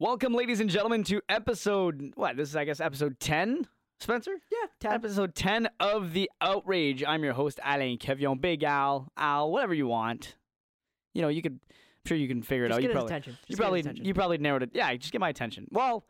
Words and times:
Welcome, 0.00 0.32
ladies 0.32 0.60
and 0.60 0.70
gentlemen, 0.70 1.04
to 1.04 1.20
episode 1.28 2.12
what? 2.14 2.34
This 2.34 2.48
is, 2.48 2.56
I 2.56 2.64
guess, 2.64 2.80
episode 2.80 3.20
ten. 3.20 3.66
Spencer, 3.98 4.32
Yeah, 4.50 4.66
ten. 4.80 4.92
episode 4.92 5.34
ten 5.34 5.68
of 5.78 6.14
the 6.14 6.30
Outrage. 6.40 7.04
I'm 7.06 7.22
your 7.22 7.34
host, 7.34 7.60
Alain 7.62 7.98
Kevion, 7.98 8.40
Big 8.40 8.64
Al, 8.64 9.12
Al, 9.18 9.50
whatever 9.52 9.74
you 9.74 9.86
want. 9.86 10.36
You 11.12 11.20
know, 11.20 11.28
you 11.28 11.42
could. 11.42 11.52
I'm 11.52 12.08
sure 12.08 12.16
you 12.16 12.28
can 12.28 12.40
figure 12.42 12.64
it 12.64 12.72
out. 12.72 12.82
You 12.82 12.88
probably, 12.88 13.08
attention. 13.08 13.32
you 13.32 13.36
Just 13.36 13.48
his 13.48 13.58
probably, 13.58 13.80
attention. 13.80 14.04
you 14.06 14.14
probably 14.14 14.38
narrowed 14.38 14.62
it. 14.62 14.70
Yeah, 14.72 14.94
just 14.96 15.12
get 15.12 15.20
my 15.20 15.28
attention. 15.28 15.66
Well, 15.70 16.06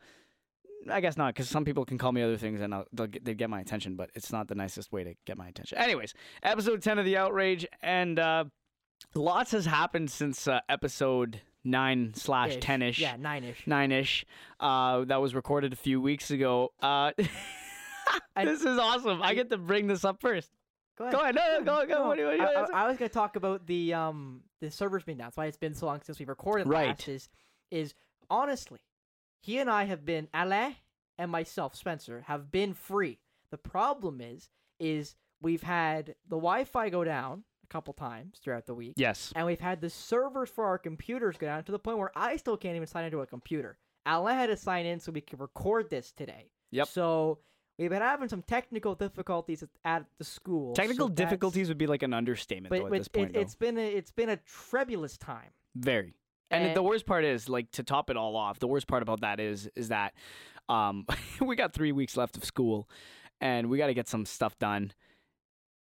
I 0.89 1.01
guess 1.01 1.17
not, 1.17 1.35
because 1.35 1.49
some 1.49 1.65
people 1.65 1.83
can 1.83 1.97
call 1.97 2.13
me 2.13 2.21
other 2.21 2.37
things 2.37 2.61
and 2.61 2.73
I'll, 2.73 2.85
they'll 2.93 3.07
get, 3.07 3.25
they 3.25 3.33
get 3.33 3.49
my 3.49 3.59
attention, 3.59 3.97
but 3.97 4.09
it's 4.15 4.31
not 4.31 4.47
the 4.47 4.55
nicest 4.55 4.93
way 4.93 5.03
to 5.03 5.15
get 5.25 5.37
my 5.37 5.49
attention. 5.49 5.77
Anyways, 5.77 6.13
episode 6.43 6.81
ten 6.81 6.97
of 6.97 7.03
the 7.03 7.17
Outrage, 7.17 7.67
and 7.83 8.17
uh, 8.17 8.45
lots 9.15 9.51
has 9.51 9.65
happened 9.65 10.09
since 10.09 10.47
uh, 10.47 10.61
episode 10.69 11.41
nine 11.63 12.13
slash 12.15 12.57
ten 12.59 12.81
ish 12.81 12.99
Yeah, 12.99 13.15
nine 13.17 13.43
ish. 13.43 13.65
nine 13.67 13.91
ish. 13.91 14.25
Uh, 14.59 15.05
that 15.05 15.21
was 15.21 15.33
recorded 15.35 15.73
a 15.73 15.75
few 15.75 16.01
weeks 16.01 16.31
ago. 16.31 16.71
Uh, 16.81 17.11
I- 18.35 18.45
this 18.45 18.61
is 18.61 18.77
awesome. 18.77 19.21
I 19.21 19.33
get 19.33 19.49
to 19.51 19.57
bring 19.57 19.87
this 19.87 20.03
up 20.05 20.21
first. 20.21 20.49
Go 20.97 21.05
ahead. 21.05 21.13
Go 21.13 21.21
ahead. 21.21 21.35
No, 21.35 21.59
no, 21.59 21.63
go, 21.63 21.87
go. 21.87 22.07
What 22.07 22.15
do 22.15 22.21
you- 22.21 22.27
what 22.27 22.37
do 22.37 22.41
you 22.43 22.47
I. 22.73 22.83
I, 22.83 22.87
was 22.87 22.97
going 22.97 23.09
to 23.09 23.13
talk 23.13 23.35
about 23.35 23.65
the 23.67 23.93
um 23.93 24.41
the 24.59 24.69
servers 24.71 25.03
being 25.03 25.17
down. 25.17 25.27
That's 25.27 25.37
why 25.37 25.45
it's 25.47 25.57
been 25.57 25.73
so 25.73 25.85
long 25.85 26.01
since 26.03 26.19
we 26.19 26.25
recorded 26.25 26.67
Right. 26.67 26.89
last. 26.89 27.07
Is 27.07 27.29
is 27.71 27.93
honestly, 28.29 28.79
he 29.39 29.57
and 29.59 29.69
I 29.69 29.85
have 29.85 30.05
been 30.05 30.27
Alain 30.33 30.75
and 31.17 31.31
myself, 31.31 31.75
Spencer, 31.75 32.23
have 32.27 32.51
been 32.51 32.73
free. 32.73 33.19
The 33.51 33.57
problem 33.57 34.21
is, 34.21 34.49
is 34.79 35.15
we've 35.41 35.63
had 35.63 36.07
the 36.27 36.35
Wi-Fi 36.37 36.89
go 36.89 37.03
down 37.03 37.43
couple 37.71 37.93
times 37.93 38.37
throughout 38.43 38.65
the 38.65 38.73
week, 38.75 38.93
Yes. 38.97 39.31
and 39.35 39.45
we've 39.45 39.59
had 39.59 39.79
the 39.81 39.89
servers 39.89 40.49
for 40.49 40.65
our 40.65 40.77
computers 40.77 41.37
go 41.37 41.47
down 41.47 41.63
to 41.63 41.71
the 41.71 41.79
point 41.79 41.97
where 41.97 42.11
I 42.15 42.35
still 42.37 42.57
can't 42.57 42.75
even 42.75 42.87
sign 42.87 43.05
into 43.05 43.21
a 43.21 43.25
computer. 43.25 43.77
Alain 44.05 44.35
had 44.35 44.47
to 44.47 44.57
sign 44.57 44.85
in 44.85 44.99
so 44.99 45.11
we 45.11 45.21
could 45.21 45.39
record 45.39 45.89
this 45.89 46.11
today. 46.11 46.51
Yep. 46.71 46.87
So 46.89 47.39
we've 47.79 47.89
been 47.89 48.01
having 48.01 48.27
some 48.29 48.41
technical 48.41 48.93
difficulties 48.95 49.63
at, 49.85 50.05
the 50.17 50.23
school. 50.23 50.73
Technical 50.73 51.07
that's- 51.07 51.25
difficulties 51.29 51.67
would 51.69 51.77
be 51.77 51.87
like 51.87 52.03
an 52.03 52.13
understatement, 52.13 52.69
but, 52.71 52.79
though, 52.79 52.85
at 52.87 52.91
this 52.91 53.07
point. 53.07 53.35
it, 53.35 53.39
it's 53.39 53.55
been 53.55 53.77
a, 53.77 53.87
it's 53.87 54.11
been 54.11 54.29
a 54.29 54.37
tremulous 54.37 55.17
time. 55.17 55.49
Very. 55.75 56.13
And 56.49 56.65
And- 56.65 56.75
the 56.75 56.83
worst 56.83 57.05
part 57.05 57.23
is, 57.23 57.47
like, 57.47 57.71
to 57.71 57.83
top 57.83 58.09
it 58.09 58.17
all 58.17 58.35
off, 58.35 58.59
the 58.59 58.67
worst 58.67 58.87
part 58.87 59.01
about 59.01 59.21
that 59.21 59.39
is, 59.39 59.69
is 59.75 59.87
that, 59.89 60.13
um, 60.67 61.05
we 61.41 61.55
got 61.55 61.73
three 61.73 61.91
weeks 61.93 62.17
left 62.17 62.35
of 62.35 62.43
school, 62.43 62.89
and 63.39 63.69
we 63.69 63.77
got 63.77 63.87
to 63.87 63.93
get 63.93 64.07
some 64.07 64.25
stuff 64.25 64.57
done, 64.59 64.91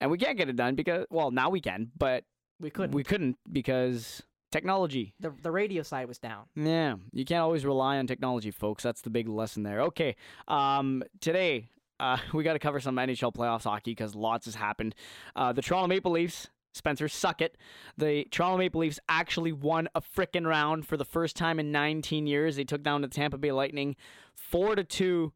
and 0.02 0.12
we 0.12 0.17
can't 0.17 0.38
get 0.38 0.50
it 0.50 0.56
done 0.56 0.76
because, 0.76 1.06
well, 1.09 1.31
now 1.31 1.50
we 1.50 1.59
can, 1.62 1.92
but 1.98 2.23
We 2.59 2.70
couldn't. 2.70 2.94
we 2.95 3.03
couldn't 3.03 3.38
because 3.52 4.22
technology. 4.52 5.14
the 5.20 5.34
the 5.42 5.52
radio 5.52 5.84
side 5.84 6.08
was 6.08 6.17
down. 6.20 6.45
Yeah, 6.56 6.95
you 7.12 7.26
can't 7.26 7.42
always 7.42 7.66
rely 7.66 7.98
on 7.98 8.08
technology, 8.08 8.52
folks. 8.52 8.84
That's 8.84 9.02
the 9.02 9.09
big 9.09 9.28
lesson 9.28 9.64
there. 9.64 9.81
Okay, 9.81 10.16
um, 10.48 11.04
today 11.22 11.70
uh, 12.00 12.17
we 12.34 12.44
got 12.44 12.54
to 12.54 12.59
cover 12.59 12.80
some 12.80 12.95
NHL 12.95 13.34
playoffs 13.34 13.64
hockey 13.64 13.92
because 13.92 14.16
lots 14.16 14.45
has 14.45 14.56
happened. 14.56 14.95
Uh, 15.36 15.52
the 15.54 15.62
Toronto 15.62 15.88
Maple 15.88 16.11
Leafs, 16.11 16.48
Spencer, 16.73 17.08
suck 17.08 17.42
it. 17.42 17.58
The 17.98 18.26
Toronto 18.32 18.58
Maple 18.58 18.82
Leafs 18.82 19.00
actually 19.09 19.52
won 19.52 19.89
a 19.95 20.02
frickin' 20.02 20.45
round 20.45 20.86
for 20.86 20.95
the 20.95 21.06
first 21.06 21.36
time 21.36 21.59
in 21.59 21.72
19 21.72 22.28
years. 22.28 22.56
They 22.56 22.64
took 22.64 22.84
down 22.84 23.02
the 23.02 23.08
Tampa 23.08 23.38
Bay 23.38 23.52
Lightning, 23.52 23.95
four 24.36 24.76
to 24.76 24.84
two. 24.84 25.34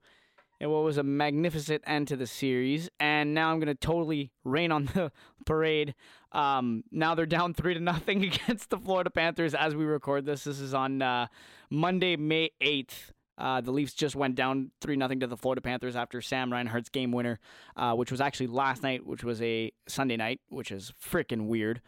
In 0.62 0.70
what 0.70 0.84
was 0.84 1.00
a 1.00 1.04
magnificent 1.04 1.84
end 1.88 2.08
to 2.08 2.16
the 2.16 2.28
series, 2.28 2.88
and 3.00 3.34
now 3.34 3.52
I'm 3.52 3.60
gonna 3.60 3.74
totally 3.74 4.32
rain 4.44 4.72
on 4.72 4.86
the 4.86 5.12
parade. 5.46 5.96
Um, 6.32 6.84
now 6.92 7.16
they're 7.16 7.26
down 7.26 7.54
three 7.56 7.74
to 7.74 7.80
nothing 7.80 8.24
against 8.32 8.70
the 8.70 8.78
Florida 8.78 9.10
Panthers 9.10 9.56
as 9.56 9.76
we 9.76 9.84
record 9.86 10.26
this. 10.26 10.44
This 10.44 10.60
is 10.60 10.76
on 10.76 11.02
uh, 11.02 11.28
Monday, 11.72 12.16
May 12.16 12.52
8th. 12.62 13.12
Uh, 13.40 13.60
the 13.60 13.72
Leafs 13.72 13.94
just 13.96 14.16
went 14.16 14.36
down 14.36 14.70
three 14.82 14.96
nothing 14.96 15.20
to 15.22 15.28
the 15.28 15.36
Florida 15.36 15.62
Panthers 15.62 15.96
after 15.96 16.22
Sam 16.22 16.54
Reinhart's 16.54 16.90
game 16.90 17.12
winner, 17.12 17.40
uh, 17.76 17.96
which 17.96 18.12
was 18.12 18.22
actually 18.22 18.48
last 18.48 18.84
night, 18.84 19.04
which 19.04 19.24
was 19.24 19.42
a 19.42 19.72
Sunday 19.88 20.16
night, 20.16 20.42
which 20.50 20.72
is 20.72 20.94
freaking 21.04 21.48
weird. 21.48 21.82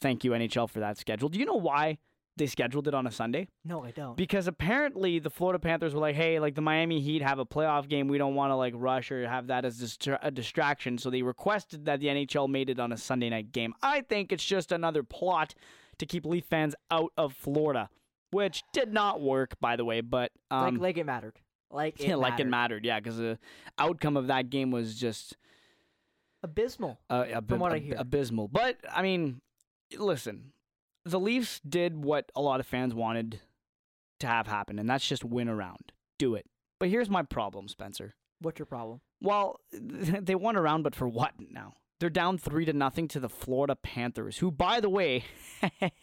Thank 0.00 0.22
you 0.22 0.30
NHL 0.30 0.70
for 0.70 0.78
that 0.78 0.96
schedule. 0.96 1.28
Do 1.28 1.40
you 1.40 1.44
know 1.44 1.54
why 1.54 1.98
they 2.36 2.46
scheduled 2.46 2.88
it 2.88 2.94
on 2.94 3.06
a 3.06 3.10
Sunday? 3.10 3.48
No, 3.64 3.84
I 3.84 3.90
don't. 3.90 4.16
Because 4.16 4.46
apparently 4.46 5.18
the 5.18 5.28
Florida 5.30 5.58
Panthers 5.58 5.94
were 5.94 6.00
like, 6.00 6.16
"Hey, 6.16 6.38
like 6.40 6.54
the 6.54 6.62
Miami 6.62 7.00
Heat 7.00 7.20
have 7.22 7.38
a 7.38 7.44
playoff 7.46 7.88
game, 7.88 8.08
we 8.08 8.16
don't 8.18 8.34
want 8.34 8.50
to 8.50 8.56
like 8.56 8.72
rush 8.76 9.10
or 9.12 9.28
have 9.28 9.48
that 9.48 9.64
as 9.64 9.78
distra- 9.80 10.18
a 10.22 10.30
distraction." 10.30 10.96
So 10.98 11.10
they 11.10 11.22
requested 11.22 11.84
that 11.84 12.00
the 12.00 12.06
NHL 12.06 12.48
made 12.48 12.70
it 12.70 12.80
on 12.80 12.90
a 12.92 12.96
Sunday 12.96 13.28
night 13.30 13.52
game. 13.52 13.74
I 13.82 14.00
think 14.00 14.32
it's 14.32 14.44
just 14.44 14.72
another 14.72 15.02
plot 15.02 15.54
to 15.98 16.06
keep 16.06 16.24
Leaf 16.24 16.46
fans 16.46 16.74
out 16.90 17.12
of 17.18 17.34
Florida, 17.34 17.90
which 18.30 18.62
did 18.72 18.92
not 18.92 19.20
work, 19.20 19.54
by 19.60 19.76
the 19.76 19.84
way. 19.84 20.00
But 20.00 20.32
um, 20.50 20.76
like 20.76 20.80
like 20.80 20.98
it 20.98 21.04
mattered. 21.06 21.38
Like 21.70 22.00
it 22.00 22.08
yeah, 22.08 22.14
like 22.16 22.40
it 22.40 22.46
mattered. 22.46 22.50
mattered, 22.50 22.84
yeah, 22.86 22.98
because 23.00 23.18
the 23.18 23.38
outcome 23.78 24.16
of 24.16 24.28
that 24.28 24.48
game 24.48 24.70
was 24.70 24.94
just 24.94 25.36
Abysmal. 26.42 26.98
uh, 27.08 27.24
ab- 27.30 27.48
From 27.48 27.60
what 27.60 27.72
I 27.72 27.78
hear. 27.78 27.94
abysmal. 27.98 28.48
But 28.48 28.78
I 28.90 29.02
mean, 29.02 29.40
listen, 29.96 30.52
the 31.04 31.20
Leafs 31.20 31.60
did 31.60 32.04
what 32.04 32.30
a 32.34 32.40
lot 32.40 32.60
of 32.60 32.66
fans 32.66 32.94
wanted 32.94 33.40
to 34.20 34.26
have 34.26 34.46
happen, 34.46 34.78
and 34.78 34.88
that's 34.88 35.06
just 35.06 35.24
win 35.24 35.48
around, 35.48 35.92
do 36.18 36.34
it. 36.34 36.46
But 36.78 36.88
here's 36.88 37.10
my 37.10 37.22
problem, 37.22 37.68
Spencer. 37.68 38.14
What's 38.40 38.58
your 38.58 38.66
problem? 38.66 39.00
Well, 39.20 39.60
they 39.72 40.34
won 40.34 40.56
around, 40.56 40.82
but 40.82 40.94
for 40.94 41.08
what 41.08 41.32
now? 41.38 41.74
They're 42.02 42.10
down 42.10 42.36
three 42.36 42.64
to 42.64 42.72
nothing 42.72 43.06
to 43.08 43.20
the 43.20 43.28
Florida 43.28 43.76
Panthers, 43.76 44.38
who, 44.38 44.50
by 44.50 44.80
the 44.80 44.88
way, 44.90 45.22
I 45.62 46.02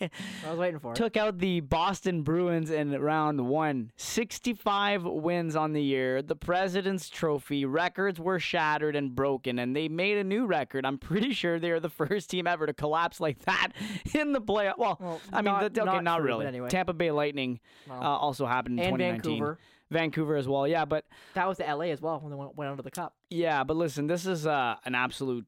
was 0.50 0.58
waiting 0.58 0.80
for 0.80 0.94
took 0.94 1.18
out 1.18 1.40
the 1.40 1.60
Boston 1.60 2.22
Bruins 2.24 2.70
in 2.72 2.92
round 3.02 3.46
one. 3.50 3.92
65 3.98 5.04
wins 5.04 5.58
on 5.58 5.74
the 5.74 5.84
year. 5.84 6.22
The 6.22 6.38
President's 6.38 7.10
Trophy. 7.10 7.66
Records 7.66 8.18
were 8.18 8.40
shattered 8.40 8.96
and 8.96 9.14
broken, 9.14 9.60
and 9.60 9.76
they 9.76 9.90
made 9.90 10.18
a 10.18 10.24
new 10.24 10.46
record. 10.46 10.86
I'm 10.86 10.98
pretty 10.98 11.34
sure 11.34 11.60
they 11.60 11.72
are 11.72 11.82
the 11.82 11.90
first 11.90 12.30
team 12.30 12.48
ever 12.48 12.66
to 12.66 12.74
collapse 12.74 13.20
like 13.20 13.40
that 13.40 13.74
in 14.14 14.31
the 14.31 14.40
playoff. 14.40 14.78
Well, 14.78 14.98
Well, 15.02 15.20
I 15.34 15.42
mean, 15.42 15.46
not- 15.54 15.74
the, 15.74 15.81
okay, 15.81 15.92
not 15.92 16.04
not, 16.06 16.22
really. 16.22 16.46
anyway. 16.46 16.70
Tampa 16.70 16.94
Bay 16.94 17.12
Lightning 17.12 17.60
Well, 17.90 18.02
uh, 18.02 18.06
also 18.18 18.46
happened 18.46 18.80
in 18.80 18.86
and 18.86 18.94
2019. 18.96 19.31
Vancouver. 19.34 19.60
Vancouver 19.92 20.36
as 20.38 20.48
well. 20.48 20.66
Yeah, 20.66 20.86
but 20.86 21.04
That 21.34 21.46
was 21.50 21.58
the 21.58 21.66
LA 21.66 21.86
as 21.92 22.00
well 22.02 22.22
when 22.22 22.30
they 22.31 22.38
went, 22.38 22.56
went 22.56 22.72
under 22.72 22.84
the 22.84 22.92
cup. 22.92 23.16
yeah, 23.30 23.66
but 23.66 23.76
listen, 23.76 24.08
this 24.08 24.26
is 24.26 24.48
uh, 24.48 24.76
an 24.86 24.96
absolute 24.96 25.46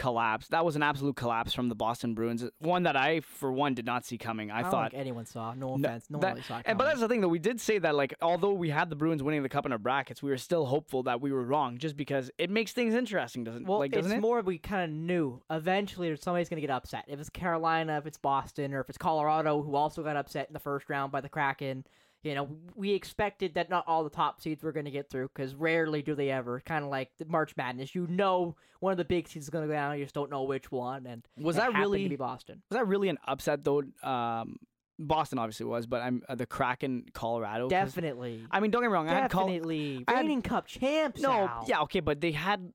collapse. 0.00 0.48
That 0.48 0.64
was 0.64 0.76
an 0.76 0.82
absolute 0.82 1.14
collapse 1.14 1.52
from 1.52 1.68
the 1.68 1.74
Boston 1.74 2.14
Bruins. 2.14 2.42
One 2.58 2.84
that 2.84 2.96
I, 2.96 3.20
for 3.20 3.52
one, 3.52 3.74
did 3.74 3.84
not 3.84 4.06
see 4.06 4.16
coming. 4.16 4.50
I, 4.50 4.60
I, 4.60 4.62
don't 4.62 4.70
thought 4.70 4.90
think 4.92 5.00
anyone 5.00 5.26
saw. 5.26 5.52
No 5.52 5.76
No, 5.76 5.88
offense. 5.88 6.08
No 6.08 6.18
that- 6.18 6.26
one 6.28 6.34
really 6.36 6.42
saw 6.44 6.58
it 6.58 6.62
And 6.66 6.78
but 6.78 6.84
that's 6.86 7.00
the 7.00 7.08
thing, 7.08 7.20
though. 7.20 7.28
We 7.28 7.38
did 7.38 7.60
say 7.60 7.78
that, 7.78 7.94
like, 7.94 8.14
although 8.22 8.54
we 8.54 8.70
had 8.70 8.88
the 8.88 8.96
Bruins 8.96 9.22
winning 9.22 9.42
the 9.42 9.48
cup 9.50 9.66
in 9.66 9.72
our 9.72 9.78
brackets, 9.78 10.22
we 10.22 10.30
were 10.30 10.38
still 10.38 10.64
hopeful 10.64 11.02
that 11.02 11.20
we 11.20 11.30
were 11.32 11.44
wrong, 11.44 11.76
just 11.76 11.96
because 11.96 12.30
it 12.38 12.48
makes 12.48 12.72
things 12.72 12.94
interesting, 12.94 13.44
doesn't? 13.44 13.66
Well, 13.66 13.78
like, 13.80 13.92
it's 13.92 14.02
doesn't 14.02 14.18
it? 14.18 14.20
more 14.20 14.40
we 14.40 14.56
kind 14.56 14.90
of 14.90 14.96
knew 14.96 15.42
eventually 15.50 16.16
somebody's 16.16 16.48
going 16.48 16.60
to 16.60 16.66
get 16.66 16.74
upset. 16.74 17.04
If 17.06 17.20
it's 17.20 17.28
Carolina, 17.28 17.98
if 17.98 18.06
it's 18.06 18.18
Boston, 18.18 18.72
or 18.72 18.80
if 18.80 18.88
it's 18.88 18.98
Colorado, 18.98 19.62
who 19.62 19.74
also 19.74 20.02
got 20.02 20.16
upset 20.16 20.48
in 20.48 20.54
the 20.54 20.58
first 20.60 20.88
round 20.88 21.12
by 21.12 21.20
the 21.20 21.28
Kraken. 21.28 21.84
You 22.22 22.34
know, 22.34 22.48
we 22.74 22.92
expected 22.92 23.54
that 23.54 23.70
not 23.70 23.84
all 23.86 24.04
the 24.04 24.10
top 24.10 24.40
seeds 24.42 24.62
were 24.62 24.72
going 24.72 24.84
to 24.84 24.90
get 24.90 25.08
through 25.08 25.28
because 25.34 25.54
rarely 25.54 26.02
do 26.02 26.14
they 26.14 26.30
ever. 26.30 26.60
Kind 26.60 26.84
of 26.84 26.90
like 26.90 27.10
the 27.18 27.24
March 27.24 27.56
Madness, 27.56 27.94
you 27.94 28.06
know, 28.08 28.56
one 28.80 28.90
of 28.92 28.98
the 28.98 29.04
big 29.06 29.26
seeds 29.26 29.46
is 29.46 29.50
going 29.50 29.62
to 29.64 29.68
go 29.68 29.72
down, 29.72 29.98
you 29.98 30.04
just 30.04 30.14
don't 30.14 30.30
know 30.30 30.42
which 30.42 30.70
one. 30.70 31.06
And 31.06 31.26
Was 31.38 31.56
that 31.56 31.72
really- 31.72 32.02
to 32.04 32.08
be 32.10 32.16
Boston? 32.16 32.62
Was 32.70 32.76
that 32.78 32.86
really 32.86 33.08
an 33.08 33.16
upset, 33.26 33.64
though? 33.64 33.82
Um, 34.02 34.56
Boston 34.98 35.38
obviously 35.38 35.64
was, 35.64 35.86
but 35.86 36.02
I'm 36.02 36.22
uh, 36.28 36.34
the 36.34 36.44
Kraken, 36.44 37.06
Colorado. 37.14 37.70
Definitely, 37.70 38.44
I 38.50 38.60
mean, 38.60 38.70
don't 38.70 38.82
get 38.82 38.88
me 38.88 38.92
wrong. 38.92 39.08
I 39.08 39.14
had 39.14 39.30
Col- 39.30 39.46
definitely 39.46 40.04
I 40.06 40.12
had- 40.12 40.20
reigning 40.20 40.42
Cup 40.42 40.66
champs. 40.66 41.22
no, 41.22 41.32
Al. 41.32 41.64
yeah, 41.66 41.80
okay, 41.82 42.00
but 42.00 42.20
they 42.20 42.32
had. 42.32 42.70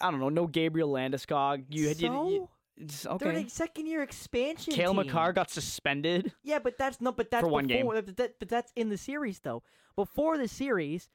I 0.00 0.10
don't 0.10 0.18
know, 0.18 0.28
no 0.28 0.48
Gabriel 0.48 0.90
Landeskog. 0.90 1.66
You 1.70 1.86
had 1.86 2.00
you- 2.00 2.08
you- 2.30 2.48
it's 2.80 3.02
they're 3.02 3.12
okay. 3.12 3.44
a 3.44 3.48
second 3.48 3.86
year 3.86 4.02
expansion. 4.02 4.72
Cale 4.72 4.94
team. 4.94 5.06
Makar 5.06 5.32
got 5.32 5.50
suspended. 5.50 6.32
Yeah, 6.42 6.58
but 6.58 6.78
that's 6.78 7.00
not. 7.00 7.16
But 7.16 7.30
that's 7.30 7.42
For 7.42 7.48
one 7.48 7.66
game. 7.66 7.86
before, 7.86 8.00
that, 8.00 8.38
but 8.38 8.48
that's 8.48 8.72
in 8.76 8.88
the 8.88 8.96
series 8.96 9.40
though. 9.40 9.62
Before 9.96 10.38
the 10.38 10.48
series, 10.48 11.08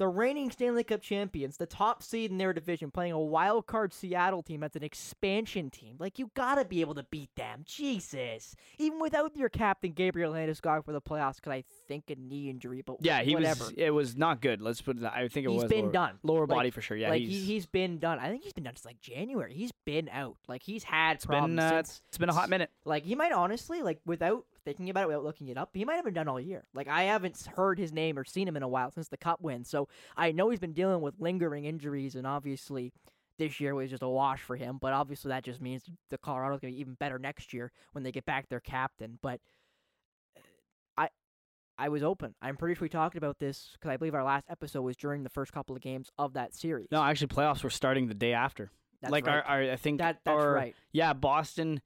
the 0.00 0.08
reigning 0.08 0.50
Stanley 0.50 0.82
Cup 0.82 1.02
champions, 1.02 1.58
the 1.58 1.66
top 1.66 2.02
seed 2.02 2.30
in 2.30 2.38
their 2.38 2.54
division, 2.54 2.90
playing 2.90 3.12
a 3.12 3.20
wild 3.20 3.66
card 3.66 3.92
Seattle 3.92 4.42
team 4.42 4.60
that's 4.60 4.74
an 4.74 4.82
expansion 4.82 5.68
team. 5.68 5.96
Like 5.98 6.18
you 6.18 6.30
gotta 6.32 6.64
be 6.64 6.80
able 6.80 6.94
to 6.94 7.02
beat 7.10 7.28
them. 7.36 7.64
Jesus, 7.66 8.56
even 8.78 8.98
without 8.98 9.36
your 9.36 9.50
captain 9.50 9.92
Gabriel 9.92 10.32
Landeskog 10.32 10.86
for 10.86 10.92
the 10.92 11.02
playoffs, 11.02 11.36
because 11.36 11.52
I 11.52 11.64
think 11.86 12.04
a 12.08 12.14
knee 12.16 12.48
injury. 12.48 12.80
But 12.84 12.96
Yeah, 13.02 13.20
he 13.20 13.34
whatever. 13.34 13.64
was. 13.64 13.74
It 13.76 13.90
was 13.90 14.16
not 14.16 14.40
good. 14.40 14.62
Let's 14.62 14.80
put 14.80 14.96
it. 14.96 15.00
that- 15.02 15.12
I 15.12 15.28
think 15.28 15.46
it 15.46 15.50
He's 15.50 15.62
was 15.64 15.70
been 15.70 15.82
lower, 15.84 15.92
done. 15.92 16.18
lower 16.22 16.46
Like- 16.46 16.56
body 16.56 16.70
for 16.70 16.80
sure. 16.80 16.96
Yeah, 16.96 17.10
like 17.10 17.20
he's, 17.20 17.30
he, 17.46 17.52
he's 17.52 17.66
been 17.66 17.98
done. 17.98 18.18
I 18.18 18.30
think 18.30 18.42
he's 18.42 18.54
been 18.54 18.64
done 18.64 18.76
since 18.76 18.86
like 18.86 19.02
January. 19.02 19.52
He's 19.52 19.72
been 19.84 20.08
out. 20.10 20.38
Like 20.48 20.62
he's 20.62 20.82
had 20.84 21.16
it's 21.16 21.26
been 21.26 21.38
problems 21.38 21.60
uh, 21.60 21.68
since 21.82 22.02
it's 22.08 22.16
been 22.16 22.30
a 22.30 22.32
hot 22.34 22.48
minute. 22.48 22.70
Like 22.86 23.04
he 23.04 23.14
might 23.14 23.32
honestly, 23.32 23.82
like 23.82 24.00
without 24.06 24.46
thinking 24.64 24.90
about 24.90 25.04
it, 25.04 25.08
without 25.08 25.24
looking 25.24 25.48
it 25.48 25.56
up, 25.58 25.70
he 25.72 25.84
might 25.84 25.96
have 25.96 26.04
been 26.04 26.14
done 26.14 26.28
all 26.28 26.40
year. 26.40 26.64
Like 26.74 26.88
I 26.88 27.04
haven't 27.04 27.46
heard 27.56 27.78
his 27.78 27.92
name 27.92 28.18
or 28.18 28.24
seen 28.24 28.46
him 28.48 28.56
in 28.56 28.62
a 28.62 28.68
while 28.68 28.90
since 28.90 29.08
the 29.08 29.16
Cup 29.16 29.40
win, 29.40 29.64
so 29.64 29.88
I 30.16 30.32
know 30.32 30.50
he's 30.50 30.60
been 30.60 30.72
dealing 30.72 31.00
with 31.00 31.14
lingering 31.18 31.64
injuries, 31.64 32.14
and 32.14 32.26
obviously 32.26 32.92
this 33.38 33.58
year 33.58 33.74
was 33.74 33.90
just 33.90 34.02
a 34.02 34.08
wash 34.08 34.42
for 34.42 34.56
him. 34.56 34.78
But 34.80 34.92
obviously 34.92 35.30
that 35.30 35.44
just 35.44 35.60
means 35.60 35.84
the 36.10 36.18
Colorado's 36.18 36.60
gonna 36.60 36.72
be 36.72 36.80
even 36.80 36.94
better 36.94 37.18
next 37.18 37.52
year 37.52 37.72
when 37.92 38.04
they 38.04 38.12
get 38.12 38.26
back 38.26 38.48
their 38.48 38.60
captain. 38.60 39.18
But 39.22 39.40
uh, 40.36 40.40
I, 40.98 41.08
I 41.78 41.88
was 41.88 42.02
open. 42.02 42.34
I'm 42.42 42.56
pretty 42.56 42.74
sure 42.74 42.84
we 42.84 42.88
talked 42.90 43.16
about 43.16 43.38
this 43.38 43.70
because 43.72 43.90
I 43.90 43.96
believe 43.96 44.14
our 44.14 44.24
last 44.24 44.44
episode 44.50 44.82
was 44.82 44.96
during 44.96 45.22
the 45.22 45.30
first 45.30 45.52
couple 45.52 45.74
of 45.74 45.82
games 45.82 46.10
of 46.18 46.34
that 46.34 46.54
series. 46.54 46.88
No, 46.90 47.02
actually, 47.02 47.28
playoffs 47.28 47.64
were 47.64 47.70
starting 47.70 48.08
the 48.08 48.14
day 48.14 48.34
after. 48.34 48.70
that's 49.00 49.10
like 49.10 49.26
right. 49.26 49.36
our, 49.36 49.62
our, 49.62 49.72
I 49.72 49.76
think 49.76 49.98
that 49.98 50.20
that's 50.24 50.34
our- 50.34 50.52
right. 50.52 50.74
Yeah, 50.92 51.14
Boston. 51.14 51.80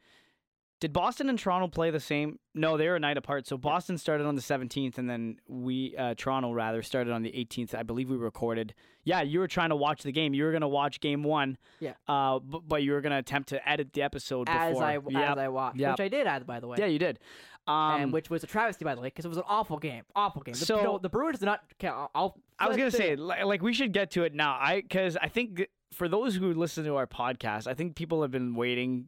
Did 0.84 0.92
Boston 0.92 1.31
and 1.31 1.38
Toronto 1.38 1.66
play 1.66 1.90
the 1.90 1.98
same? 1.98 2.38
No, 2.54 2.76
they 2.76 2.86
were 2.90 2.96
a 2.96 3.00
night 3.00 3.16
apart. 3.16 3.46
So 3.46 3.56
Boston 3.56 3.96
started 3.96 4.26
on 4.26 4.34
the 4.34 4.42
17th, 4.42 4.98
and 4.98 5.08
then 5.08 5.38
we, 5.48 5.96
uh, 5.96 6.12
Toronto 6.14 6.52
rather, 6.52 6.82
started 6.82 7.10
on 7.10 7.22
the 7.22 7.31
18th. 7.31 7.75
I 7.75 7.82
believe 7.82 8.10
we 8.10 8.19
recorded. 8.19 8.75
Yeah, 9.02 9.22
you 9.22 9.38
were 9.38 9.48
trying 9.48 9.70
to 9.70 9.76
watch 9.76 10.02
the 10.02 10.12
game. 10.12 10.34
You 10.34 10.44
were 10.44 10.52
gonna 10.52 10.69
watch 10.69 11.00
game 11.00 11.22
one. 11.22 11.56
Yeah. 11.81 11.94
Uh, 12.06 12.38
but, 12.38 12.69
but 12.69 12.82
you 12.82 12.92
were 12.92 13.00
gonna 13.00 13.16
attempt 13.16 13.48
to 13.48 13.66
edit 13.66 13.94
the 13.94 14.02
episode 14.02 14.46
As 14.50 14.72
before. 14.75 14.84
I 14.84 14.98
yeah, 15.08 15.32
as 15.32 15.38
I 15.38 15.48
watched, 15.48 15.78
Yep. 15.78 15.92
which 15.92 16.00
I 16.04 16.08
did, 16.08 16.26
add 16.26 16.46
by 16.46 16.60
the 16.60 16.69
way. 16.69 16.76
yeah, 16.78 16.84
you 16.84 16.98
did. 16.98 17.19
Um, 17.66 18.02
and 18.02 18.12
which 18.12 18.28
was 18.28 18.44
a 18.44 18.46
travesty, 18.46 18.84
by 18.84 18.94
the 18.94 19.00
way, 19.00 19.06
because 19.06 19.25
it 19.25 19.28
was 19.28 19.38
an 19.38 19.44
awful 19.48 19.78
game. 19.78 20.02
Awful 20.14 20.42
game. 20.42 20.52
The, 20.52 20.66
So- 20.66 20.98
the 21.02 21.08
Bruins 21.08 21.38
did 21.38 21.46
not. 21.46 21.60
okay, 21.80 21.88
I'll, 21.88 22.10
I'll 22.14 22.37
I 22.58 22.69
was 22.69 22.76
gonna 22.76 22.90
say 22.90 22.98
say, 22.98 23.16
li- 23.16 23.42
like, 23.42 23.62
we 23.62 23.72
should 23.72 23.92
get 23.94 24.10
to 24.10 24.25
it 24.25 24.34
now. 24.34 24.58
I 24.60 24.82
because 24.82 25.16
I 25.16 25.28
think 25.28 25.66
for 25.94 26.08
those 26.08 26.34
who 26.34 26.52
listen 26.52 26.84
to 26.84 26.96
our 26.96 27.06
podcast, 27.06 27.66
I 27.66 27.72
think 27.72 27.96
people 27.96 28.20
have 28.20 28.30
been 28.30 28.54
waiting 28.54 29.06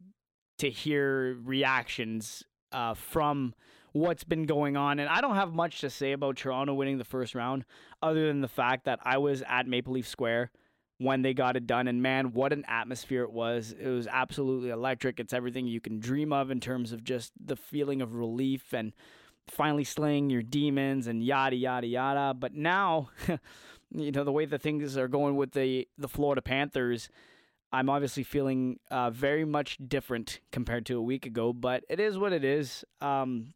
to 0.57 0.69
hear 0.69 1.37
reactions 1.43 2.43
uh, 2.71 2.93
from 2.93 3.53
what's 3.93 4.23
been 4.23 4.45
going 4.45 4.77
on, 4.77 4.99
and 4.99 5.09
I 5.09 5.21
don't 5.21 5.35
have 5.35 5.53
much 5.53 5.81
to 5.81 5.89
say 5.89 6.11
about 6.11 6.37
Toronto 6.37 6.73
winning 6.73 6.97
the 6.97 7.03
first 7.03 7.35
round, 7.35 7.65
other 8.01 8.27
than 8.27 8.41
the 8.41 8.47
fact 8.47 8.85
that 8.85 8.99
I 9.03 9.17
was 9.17 9.43
at 9.47 9.67
Maple 9.67 9.93
Leaf 9.93 10.07
Square 10.07 10.51
when 10.99 11.21
they 11.21 11.33
got 11.33 11.55
it 11.55 11.67
done, 11.67 11.87
and 11.87 12.01
man, 12.01 12.33
what 12.33 12.51
an 12.51 12.65
atmosphere 12.67 13.23
it 13.23 13.31
was! 13.31 13.73
It 13.79 13.87
was 13.87 14.07
absolutely 14.07 14.69
electric. 14.69 15.19
It's 15.19 15.33
everything 15.33 15.67
you 15.67 15.79
can 15.79 15.99
dream 15.99 16.33
of 16.33 16.49
in 16.49 16.59
terms 16.59 16.91
of 16.91 17.03
just 17.03 17.33
the 17.43 17.55
feeling 17.55 18.01
of 18.01 18.15
relief 18.15 18.73
and 18.73 18.93
finally 19.47 19.83
slaying 19.83 20.29
your 20.29 20.41
demons 20.41 21.07
and 21.07 21.23
yada 21.23 21.55
yada 21.55 21.87
yada. 21.87 22.33
But 22.33 22.53
now, 22.53 23.09
you 23.91 24.11
know 24.11 24.23
the 24.23 24.31
way 24.31 24.45
the 24.45 24.57
things 24.57 24.97
are 24.97 25.07
going 25.07 25.35
with 25.35 25.51
the 25.51 25.87
the 25.97 26.07
Florida 26.07 26.41
Panthers, 26.41 27.09
I'm 27.71 27.89
obviously 27.89 28.23
feeling 28.23 28.79
uh, 28.89 29.09
very 29.09 29.45
much 29.45 29.77
different 29.85 30.39
compared 30.51 30.85
to 30.87 30.97
a 30.97 31.01
week 31.01 31.25
ago. 31.25 31.53
But 31.53 31.83
it 31.89 31.99
is 31.99 32.17
what 32.17 32.33
it 32.33 32.43
is. 32.43 32.85
Um, 33.01 33.53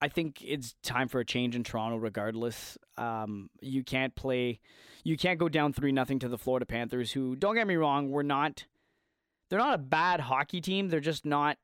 I 0.00 0.08
think 0.08 0.42
it's 0.42 0.74
time 0.82 1.08
for 1.08 1.18
a 1.20 1.24
change 1.24 1.56
in 1.56 1.64
Toronto. 1.64 1.96
Regardless, 1.96 2.78
um, 2.96 3.50
you 3.60 3.82
can't 3.82 4.14
play, 4.14 4.60
you 5.02 5.16
can't 5.16 5.38
go 5.38 5.48
down 5.48 5.72
three 5.72 5.92
nothing 5.92 6.18
to 6.20 6.28
the 6.28 6.38
Florida 6.38 6.66
Panthers. 6.66 7.12
Who 7.12 7.36
don't 7.36 7.54
get 7.54 7.66
me 7.66 7.76
wrong, 7.76 8.10
we're 8.10 8.22
not. 8.22 8.66
They're 9.50 9.58
not 9.58 9.74
a 9.74 9.78
bad 9.78 10.20
hockey 10.20 10.60
team. 10.60 10.88
They're 10.88 11.00
just 11.00 11.24
not 11.26 11.58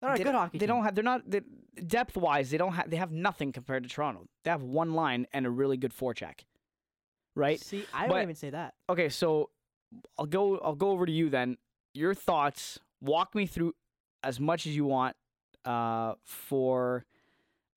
they're 0.00 0.10
not 0.10 0.20
a 0.20 0.24
good 0.24 0.34
hockey. 0.34 0.58
They 0.58 0.66
team. 0.66 0.76
don't 0.76 0.84
have. 0.84 0.94
They're 0.94 1.04
not 1.04 1.30
they, 1.30 1.40
depth 1.86 2.16
wise. 2.16 2.50
They 2.50 2.58
don't 2.58 2.72
have. 2.74 2.90
They 2.90 2.96
have 2.96 3.10
nothing 3.10 3.52
compared 3.52 3.84
to 3.84 3.88
Toronto. 3.88 4.26
They 4.44 4.50
have 4.50 4.62
one 4.62 4.94
line 4.94 5.26
and 5.32 5.46
a 5.46 5.50
really 5.50 5.76
good 5.76 5.92
forecheck. 5.92 6.40
Right. 7.34 7.60
See, 7.60 7.84
I 7.92 8.06
But- 8.06 8.14
don't 8.14 8.22
even 8.24 8.34
say 8.34 8.50
that. 8.50 8.74
Okay. 8.88 9.08
So 9.08 9.50
I'll 10.18 10.26
go. 10.26 10.58
I'll 10.58 10.74
go 10.74 10.90
over 10.90 11.06
to 11.06 11.12
you 11.12 11.30
then. 11.30 11.58
Your 11.92 12.14
thoughts. 12.14 12.78
Walk 13.00 13.34
me 13.34 13.46
through 13.46 13.74
as 14.22 14.40
much 14.40 14.66
as 14.66 14.74
you 14.74 14.84
want. 14.84 15.16
Uh, 15.64 16.12
for 16.22 17.06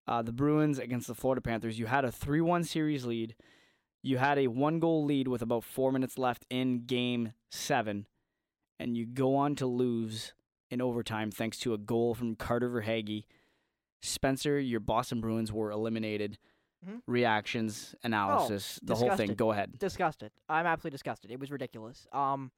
uh, 0.07 0.21
the 0.21 0.33
Bruins 0.33 0.77
against 0.77 1.07
the 1.07 1.15
Florida 1.15 1.41
Panthers, 1.41 1.79
you 1.79 1.85
had 1.85 2.03
a 2.03 2.11
three-one 2.11 2.65
series 2.65 3.05
lead. 3.05 3.33
You 4.03 4.17
had 4.17 4.37
a 4.37 4.47
one-goal 4.47 5.05
lead 5.05 5.29
with 5.29 5.41
about 5.41 5.63
four 5.63 5.93
minutes 5.93 6.17
left 6.17 6.45
in 6.49 6.85
Game 6.85 7.31
Seven, 7.49 8.07
and 8.77 8.97
you 8.97 9.05
go 9.05 9.37
on 9.37 9.55
to 9.55 9.65
lose 9.65 10.33
in 10.69 10.81
overtime 10.81 11.31
thanks 11.31 11.57
to 11.59 11.73
a 11.73 11.77
goal 11.77 12.13
from 12.13 12.35
Carter 12.35 12.69
Verhaeghe. 12.69 13.23
Spencer, 14.01 14.59
your 14.59 14.81
Boston 14.81 15.21
Bruins 15.21 15.53
were 15.53 15.71
eliminated. 15.71 16.37
Mhm. 16.85 17.01
Reactions, 17.07 17.95
analysis, 18.03 18.79
the 18.83 18.95
whole 18.95 19.15
thing. 19.15 19.33
Go 19.33 19.51
ahead. 19.51 19.77
Disgusted. 19.79 20.31
I'm 20.49 20.65
absolutely 20.65 20.95
disgusted. 20.95 21.31
It 21.31 21.39
was 21.39 21.51
ridiculous. 21.51 22.07
Um, 22.11 22.51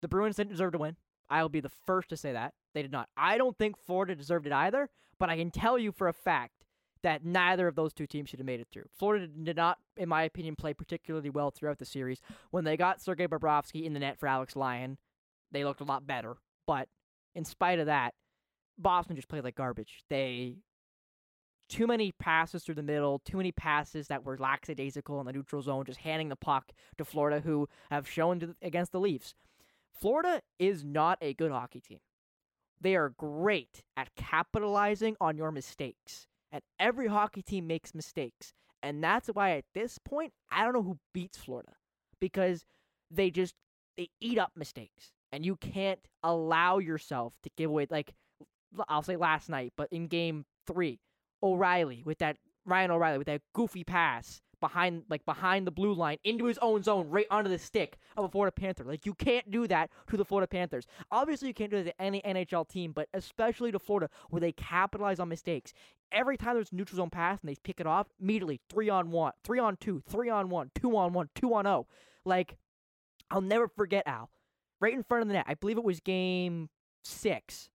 the 0.00 0.08
Bruins 0.08 0.36
didn't 0.36 0.50
deserve 0.50 0.72
to 0.72 0.78
win. 0.78 0.96
I'll 1.30 1.48
be 1.48 1.60
the 1.60 1.68
first 1.68 2.08
to 2.10 2.16
say 2.16 2.32
that 2.32 2.54
they 2.74 2.82
did 2.82 2.92
not. 2.92 3.08
I 3.16 3.36
don't 3.36 3.56
think 3.58 3.76
Florida 3.76 4.14
deserved 4.14 4.46
it 4.46 4.52
either. 4.52 4.88
But 5.18 5.30
I 5.30 5.36
can 5.36 5.50
tell 5.50 5.76
you 5.78 5.90
for 5.90 6.06
a 6.06 6.12
fact 6.12 6.64
that 7.02 7.24
neither 7.24 7.66
of 7.66 7.74
those 7.74 7.92
two 7.92 8.06
teams 8.06 8.28
should 8.28 8.38
have 8.38 8.46
made 8.46 8.60
it 8.60 8.68
through. 8.70 8.88
Florida 8.96 9.26
did 9.26 9.56
not, 9.56 9.78
in 9.96 10.08
my 10.08 10.22
opinion, 10.22 10.54
play 10.54 10.72
particularly 10.72 11.28
well 11.28 11.50
throughout 11.50 11.78
the 11.78 11.84
series. 11.84 12.20
When 12.52 12.62
they 12.62 12.76
got 12.76 13.00
Sergei 13.00 13.26
Bobrovsky 13.26 13.82
in 13.84 13.94
the 13.94 13.98
net 14.00 14.16
for 14.18 14.28
Alex 14.28 14.54
Lyon, 14.54 14.96
they 15.50 15.64
looked 15.64 15.80
a 15.80 15.84
lot 15.84 16.06
better. 16.06 16.36
But 16.68 16.88
in 17.34 17.44
spite 17.44 17.80
of 17.80 17.86
that, 17.86 18.14
Boston 18.78 19.16
just 19.16 19.26
played 19.26 19.42
like 19.42 19.56
garbage. 19.56 20.04
They 20.08 20.58
too 21.68 21.86
many 21.86 22.12
passes 22.12 22.64
through 22.64 22.76
the 22.76 22.82
middle, 22.82 23.20
too 23.24 23.36
many 23.36 23.52
passes 23.52 24.08
that 24.08 24.24
were 24.24 24.38
lackadaisical 24.38 25.20
in 25.20 25.26
the 25.26 25.32
neutral 25.32 25.62
zone, 25.62 25.84
just 25.84 26.00
handing 26.00 26.28
the 26.28 26.36
puck 26.36 26.72
to 26.96 27.04
Florida, 27.04 27.40
who 27.40 27.68
have 27.90 28.08
shown 28.08 28.40
to, 28.40 28.56
against 28.62 28.92
the 28.92 29.00
Leafs. 29.00 29.34
Florida 30.00 30.42
is 30.58 30.84
not 30.84 31.18
a 31.20 31.34
good 31.34 31.50
hockey 31.50 31.80
team. 31.80 31.98
They 32.80 32.94
are 32.96 33.10
great 33.10 33.82
at 33.96 34.14
capitalizing 34.16 35.16
on 35.20 35.36
your 35.36 35.50
mistakes. 35.50 36.26
And 36.52 36.62
every 36.78 37.08
hockey 37.08 37.42
team 37.42 37.66
makes 37.66 37.94
mistakes. 37.94 38.52
And 38.82 39.02
that's 39.02 39.28
why 39.28 39.56
at 39.56 39.64
this 39.74 39.98
point, 39.98 40.32
I 40.50 40.64
don't 40.64 40.72
know 40.72 40.82
who 40.82 40.98
beats 41.12 41.36
Florida. 41.38 41.72
Because 42.20 42.64
they 43.10 43.30
just 43.30 43.54
they 43.96 44.08
eat 44.20 44.38
up 44.38 44.52
mistakes. 44.56 45.12
And 45.32 45.44
you 45.44 45.56
can't 45.56 46.00
allow 46.22 46.78
yourself 46.78 47.34
to 47.42 47.50
give 47.56 47.70
away 47.70 47.86
like 47.90 48.14
I'll 48.88 49.02
say 49.02 49.16
last 49.16 49.48
night, 49.48 49.72
but 49.76 49.88
in 49.90 50.06
game 50.06 50.44
three, 50.66 51.00
O'Reilly 51.42 52.02
with 52.04 52.18
that 52.18 52.38
Ryan 52.64 52.90
O'Reilly 52.90 53.18
with 53.18 53.26
that 53.26 53.42
goofy 53.54 53.84
pass 53.84 54.40
behind 54.60 55.04
like 55.08 55.24
behind 55.24 55.66
the 55.66 55.70
blue 55.70 55.92
line 55.92 56.18
into 56.24 56.46
his 56.46 56.58
own 56.58 56.82
zone 56.82 57.08
right 57.08 57.26
onto 57.30 57.50
the 57.50 57.58
stick 57.58 57.96
of 58.16 58.24
a 58.24 58.28
Florida 58.28 58.52
Panther. 58.52 58.84
Like 58.84 59.06
you 59.06 59.14
can't 59.14 59.50
do 59.50 59.66
that 59.68 59.90
to 60.10 60.16
the 60.16 60.24
Florida 60.24 60.48
Panthers. 60.48 60.86
Obviously 61.10 61.48
you 61.48 61.54
can't 61.54 61.70
do 61.70 61.82
that 61.82 61.90
to 61.90 62.02
any 62.02 62.20
NHL 62.22 62.68
team, 62.68 62.92
but 62.92 63.08
especially 63.14 63.72
to 63.72 63.78
Florida 63.78 64.08
where 64.30 64.40
they 64.40 64.52
capitalize 64.52 65.20
on 65.20 65.28
mistakes. 65.28 65.72
Every 66.10 66.36
time 66.36 66.54
there's 66.54 66.72
a 66.72 66.74
neutral 66.74 66.96
zone 66.96 67.10
pass 67.10 67.40
and 67.40 67.50
they 67.50 67.56
pick 67.62 67.80
it 67.80 67.86
off, 67.86 68.08
immediately 68.20 68.60
three 68.68 68.88
on 68.88 69.10
one, 69.10 69.32
three 69.44 69.58
on 69.58 69.76
two, 69.76 70.02
three 70.08 70.30
on 70.30 70.48
one, 70.48 70.70
two 70.74 70.96
on 70.96 71.12
one, 71.12 71.28
two 71.34 71.54
on 71.54 71.66
oh. 71.66 71.86
Like 72.24 72.56
I'll 73.30 73.40
never 73.40 73.68
forget 73.68 74.04
Al. 74.06 74.30
Right 74.80 74.94
in 74.94 75.02
front 75.02 75.22
of 75.22 75.28
the 75.28 75.34
net. 75.34 75.44
I 75.48 75.54
believe 75.54 75.76
it 75.76 75.84
was 75.84 76.00
game 76.00 76.68
six. 77.02 77.68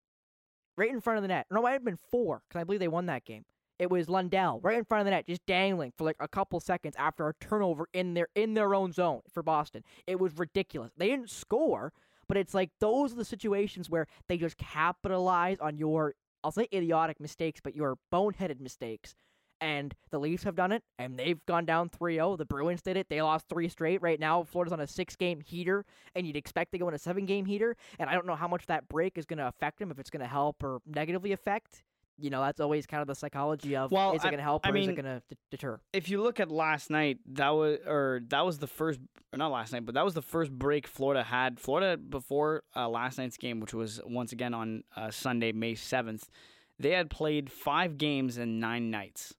Right 0.75 0.90
in 0.90 1.02
front 1.02 1.18
of 1.18 1.24
the 1.24 1.28
net. 1.28 1.46
No, 1.52 1.60
it 1.60 1.64
might 1.64 1.72
have 1.72 1.86
been 1.86 2.00
four, 2.12 2.42
because 2.48 2.60
I 2.60 2.64
believe 2.64 2.80
they 2.80 2.88
won 2.88 3.06
that 3.08 3.25
game. 3.25 3.46
It 3.80 3.90
was 3.90 4.08
Lundell 4.08 4.60
right 4.62 4.78
in 4.78 4.86
front 4.86 5.02
of 5.02 5.06
the 5.06 5.12
net, 5.12 5.28
just 5.28 5.46
dangling 5.46 5.94
for 5.98 6.04
like 6.04 6.16
a 6.20 6.28
couple 6.28 6.60
seconds 6.60 6.96
after 6.98 7.28
a 7.28 7.34
turnover 7.34 7.88
in 7.92 8.13
their 8.13 8.27
in 8.36 8.53
their 8.53 8.75
own 8.75 8.92
zone 8.92 9.22
for 9.32 9.44
Boston. 9.44 9.84
It 10.06 10.20
was 10.20 10.38
ridiculous. 10.38 10.92
They 10.96 11.08
didn't 11.08 11.32
score, 11.32 11.92
but 12.27 12.38
it's 12.38 12.53
like 12.53 12.70
those 12.80 13.13
are 13.13 13.18
the 13.18 13.25
situations 13.25 13.89
where 13.89 14.08
they 14.27 14.38
just 14.38 14.58
capitalize 14.58 15.58
on 15.60 15.77
your 15.77 16.13
I'll 16.44 16.51
say 16.51 16.68
idiotic 16.74 17.20
mistakes, 17.20 17.62
but 17.63 17.75
your 17.75 17.98
boneheaded 18.12 18.60
mistakes. 18.60 19.15
And 19.63 19.96
the 20.12 20.20
Leafs 20.20 20.43
have 20.43 20.58
done 20.58 20.74
it, 20.74 20.84
and 21.00 21.17
they've 21.17 21.39
gone 21.46 21.63
down 21.63 21.88
3 21.88 22.15
0. 22.15 22.36
The 22.36 22.43
Bruins 22.46 22.82
did 22.82 22.98
it. 22.98 23.08
They 23.08 23.22
lost 23.22 23.46
three 23.48 23.70
straight. 23.70 24.01
Right 24.01 24.20
now, 24.20 24.43
Florida's 24.43 24.74
on 24.74 24.82
a 24.82 24.88
six 24.88 25.15
game 25.15 25.39
heater, 25.39 25.86
and 26.15 26.27
you'd 26.27 26.36
expect 26.36 26.74
to 26.74 26.77
go 26.77 26.89
in 26.89 26.93
a 26.93 27.00
seven 27.00 27.25
game 27.25 27.46
heater. 27.46 27.77
And 27.98 28.10
I 28.10 28.13
don't 28.13 28.27
know 28.27 28.36
how 28.36 28.50
much 28.50 28.65
that 28.65 28.89
break 28.89 29.17
is 29.17 29.25
going 29.25 29.38
to 29.38 29.48
affect 29.48 29.79
them, 29.79 29.89
if 29.89 30.00
it's 30.00 30.10
going 30.10 30.20
to 30.20 30.27
help 30.27 30.62
or 30.65 30.79
negatively 30.86 31.32
affect. 31.32 31.82
You 32.20 32.29
know, 32.29 32.41
that's 32.41 32.60
always 32.60 32.86
kind 32.86 33.00
of 33.00 33.08
the 33.08 33.15
psychology 33.15 33.75
of 33.77 33.89
Well, 33.89 34.12
is 34.12 34.22
it 34.22 34.25
going 34.25 34.38
to 34.38 34.43
help 34.43 34.67
I 34.67 34.70
or 34.72 34.75
is 34.75 34.88
it 34.89 34.96
going 34.96 35.05
to 35.05 35.22
deter? 35.50 35.79
if 35.93 36.10
you 36.10 36.22
look 36.22 36.41
at 36.41 36.51
last 36.51 36.89
night, 36.89 37.20
that 37.32 37.50
was 37.51 37.79
or 37.88 38.22
that 38.27 38.46
was 38.46 38.60
the 38.60 38.67
first, 38.67 39.00
or 39.32 39.38
not 39.38 39.50
last 39.50 39.72
night, 39.72 39.86
but 39.86 39.96
that 39.96 40.03
was 40.03 40.13
the 40.13 40.22
first 40.22 40.51
break 40.51 40.88
Florida 40.88 41.24
had. 41.24 41.58
Florida 41.58 41.96
before 41.96 42.63
uh, 42.75 42.89
last 42.89 43.17
night's 43.17 43.38
game, 43.38 43.62
which 43.62 43.74
was 43.74 44.01
once 44.05 44.34
again 44.34 44.53
on 44.53 44.84
uh, 44.98 45.10
Sunday, 45.10 45.53
May 45.53 45.74
seventh, 45.74 46.29
they 46.77 46.91
had 46.91 47.10
played 47.10 47.50
five 47.51 47.98
games 47.98 48.38
in 48.38 48.60
nine 48.60 48.91
nights. 48.91 49.34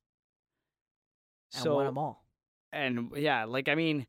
And 1.55 1.63
So 1.63 1.75
won 1.77 1.87
them 1.87 1.99
all. 1.99 2.25
and 2.73 3.13
yeah, 3.17 3.45
like 3.45 3.69
I 3.69 3.75
mean, 3.75 4.07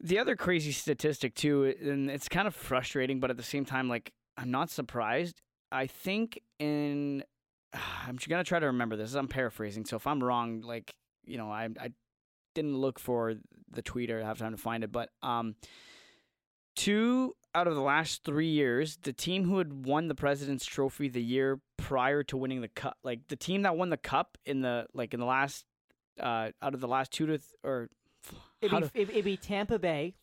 the 0.00 0.18
other 0.18 0.36
crazy 0.36 0.72
statistic 0.72 1.34
too, 1.34 1.74
and 1.80 2.10
it's 2.10 2.28
kind 2.28 2.46
of 2.46 2.54
frustrating, 2.54 3.20
but 3.20 3.30
at 3.30 3.36
the 3.36 3.42
same 3.42 3.64
time, 3.64 3.88
like 3.88 4.12
I'm 4.36 4.50
not 4.50 4.70
surprised. 4.70 5.40
I 5.72 5.86
think 5.86 6.40
in 6.58 7.24
I'm 7.72 8.18
gonna 8.28 8.44
try 8.44 8.58
to 8.60 8.66
remember 8.66 8.96
this. 8.96 9.14
I'm 9.14 9.28
paraphrasing, 9.28 9.84
so 9.84 9.96
if 9.96 10.06
I'm 10.06 10.22
wrong, 10.22 10.60
like 10.62 10.94
you 11.24 11.38
know, 11.38 11.50
I 11.50 11.68
I 11.80 11.90
didn't 12.54 12.76
look 12.76 12.98
for 12.98 13.34
the 13.70 13.82
tweet 13.82 14.10
or 14.10 14.22
have 14.22 14.38
time 14.38 14.52
to 14.52 14.58
find 14.58 14.84
it, 14.84 14.92
but 14.92 15.10
um, 15.22 15.56
two 16.74 17.34
out 17.54 17.66
of 17.66 17.74
the 17.74 17.80
last 17.82 18.22
three 18.22 18.48
years, 18.48 18.98
the 19.02 19.12
team 19.12 19.44
who 19.44 19.58
had 19.58 19.86
won 19.86 20.08
the 20.08 20.14
President's 20.14 20.66
Trophy 20.66 21.08
the 21.08 21.22
year 21.22 21.58
prior 21.78 22.22
to 22.24 22.36
winning 22.36 22.60
the 22.60 22.68
cup, 22.68 22.96
like 23.02 23.20
the 23.28 23.36
team 23.36 23.62
that 23.62 23.76
won 23.76 23.88
the 23.90 23.96
cup 23.96 24.36
in 24.44 24.60
the 24.60 24.86
like 24.92 25.14
in 25.14 25.20
the 25.20 25.26
last 25.26 25.64
uh 26.20 26.50
out 26.62 26.74
of 26.74 26.80
the 26.80 26.88
last 26.88 27.12
two 27.12 27.26
to 27.26 27.38
th- 27.38 27.50
or 27.62 27.88
It'd 28.60 28.92
be, 28.92 29.02
it'd, 29.02 29.24
be 29.24 29.36
Tampa 29.36 29.78
Bay 29.78 30.14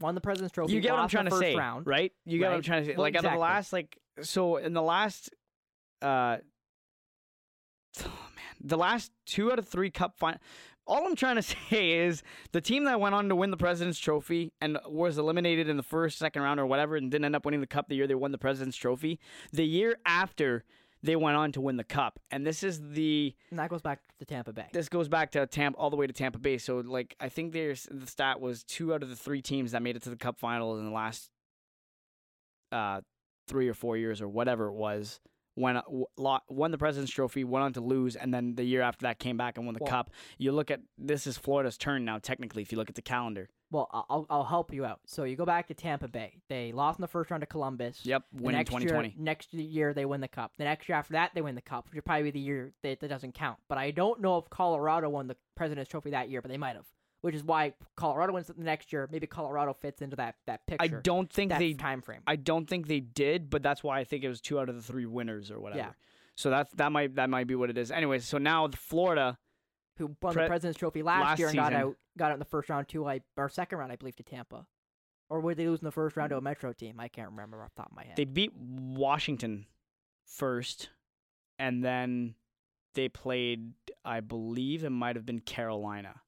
won 0.00 0.14
the 0.14 0.20
President's 0.20 0.54
Trophy. 0.54 0.72
you 0.72 0.80
get 0.80 0.92
what 0.92 1.00
I'm 1.00 1.08
trying 1.08 1.26
to 1.28 1.36
say, 1.36 1.56
round. 1.56 1.86
right? 1.86 2.12
You 2.24 2.38
get 2.38 2.48
what 2.48 2.56
I'm 2.56 2.62
trying 2.62 2.82
to 2.84 2.90
say. 2.90 2.94
Well, 2.94 3.02
like 3.02 3.16
out 3.16 3.24
of 3.24 3.32
the 3.32 3.38
last, 3.38 3.72
like 3.72 3.98
so 4.20 4.56
in 4.56 4.72
the 4.72 4.82
last, 4.82 5.30
uh, 6.00 6.38
oh 8.04 8.28
man, 8.36 8.54
The 8.60 8.78
last 8.78 9.12
two 9.26 9.52
out 9.52 9.58
of 9.58 9.68
three 9.68 9.90
Cup 9.90 10.16
final. 10.16 10.38
All 10.86 11.06
I'm 11.06 11.16
trying 11.16 11.36
to 11.36 11.42
say 11.70 11.90
is 12.06 12.22
the 12.52 12.60
team 12.60 12.84
that 12.84 13.00
went 13.00 13.14
on 13.14 13.28
to 13.28 13.36
win 13.36 13.50
the 13.50 13.56
President's 13.56 13.98
Trophy 13.98 14.52
and 14.60 14.78
was 14.86 15.18
eliminated 15.18 15.68
in 15.68 15.76
the 15.76 15.82
first, 15.82 16.18
second 16.18 16.42
round, 16.42 16.60
or 16.60 16.66
whatever, 16.66 16.96
and 16.96 17.10
didn't 17.10 17.24
end 17.24 17.36
up 17.36 17.44
winning 17.44 17.60
the 17.60 17.66
Cup 17.66 17.88
the 17.88 17.96
year 17.96 18.06
they 18.06 18.14
won 18.14 18.32
the 18.32 18.38
President's 18.38 18.76
Trophy. 18.76 19.18
The 19.52 19.66
year 19.66 19.96
after 20.06 20.64
they 21.02 21.16
went 21.16 21.36
on 21.36 21.52
to 21.52 21.60
win 21.60 21.76
the 21.76 21.84
Cup, 21.84 22.20
and 22.30 22.46
this 22.46 22.62
is 22.62 22.80
the 22.90 23.34
And 23.50 23.58
that 23.58 23.68
goes 23.70 23.82
back 23.82 24.00
to 24.18 24.24
Tampa 24.24 24.52
Bay. 24.52 24.66
this 24.72 24.88
goes 24.88 25.08
back 25.08 25.32
to 25.32 25.46
Tampa 25.46 25.78
all 25.78 25.90
the 25.90 25.96
way 25.96 26.06
to 26.06 26.12
Tampa 26.12 26.38
Bay. 26.38 26.58
So 26.58 26.78
like 26.78 27.16
I 27.20 27.28
think 27.28 27.52
there's 27.52 27.86
the 27.90 28.06
stat 28.06 28.40
was 28.40 28.62
two 28.64 28.94
out 28.94 29.02
of 29.02 29.08
the 29.08 29.16
three 29.16 29.42
teams 29.42 29.72
that 29.72 29.82
made 29.82 29.96
it 29.96 30.02
to 30.02 30.10
the 30.10 30.16
Cup 30.16 30.38
final 30.38 30.78
in 30.78 30.84
the 30.84 30.90
last 30.92 31.30
uh, 32.70 33.00
three 33.48 33.68
or 33.68 33.74
four 33.74 33.96
years 33.96 34.20
or 34.22 34.28
whatever 34.28 34.66
it 34.68 34.74
was. 34.74 35.20
When 35.54 35.78
lo- 36.16 36.38
won 36.48 36.70
the 36.70 36.78
President's 36.78 37.12
Trophy, 37.12 37.44
went 37.44 37.62
on 37.62 37.72
to 37.74 37.82
lose, 37.82 38.16
and 38.16 38.32
then 38.32 38.54
the 38.54 38.64
year 38.64 38.80
after 38.80 39.02
that 39.02 39.18
came 39.18 39.36
back 39.36 39.58
and 39.58 39.66
won 39.66 39.74
the 39.74 39.82
Well- 39.82 39.90
Cup. 39.90 40.10
You 40.38 40.50
look 40.52 40.70
at 40.70 40.80
this 40.96 41.26
is 41.26 41.36
Florida's 41.36 41.76
turn 41.76 42.06
now. 42.06 42.18
Technically, 42.18 42.62
if 42.62 42.72
you 42.72 42.78
look 42.78 42.88
at 42.88 42.94
the 42.94 43.02
calendar, 43.02 43.50
Well, 43.72 43.88
I'll 44.08 44.26
I'll 44.28 44.44
help 44.44 44.72
you 44.72 44.84
out. 44.84 45.00
So 45.06 45.24
you 45.24 45.34
go 45.34 45.46
back 45.46 45.66
to 45.68 45.74
Tampa 45.74 46.06
Bay. 46.06 46.36
They 46.48 46.72
lost 46.72 46.98
in 46.98 47.02
the 47.02 47.08
first 47.08 47.30
round 47.30 47.40
to 47.40 47.46
Columbus. 47.46 48.00
yep, 48.04 48.22
winning 48.32 48.58
next 48.58 48.68
2020. 48.68 49.08
Year, 49.08 49.16
next 49.18 49.54
year 49.54 49.94
they 49.94 50.04
win 50.04 50.20
the 50.20 50.28
cup. 50.28 50.52
The 50.58 50.64
next 50.64 50.88
year 50.88 50.98
after 50.98 51.14
that 51.14 51.30
they 51.34 51.40
win 51.40 51.54
the 51.54 51.62
cup, 51.62 51.86
which 51.86 51.94
would 51.94 52.04
probably 52.04 52.24
be 52.24 52.30
the 52.32 52.40
year 52.40 52.72
that, 52.82 53.00
that 53.00 53.08
doesn't 53.08 53.34
count. 53.34 53.58
But 53.68 53.78
I 53.78 53.90
don't 53.90 54.20
know 54.20 54.36
if 54.36 54.50
Colorado 54.50 55.08
won 55.08 55.26
the 55.26 55.36
President's 55.56 55.90
Trophy 55.90 56.10
that 56.10 56.28
year, 56.28 56.42
but 56.42 56.50
they 56.50 56.58
might 56.58 56.76
have. 56.76 56.86
Which 57.22 57.36
is 57.36 57.44
why 57.44 57.72
Colorado 57.96 58.32
wins 58.32 58.48
the 58.48 58.54
next 58.58 58.92
year. 58.92 59.08
Maybe 59.10 59.26
Colorado 59.28 59.72
fits 59.72 60.02
into 60.02 60.16
that 60.16 60.34
that 60.46 60.66
picture. 60.66 60.84
I 60.84 60.88
don't 60.88 61.32
think 61.32 61.56
they 61.56 61.72
time 61.72 62.02
frame. 62.02 62.20
I 62.26 62.36
don't 62.36 62.68
think 62.68 62.88
they 62.88 63.00
did, 63.00 63.48
but 63.48 63.62
that's 63.62 63.82
why 63.82 64.00
I 64.00 64.04
think 64.04 64.24
it 64.24 64.28
was 64.28 64.40
two 64.40 64.58
out 64.58 64.68
of 64.68 64.74
the 64.74 64.82
three 64.82 65.06
winners 65.06 65.50
or 65.50 65.60
whatever. 65.60 65.78
Yeah. 65.78 65.90
So 66.34 66.50
that's 66.50 66.72
that 66.74 66.90
might 66.92 67.14
that 67.14 67.30
might 67.30 67.46
be 67.46 67.54
what 67.54 67.70
it 67.70 67.78
is. 67.78 67.90
Anyways, 67.90 68.24
so 68.26 68.38
now 68.38 68.68
Florida, 68.68 69.38
who 69.98 70.16
won 70.22 70.34
Pre- 70.34 70.44
the 70.44 70.48
President's 70.48 70.78
Trophy 70.78 71.02
last, 71.02 71.22
last 71.22 71.38
year 71.38 71.48
and 71.48 71.56
got 71.56 71.72
out 71.72 71.96
got 72.16 72.30
out 72.30 72.34
in 72.34 72.38
the 72.38 72.44
first 72.44 72.68
round 72.68 72.88
too, 72.88 73.06
I 73.06 73.20
or 73.36 73.48
second 73.48 73.78
round 73.78 73.92
I 73.92 73.96
believe 73.96 74.16
to 74.16 74.22
Tampa. 74.22 74.66
Or 75.28 75.40
were 75.40 75.54
they 75.54 75.66
lose 75.66 75.80
in 75.80 75.86
the 75.86 75.92
first 75.92 76.16
round 76.16 76.30
to 76.30 76.36
a 76.36 76.40
mm. 76.40 76.44
Metro 76.44 76.72
team? 76.72 77.00
I 77.00 77.08
can't 77.08 77.30
remember 77.30 77.62
off 77.62 77.70
the 77.74 77.82
top 77.82 77.90
of 77.90 77.96
my 77.96 78.04
head. 78.04 78.16
they 78.16 78.24
beat 78.24 78.52
Washington 78.54 79.66
first, 80.26 80.90
and 81.58 81.82
then 81.82 82.34
they 82.94 83.08
played. 83.08 83.72
I 84.04 84.20
believe 84.20 84.84
it 84.84 84.90
might 84.90 85.16
have 85.16 85.24
been 85.24 85.40
Carolina. 85.40 86.20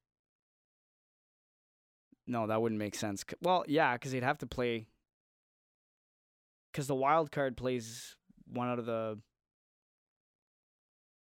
No, 2.27 2.47
that 2.47 2.63
wouldn't 2.63 2.79
make 2.79 2.95
sense. 2.95 3.25
Well, 3.43 3.65
yeah, 3.69 3.93
because 3.93 4.13
they'd 4.13 4.23
have 4.23 4.39
to 4.39 4.47
play. 4.47 4.87
Because 6.73 6.87
the 6.87 6.95
wild 6.95 7.31
card 7.31 7.57
plays 7.57 8.17
one 8.47 8.69
out 8.69 8.79
of 8.79 8.87
the. 8.87 9.19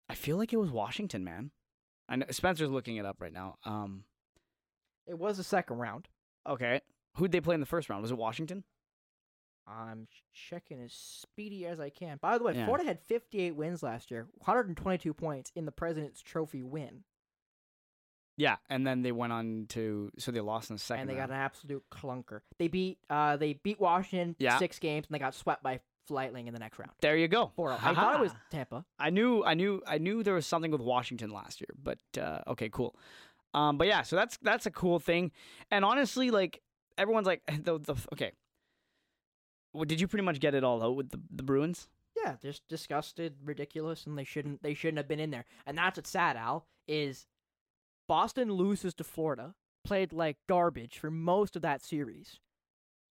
I 0.09 0.15
feel 0.15 0.37
like 0.37 0.53
it 0.53 0.57
was 0.57 0.71
Washington, 0.71 1.23
man. 1.23 1.53
I 2.09 2.17
know 2.17 2.27
Spencer's 2.31 2.71
looking 2.71 2.97
it 2.97 3.05
up 3.07 3.21
right 3.21 3.33
now. 3.33 3.57
Um, 3.65 4.05
it 5.07 5.19
was 5.19 5.37
the 5.37 5.45
second 5.45 5.77
round. 5.79 6.09
okay, 6.47 6.81
who'd 7.17 7.33
they 7.33 7.41
play 7.41 7.55
in 7.55 7.61
the 7.61 7.67
first 7.67 7.89
round? 7.91 8.03
Was 8.03 8.11
it 8.11 8.17
Washington? 8.19 8.65
I'm 9.67 10.09
checking 10.33 10.81
as 10.83 10.95
speedy 10.95 11.67
as 11.67 11.79
I 11.79 11.91
can. 11.91 12.17
By 12.23 12.39
the 12.39 12.45
way, 12.45 12.55
Yeah. 12.55 12.65
Florida 12.65 12.87
had 12.87 13.01
58 13.03 13.55
wins 13.55 13.83
last 13.83 14.11
year, 14.11 14.27
122 14.39 15.13
points 15.13 15.53
in 15.55 15.67
the 15.67 15.73
President's 15.73 16.23
Trophy 16.23 16.63
win, 16.63 17.05
Yeah, 18.39 18.57
and 18.71 18.87
then 18.87 19.03
they 19.03 19.13
went 19.13 19.33
on 19.35 19.67
to 19.71 20.11
so 20.19 20.31
they 20.33 20.41
lost 20.41 20.71
in 20.71 20.77
the 20.77 20.81
second. 20.81 21.03
and 21.03 21.11
they 21.11 21.17
round. 21.17 21.29
got 21.31 21.35
an 21.37 21.41
absolute 21.43 21.85
clunker. 21.91 22.41
They 22.59 22.69
beat 22.69 22.99
uh 23.11 23.37
they 23.37 23.55
beat 23.55 23.79
Washington 23.81 24.37
Yeah. 24.39 24.59
six 24.59 24.79
games, 24.79 25.07
and 25.07 25.15
they 25.15 25.19
got 25.19 25.35
swept 25.35 25.63
by 25.63 25.81
Lightning 26.11 26.47
in 26.47 26.55
the 26.55 26.61
next 26.61 26.79
round. 26.79 26.93
There 27.01 27.17
you 27.17 27.29
go. 27.29 27.53
Four. 27.57 27.73
I 27.73 27.95
thought 27.95 28.15
it 28.17 28.21
was. 28.21 28.33
Tampa. 28.51 28.85
I 28.99 29.11
knew, 29.11 29.45
I 29.45 29.55
knew, 29.55 29.83
I 29.87 29.99
knew 29.99 30.23
there 30.23 30.35
was 30.35 30.47
something 30.47 30.71
with 30.71 30.81
Washington 30.81 31.31
last 31.31 31.61
year, 31.61 31.75
but 31.83 31.99
uh, 32.21 32.41
okay, 32.49 32.69
cool. 32.69 32.97
Um, 33.55 33.79
but 33.79 33.87
yeah, 33.87 34.03
so 34.03 34.17
that's 34.17 34.37
that's 34.43 34.67
a 34.67 34.71
cool 34.71 34.99
thing, 34.99 35.33
and 35.71 35.85
honestly, 35.85 36.31
like 36.31 36.61
everyone's 36.99 37.27
like, 37.27 37.43
the, 37.63 37.79
the 37.79 37.97
okay. 38.13 38.33
Well, 39.73 39.85
did 39.85 40.01
you 40.01 40.09
pretty 40.09 40.25
much 40.25 40.41
get 40.41 40.55
it 40.55 40.65
all 40.65 40.83
out 40.83 40.97
with 40.97 41.11
the 41.11 41.21
the 41.31 41.43
Bruins? 41.43 41.89
Yeah, 42.17 42.37
just 42.43 42.67
disgusted, 42.69 43.37
ridiculous, 43.45 44.07
and 44.07 44.19
they 44.19 44.25
shouldn't 44.25 44.63
they 44.63 44.75
shouldn't 44.75 44.99
have 44.99 45.09
been 45.09 45.21
in 45.21 45.31
there. 45.31 45.45
And 45.67 45.79
that's 45.79 45.97
what's 45.97 46.11
sad, 46.11 46.37
Al, 46.37 46.67
is 46.87 47.27
Boston 48.07 48.53
loses 48.53 48.95
to 48.95 49.05
Florida, 49.05 49.55
played 49.85 50.13
like 50.13 50.37
garbage 50.49 50.99
for 50.99 51.11
most 51.11 51.57
of 51.57 51.63
that 51.63 51.83
series. 51.83 52.39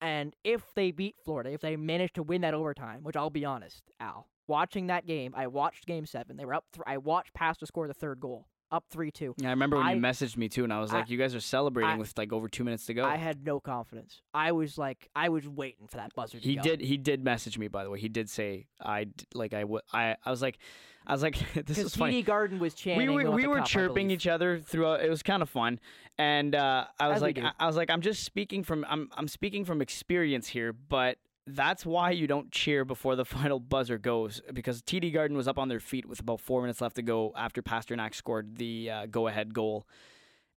And 0.01 0.35
if 0.45 0.63
they 0.75 0.93
beat 0.93 1.17
Florida, 1.25 1.51
if 1.53 1.61
they 1.61 1.77
manage 1.77 2.13
to 2.15 2.23
win 2.23 2.41
that 2.41 2.55
overtime, 2.55 3.03
which 3.03 3.17
I'll 3.17 3.31
be 3.31 3.45
honest, 3.45 3.83
Al, 4.01 4.29
watching 4.47 4.87
that 4.87 5.07
game, 5.07 5.35
I 5.37 5.47
watched 5.47 5.87
game 5.87 6.07
seven. 6.07 6.37
They 6.37 6.45
were 6.45 6.55
up. 6.55 6.65
Th- 6.73 6.83
I 6.87 6.97
watched 6.99 7.35
Pasta 7.35 7.67
score 7.67 7.87
the 7.87 7.95
third 7.95 8.21
goal, 8.21 8.47
up 8.73 8.85
three 8.91 9.11
two. 9.11 9.35
Yeah, 9.39 9.49
I 9.49 9.51
remember 9.51 9.77
when 9.77 9.87
I- 9.87 9.93
you 9.95 10.01
messaged 10.01 10.37
me 10.37 10.49
too, 10.49 10.65
and 10.65 10.73
I 10.73 10.81
was 10.81 10.93
I- 10.93 11.01
like, 11.01 11.11
you 11.11 11.19
guys 11.19 11.35
are 11.35 11.41
celebrating 11.41 11.91
I- 11.93 11.97
with 11.97 12.17
like 12.17 12.33
over 12.33 12.49
two 12.49 12.65
minutes 12.65 12.87
to 12.87 12.95
go. 12.95 13.05
I 13.05 13.17
had 13.17 13.45
no 13.45 13.61
confidence. 13.61 14.23
I 14.33 14.53
was 14.53 14.79
like, 14.79 15.09
I 15.15 15.29
was 15.29 15.49
waiting 15.49 15.87
for 15.89 15.97
that 15.97 16.15
buzzer. 16.15 16.39
To 16.39 16.45
he 16.49 16.57
go. 16.57 16.63
did. 16.63 16.81
He 16.81 16.97
did 16.97 17.25
message 17.25 17.59
me, 17.59 17.69
by 17.69 17.85
the 17.85 17.91
way. 17.91 17.99
He 18.01 18.09
did 18.09 18.29
say 18.31 18.67
"I 18.81 19.07
like 19.35 19.55
I 19.55 19.65
would. 19.65 19.83
I 19.93 20.17
I 20.25 20.31
was 20.31 20.41
like, 20.43 20.59
I 21.07 21.13
was 21.13 21.23
like, 21.23 21.37
this 21.67 21.79
is 21.79 21.97
funny. 21.97 22.23
Garden 22.23 22.59
was 22.59 22.75
chanting. 22.75 23.09
we 23.09 23.25
were 23.25 23.31
we 23.31 23.47
were 23.47 23.59
cup, 23.59 23.67
chirping 23.67 24.11
each 24.11 24.27
other 24.27 24.61
throughout. 24.61 25.03
It 25.03 25.11
was 25.11 25.23
kind 25.23 25.43
of 25.43 25.49
fun, 25.51 25.81
and 26.19 26.55
uh, 26.55 26.85
I 26.99 27.09
was 27.09 27.17
As 27.17 27.23
like. 27.23 27.39
I, 27.39 27.53
I 27.59 27.67
was 27.67 27.77
like, 27.77 27.91
I'm 27.91 28.03
just 28.03 28.25
speaking 28.25 28.63
from 28.63 28.85
I'm 28.89 29.09
I'm 29.17 29.29
speaking 29.29 29.65
from 29.65 29.83
experience 29.83 30.49
here, 30.49 30.73
but 30.73 31.19
that's 31.55 31.85
why 31.87 32.11
you 32.11 32.27
don't 32.27 32.51
cheer 32.51 32.85
before 32.85 33.17
the 33.17 33.25
final 33.37 33.61
buzzer 33.61 33.99
goes 33.99 34.41
because 34.53 34.83
TD 34.83 35.13
Garden 35.13 35.37
was 35.37 35.49
up 35.49 35.59
on 35.59 35.69
their 35.69 35.81
feet 35.81 36.07
with 36.07 36.21
about 36.21 36.41
four 36.41 36.61
minutes 36.61 36.81
left 36.81 36.97
to 36.97 37.03
go 37.03 37.33
after 37.37 37.63
Pastrnak 37.63 38.15
scored 38.15 38.57
the 38.57 38.91
uh, 38.91 39.07
go-ahead 39.07 39.55
goal. 39.55 39.87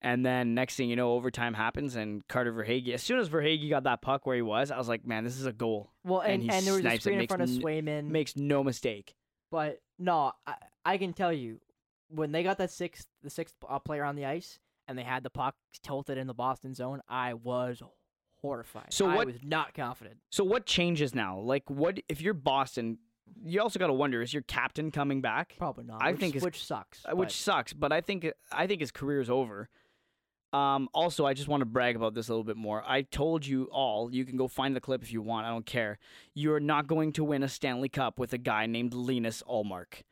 And 0.02 0.26
then 0.26 0.54
next 0.54 0.76
thing 0.76 0.90
you 0.90 0.98
know, 0.98 1.14
overtime 1.14 1.54
happens, 1.54 1.96
and 1.96 2.28
Carter 2.28 2.52
Verhaeghe. 2.52 2.94
As 2.94 3.02
soon 3.02 3.20
as 3.20 3.30
Verhaeghe 3.30 3.70
got 3.70 3.84
that 3.84 4.02
puck 4.02 4.26
where 4.26 4.36
he 4.36 4.42
was, 4.42 4.70
I 4.70 4.78
was 4.78 4.90
like, 4.90 5.08
"Man, 5.08 5.24
this 5.24 5.40
is 5.40 5.46
a 5.46 5.54
goal." 5.54 5.92
Well, 6.04 6.20
and 6.20 6.34
and, 6.34 6.44
he 6.44 6.50
and, 6.50 6.68
there 6.68 6.74
was 6.74 6.86
a 6.86 6.98
screen 7.00 7.22
in 7.22 7.28
front 7.28 7.44
of 7.44 7.50
Swayman. 7.50 8.10
Makes 8.10 8.36
no 8.36 8.66
mistake. 8.66 9.16
But 9.50 9.82
no, 9.98 10.34
I, 10.46 10.56
I 10.84 10.98
can 10.98 11.14
tell 11.14 11.32
you, 11.32 11.62
when 12.10 12.34
they 12.34 12.44
got 12.44 12.58
that 12.58 12.70
sixth, 12.70 13.08
the 13.24 13.30
sixth 13.30 13.56
uh, 13.68 13.80
player 13.80 14.04
on 14.04 14.18
the 14.18 14.26
ice, 14.26 14.60
and 14.90 14.98
they 14.98 15.04
had 15.04 15.24
the 15.24 15.30
puck 15.30 15.56
tilted 15.84 16.18
in 16.18 16.28
the 16.28 16.34
Boston 16.34 16.74
zone, 16.74 17.02
I 17.08 17.36
was 17.36 17.82
horrified. 18.44 18.94
So 18.94 19.08
I 19.08 19.16
what- 19.16 19.28
was 19.28 19.44
not 19.44 19.74
confident. 19.74 20.18
So 20.30 20.44
what 20.44 20.68
changes 20.68 21.16
now? 21.16 21.40
Like, 21.40 21.68
what 21.70 22.00
if 22.08 22.22
you're 22.22 22.36
Boston? 22.36 23.00
You 23.44 23.62
also 23.62 23.80
got 23.80 23.88
to 23.88 23.94
wonder: 23.94 24.22
is 24.22 24.34
your 24.34 24.44
captain 24.44 24.92
coming 24.92 25.22
back? 25.22 25.56
Probably 25.58 25.86
not. 25.86 26.04
I 26.04 26.12
which, 26.12 26.20
think 26.20 26.36
which 26.36 26.64
sucks. 26.64 27.04
Uh, 27.06 27.16
which 27.16 27.30
but 27.30 27.32
sucks. 27.32 27.74
But 27.74 27.92
I 27.92 28.02
think 28.02 28.28
I 28.52 28.68
think 28.68 28.82
his 28.82 28.92
career's 28.92 29.30
over. 29.30 29.70
Um, 30.52 30.88
also, 30.94 31.26
I 31.26 31.34
just 31.34 31.48
want 31.48 31.62
to 31.62 31.66
brag 31.66 31.96
about 31.96 32.14
this 32.14 32.30
a 32.30 32.32
little 32.32 32.44
bit 32.44 32.58
more. 32.58 32.84
I 32.86 33.02
told 33.02 33.44
you 33.44 33.70
all, 33.72 34.14
you 34.14 34.24
can 34.24 34.38
go 34.38 34.48
find 34.48 34.76
the 34.76 34.80
clip 34.80 35.02
if 35.02 35.12
you 35.12 35.20
want. 35.24 35.48
I 35.48 35.50
don't 35.50 35.66
care. 35.66 35.98
You're 36.36 36.60
not 36.60 36.86
going 36.86 37.12
to 37.14 37.24
win 37.24 37.42
a 37.42 37.50
Stanley 37.50 37.90
Cup 37.90 38.20
with 38.20 38.34
a 38.34 38.38
guy 38.38 38.68
named 38.68 38.94
Linus 38.94 39.42
Ullmark. 39.50 40.04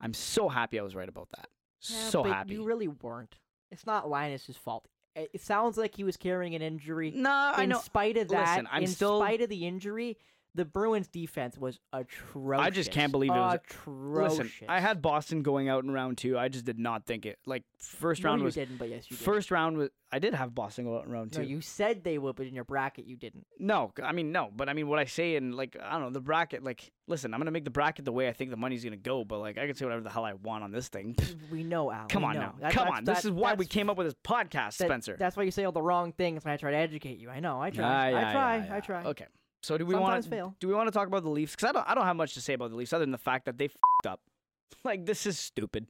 I'm 0.00 0.14
so 0.14 0.48
happy 0.48 0.78
I 0.78 0.82
was 0.82 0.94
right 0.94 1.08
about 1.08 1.30
that. 1.30 1.48
Yeah, 1.80 2.08
so 2.10 2.22
happy. 2.22 2.54
You 2.54 2.64
really 2.64 2.86
weren't. 2.86 3.38
It's 3.72 3.86
not 3.86 4.08
Linus's 4.08 4.56
fault. 4.56 4.86
It, 5.14 5.30
it 5.34 5.40
sounds 5.40 5.76
like 5.76 5.94
he 5.96 6.04
was 6.04 6.16
carrying 6.16 6.54
an 6.54 6.62
injury. 6.62 7.10
nah, 7.14 7.52
I 7.54 7.66
know. 7.66 7.76
in 7.76 7.82
spite 7.82 8.16
of 8.16 8.28
that, 8.28 8.50
Listen, 8.56 8.68
I'm 8.70 8.82
in 8.82 8.88
still- 8.88 9.20
spite 9.20 9.40
of 9.40 9.48
the 9.48 9.66
injury, 9.66 10.16
the 10.58 10.64
Bruins' 10.64 11.06
defense 11.06 11.56
was 11.56 11.78
atrocious. 11.92 12.60
I 12.66 12.70
just 12.70 12.90
can't 12.90 13.12
believe 13.12 13.30
it 13.30 13.34
was- 13.34 13.60
atrocious. 13.64 14.38
Listen, 14.38 14.50
I 14.68 14.80
had 14.80 15.00
Boston 15.00 15.42
going 15.42 15.68
out 15.68 15.84
in 15.84 15.90
round 15.92 16.18
two. 16.18 16.36
I 16.36 16.48
just 16.48 16.64
did 16.64 16.80
not 16.80 17.06
think 17.06 17.24
it. 17.24 17.38
Like 17.46 17.62
first 17.78 18.24
no, 18.24 18.30
round 18.30 18.40
you 18.40 18.44
was 18.46 18.54
didn't, 18.56 18.76
but 18.76 18.88
yes, 18.88 19.08
you 19.08 19.16
did. 19.16 19.24
first 19.24 19.52
round 19.52 19.78
was. 19.78 19.90
I 20.10 20.18
did 20.18 20.32
have 20.34 20.54
Boston 20.54 20.86
go 20.86 20.96
out 20.98 21.04
in 21.04 21.12
round 21.12 21.32
two. 21.32 21.42
No, 21.42 21.46
you 21.46 21.60
said 21.60 22.02
they 22.02 22.16
would, 22.18 22.34
but 22.34 22.46
in 22.46 22.54
your 22.54 22.64
bracket 22.64 23.04
you 23.04 23.16
didn't. 23.16 23.46
No, 23.58 23.92
I 24.02 24.12
mean 24.12 24.32
no, 24.32 24.50
but 24.54 24.68
I 24.68 24.72
mean 24.72 24.88
what 24.88 24.98
I 24.98 25.04
say 25.04 25.36
in 25.36 25.52
like 25.52 25.76
I 25.80 25.92
don't 25.92 26.00
know 26.02 26.10
the 26.10 26.20
bracket. 26.20 26.64
Like, 26.64 26.90
listen, 27.06 27.32
I'm 27.32 27.38
gonna 27.40 27.50
make 27.52 27.64
the 27.64 27.70
bracket 27.70 28.04
the 28.04 28.12
way 28.12 28.26
I 28.26 28.32
think 28.32 28.50
the 28.50 28.56
money's 28.56 28.82
gonna 28.82 28.96
go, 28.96 29.24
but 29.24 29.38
like 29.38 29.58
I 29.58 29.66
can 29.66 29.76
say 29.76 29.84
whatever 29.84 30.02
the 30.02 30.10
hell 30.10 30.24
I 30.24 30.32
want 30.32 30.64
on 30.64 30.72
this 30.72 30.88
thing. 30.88 31.14
We 31.52 31.62
know, 31.74 31.92
Al. 31.92 32.08
Come 32.08 32.24
on 32.24 32.34
know. 32.34 32.40
now, 32.60 32.70
come 32.70 32.86
that's- 32.86 32.98
on. 32.98 33.04
This 33.04 33.24
is 33.24 33.30
why 33.30 33.54
we 33.54 33.66
came 33.66 33.88
up 33.90 33.96
with 33.96 34.06
this 34.08 34.16
podcast, 34.24 34.72
Spencer. 34.72 35.14
That's 35.16 35.36
why 35.36 35.44
you 35.44 35.50
say 35.50 35.64
all 35.64 35.72
the 35.72 35.82
wrong 35.82 36.12
things 36.12 36.44
when 36.44 36.52
I 36.52 36.56
try 36.56 36.72
to 36.72 36.76
educate 36.76 37.18
you. 37.18 37.30
I 37.30 37.38
know. 37.40 37.60
I 37.60 37.70
try. 37.70 37.84
Ah, 37.84 38.08
yeah, 38.08 38.18
I 38.28 38.32
try. 38.32 38.56
yeah, 38.56 38.64
yeah. 38.66 38.76
I 38.76 38.80
try. 38.80 39.04
Okay, 39.04 39.26
so 39.62 39.76
do 39.78 39.84
we 39.86 39.94
want 39.94 40.24
fail. 40.26 40.54
do 40.60 40.68
we 40.68 40.74
want 40.74 40.86
to 40.88 40.92
talk 40.92 41.08
about 41.08 41.22
the 41.22 41.30
Leafs? 41.30 41.54
Because 41.56 41.68
I 41.70 41.72
don't 41.72 41.88
I 41.88 41.94
don't 41.94 42.04
have 42.04 42.16
much 42.16 42.34
to 42.34 42.40
say 42.40 42.54
about 42.54 42.70
the 42.70 42.76
Leafs 42.76 42.92
other 42.92 43.04
than 43.04 43.12
the 43.12 43.18
fact 43.18 43.46
that 43.46 43.58
they 43.58 43.66
f***ed 43.66 44.08
up. 44.08 44.20
Like 44.84 45.06
this 45.06 45.26
is 45.26 45.38
stupid. 45.38 45.86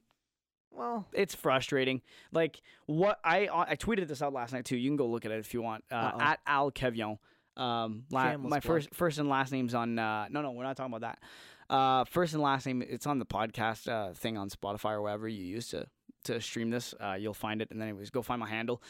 Well, 0.71 1.05
It's 1.13 1.35
frustrating. 1.35 2.01
Like 2.31 2.61
what 2.85 3.19
I 3.23 3.47
I 3.51 3.75
tweeted 3.75 4.07
this 4.07 4.21
out 4.21 4.33
last 4.33 4.53
night 4.53 4.65
too. 4.65 4.77
You 4.77 4.89
can 4.89 4.97
go 4.97 5.07
look 5.07 5.25
at 5.25 5.31
it 5.31 5.39
if 5.39 5.53
you 5.53 5.61
want. 5.61 5.83
Uh, 5.91 6.11
at 6.19 6.39
Al 6.47 6.71
Kevion. 6.71 7.17
Um, 7.57 8.03
la- 8.09 8.37
my 8.37 8.59
plug. 8.59 8.63
first 8.63 8.89
first 8.93 9.17
and 9.19 9.27
last 9.27 9.51
name's 9.51 9.73
on. 9.75 9.99
Uh, 9.99 10.27
no, 10.29 10.41
no, 10.41 10.51
we're 10.51 10.63
not 10.63 10.77
talking 10.77 10.93
about 10.93 11.01
that. 11.69 11.73
Uh, 11.73 12.05
first 12.05 12.33
and 12.33 12.41
last 12.41 12.65
name. 12.65 12.81
It's 12.81 13.05
on 13.05 13.19
the 13.19 13.25
podcast 13.25 13.87
uh, 13.89 14.13
thing 14.13 14.37
on 14.37 14.49
Spotify 14.49 14.91
or 14.93 15.01
wherever 15.01 15.27
you 15.27 15.43
use 15.43 15.67
to 15.69 15.85
to 16.25 16.39
stream 16.41 16.69
this. 16.69 16.93
Uh, 16.99 17.13
you'll 17.19 17.33
find 17.33 17.61
it. 17.61 17.69
And 17.71 17.81
then 17.81 17.89
anyways, 17.89 18.09
go 18.11 18.21
find 18.21 18.39
my 18.39 18.49
handle. 18.49 18.81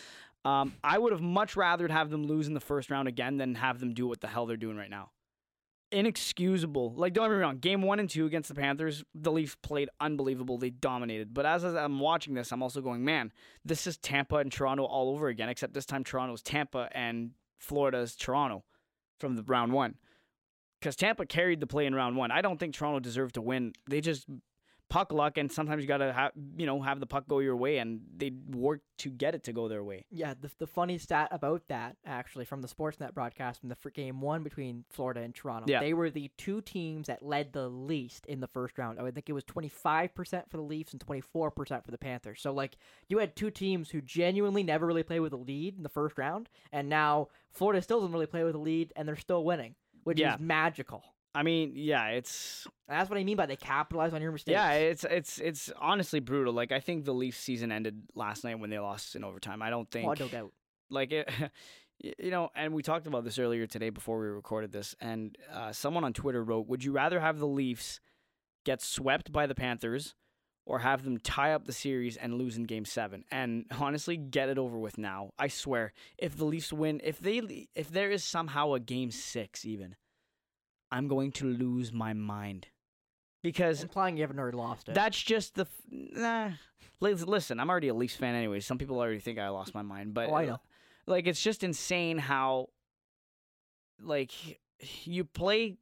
Um, 0.46 0.74
I 0.84 0.98
would 0.98 1.12
have 1.12 1.22
much 1.22 1.56
rather 1.56 1.88
have 1.90 2.10
them 2.10 2.26
lose 2.26 2.48
in 2.48 2.54
the 2.54 2.60
first 2.60 2.90
round 2.90 3.08
again 3.08 3.38
than 3.38 3.56
have 3.56 3.80
them 3.80 3.94
do 3.94 4.08
what 4.08 4.22
the 4.22 4.28
hell 4.28 4.46
they're 4.46 4.58
doing 4.58 4.78
right 4.78 4.90
now. 4.90 5.12
inexcusable. 5.92 6.94
Like, 6.96 7.14
don't 7.14 7.26
get 7.30 7.36
me 7.36 7.42
wrong. 7.42 7.58
Game 7.58 7.82
one 7.82 8.00
and 8.00 8.10
two 8.10 8.26
against 8.26 8.50
the 8.50 8.56
Panthers, 8.56 9.04
the 9.14 9.32
Leafs 9.32 9.56
played 9.62 9.90
unbelievable. 10.00 10.58
They 10.58 10.70
dominated. 10.70 11.34
But 11.34 11.46
as 11.46 11.64
I'm 11.64 12.00
watching 12.00 12.34
this, 12.34 12.52
I'm 12.52 12.64
also 12.64 12.82
going, 12.82 13.04
man, 13.04 13.32
this 13.66 13.88
is 13.88 13.98
Tampa 13.98 14.38
and 14.38 14.52
Toronto 14.52 14.84
all 14.86 15.10
over 15.10 15.28
again. 15.28 15.50
Except 15.50 15.74
this 15.74 15.86
time, 15.86 16.04
Toronto's 16.04 16.42
Tampa 16.42 16.90
and 16.94 17.32
Florida's 17.58 18.16
Toronto 18.16 18.64
from 19.20 19.36
the 19.36 19.44
round 19.44 19.74
one. 19.74 19.96
Because 20.80 20.96
Tampa 20.96 21.26
carried 21.26 21.60
the 21.60 21.68
play 21.68 21.86
in 21.86 21.94
round 21.94 22.16
one. 22.16 22.32
I 22.32 22.42
don't 22.42 22.58
think 22.58 22.74
Toronto 22.74 23.00
deserved 23.00 23.36
to 23.36 23.42
win. 23.42 23.74
They 23.90 24.00
just 24.00 24.28
puck 24.90 25.12
luck, 25.12 25.38
and 25.38 25.52
sometimes 25.52 25.82
you 25.84 25.88
gotta 25.88 26.12
have 26.12 26.32
you 26.58 26.66
know 26.66 26.82
have 26.82 27.00
the 27.00 27.06
puck 27.06 27.28
go 27.28 27.40
your 27.40 27.56
way, 27.56 27.78
and 27.78 28.02
they 28.18 28.32
work 28.52 28.82
to 29.00 29.10
get 29.10 29.34
it 29.36 29.44
to 29.46 29.54
go 29.54 29.68
their 29.68 29.84
way. 29.84 30.06
Yeah, 30.12 30.34
the 30.40 30.50
the 30.58 30.68
funny 30.68 30.98
stat 30.98 31.30
about 31.32 31.68
that 31.70 31.98
actually 32.06 32.46
from 32.46 32.62
the 32.62 32.68
Sportsnet 32.68 33.14
broadcast 33.14 33.60
from 33.62 33.70
the 33.70 33.78
game 33.94 34.20
one 34.22 34.44
between 34.44 34.84
Florida 34.90 35.22
and 35.22 35.34
Toronto, 35.34 35.66
Yeah. 35.72 35.80
they 35.80 35.94
were 35.94 36.10
the 36.10 36.30
two 36.38 36.62
teams 36.62 37.08
that 37.08 37.24
led 37.24 37.54
the 37.54 37.70
least 37.70 38.26
in 38.26 38.40
the 38.42 38.48
first 38.48 38.78
round. 38.78 39.00
I 39.00 39.10
think 39.12 39.30
it 39.30 39.34
was 39.34 39.44
twenty 39.44 39.70
five 39.70 40.14
percent 40.14 40.50
for 40.50 40.58
the 40.58 40.64
Leafs 40.64 40.92
and 40.92 41.00
twenty 41.02 41.22
four 41.22 41.52
percent 41.52 41.86
for 41.86 41.92
the 41.92 41.98
Panthers. 41.98 42.42
So 42.42 42.52
like 42.52 42.76
you 43.08 43.20
had 43.20 43.36
two 43.36 43.52
teams 43.52 43.90
who 43.92 44.02
genuinely 44.02 44.64
never 44.64 44.86
really 44.86 45.04
played 45.04 45.20
with 45.22 45.34
a 45.34 45.38
lead 45.38 45.78
in 45.78 45.84
the 45.84 45.90
first 45.90 46.18
round, 46.18 46.50
and 46.72 46.90
now 46.90 47.28
Florida 47.52 47.82
still 47.82 48.00
doesn't 48.00 48.14
really 48.14 48.26
play 48.26 48.44
with 48.44 48.56
a 48.56 48.60
lead, 48.60 48.92
and 48.96 49.08
they're 49.08 49.16
still 49.16 49.44
winning, 49.44 49.76
which 50.04 50.20
Yeah. 50.20 50.34
is 50.36 50.40
magical. 50.42 51.04
I 51.36 51.44
mean, 51.44 51.74
yeah, 51.76 52.08
it's 52.08 52.68
And 52.88 53.00
that's 53.00 53.10
what 53.10 53.20
I 53.20 53.24
mean 53.24 53.38
by 53.38 53.46
they 53.46 53.56
capitalize 53.56 54.14
on 54.14 54.22
your 54.22 54.32
mistakes. 54.32 54.54
yeah, 54.54 54.72
it's 54.74 55.04
it's 55.04 55.40
it's 55.40 55.72
honestly 55.80 56.20
brutal. 56.20 56.54
Like 56.54 56.72
I 56.72 56.80
think 56.80 57.06
the 57.06 57.14
Leafs 57.14 57.38
season 57.38 57.72
ended 57.72 58.02
last 58.16 58.44
night 58.44 58.60
when 58.60 58.70
they 58.70 58.80
lost 58.80 59.16
in 59.16 59.24
overtime. 59.24 59.62
I 59.62 59.70
don't 59.70 59.90
think 59.90 60.08
oh, 60.08 60.14
no 60.20 60.28
doubt. 60.28 60.52
like 60.90 61.12
it 61.12 61.30
you 62.00 62.32
know 62.32 62.50
and 62.56 62.74
we 62.74 62.82
talked 62.82 63.08
about 63.08 63.24
this 63.24 63.40
earlier 63.40 63.68
today 63.68 63.90
before 63.90 64.20
we 64.20 64.28
recorded 64.28 64.72
this 64.72 64.96
and 65.02 65.38
uh, 65.54 65.72
someone 65.72 66.04
on 66.04 66.14
twitter 66.14 66.44
wrote 66.44 66.68
would 66.68 66.84
you 66.84 66.92
rather 66.92 67.20
have 67.20 67.40
the 67.40 67.48
leafs 67.48 68.00
get 68.66 68.82
swept 68.82 69.32
by 69.32 69.46
the 69.46 69.56
panthers 69.56 70.16
or 70.66 70.80
have 70.80 71.04
them 71.04 71.18
tie 71.18 71.52
up 71.52 71.66
the 71.66 71.74
series 71.74 72.16
and 72.16 72.36
lose 72.36 72.56
in 72.56 72.64
game 72.64 72.86
seven 72.86 73.26
and 73.32 73.66
honestly 73.80 74.16
get 74.16 74.50
it 74.50 74.58
over 74.58 74.78
with 74.78 74.98
now 74.98 75.32
i 75.38 75.48
swear 75.48 75.94
if 76.18 76.38
the 76.38 76.46
leafs 76.46 76.72
win 76.72 77.02
if 77.04 77.20
they 77.20 77.68
if 77.76 77.92
there 77.92 78.12
is 78.12 78.24
somehow 78.24 78.74
a 78.74 78.80
game 78.80 79.12
six 79.12 79.66
even 79.66 79.96
i'm 80.92 81.08
going 81.08 81.32
to 81.32 81.46
lose 81.46 81.92
my 81.94 82.14
mind 82.14 82.68
because 83.44 83.84
Implying 83.84 84.18
you 84.18 84.24
haven't 84.24 84.40
already 84.40 84.58
lost 84.58 84.90
it. 84.90 84.96
that's 84.96 85.22
just 85.22 85.56
the 85.56 85.62
f- 85.62 85.82
nah. 85.92 86.50
Listen, 87.02 87.60
I'm 87.62 87.70
already 87.70 87.88
a 87.88 87.94
Leafs 87.94 88.16
fan 88.18 88.36
anyway. 88.36 88.60
Some 88.60 88.78
people 88.78 89.00
already 89.00 89.20
think 89.22 89.40
I 89.40 89.48
lost 89.48 89.74
my 89.74 89.82
mind, 89.82 90.14
but 90.14 90.28
Oh, 90.30 90.34
I 90.36 90.46
know. 90.46 90.60
like 91.08 91.28
it's 91.28 91.42
just 91.42 91.64
insane 91.64 92.18
how 92.18 92.68
like 94.02 94.32
you 95.06 95.24
play 95.24 95.78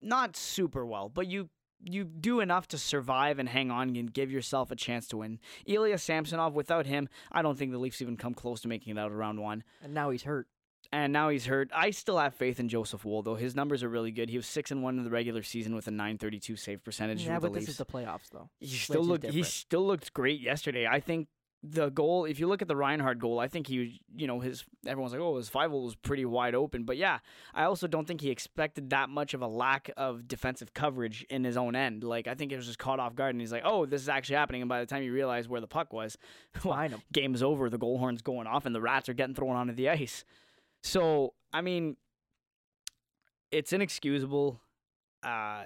not 0.00 0.36
super 0.36 0.84
well, 0.84 1.08
but 1.08 1.26
you 1.26 1.48
you 1.84 2.04
do 2.04 2.40
enough 2.40 2.68
to 2.68 2.78
survive 2.78 3.38
and 3.38 3.48
hang 3.48 3.70
on 3.70 3.96
and 3.96 4.12
give 4.12 4.30
yourself 4.30 4.70
a 4.70 4.76
chance 4.76 5.08
to 5.08 5.16
win. 5.16 5.40
Ilya 5.66 5.98
Samsonov, 5.98 6.54
without 6.54 6.86
him, 6.86 7.08
I 7.32 7.42
don't 7.42 7.58
think 7.58 7.72
the 7.72 7.78
Leafs 7.78 8.00
even 8.00 8.16
come 8.16 8.34
close 8.34 8.60
to 8.60 8.68
making 8.68 8.96
it 8.96 9.00
out 9.00 9.10
of 9.10 9.16
round 9.16 9.40
one. 9.40 9.64
and 9.82 9.92
now 9.94 10.10
he's 10.10 10.22
hurt. 10.22 10.46
And 10.90 11.12
now 11.12 11.30
he's 11.30 11.46
hurt. 11.46 11.70
I 11.74 11.90
still 11.90 12.18
have 12.18 12.34
faith 12.34 12.60
in 12.60 12.68
Joseph 12.68 13.04
Woll, 13.04 13.22
though. 13.22 13.34
His 13.36 13.54
numbers 13.54 13.82
are 13.82 13.88
really 13.88 14.10
good. 14.10 14.28
He 14.28 14.36
was 14.36 14.46
six 14.46 14.70
and 14.70 14.82
one 14.82 14.98
in 14.98 15.04
the 15.04 15.10
regular 15.10 15.42
season 15.42 15.74
with 15.74 15.86
a 15.86 15.90
932 15.90 16.56
save 16.56 16.84
percentage. 16.84 17.24
Yeah, 17.24 17.38
but 17.38 17.52
this 17.54 17.68
is 17.70 17.76
the 17.78 17.86
playoffs 17.86 18.28
though. 18.30 18.50
He 18.60 18.66
still 18.76 19.02
looked. 19.04 19.24
He 19.32 19.42
still 19.42 19.86
looked 19.86 20.12
great 20.12 20.40
yesterday. 20.40 20.86
I 20.86 21.00
think 21.00 21.28
the 21.62 21.88
goal. 21.88 22.26
If 22.26 22.38
you 22.40 22.46
look 22.46 22.60
at 22.60 22.68
the 22.68 22.76
Reinhart 22.76 23.18
goal, 23.20 23.38
I 23.38 23.48
think 23.48 23.68
he, 23.68 23.78
was- 23.78 23.98
you 24.16 24.26
know, 24.26 24.40
his 24.40 24.64
everyone's 24.86 25.12
like, 25.14 25.22
oh, 25.22 25.36
his 25.38 25.48
five 25.48 25.70
hole 25.70 25.84
was 25.84 25.94
pretty 25.94 26.26
wide 26.26 26.54
open. 26.54 26.84
But 26.84 26.98
yeah, 26.98 27.20
I 27.54 27.62
also 27.64 27.86
don't 27.86 28.06
think 28.06 28.20
he 28.20 28.30
expected 28.30 28.90
that 28.90 29.08
much 29.08 29.32
of 29.32 29.40
a 29.40 29.46
lack 29.46 29.88
of 29.96 30.28
defensive 30.28 30.74
coverage 30.74 31.24
in 31.30 31.44
his 31.44 31.56
own 31.56 31.74
end. 31.74 32.04
Like 32.04 32.26
I 32.26 32.34
think 32.34 32.52
it 32.52 32.56
was 32.56 32.66
just 32.66 32.78
caught 32.80 33.00
off 33.00 33.14
guard, 33.14 33.34
and 33.34 33.40
he's 33.40 33.52
like, 33.52 33.62
oh, 33.64 33.86
this 33.86 34.02
is 34.02 34.10
actually 34.10 34.36
happening. 34.36 34.60
And 34.60 34.68
by 34.68 34.80
the 34.80 34.86
time 34.86 35.02
you 35.04 35.12
realize 35.14 35.48
where 35.48 35.60
the 35.62 35.66
puck 35.68 35.92
was, 35.94 36.18
well, 36.64 36.74
game's 37.12 37.42
over. 37.42 37.70
The 37.70 37.78
goal 37.78 37.96
horn's 37.96 38.20
going 38.20 38.46
off, 38.46 38.66
and 38.66 38.74
the 38.74 38.82
rats 38.82 39.08
are 39.08 39.14
getting 39.14 39.34
thrown 39.34 39.56
onto 39.56 39.72
the 39.72 39.88
ice. 39.88 40.24
So 40.82 41.34
I 41.52 41.60
mean, 41.60 41.96
it's 43.50 43.72
inexcusable. 43.72 44.60
Uh, 45.22 45.64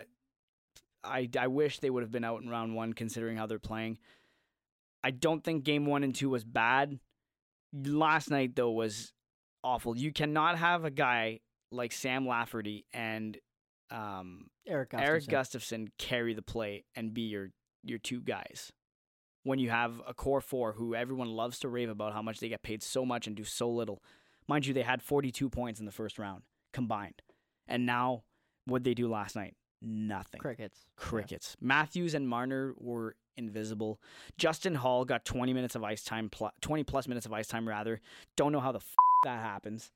I 1.05 1.29
I 1.39 1.47
wish 1.47 1.79
they 1.79 1.91
would 1.91 2.03
have 2.03 2.13
been 2.13 2.25
out 2.25 2.43
in 2.43 2.49
round 2.49 2.75
one, 2.75 2.93
considering 2.93 3.37
how 3.37 3.47
they're 3.47 3.59
playing. 3.59 3.99
I 5.03 5.11
don't 5.11 5.45
think 5.45 5.65
game 5.65 5.87
one 5.87 6.03
and 6.03 6.15
two 6.15 6.31
was 6.31 6.45
bad. 6.45 6.99
Last 7.73 8.31
night 8.31 8.57
though 8.57 8.71
was 8.71 9.13
awful. 9.63 9.97
You 9.97 10.13
cannot 10.13 10.59
have 10.59 10.85
a 10.85 10.91
guy 10.91 11.41
like 11.71 11.93
Sam 11.93 12.27
Lafferty 12.27 12.87
and 12.93 13.39
um, 13.91 14.47
Erik 14.67 14.91
Gustafsson. 14.91 15.01
Erik 15.01 15.25
Gustafsson 15.25 15.89
carry 15.99 16.35
the 16.35 16.43
play 16.43 16.85
and 16.95 17.15
be 17.15 17.23
your 17.23 17.51
your 17.83 17.99
two 17.99 18.21
guys. 18.21 18.73
When 19.45 19.61
you 19.61 19.71
have 19.71 20.01
a 20.07 20.13
core 20.13 20.41
four 20.41 20.73
who 20.73 20.95
everyone 20.97 21.29
loves 21.29 21.61
to 21.61 21.69
rave 21.69 21.89
about 21.89 22.13
how 22.13 22.23
much 22.23 22.41
they 22.41 22.49
get 22.49 22.63
paid 22.63 22.83
so 22.83 23.07
much 23.07 23.29
and 23.29 23.37
do 23.37 23.45
so 23.45 23.71
little. 23.71 24.03
Mind 24.49 24.67
you, 24.67 24.75
they 24.75 24.83
had 24.83 25.03
42 25.03 25.49
points 25.51 25.81
in 25.81 25.87
the 25.87 25.93
first 25.93 26.19
round 26.19 26.43
combined. 26.73 27.23
And 27.67 27.85
now, 27.87 28.23
what 28.67 28.85
they 28.85 28.95
do 28.95 29.09
last 29.09 29.35
night? 29.37 29.55
Nothing. 29.83 30.41
Crickets. 30.41 30.81
Yeah. 30.87 30.93
Crickets. 31.05 31.57
Matthews 31.61 32.15
and 32.15 32.29
Marner 32.29 32.75
were 32.79 33.17
invisible. 33.37 34.01
Justin 34.39 34.75
Holl 34.77 35.05
got 35.05 35.25
20 35.25 35.53
minutes 35.53 35.75
of 35.75 35.85
ice 35.85 36.03
time, 36.05 36.31
pl- 36.31 36.53
20 36.61 36.85
plus 36.85 37.07
minutes 37.09 37.27
of 37.27 37.33
ice 37.33 37.47
time, 37.49 37.69
rather. 37.69 38.01
Don't 38.37 38.53
know 38.53 38.61
how 38.61 38.73
the 38.73 38.79
f- 38.79 38.95
that 39.25 39.41
happens. 39.41 39.91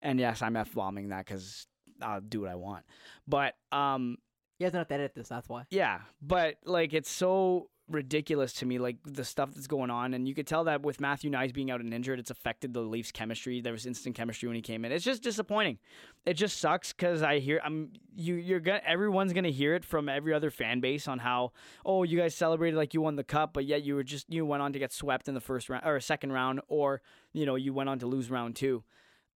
And 0.00 0.18
yes, 0.18 0.42
I'm 0.42 0.56
F 0.56 0.74
bombing 0.74 1.08
that 1.10 1.26
because 1.26 1.66
I'll 2.00 2.20
do 2.20 2.40
what 2.42 2.50
I 2.50 2.54
want. 2.54 2.84
But 3.28 3.54
um, 3.70 4.16
He 4.58 4.64
doesn't 4.64 4.78
have 4.78 4.88
to 4.88 4.94
edit 4.94 5.14
this. 5.14 5.28
That's 5.28 5.48
why. 5.48 5.64
yeah, 5.70 6.00
but 6.20 6.56
like 6.64 6.94
it's 6.94 7.10
so 7.10 7.68
ridiculous 7.94 8.52
to 8.54 8.66
me, 8.66 8.78
like 8.78 8.96
the 9.04 9.24
stuff 9.24 9.50
that's 9.54 9.66
going 9.66 9.90
on, 9.90 10.14
and 10.14 10.26
you 10.26 10.34
could 10.34 10.46
tell 10.46 10.64
that 10.64 10.82
with 10.82 11.00
Matthew 11.00 11.30
Knies 11.30 11.52
being 11.52 11.70
out 11.70 11.80
and 11.80 11.92
injured, 11.92 12.18
it's 12.18 12.30
affected 12.30 12.72
the 12.72 12.80
Leafs' 12.80 13.12
chemistry. 13.12 13.60
There 13.60 13.72
was 13.72 13.86
instant 13.86 14.16
chemistry 14.16 14.48
when 14.48 14.56
he 14.56 14.62
came 14.62 14.84
in. 14.84 14.92
It's 14.92 15.04
just 15.04 15.22
disappointing. 15.22 15.78
It 16.26 16.34
just 16.34 16.60
sucks 16.60 16.92
because 16.92 17.22
I 17.22 17.38
hear 17.38 17.60
I'm 17.64 17.92
you 18.14 18.34
you're 18.34 18.60
gonna 18.60 18.82
everyone's 18.86 19.32
gonna 19.32 19.50
hear 19.50 19.74
it 19.74 19.84
from 19.84 20.08
every 20.08 20.34
other 20.34 20.50
fan 20.50 20.80
base 20.80 21.08
on 21.08 21.18
how 21.18 21.52
oh 21.84 22.02
you 22.02 22.18
guys 22.18 22.34
celebrated 22.34 22.76
like 22.76 22.94
you 22.94 23.00
won 23.00 23.16
the 23.16 23.24
cup, 23.24 23.52
but 23.52 23.64
yet 23.64 23.82
you 23.82 23.94
were 23.94 24.04
just 24.04 24.32
you 24.32 24.44
went 24.44 24.62
on 24.62 24.72
to 24.72 24.78
get 24.78 24.92
swept 24.92 25.28
in 25.28 25.34
the 25.34 25.40
first 25.40 25.68
round 25.68 25.84
or 25.86 25.98
second 26.00 26.32
round, 26.32 26.60
or 26.68 27.02
you 27.32 27.46
know 27.46 27.54
you 27.54 27.72
went 27.72 27.88
on 27.88 27.98
to 27.98 28.06
lose 28.06 28.30
round 28.30 28.56
two. 28.56 28.82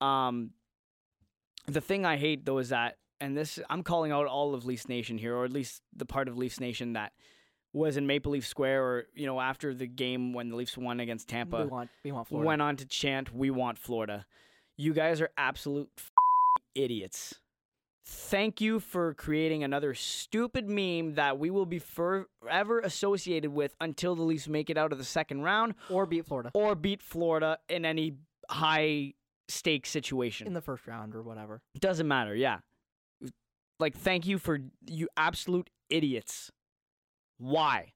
Um, 0.02 0.52
the 1.68 1.82
thing 1.82 2.06
I 2.06 2.18
hate 2.18 2.46
though 2.46 2.60
is 2.60 2.70
that, 2.70 2.98
and 3.20 3.36
this 3.36 3.60
I'm 3.70 3.84
calling 3.84 4.12
out 4.12 4.28
all 4.28 4.54
of 4.54 4.66
Leafs 4.66 4.88
Nation 4.88 5.18
here, 5.18 5.36
or 5.36 5.46
at 5.46 5.54
least 5.54 5.82
the 5.96 6.06
part 6.06 6.28
of 6.28 6.38
Leafs 6.38 6.60
Nation 6.60 6.94
that 6.94 7.14
was 7.76 7.98
in 7.98 8.08
Maple 8.08 8.32
Leaf 8.32 8.48
Square, 8.48 8.84
or 8.84 9.06
you 9.14 9.26
know 9.26 9.40
after 9.40 9.74
the 9.74 9.86
game 9.88 10.34
when 10.34 10.50
the 10.50 10.56
Leafs 10.56 10.78
won 10.78 11.00
against 11.00 11.28
Tampa, 11.28 11.64
We 11.64 11.66
want. 11.66 11.90
We 12.04 12.12
want 12.12 12.28
Florida. 12.28 12.48
went 12.48 12.62
on 12.62 12.76
to 12.78 12.86
chant, 12.86 13.34
"We 13.34 13.50
want 13.52 13.78
Florida." 13.78 14.26
You 14.78 14.94
guys 14.94 15.22
are 15.22 15.30
absolute 15.38 15.90
f- 15.98 16.12
idiots. 16.74 17.36
Thank 18.08 18.62
you 18.62 18.80
for 18.80 19.14
creating 19.16 19.64
another 19.64 19.94
stupid 19.96 20.70
meme 20.70 21.16
that 21.16 21.40
we 21.40 21.50
will 21.50 21.66
be 21.66 21.80
forever 21.80 22.80
associated 22.82 23.52
with 23.52 23.76
until 23.82 24.16
the 24.16 24.22
Leafs 24.22 24.48
make 24.48 24.70
it 24.70 24.78
out 24.78 24.92
of 24.92 24.98
the 25.00 25.04
second 25.04 25.42
round 25.42 25.74
or 25.90 26.06
beat 26.06 26.26
Florida 26.26 26.52
or 26.54 26.76
beat 26.76 27.02
Florida 27.02 27.58
in 27.68 27.84
any 27.84 28.14
high 28.50 29.14
stake 29.48 29.86
situation. 29.88 30.46
in 30.46 30.54
the 30.54 30.62
first 30.62 30.86
round 30.86 31.16
or 31.16 31.24
whatever. 31.24 31.62
Doesn't 31.80 32.08
matter, 32.08 32.36
yeah. 32.36 32.60
Like, 33.80 33.96
thank 33.96 34.26
you 34.28 34.38
for 34.38 34.60
you 34.86 35.10
absolute 35.18 35.70
idiots. 35.90 36.52
Why? 37.38 37.94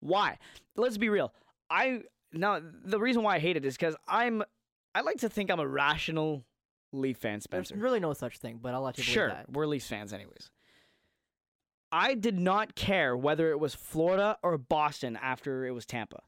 Why? 0.00 0.38
Let's 0.76 0.98
be 0.98 1.08
real. 1.08 1.32
I 1.70 2.02
now 2.32 2.60
the 2.84 2.98
reason 2.98 3.22
why 3.22 3.36
I 3.36 3.38
hate 3.38 3.56
it 3.56 3.64
is 3.64 3.76
because 3.76 3.96
I'm 4.08 4.42
I 4.94 5.00
like 5.02 5.18
to 5.18 5.28
think 5.28 5.50
I'm 5.50 5.60
a 5.60 5.66
rational 5.66 6.44
Leaf 6.92 7.16
fan, 7.18 7.40
Spencer. 7.40 7.74
There's 7.74 7.82
really 7.82 8.00
no 8.00 8.12
such 8.12 8.38
thing, 8.38 8.58
but 8.60 8.74
I'll 8.74 8.82
let 8.82 8.98
you 8.98 9.04
believe 9.04 9.14
Sure, 9.14 9.28
that. 9.28 9.50
we're 9.50 9.66
Leafs 9.66 9.86
fans 9.86 10.12
anyways. 10.12 10.50
I 11.90 12.14
did 12.14 12.38
not 12.38 12.74
care 12.74 13.16
whether 13.16 13.50
it 13.50 13.60
was 13.60 13.74
Florida 13.74 14.38
or 14.42 14.56
Boston 14.58 15.18
after 15.20 15.66
it 15.66 15.72
was 15.72 15.84
Tampa. 15.86 16.20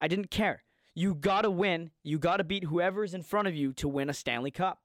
I 0.00 0.08
didn't 0.08 0.30
care. 0.30 0.62
You 0.94 1.14
got 1.14 1.42
to 1.42 1.50
win. 1.50 1.90
You 2.02 2.18
got 2.18 2.38
to 2.38 2.44
beat 2.44 2.64
whoever's 2.64 3.14
in 3.14 3.22
front 3.22 3.48
of 3.48 3.54
you 3.54 3.72
to 3.74 3.88
win 3.88 4.10
a 4.10 4.14
Stanley 4.14 4.50
Cup. 4.50 4.80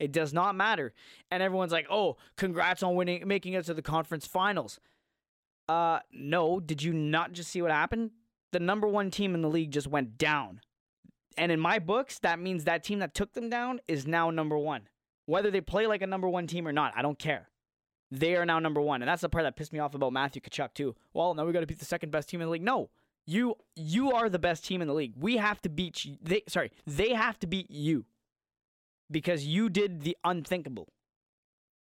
It 0.00 0.10
does 0.10 0.32
not 0.32 0.56
matter. 0.56 0.92
And 1.30 1.42
everyone's 1.42 1.70
like, 1.72 1.86
"Oh, 1.90 2.16
congrats 2.36 2.82
on 2.82 2.96
winning 2.96 3.26
making 3.28 3.52
it 3.52 3.64
to 3.66 3.74
the 3.74 3.82
conference 3.82 4.26
finals." 4.26 4.80
Uh, 5.68 6.00
no, 6.12 6.60
did 6.60 6.82
you 6.82 6.92
not 6.92 7.32
just 7.32 7.50
see 7.50 7.62
what 7.62 7.70
happened? 7.70 8.10
The 8.52 8.60
number 8.60 8.86
1 8.86 9.10
team 9.10 9.34
in 9.34 9.42
the 9.42 9.48
league 9.48 9.70
just 9.70 9.86
went 9.86 10.18
down. 10.18 10.60
And 11.36 11.50
in 11.50 11.58
my 11.58 11.78
books, 11.78 12.18
that 12.20 12.38
means 12.38 12.64
that 12.64 12.84
team 12.84 13.00
that 13.00 13.14
took 13.14 13.32
them 13.32 13.50
down 13.50 13.80
is 13.88 14.06
now 14.06 14.30
number 14.30 14.56
1. 14.56 14.82
Whether 15.26 15.50
they 15.50 15.60
play 15.60 15.86
like 15.86 16.02
a 16.02 16.06
number 16.06 16.28
1 16.28 16.46
team 16.46 16.68
or 16.68 16.72
not, 16.72 16.92
I 16.96 17.02
don't 17.02 17.18
care. 17.18 17.48
They 18.10 18.36
are 18.36 18.46
now 18.46 18.58
number 18.58 18.80
1. 18.80 19.02
And 19.02 19.08
that's 19.08 19.22
the 19.22 19.28
part 19.28 19.44
that 19.44 19.56
pissed 19.56 19.72
me 19.72 19.78
off 19.78 19.94
about 19.94 20.12
Matthew 20.12 20.42
Tkachuk 20.42 20.74
too. 20.74 20.94
Well, 21.12 21.34
now 21.34 21.44
we 21.44 21.52
got 21.52 21.60
to 21.60 21.66
beat 21.66 21.80
the 21.80 21.84
second 21.84 22.10
best 22.10 22.28
team 22.28 22.40
in 22.40 22.46
the 22.46 22.52
league. 22.52 22.62
No. 22.62 22.90
You 23.26 23.56
you 23.74 24.12
are 24.12 24.28
the 24.28 24.38
best 24.38 24.66
team 24.66 24.82
in 24.82 24.88
the 24.88 24.92
league. 24.92 25.14
We 25.16 25.38
have 25.38 25.60
to 25.62 25.70
beat 25.70 26.04
you. 26.04 26.18
They 26.22 26.42
sorry, 26.46 26.70
they 26.86 27.14
have 27.14 27.38
to 27.38 27.46
beat 27.46 27.70
you. 27.70 28.04
Because 29.10 29.46
you 29.46 29.70
did 29.70 30.02
the 30.02 30.16
unthinkable. 30.24 30.92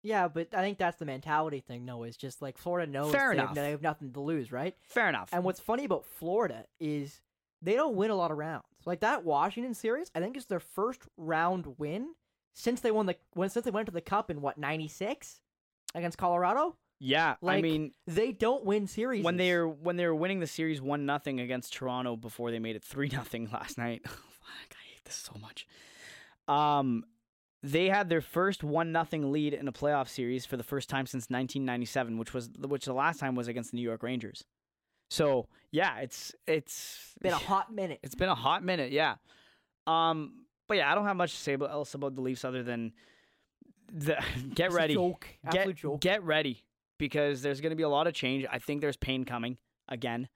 Yeah, 0.03 0.29
but 0.29 0.49
I 0.53 0.63
think 0.63 0.79
that's 0.79 0.99
the 0.99 1.05
mentality 1.05 1.61
thing. 1.61 1.85
No, 1.85 2.03
is 2.03 2.17
just 2.17 2.43
like 2.43 2.59
Florida 2.59 2.91
knows 2.91 3.13
Fair 3.13 3.29
they, 3.31 3.35
enough. 3.35 3.49
Have, 3.49 3.55
they 3.57 3.71
have 3.71 3.83
nothing 3.83 4.13
to 4.13 4.21
lose, 4.21 4.51
right? 4.51 4.75
Fair 4.89 5.09
enough. 5.09 5.29
And 5.33 5.45
what's 5.45 5.61
funny 5.61 5.85
about 5.85 6.05
Florida 6.05 6.65
is 6.81 7.21
they 7.61 7.75
don't 7.75 7.95
win 7.95 8.11
a 8.11 8.17
lot 8.17 8.31
of 8.33 8.39
rounds. 8.39 8.65
Like 8.85 9.01
that 9.01 9.25
Washington 9.25 9.75
series, 9.75 10.11
I 10.15 10.21
think 10.21 10.37
it's 10.37 10.47
their 10.47 10.61
first 10.61 11.03
round 11.17 11.79
win 11.79 12.15
since 12.55 12.81
they 12.81 12.91
won 12.91 13.07
the 13.07 13.17
when 13.35 13.49
since 13.49 13.65
they 13.65 13.71
went 13.71 13.87
to 13.87 13.93
the 13.93 14.01
Cup 14.01 14.31
in 14.31 14.41
what 14.41 14.59
'96 14.59 15.41
against 15.95 16.19
Colorado. 16.19 16.77
yeah, 16.99 17.37
I 17.47 17.61
mean, 17.61 17.93
They 18.07 18.33
don't 18.33 18.65
win 18.65 18.87
series 18.89 19.25
when 19.25 19.37
they're 19.37 19.69
when 19.69 19.97
they 19.97 20.07
were 20.07 20.15
winning 20.15 20.41
the 20.41 20.47
series 20.49 20.81
one 20.83 21.07
nothing 21.07 21.39
against 21.39 21.75
Toronto 21.75 22.17
before 22.17 22.51
they 22.51 22.59
made 22.59 22.75
it 22.75 22.83
three 22.83 23.09
nothing 23.09 23.49
last 23.53 23.79
night. 23.79 24.03
Fuck, 24.07 24.73
I 24.73 24.83
hate 24.93 25.05
this 25.05 25.15
so 25.15 25.39
much. 25.41 25.67
Um, 26.49 27.05
they 27.63 27.89
had 27.89 28.09
their 28.09 28.21
first 28.21 28.65
one 28.65 28.91
nothing 28.93 29.31
lead 29.33 29.55
in 29.55 29.69
a 29.69 29.73
playoff 29.73 30.09
series 30.09 30.45
for 30.45 30.57
the 30.57 30.65
first 30.65 30.89
time 30.89 31.07
since 31.07 31.25
1997, 31.25 32.19
which 32.19 32.35
was 32.35 32.51
which 32.59 32.85
the 32.85 32.93
last 32.93 33.21
time 33.21 33.35
was 33.35 33.49
against 33.49 33.71
the 33.71 33.77
New 33.77 33.83
York 33.83 34.03
Rangers. 34.03 34.45
So 35.11 35.47
yeah, 35.71 35.99
it's 35.99 36.35
it's 36.47 37.15
been 37.21 37.33
a 37.33 37.37
hot 37.39 37.73
minute. 37.73 38.01
It's 38.03 38.15
been 38.15 38.29
a 38.29 38.35
hot 38.35 38.65
minute, 38.65 38.93
yeah. 38.93 39.17
Um, 39.87 40.45
but 40.69 40.77
yeah, 40.79 40.91
I 40.91 40.95
don't 40.95 41.05
have 41.07 41.17
much 41.17 41.33
to 41.33 41.39
say 41.39 41.53
about, 41.55 41.71
else 41.71 41.95
about 41.95 42.15
the 42.15 42.21
Leafs 42.21 42.45
other 42.45 42.63
than 42.63 42.93
the 43.93 44.17
get 44.55 44.67
It's 44.67 44.75
a 44.75 44.77
ready, 44.77 44.95
joke, 44.95 45.27
absolute 45.45 45.67
get 45.67 45.77
joke. 45.77 46.01
get 46.01 46.23
ready 46.25 46.65
because 46.99 47.43
there's 47.43 47.61
going 47.61 47.71
to 47.71 47.77
be 47.77 47.83
a 47.83 47.89
lot 47.89 48.07
of 48.07 48.15
change. 48.15 48.47
I 48.51 48.59
think 48.59 48.81
there's 48.81 48.97
pain 48.97 49.25
coming 49.25 49.59
again, 49.89 50.29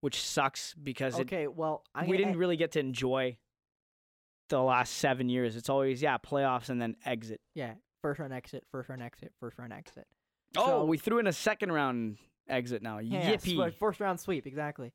which 0.00 0.20
sucks 0.22 0.74
because 0.74 1.18
it, 1.18 1.22
Okay, 1.22 1.48
well, 1.48 1.84
I'm 1.94 2.06
we 2.06 2.16
gonna 2.16 2.26
didn't 2.26 2.38
really 2.38 2.56
get 2.56 2.72
to 2.72 2.80
enjoy 2.80 3.38
the 4.48 4.60
last 4.60 4.94
seven 4.94 5.28
years. 5.28 5.56
It's 5.56 5.68
always 5.68 6.02
yeah 6.02 6.18
playoffs 6.18 6.68
and 6.68 6.80
then 6.80 6.96
exit. 7.04 7.40
yeah 7.54 7.74
first 8.02 8.20
round 8.20 8.32
exit, 8.32 8.64
first 8.70 8.88
round 8.88 9.02
exit, 9.02 9.32
first 9.40 9.58
round 9.58 9.72
exit. 9.72 10.06
Oh, 10.56 10.66
So- 10.66 10.84
we 10.84 10.98
threw 10.98 11.18
in 11.18 11.26
a 11.26 11.32
second 11.32 11.72
round 11.72 12.18
exit 12.48 12.82
now. 12.82 12.98
Yeah, 12.98 13.30
yeah, 13.30 13.36
Yippee! 13.36 13.72
sw- 13.72 13.78
first 13.78 14.00
round 14.00 14.20
sweep 14.20 14.46
exactly. 14.46 14.92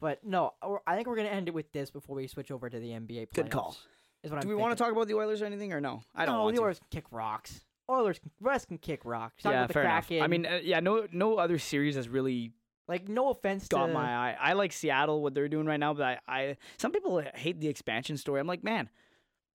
But 0.00 0.24
no, 0.24 0.52
I 0.86 0.94
think 0.94 1.08
we're 1.08 1.16
gonna 1.16 1.28
end 1.28 1.48
it 1.48 1.54
with 1.54 1.72
this 1.72 1.90
before 1.90 2.14
we 2.16 2.28
switch 2.28 2.50
over 2.50 2.70
to 2.70 2.78
the 2.78 2.90
NBA. 2.90 3.28
Playoffs, 3.28 3.34
Good 3.34 3.50
call. 3.50 3.76
Is 4.22 4.30
what 4.30 4.40
Do 4.40 4.48
I'm 4.48 4.54
we 4.54 4.60
want 4.60 4.76
to 4.76 4.82
talk 4.82 4.92
about 4.92 5.08
the 5.08 5.14
Oilers 5.14 5.42
or 5.42 5.46
anything 5.46 5.72
or 5.72 5.80
no? 5.80 6.02
I 6.14 6.26
don't 6.26 6.36
no, 6.36 6.44
want 6.44 6.56
the. 6.56 6.62
Oilers 6.62 6.78
can 6.78 6.88
kick 6.90 7.04
rocks. 7.10 7.60
Oilers, 7.90 8.18
can, 8.18 8.30
rest 8.40 8.68
can 8.68 8.78
kick 8.78 9.04
rocks. 9.04 9.42
Talk 9.42 9.52
yeah, 9.52 9.58
about 9.60 9.68
the 9.68 9.74
fair 9.74 9.82
enough. 9.84 10.10
I 10.10 10.26
mean, 10.26 10.44
uh, 10.44 10.60
yeah, 10.62 10.80
no, 10.80 11.06
no 11.10 11.36
other 11.38 11.58
series 11.58 11.96
has 11.96 12.08
really 12.08 12.52
like 12.88 13.08
no 13.08 13.30
offense 13.30 13.68
got 13.68 13.86
to 13.86 13.92
my 13.92 14.30
eye. 14.30 14.36
I 14.40 14.54
like 14.54 14.72
Seattle 14.72 15.22
what 15.22 15.34
they're 15.34 15.48
doing 15.48 15.66
right 15.66 15.78
now, 15.78 15.94
but 15.94 16.02
I, 16.04 16.18
I 16.26 16.56
some 16.78 16.90
people 16.92 17.22
hate 17.34 17.60
the 17.60 17.68
expansion 17.68 18.16
story. 18.16 18.40
I'm 18.40 18.46
like, 18.46 18.64
man, 18.64 18.88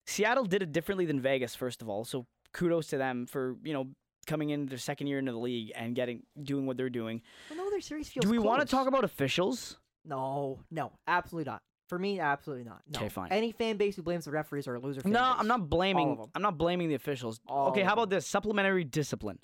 Seattle 0.06 0.44
did 0.44 0.62
it 0.62 0.72
differently 0.72 1.04
than 1.06 1.20
Vegas. 1.20 1.54
First 1.54 1.82
of 1.82 1.88
all, 1.88 2.04
so 2.04 2.26
kudos 2.52 2.86
to 2.88 2.98
them 2.98 3.26
for 3.26 3.56
you 3.62 3.72
know 3.72 3.88
coming 4.26 4.50
in 4.50 4.66
their 4.66 4.78
second 4.78 5.06
year 5.08 5.18
into 5.18 5.32
the 5.32 5.38
league 5.38 5.72
and 5.74 5.94
getting 5.94 6.22
doing 6.42 6.64
what 6.66 6.76
they're 6.76 6.88
doing. 6.88 7.20
Well, 7.50 7.58
no 7.58 7.66
other 7.66 7.80
series 7.80 8.08
feels. 8.08 8.24
Do 8.24 8.30
we 8.30 8.38
want 8.38 8.60
to 8.60 8.66
talk 8.66 8.86
about 8.86 9.04
officials? 9.04 9.76
No, 10.04 10.60
no, 10.70 10.92
absolutely 11.06 11.50
not. 11.50 11.62
For 11.88 11.98
me, 11.98 12.18
absolutely 12.20 12.64
not. 12.64 12.80
No. 12.88 12.98
'Kay, 12.98 13.08
fine. 13.10 13.30
Any 13.32 13.52
fan 13.52 13.76
base 13.76 13.96
who 13.96 14.02
blames 14.02 14.24
the 14.24 14.30
referees 14.30 14.66
are 14.66 14.74
a 14.74 14.78
loser. 14.80 15.02
Fan 15.02 15.12
No, 15.12 15.18
base. 15.20 15.36
I'm 15.40 15.46
not 15.48 15.68
blaming. 15.68 16.18
I'm 16.34 16.40
not 16.42 16.56
blaming 16.56 16.88
the 16.88 16.94
officials. 16.94 17.40
All 17.46 17.68
okay, 17.68 17.82
how 17.82 17.92
about 17.92 18.08
this 18.10 18.26
supplementary 18.26 18.84
discipline? 18.84 19.38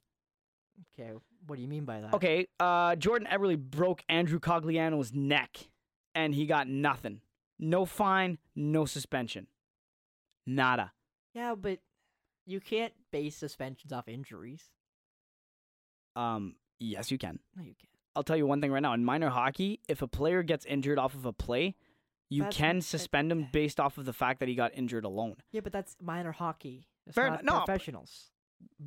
Okay, 0.98 1.12
what 1.50 1.56
do 1.56 1.62
you 1.62 1.68
mean 1.68 1.84
by 1.84 2.00
that? 2.00 2.14
Okay, 2.14 2.46
uh, 2.60 2.94
Jordan 2.94 3.26
Eberle 3.30 3.58
broke 3.58 4.04
Andrew 4.08 4.38
Cogliano's 4.38 5.12
neck, 5.12 5.58
and 6.14 6.32
he 6.32 6.46
got 6.46 6.68
nothing. 6.68 7.20
No 7.58 7.84
fine, 7.84 8.38
no 8.54 8.84
suspension. 8.86 9.48
Nada. 10.46 10.92
Yeah, 11.34 11.56
but 11.56 11.80
you 12.46 12.60
can't 12.60 12.92
base 13.10 13.36
suspensions 13.36 13.92
off 13.92 14.06
injuries. 14.08 14.70
Um, 16.16 16.54
yes, 16.78 17.10
you 17.10 17.18
can. 17.18 17.40
No, 17.56 17.62
you 17.64 17.74
can't. 17.74 17.90
I'll 18.16 18.22
tell 18.22 18.36
you 18.36 18.46
one 18.46 18.60
thing 18.60 18.72
right 18.72 18.80
now. 18.82 18.92
In 18.94 19.04
minor 19.04 19.28
hockey, 19.28 19.80
if 19.88 20.02
a 20.02 20.08
player 20.08 20.42
gets 20.42 20.64
injured 20.64 20.98
off 20.98 21.14
of 21.14 21.26
a 21.26 21.32
play, 21.32 21.74
you 22.28 22.42
That's- 22.42 22.56
can 22.56 22.76
that- 22.76 22.82
suspend 22.82 23.30
him 23.32 23.48
based 23.52 23.78
off 23.80 23.98
of 23.98 24.04
the 24.04 24.12
fact 24.12 24.40
that 24.40 24.48
he 24.48 24.54
got 24.54 24.72
injured 24.74 25.04
alone. 25.04 25.36
Yeah, 25.52 25.60
but 25.60 25.72
that's 25.72 25.96
minor 26.00 26.32
hockey. 26.32 26.86
It's 27.06 27.14
Fair 27.14 27.30
not 27.30 27.42
enough. 27.42 27.54
No, 27.60 27.64
professionals. 27.64 28.30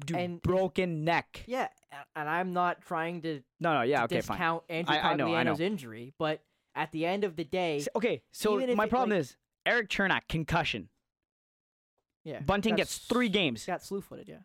Dude, 0.05 0.17
And- 0.17 0.41
broken 0.41 1.03
neck. 1.03 1.43
Yeah, 1.47 1.67
and 2.15 2.27
I'm 2.27 2.51
not 2.53 2.81
trying 2.81 3.21
to, 3.21 3.41
No, 3.59 3.75
no, 3.75 3.81
yeah, 3.83 4.03
okay, 4.05 4.21
fine. 4.21 4.37
discount 4.37 4.63
Andrew 4.69 4.95
I- 4.95 5.11
I 5.11 5.15
know, 5.15 5.33
I 5.35 5.43
know. 5.43 5.55
Injury, 5.55 6.13
but 6.17 6.41
at 6.75 6.91
the 6.91 7.05
end 7.05 7.23
of 7.23 7.35
the 7.35 7.43
day, 7.43 7.77
S- 7.77 7.87
Okay, 7.95 8.23
so 8.31 8.55
Even 8.57 8.71
if 8.71 8.77
my 8.77 8.85
it, 8.85 8.89
problem 8.89 9.11
like- 9.11 9.19
is 9.19 9.37
Erik 9.65 9.89
Cernak 9.89 10.21
concussion. 10.27 10.89
yeah, 12.23 12.39
Bunting 12.39 12.75
gets 12.75 12.97
three 12.97 13.29
games. 13.29 13.65
Got 13.65 13.83
slew-footed, 13.83 14.27
yeah. 14.29 14.39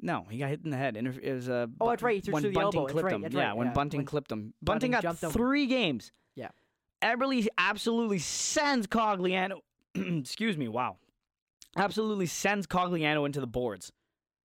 No, 0.00 0.26
he 0.30 0.38
got 0.38 0.48
hit 0.50 0.60
in 0.64 0.70
the 0.70 0.76
head. 0.76 0.96
It 0.96 1.32
was, 1.34 1.48
uh, 1.48 1.66
Oh, 1.80 1.90
that's 1.90 2.02
right, 2.02 2.14
he 2.16 2.20
threw 2.20 2.34
when 2.34 2.42
through 2.42 2.50
the 2.50 2.54
Bunting 2.54 2.78
elbow, 2.78 2.86
that's 2.86 2.92
clipped 2.92 3.04
right, 3.04 3.14
him. 3.14 3.20
that's 3.22 3.34
yeah, 3.34 3.48
right, 3.48 3.56
when 3.56 3.66
yeah, 3.68 3.72
Bunting 3.72 3.98
when 3.98 4.06
clipped 4.06 4.32
him. 4.32 4.38
Bunting 4.38 4.54
Bunting 4.62 4.90
got 4.92 5.02
jumped 5.02 5.22
him. 5.22 5.30
three 5.30 5.66
games. 5.66 6.12
Yeah. 6.34 6.50
Eberle 7.02 7.46
absolutely 7.58 8.18
sends 8.18 8.86
Cogliano. 8.86 9.60
excuse 9.94 10.56
me. 10.56 10.68
Wow. 10.68 10.98
Absolutely 11.76 12.26
sends 12.26 12.66
Cogliano 12.66 13.26
into 13.26 13.40
the 13.40 13.46
boards. 13.46 13.92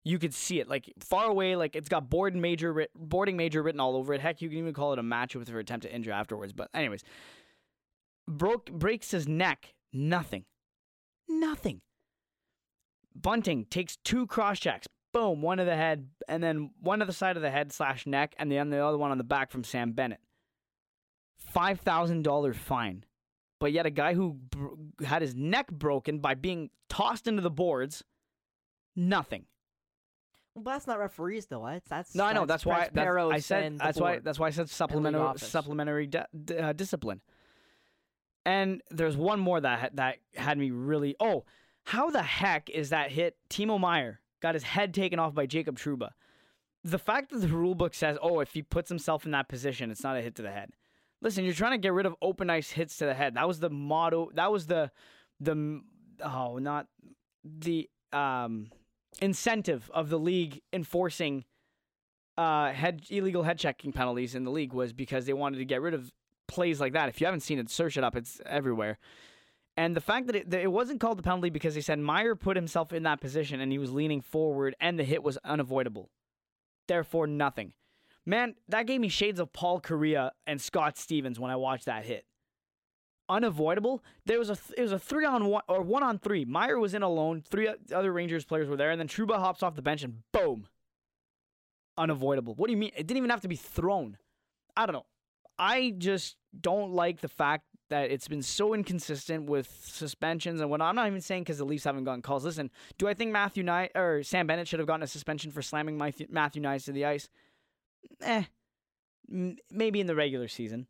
You 0.05 0.19
could 0.19 0.35
see 0.35 0.59
it 0.59 0.69
like 0.69 0.93
far 0.99 1.27
away, 1.27 1.55
like 1.55 1.77
it's 1.77 1.89
got 1.89 2.11
board 2.11 2.35
major, 2.35 2.87
boarding 2.97 3.37
major 3.37 3.63
written 3.63 3.81
all 3.81 3.97
over 3.97 4.13
it. 4.15 4.21
Heck, 4.21 4.43
you 4.43 4.49
can 4.49 4.59
even 4.59 4.75
call 4.75 4.93
it 4.93 4.99
a 4.99 5.03
match 5.03 5.37
with 5.37 5.49
her 5.49 5.61
attempt 5.61 5.85
to 5.85 5.95
injure 5.95 6.11
afterwards. 6.11 6.53
But 6.53 6.71
anyways, 6.75 7.05
broke 8.29 8.71
breaks 8.71 9.13
his 9.13 9.29
neck. 9.29 9.75
Nothing. 9.93 10.45
Nothing. 11.29 11.83
Bunting 13.15 13.67
takes 13.67 13.97
two 13.97 14.27
cross 14.27 14.59
checks. 14.59 14.89
Boom, 15.13 15.43
one 15.43 15.59
of 15.59 15.67
the 15.67 15.77
head, 15.77 16.09
and 16.27 16.43
then 16.43 16.71
one 16.81 17.03
of 17.03 17.07
the 17.07 17.13
side 17.13 17.37
of 17.37 17.43
the 17.43 17.51
head 17.51 17.71
slash 17.71 18.07
neck, 18.07 18.35
and 18.39 18.51
then 18.51 18.71
the 18.71 18.79
other 18.79 18.97
one 18.97 19.11
on 19.11 19.19
the 19.19 19.25
back 19.25 19.51
from 19.51 19.63
Sam 19.63 19.93
Bennett. 19.93 20.21
Five 21.37 21.81
thousand 21.81 22.23
dollar 22.23 22.55
fine, 22.55 23.05
but 23.61 23.73
yet 23.73 23.85
a 23.85 23.91
guy 23.91 24.15
who 24.15 24.39
br- 24.51 25.05
had 25.05 25.21
his 25.21 25.35
neck 25.35 25.71
broken 25.71 26.19
by 26.19 26.35
being 26.35 26.71
tossed 26.89 27.27
into 27.27 27.43
the 27.43 27.51
boards, 27.51 28.03
nothing. 28.97 29.45
Well, 30.55 30.65
but 30.65 30.73
that's 30.73 30.87
not 30.87 30.99
referees 30.99 31.47
though. 31.47 31.65
That's 31.67 31.89
that's 31.89 32.15
No, 32.15 32.25
I 32.25 32.33
know. 32.33 32.45
That's 32.45 32.67
why 32.67 32.89
that's, 32.93 33.09
I 33.09 33.39
said. 33.39 33.79
That's 33.79 33.99
why. 33.99 34.19
That's 34.19 34.39
why 34.39 34.49
I 34.49 34.51
said 34.51 34.69
supplementary 34.69 35.39
supplementary 35.39 36.07
di- 36.07 36.27
di- 36.45 36.59
uh, 36.59 36.73
discipline. 36.73 37.21
And 38.45 38.83
there's 38.91 39.17
one 39.17 39.41
more 39.41 39.61
that 39.61 39.97
that 39.97 40.19
had 40.35 40.59
me 40.59 40.71
really. 40.71 41.17
Oh, 41.21 41.45
how 41.85 42.11
the 42.11 42.23
heck 42.23 42.69
is 42.71 42.91
that 42.91 43.11
hit? 43.11 43.37
Timo 43.49 43.81
Meier 43.81 44.21
got 44.41 44.55
his 44.55 44.65
head 44.65 44.93
taken 44.93 45.19
off 45.19 45.35
by 45.35 45.47
Jacob 45.47 45.79
Trouba. 45.79 46.11
The 46.85 46.99
fact 46.99 47.31
that 47.31 47.39
the 47.39 47.49
rule 47.49 47.75
book 47.75 47.95
says, 47.95 48.19
"Oh, 48.21 48.41
if 48.41 48.53
he 48.53 48.63
puts 48.63 48.89
himself 48.89 49.25
in 49.25 49.31
that 49.31 49.49
position, 49.49 49.91
it's 49.91 50.03
not 50.03 50.17
a 50.17 50.21
hit 50.21 50.35
to 50.37 50.43
the 50.43 50.51
head." 50.51 50.73
Listen, 51.23 51.45
you're 51.45 51.55
trying 51.55 51.73
to 51.73 51.79
get 51.79 51.93
rid 51.93 52.05
of 52.05 52.17
open 52.21 52.51
ice 52.51 52.71
hits 52.71 52.97
to 52.99 53.07
the 53.07 53.15
head. 53.15 53.35
That 53.35 53.47
was 53.47 53.61
the 53.61 53.71
motto. 53.71 54.31
That 54.35 54.53
was 54.53 54.67
the 54.67 54.91
the 55.41 55.81
oh, 56.23 56.59
not 56.59 56.89
the 57.45 57.89
um 58.13 58.71
incentive 59.21 59.91
of 59.93 60.09
the 60.09 60.19
league 60.19 60.61
enforcing 60.73 61.45
uh, 62.39 62.73
head 62.73 63.03
illegal 63.11 63.43
head 63.43 63.59
checking 63.59 63.93
penalties 63.93 64.35
in 64.35 64.45
the 64.45 64.51
league 64.51 64.73
was 64.73 64.93
because 64.93 65.27
they 65.27 65.33
wanted 65.33 65.59
to 65.59 65.65
get 65.65 65.83
rid 65.83 65.95
of 65.95 66.13
plays 66.49 66.81
like 66.81 66.93
that. 66.93 67.09
If 67.09 67.21
you 67.21 67.27
haven't 67.27 67.41
seen 67.41 67.59
it, 67.59 67.71
search 67.71 67.97
it 67.97 68.05
up. 68.05 68.17
It's 68.17 68.41
everywhere. 68.47 68.99
And 69.77 69.97
the 69.97 70.01
fact 70.01 70.27
that 70.27 70.37
it, 70.37 70.51
that 70.51 70.61
it 70.61 70.71
wasn't 70.71 71.01
called 71.01 71.19
a 71.19 71.23
penalty 71.23 71.51
because 71.51 71.75
they 71.75 71.81
said 71.81 71.99
Meier 71.99 72.35
put 72.35 72.57
himself 72.57 72.93
in 72.93 73.05
that 73.05 73.21
position 73.21 73.61
and 73.61 73.73
he 73.73 73.79
was 73.79 73.91
leaning 73.91 74.21
forward 74.21 74.77
and 74.81 74.99
the 74.99 75.05
hit 75.05 75.23
was 75.23 75.39
unavoidable. 75.45 76.11
Therefore, 76.89 77.27
nothing. 77.27 77.73
Man, 78.27 78.55
that 78.69 78.87
gave 78.87 79.01
me 79.01 79.09
shades 79.09 79.41
of 79.41 79.53
Paul 79.53 79.81
Kariya 79.81 80.31
and 80.47 80.61
Scott 80.61 80.97
Stevens 80.97 81.41
when 81.41 81.51
I 81.51 81.57
watched 81.57 81.87
that 81.87 82.05
hit. 82.05 82.25
Unavoidable. 83.33 84.05
There 84.27 84.39
was 84.39 84.51
a 84.51 84.57
th- 84.57 84.75
it 84.77 84.83
was 84.83 84.93
a 84.93 84.99
three 84.99 85.25
on 85.25 85.47
one 85.47 85.63
or 85.67 85.81
one 85.81 86.03
on 86.03 86.19
three. 86.19 86.45
Meier 86.45 86.79
was 86.79 86.93
in 86.93 87.03
alone. 87.03 87.43
Three 87.49 87.67
other 87.95 88.13
Rangers 88.13 88.45
players 88.45 88.69
were 88.69 88.77
there, 88.77 88.91
and 88.91 89.01
then 89.01 89.09
Trouba 89.09 89.39
hops 89.39 89.63
off 89.63 89.75
the 89.75 89.81
bench 89.81 90.03
and 90.03 90.19
boom, 90.33 90.69
unavoidable. 91.97 92.55
What 92.55 92.67
do 92.67 92.73
you 92.73 92.77
mean? 92.77 92.91
It 92.95 93.07
didn't 93.07 93.17
even 93.17 93.31
have 93.31 93.41
to 93.41 93.49
be 93.49 93.57
thrown. 93.57 94.19
I 94.77 94.85
don't 94.85 94.93
know. 94.93 95.07
I 95.59 95.95
just 95.97 96.37
don't 96.61 96.93
like 96.93 97.23
the 97.23 97.29
fact 97.29 97.65
that 97.89 98.11
it's 98.11 98.29
been 98.29 98.43
so 98.43 98.75
inconsistent 98.75 99.49
with 99.49 99.71
suspensions 99.83 100.61
and 100.61 100.69
whatnot. 100.69 100.91
I'm 100.91 100.97
not 100.97 101.07
even 101.07 101.23
saying 101.23 101.45
because 101.45 101.59
the 101.59 101.65
Leafs 101.65 101.85
haven't 101.85 102.05
gotten 102.05 102.21
calls. 102.21 102.45
Listen, 102.45 102.71
do 102.99 103.09
I 103.09 103.15
think 103.15 103.33
Matthew 103.33 103.63
Nye 103.63 103.89
or 103.95 104.23
Sam 104.23 104.47
Bennett 104.47 104.69
should 104.69 104.79
have 104.79 104.87
gotten 104.87 105.03
a 105.03 105.07
suspension 105.07 105.51
for 105.51 105.63
slamming 105.63 105.97
Matthew, 105.97 106.27
Matthew 106.29 106.61
Knies 106.61 106.85
to 106.85 106.93
the 106.93 107.07
ice? 107.07 107.31
Eh, 108.21 108.45
maybe 109.71 110.01
in 110.01 110.07
the 110.07 110.15
regular 110.15 110.49
season. 110.49 110.87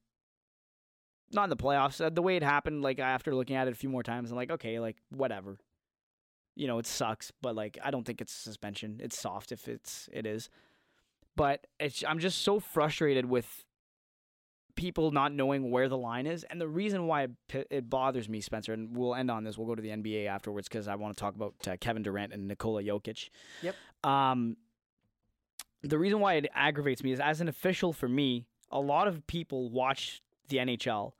Not 1.32 1.44
in 1.44 1.50
the 1.50 1.56
playoffs. 1.56 2.04
Uh, 2.04 2.10
the 2.10 2.22
way 2.22 2.36
it 2.36 2.42
happened, 2.42 2.82
like 2.82 2.98
after 2.98 3.34
looking 3.34 3.56
at 3.56 3.68
it 3.68 3.72
a 3.72 3.76
few 3.76 3.88
more 3.88 4.02
times, 4.02 4.30
I'm 4.30 4.36
like, 4.36 4.50
okay, 4.50 4.78
like 4.78 4.96
whatever. 5.10 5.58
You 6.54 6.66
know, 6.66 6.78
it 6.78 6.86
sucks, 6.86 7.32
but 7.40 7.54
like 7.54 7.78
I 7.82 7.90
don't 7.90 8.04
think 8.04 8.20
it's 8.20 8.34
a 8.34 8.40
suspension. 8.40 9.00
It's 9.02 9.18
soft 9.18 9.52
if 9.52 9.68
it's 9.68 10.08
it 10.12 10.26
is. 10.26 10.50
But 11.34 11.66
it's 11.80 12.04
I'm 12.06 12.18
just 12.18 12.42
so 12.42 12.60
frustrated 12.60 13.24
with 13.24 13.64
people 14.74 15.10
not 15.10 15.32
knowing 15.32 15.70
where 15.70 15.88
the 15.88 15.96
line 15.96 16.26
is, 16.26 16.44
and 16.44 16.60
the 16.60 16.68
reason 16.68 17.06
why 17.06 17.28
it, 17.52 17.66
it 17.70 17.90
bothers 17.90 18.28
me, 18.28 18.40
Spencer, 18.42 18.74
and 18.74 18.94
we'll 18.94 19.14
end 19.14 19.30
on 19.30 19.44
this. 19.44 19.56
We'll 19.56 19.66
go 19.66 19.74
to 19.74 19.82
the 19.82 19.90
NBA 19.90 20.26
afterwards 20.26 20.68
because 20.68 20.88
I 20.88 20.96
want 20.96 21.16
to 21.16 21.20
talk 21.20 21.34
about 21.34 21.54
uh, 21.66 21.76
Kevin 21.80 22.02
Durant 22.02 22.34
and 22.34 22.48
Nikola 22.48 22.82
Jokic. 22.82 23.30
Yep. 23.62 23.74
Um, 24.04 24.56
the 25.82 25.98
reason 25.98 26.20
why 26.20 26.34
it 26.34 26.50
aggravates 26.54 27.02
me 27.02 27.12
is 27.12 27.20
as 27.20 27.40
an 27.40 27.48
official 27.48 27.92
for 27.94 28.08
me, 28.08 28.46
a 28.70 28.80
lot 28.80 29.08
of 29.08 29.26
people 29.26 29.70
watch 29.70 30.22
the 30.48 30.58
NHL 30.58 31.12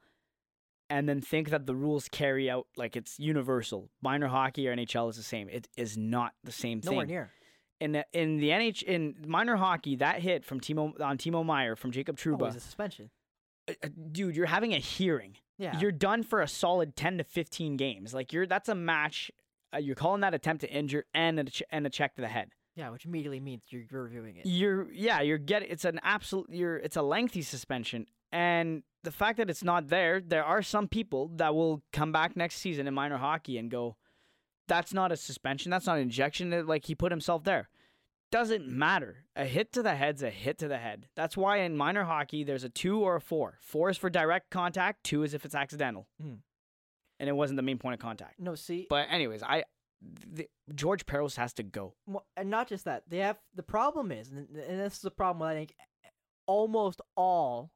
and 0.95 1.09
then 1.09 1.21
think 1.21 1.49
that 1.51 1.65
the 1.67 1.75
rules 1.75 2.05
carry 2.21 2.51
out 2.51 2.67
like 2.77 2.97
it's 2.97 3.19
universal. 3.19 3.89
Minor 4.03 4.29
hockey 4.29 4.69
or 4.69 4.77
NHL 4.77 5.09
is 5.11 5.17
the 5.17 5.23
same. 5.23 5.49
It 5.49 5.67
is 5.77 5.97
not 5.97 6.33
the 6.45 6.53
same 6.53 6.81
thing. 6.83 6.93
Nowhere 6.93 7.07
near. 7.07 7.31
In 7.81 7.93
the, 7.93 8.05
in 8.13 8.37
the 8.39 8.51
NH 8.51 8.83
in 8.85 9.17
minor 9.27 9.57
hockey, 9.57 9.97
that 9.97 10.21
hit 10.21 10.45
from 10.45 10.61
Timo 10.61 11.01
on 11.01 11.19
Timo 11.19 11.45
Meier 11.45 11.75
from 11.77 11.91
Jacob 11.91 12.17
Trouba, 12.17 12.41
Always 12.43 12.57
a 12.57 12.61
suspension. 12.61 13.11
uh, 13.69 13.73
uh, 13.83 13.89
dude, 14.13 14.37
you're 14.37 14.47
having 14.47 14.73
a 14.75 14.79
hearing. 14.79 15.37
Yeah. 15.59 15.79
You're 15.81 15.93
done 15.93 16.23
for 16.23 16.41
a 16.43 16.49
solid 16.49 16.95
10 16.97 17.19
to 17.19 17.25
15 17.25 17.77
games. 17.77 18.13
Like 18.15 18.33
you're 18.33 18.47
that's 18.47 18.69
a 18.69 18.75
match. 18.75 19.31
Uh, 19.75 19.79
you're 19.79 19.97
calling 19.97 20.21
that 20.21 20.35
attempt 20.35 20.61
to 20.61 20.71
injure 20.71 21.05
and 21.15 21.39
a 21.39 21.45
ch- 21.45 21.63
and 21.71 21.87
a 21.87 21.91
check 21.91 22.15
to 22.17 22.21
the 22.23 22.29
head. 22.29 22.51
yeah, 22.77 22.91
which 22.91 23.05
immediately 23.07 23.41
means 23.41 23.63
you're, 23.71 23.83
you're 23.91 24.03
reviewing 24.05 24.37
it. 24.37 24.47
You're 24.47 24.91
yeah, 24.93 25.21
you're 25.23 25.39
getting 25.39 25.69
it's 25.71 25.85
an 25.87 25.99
absolute 26.05 26.49
you're 26.51 26.77
it's 26.77 26.97
a 26.97 27.03
lengthy 27.03 27.43
suspension 27.43 28.07
and 28.33 28.83
the 29.05 29.13
fact 29.13 29.37
that 29.39 29.51
it's 29.51 29.63
not 29.65 29.89
there, 29.89 30.21
there 30.21 30.45
are 30.45 30.63
some 30.63 30.89
people 30.89 31.29
that 31.37 31.55
will 31.55 31.83
come 31.93 32.13
back 32.13 32.37
next 32.37 32.57
season 32.57 32.87
in 32.87 32.95
minor 32.95 33.19
hockey 33.19 33.59
and 33.59 33.71
go 33.71 33.97
that's 34.69 34.95
not 34.95 35.13
a 35.13 35.17
suspension, 35.17 35.71
that's 35.71 35.87
not 35.87 35.97
an 35.97 36.03
injection, 36.03 36.67
like 36.67 36.87
he 36.87 36.95
put 36.95 37.13
himself 37.13 37.45
there. 37.45 37.69
Doesn't 38.31 38.67
matter. 38.67 39.25
A 39.37 39.45
hit 39.45 39.73
to 39.73 39.83
the 39.83 39.95
head's 39.95 40.23
a 40.23 40.31
hit 40.31 40.57
to 40.59 40.69
the 40.69 40.79
head. 40.79 41.09
That's 41.15 41.37
why 41.37 41.59
in 41.59 41.77
minor 41.77 42.05
hockey 42.05 42.45
there's 42.45 42.65
a 42.65 42.71
2 42.71 42.99
or 43.01 43.17
a 43.17 43.21
4. 43.21 43.59
4 43.61 43.91
is 43.91 43.99
for 43.99 44.09
direct 44.09 44.49
contact, 44.51 45.05
2 45.05 45.25
is 45.25 45.35
if 45.35 45.45
it's 45.45 45.55
accidental. 45.55 46.07
Mhm. 46.23 46.39
And 47.21 47.29
it 47.29 47.33
wasn't 47.33 47.59
the 47.59 47.63
main 47.63 47.77
point 47.79 47.95
of 47.95 48.01
contact. 48.01 48.41
No, 48.41 48.55
see, 48.55 48.87
But 48.89 49.09
anyways, 49.11 49.43
I 49.43 49.65
the, 50.01 50.49
George 50.75 51.07
Parros 51.07 51.37
has 51.37 51.53
to 51.55 51.63
go. 51.63 51.95
Well, 52.07 52.27
and 52.37 52.49
not 52.51 52.69
just 52.69 52.85
that. 52.87 53.05
They 53.09 53.19
have 53.19 53.39
the 53.55 53.63
problem 53.63 54.11
is, 54.11 54.31
and, 54.31 54.49
and 54.49 54.81
this 54.81 54.95
is 54.95 55.01
the 55.01 55.11
problem 55.11 55.41
with 55.47 55.51
I 55.55 55.59
think 55.59 55.75
almost 56.47 57.01
all 57.17 57.71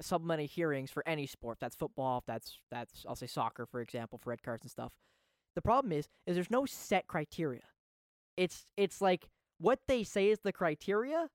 supplementary 0.00 0.46
hearings 0.46 0.90
for 0.90 1.02
any 1.06 1.26
sport. 1.26 1.58
That's 1.60 1.76
football. 1.76 2.22
That's 2.26 2.58
that's 2.70 3.04
I'll 3.08 3.16
say 3.16 3.26
soccer 3.26 3.66
for 3.66 3.80
example 3.80 4.18
for 4.18 4.30
red 4.30 4.42
cards 4.42 4.62
and 4.62 4.70
stuff. 4.70 4.92
The 5.54 5.62
problem 5.62 5.92
is 5.92 6.08
is 6.26 6.34
there's 6.36 6.50
no 6.50 6.66
set 6.66 7.06
criteria. 7.06 7.62
It's 8.36 8.66
it's 8.76 9.00
like 9.00 9.28
what 9.58 9.80
they 9.88 10.02
say 10.04 10.28
is 10.28 10.40
the 10.40 10.52
criteria, 10.52 11.28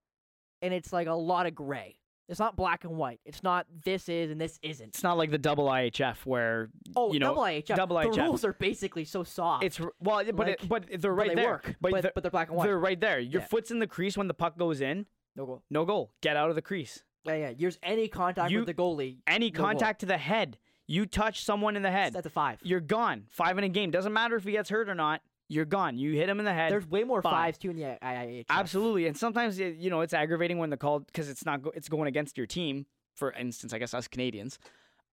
and 0.62 0.74
it's 0.74 0.94
like 0.94 1.08
a 1.08 1.14
lot 1.14 1.46
of 1.48 1.56
gray. 1.56 1.96
It's 2.30 2.40
not 2.40 2.56
black 2.56 2.86
and 2.86 2.94
white. 2.96 3.20
It's 3.26 3.44
not 3.44 3.66
this 3.84 4.08
is 4.08 4.32
and 4.32 4.40
this 4.40 4.58
isn't. 4.62 4.90
It's 4.90 5.04
not 5.04 5.18
like 5.18 5.32
the 5.32 5.38
double 5.38 5.66
IHF 5.66 6.18
where 6.26 6.70
Oh, 6.96 7.12
you 7.12 7.20
know 7.20 7.30
double 7.30 7.42
IHF. 7.44 7.76
double 7.76 7.98
the 7.98 8.06
IHF. 8.08 8.26
rules 8.26 8.46
are 8.46 8.54
basically 8.54 9.04
so 9.04 9.24
soft. 9.24 9.64
it's 9.66 9.80
well, 9.80 9.92
but 10.00 10.38
Like, 10.38 10.64
it, 10.64 10.70
but 10.70 10.86
they're 10.88 11.00
but 11.00 11.10
right 11.12 11.30
they 11.30 11.36
there. 11.36 11.50
work, 11.50 11.76
but 11.82 11.92
but, 11.92 12.02
they're, 12.04 12.12
but 12.16 12.24
they're 12.24 12.32
black 12.32 12.48
and 12.48 12.56
white. 12.58 12.66
they're 12.68 12.80
right 12.80 13.02
there. 13.02 13.20
Your 13.20 13.42
Yeah. 13.42 13.48
foot's 13.48 13.70
in 13.72 13.80
the 13.80 13.88
crease 13.88 14.16
when 14.18 14.28
the 14.28 14.34
puck 14.34 14.58
goes 14.58 14.80
in. 14.80 15.08
no 15.36 15.46
goal. 15.46 15.64
No 15.70 15.84
goal. 15.84 16.14
Get 16.22 16.38
out 16.38 16.50
of 16.50 16.56
the 16.56 16.62
crease. 16.62 17.04
Yeah, 17.26 17.36
yeah. 17.36 17.50
Use 17.50 17.78
any 17.84 18.08
contact 18.08 18.52
You- 18.52 18.60
with 18.60 18.68
the 18.68 18.74
goalie. 18.74 19.18
Any 19.28 19.50
No 19.52 19.58
goal. 19.58 19.66
contact 19.68 20.00
to 20.02 20.06
the 20.06 20.18
head. 20.18 20.58
You 20.88 21.06
touch 21.06 21.44
someone 21.46 21.76
in 21.76 21.84
the 21.84 21.92
head. 21.92 22.14
That's 22.14 22.26
a 22.26 22.30
five. 22.32 22.60
You're 22.64 22.80
gone. 22.82 23.26
Five 23.30 23.58
in 23.58 23.64
a 23.64 23.70
game. 23.70 23.92
Doesn't 23.92 24.12
matter 24.14 24.36
if 24.36 24.44
he 24.44 24.52
gets 24.52 24.70
hurt 24.70 24.90
or 24.90 24.96
not. 24.96 25.22
You're 25.48 25.66
gone. 25.66 25.98
You 25.98 26.14
hit 26.14 26.28
him 26.30 26.40
in 26.40 26.46
the 26.46 26.54
head. 26.54 26.72
There's 26.72 26.88
way 26.88 27.04
more 27.04 27.22
Five. 27.22 27.32
fives 27.34 27.58
too 27.58 27.70
in 27.70 27.76
the 27.76 27.98
IIHF. 28.02 28.46
Absolutely, 28.50 29.06
and 29.08 29.16
sometimes 29.18 29.60
it- 29.60 29.76
you 29.76 29.90
know 29.90 30.02
it's 30.02 30.14
aggravating 30.14 30.58
when 30.58 30.70
the 30.70 30.78
call 30.78 31.00
because 31.02 31.30
it's 31.30 31.46
not 31.46 31.62
go, 31.62 31.72
it's 31.76 31.90
going 31.90 32.08
against 32.08 32.38
your 32.38 32.48
team. 32.48 32.86
For 33.16 33.32
instance, 33.34 33.74
I 33.74 33.78
guess 33.78 33.94
us 33.94 34.08
Canadians, 34.08 34.58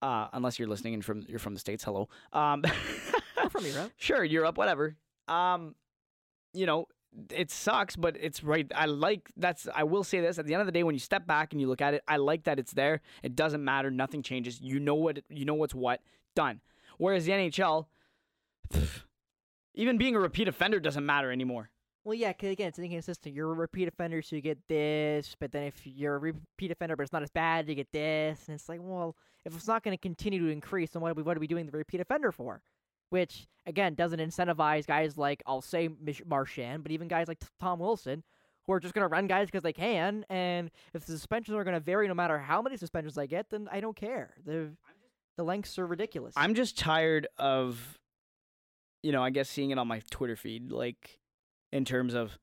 uh, 0.01 0.29
unless 0.33 0.59
you're 0.59 0.69
listening 0.69 0.95
and 0.95 1.05
from 1.05 1.23
you're 1.29 1.41
from 1.41 1.55
the 1.55 1.61
states. 1.61 1.83
Hello, 1.85 2.09
um, 2.33 2.63
from 3.51 3.67
Europe. 3.67 3.93
sure, 3.97 4.23
Europe, 4.25 4.57
whatever. 4.57 4.97
Um, 5.27 5.75
you 6.55 6.67
know, 6.67 6.87
it 7.31 7.51
sucks, 7.51 7.97
but 7.97 8.17
it's 8.21 8.45
right. 8.45 8.71
I 8.75 8.87
like 8.87 9.31
that's. 9.37 9.69
I 9.75 9.85
will 9.85 10.05
say 10.05 10.21
this 10.21 10.39
at 10.39 10.47
the 10.47 10.55
end 10.55 10.61
of 10.61 10.67
the 10.67 10.73
day, 10.73 10.83
when 10.83 10.95
you 10.95 10.99
step 11.01 11.27
back 11.27 11.53
and 11.53 11.61
you 11.61 11.67
look 11.69 11.81
at 11.81 11.95
it, 11.95 12.03
I 12.07 12.17
like 12.17 12.45
that 12.45 12.59
it's 12.59 12.73
there. 12.73 13.01
It 13.23 13.35
doesn't 13.37 13.65
matter. 13.65 13.91
Nothing 13.91 14.23
changes. 14.23 14.61
You 14.61 14.81
know 14.81 14.95
what. 14.95 15.21
You 15.29 15.45
know 15.45 15.55
what's 15.55 15.75
what. 15.75 16.01
Done. 16.35 16.61
Whereas 16.99 17.25
the 17.27 17.33
NHL, 17.33 17.87
even 19.75 19.99
being 19.99 20.15
a 20.17 20.21
repeat 20.21 20.49
offender 20.49 20.81
doesn't 20.81 21.05
matter 21.07 21.31
anymore. 21.31 21.71
Well, 22.05 22.15
yeah, 22.15 22.33
'cause 22.33 22.51
again, 22.51 22.69
it's 22.69 22.79
inconsistent. 22.79 23.35
You're 23.35 23.51
a 23.51 23.55
repeat 23.55 23.87
offender, 23.87 24.23
so 24.23 24.35
you 24.37 24.43
get 24.43 24.67
this, 24.67 25.37
but 25.39 25.53
then 25.53 25.65
if 25.65 25.87
you're 25.87 26.15
a 26.15 26.19
repeat 26.19 26.71
offender, 26.71 26.97
but 26.97 27.03
it's 27.03 27.13
not 27.13 27.23
as 27.23 27.31
bad, 27.31 27.69
you 27.69 27.75
get 27.75 27.93
this, 27.93 28.49
and 28.49 28.55
it's 28.55 28.69
like, 28.69 28.81
well, 28.83 29.15
if 29.45 29.55
it's 29.55 29.67
not 29.67 29.83
going 29.83 29.97
to 29.97 30.01
continue 30.01 30.41
to 30.47 30.49
increase, 30.51 30.91
then 30.91 31.03
what 31.03 31.11
are 31.11 31.15
we 31.15 31.23
what 31.23 31.37
are 31.37 31.41
we 31.41 31.47
doing 31.47 31.67
the 31.67 31.77
repeat 31.77 32.01
offender 32.01 32.33
for? 32.33 32.63
Which 33.11 33.47
again 33.67 33.95
doesn't 33.95 34.21
incentivize 34.21 34.87
guys 34.87 35.17
like 35.17 35.43
I'll 35.47 35.63
say 35.63 35.89
Mich- 35.89 36.25
Marchand, 36.27 36.83
but 36.83 36.93
even 36.93 37.09
guys 37.09 37.29
like 37.29 37.39
Tom 37.61 37.79
Wilson, 37.79 38.23
who 38.67 38.73
are 38.75 38.81
just 38.81 38.93
going 38.95 39.03
to 39.05 39.09
run 39.09 39.27
guys 39.27 39.47
because 39.47 39.63
they 39.63 39.73
can. 39.73 40.27
And 40.29 40.71
if 40.93 41.07
the 41.07 41.13
suspensions 41.13 41.57
are 41.57 41.65
going 41.65 41.75
to 41.75 41.81
vary, 41.81 42.07
no 42.09 42.15
matter 42.15 42.39
how 42.39 42.61
many 42.61 42.77
suspensions 42.77 43.17
I 43.17 43.27
get, 43.27 43.49
then 43.51 43.69
I 43.73 43.81
don't 43.81 43.97
care. 43.97 44.35
The 44.45 44.71
the 45.37 45.43
lengths 45.45 45.79
are 45.79 45.87
ridiculous. 45.87 46.35
I'm 46.37 46.55
just 46.55 46.77
tired 46.77 47.29
of, 47.39 47.99
you 49.03 49.13
know, 49.13 49.23
I 49.23 49.31
guess 49.31 49.49
seeing 49.49 49.71
it 49.71 49.79
on 49.79 49.87
my 49.89 50.03
Twitter 50.11 50.37
feed, 50.37 50.71
like 50.73 51.19
in 51.73 51.85
terms 51.85 52.13
of, 52.15 52.37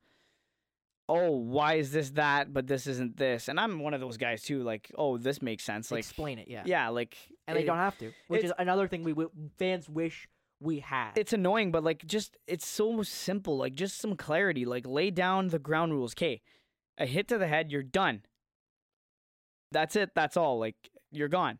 oh, 1.08 1.30
why 1.32 1.74
is 1.74 1.92
this 1.92 2.10
that, 2.10 2.52
but 2.52 2.66
this 2.66 2.86
isn't 2.86 3.16
this, 3.16 3.48
and 3.48 3.60
I'm 3.60 3.78
one 3.80 3.94
of 3.94 4.00
those 4.00 4.16
guys 4.16 4.42
too. 4.42 4.62
Like, 4.62 4.90
oh, 4.96 5.18
this 5.18 5.40
makes 5.42 5.62
sense. 5.62 5.90
Like, 5.92 6.00
explain 6.00 6.38
it, 6.38 6.48
yeah. 6.48 6.62
yeah, 6.64 6.88
like, 6.88 7.16
and 7.46 7.56
they 7.56 7.62
it- 7.62 7.66
don't 7.66 7.76
have 7.76 7.96
to, 7.98 8.12
which 8.28 8.42
is 8.44 8.52
another 8.58 8.88
thing 8.88 9.04
we 9.04 9.12
w- 9.12 9.30
fans 9.58 9.88
wish 9.88 10.26
we 10.60 10.80
had. 10.80 11.12
It's 11.16 11.32
annoying, 11.32 11.70
but 11.70 11.84
like, 11.84 12.06
just 12.06 12.36
it's 12.46 12.66
so 12.66 13.02
simple. 13.02 13.58
Like, 13.58 13.74
just 13.74 13.98
some 13.98 14.16
clarity. 14.16 14.64
Like, 14.64 14.86
lay 14.86 15.10
down 15.10 15.48
the 15.48 15.58
ground 15.58 15.92
rules. 15.92 16.12
Okay, 16.14 16.42
a 16.98 17.06
hit 17.06 17.28
to 17.28 17.38
the 17.38 17.46
head, 17.46 17.70
you're 17.70 17.82
done. 17.82 18.22
That's 19.72 19.96
it. 19.96 20.10
That's 20.14 20.36
all. 20.36 20.58
Like, 20.58 20.76
you're 21.10 21.28
gone. 21.28 21.58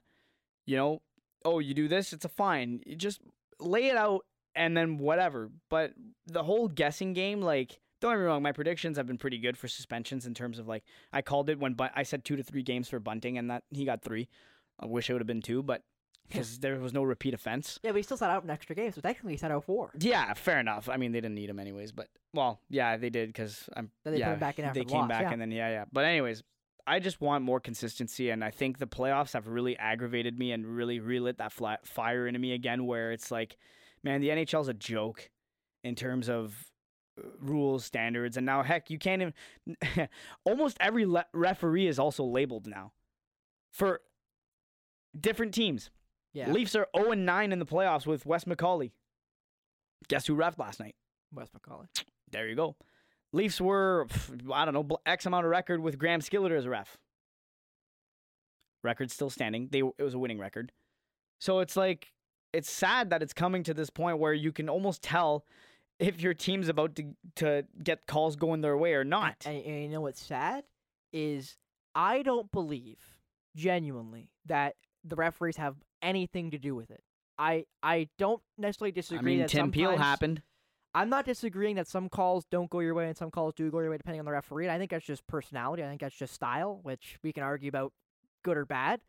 You 0.66 0.76
know. 0.76 1.02
Oh, 1.44 1.60
you 1.60 1.74
do 1.74 1.86
this, 1.86 2.12
it's 2.12 2.24
a 2.24 2.28
fine. 2.28 2.80
You 2.84 2.96
just 2.96 3.20
lay 3.60 3.86
it 3.86 3.96
out 3.96 4.26
and 4.56 4.76
then 4.76 4.98
whatever. 4.98 5.50
But 5.70 5.92
the 6.26 6.42
whole 6.42 6.66
guessing 6.66 7.12
game, 7.12 7.40
like, 7.40 7.78
don't 8.00 8.12
get 8.12 8.18
me 8.18 8.24
wrong, 8.24 8.42
my 8.42 8.52
predictions 8.52 8.96
have 8.96 9.06
been 9.06 9.18
pretty 9.18 9.38
good 9.38 9.56
for 9.56 9.68
suspensions 9.68 10.26
in 10.26 10.34
terms 10.34 10.58
of 10.58 10.66
like 10.66 10.82
I 11.12 11.22
called 11.22 11.48
it 11.48 11.58
when 11.58 11.74
but 11.74 11.92
I 11.94 12.02
said 12.02 12.24
two 12.24 12.36
to 12.36 12.42
three 12.42 12.62
games 12.62 12.88
for 12.88 12.98
Bunting, 12.98 13.38
and 13.38 13.50
that 13.50 13.62
he 13.70 13.84
got 13.84 14.02
three. 14.02 14.28
I 14.80 14.86
wish 14.86 15.08
it 15.08 15.12
would 15.12 15.22
have 15.22 15.26
been 15.26 15.42
two, 15.42 15.62
but 15.62 15.82
because 16.28 16.58
there 16.58 16.78
was 16.78 16.92
no 16.92 17.02
repeat 17.02 17.34
offense. 17.34 17.78
yeah, 17.82 17.90
but 17.92 17.96
he 17.98 18.02
still 18.02 18.16
sat 18.16 18.30
out 18.30 18.44
an 18.44 18.50
extra 18.50 18.74
game, 18.74 18.92
so 18.92 19.00
technically 19.00 19.32
he 19.32 19.36
sat 19.38 19.50
out 19.50 19.64
four. 19.64 19.90
Yeah, 19.98 20.32
fair 20.34 20.58
enough. 20.60 20.88
I 20.88 20.96
mean, 20.96 21.12
they 21.12 21.20
didn't 21.20 21.34
need 21.34 21.50
him 21.50 21.58
anyways, 21.58 21.92
but 21.92 22.08
well, 22.34 22.60
yeah, 22.68 22.96
they 22.96 23.10
did 23.10 23.28
because 23.28 23.68
I'm. 23.76 23.90
Then 24.04 24.14
they 24.14 24.18
put 24.18 24.26
yeah, 24.26 24.32
him 24.34 24.38
back 24.40 24.58
in 24.58 24.64
after 24.64 24.80
They 24.80 24.84
the 24.84 24.90
came 24.90 25.00
loss, 25.00 25.08
back 25.08 25.22
yeah. 25.22 25.32
and 25.32 25.40
then 25.40 25.50
yeah, 25.50 25.68
yeah. 25.70 25.84
But 25.92 26.04
anyways, 26.04 26.42
I 26.86 27.00
just 27.00 27.20
want 27.20 27.44
more 27.44 27.60
consistency, 27.60 28.30
and 28.30 28.44
I 28.44 28.50
think 28.50 28.78
the 28.78 28.86
playoffs 28.86 29.32
have 29.32 29.48
really 29.48 29.76
aggravated 29.78 30.38
me 30.38 30.52
and 30.52 30.66
really 30.66 31.00
relit 31.00 31.38
that 31.38 31.52
flat 31.52 31.86
fire 31.86 32.26
into 32.26 32.38
me 32.38 32.52
again. 32.52 32.86
Where 32.86 33.12
it's 33.12 33.30
like, 33.30 33.56
man, 34.02 34.20
the 34.20 34.28
NHL's 34.28 34.68
a 34.68 34.74
joke 34.74 35.30
in 35.82 35.94
terms 35.94 36.28
of 36.28 36.54
uh, 37.18 37.28
rules, 37.40 37.84
standards, 37.84 38.36
and 38.36 38.44
now 38.46 38.62
heck, 38.62 38.90
you 38.90 38.98
can't 38.98 39.22
even. 39.22 40.08
almost 40.44 40.76
every 40.80 41.06
le- 41.06 41.26
referee 41.32 41.86
is 41.86 41.98
also 41.98 42.24
labeled 42.24 42.66
now 42.66 42.92
for 43.72 44.00
different 45.18 45.54
teams. 45.54 45.90
Yeah, 46.36 46.52
Leafs 46.52 46.76
are 46.76 46.86
0 46.94 47.12
and 47.12 47.24
9 47.24 47.50
in 47.50 47.58
the 47.58 47.64
playoffs 47.64 48.06
with 48.06 48.26
Wes 48.26 48.44
McCauley. 48.44 48.90
Guess 50.08 50.26
who 50.26 50.34
ref 50.34 50.58
last 50.58 50.80
night? 50.80 50.94
Wes 51.32 51.48
McCauley. 51.48 51.86
There 52.30 52.46
you 52.46 52.54
go. 52.54 52.76
Leafs 53.32 53.58
were, 53.58 54.06
I 54.52 54.66
don't 54.66 54.74
know, 54.74 54.98
X 55.06 55.24
amount 55.24 55.46
of 55.46 55.50
record 55.50 55.80
with 55.80 55.98
Graham 55.98 56.20
Skilliter 56.20 56.58
as 56.58 56.66
a 56.66 56.70
ref. 56.70 56.98
Record 58.84 59.10
still 59.10 59.30
standing. 59.30 59.68
They 59.72 59.78
it 59.78 60.02
was 60.02 60.12
a 60.12 60.18
winning 60.18 60.38
record. 60.38 60.72
So 61.40 61.60
it's 61.60 61.76
like 61.76 62.12
it's 62.52 62.70
sad 62.70 63.10
that 63.10 63.22
it's 63.22 63.32
coming 63.32 63.62
to 63.62 63.72
this 63.72 63.88
point 63.88 64.18
where 64.18 64.34
you 64.34 64.52
can 64.52 64.68
almost 64.68 65.02
tell 65.02 65.44
if 65.98 66.20
your 66.20 66.34
team's 66.34 66.68
about 66.68 66.94
to 66.96 67.04
to 67.36 67.64
get 67.82 68.06
calls 68.06 68.36
going 68.36 68.60
their 68.60 68.76
way 68.76 68.92
or 68.92 69.04
not. 69.04 69.36
And, 69.46 69.64
and 69.64 69.82
you 69.84 69.88
know 69.88 70.02
what's 70.02 70.22
sad 70.22 70.64
is 71.12 71.56
I 71.94 72.22
don't 72.22 72.52
believe 72.52 72.98
genuinely 73.56 74.30
that 74.44 74.76
the 75.02 75.16
referees 75.16 75.56
have 75.56 75.76
anything 76.06 76.52
to 76.52 76.58
do 76.58 76.74
with 76.74 76.90
it. 76.90 77.02
I 77.38 77.66
I 77.82 78.08
don't 78.18 78.40
necessarily 78.56 78.92
disagree. 78.92 79.18
I 79.18 79.22
mean, 79.22 79.38
that 79.40 79.50
Tim 79.50 79.70
Peel 79.70 79.96
happened. 79.96 80.42
I'm 80.94 81.10
not 81.10 81.26
disagreeing 81.26 81.76
that 81.76 81.86
some 81.86 82.08
calls 82.08 82.46
don't 82.50 82.70
go 82.70 82.80
your 82.80 82.94
way 82.94 83.06
and 83.06 83.16
some 83.16 83.30
calls 83.30 83.52
do 83.52 83.70
go 83.70 83.80
your 83.80 83.90
way 83.90 83.98
depending 83.98 84.20
on 84.20 84.24
the 84.24 84.32
referee. 84.32 84.70
I 84.70 84.78
think 84.78 84.90
that's 84.90 85.04
just 85.04 85.26
personality. 85.26 85.82
I 85.82 85.88
think 85.88 86.00
that's 86.00 86.16
just 86.16 86.32
style, 86.32 86.80
which 86.82 87.18
we 87.22 87.34
can 87.34 87.42
argue 87.42 87.68
about 87.68 87.92
good 88.42 88.56
or 88.56 88.64
bad. 88.64 89.02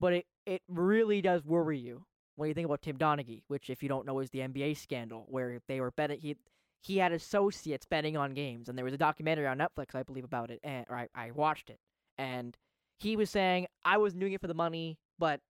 But 0.00 0.14
it, 0.14 0.26
it 0.46 0.62
really 0.68 1.20
does 1.20 1.44
worry 1.44 1.78
you 1.78 2.06
when 2.36 2.48
you 2.48 2.54
think 2.54 2.64
about 2.64 2.80
Tim 2.80 2.96
Donaghy, 2.96 3.42
which 3.48 3.68
if 3.68 3.82
you 3.82 3.90
don't 3.90 4.06
know 4.06 4.20
is 4.20 4.30
the 4.30 4.38
NBA 4.38 4.78
scandal 4.78 5.26
where 5.28 5.60
they 5.68 5.80
were 5.80 5.90
betting 5.90 6.20
he 6.20 6.36
he 6.80 6.98
had 6.98 7.12
associates 7.12 7.84
betting 7.84 8.16
on 8.16 8.32
games 8.32 8.68
and 8.68 8.78
there 8.78 8.84
was 8.84 8.94
a 8.94 8.98
documentary 8.98 9.46
on 9.46 9.58
Netflix 9.58 9.94
I 9.94 10.04
believe 10.04 10.24
about 10.24 10.50
it 10.50 10.60
and 10.62 10.86
or 10.88 10.96
I, 10.96 11.08
I 11.14 11.30
watched 11.32 11.70
it 11.70 11.80
and 12.16 12.56
he 12.96 13.16
was 13.16 13.30
saying 13.30 13.66
I 13.84 13.98
wasn't 13.98 14.20
doing 14.20 14.32
it 14.32 14.40
for 14.40 14.46
the 14.46 14.54
money 14.54 14.98
but 15.18 15.40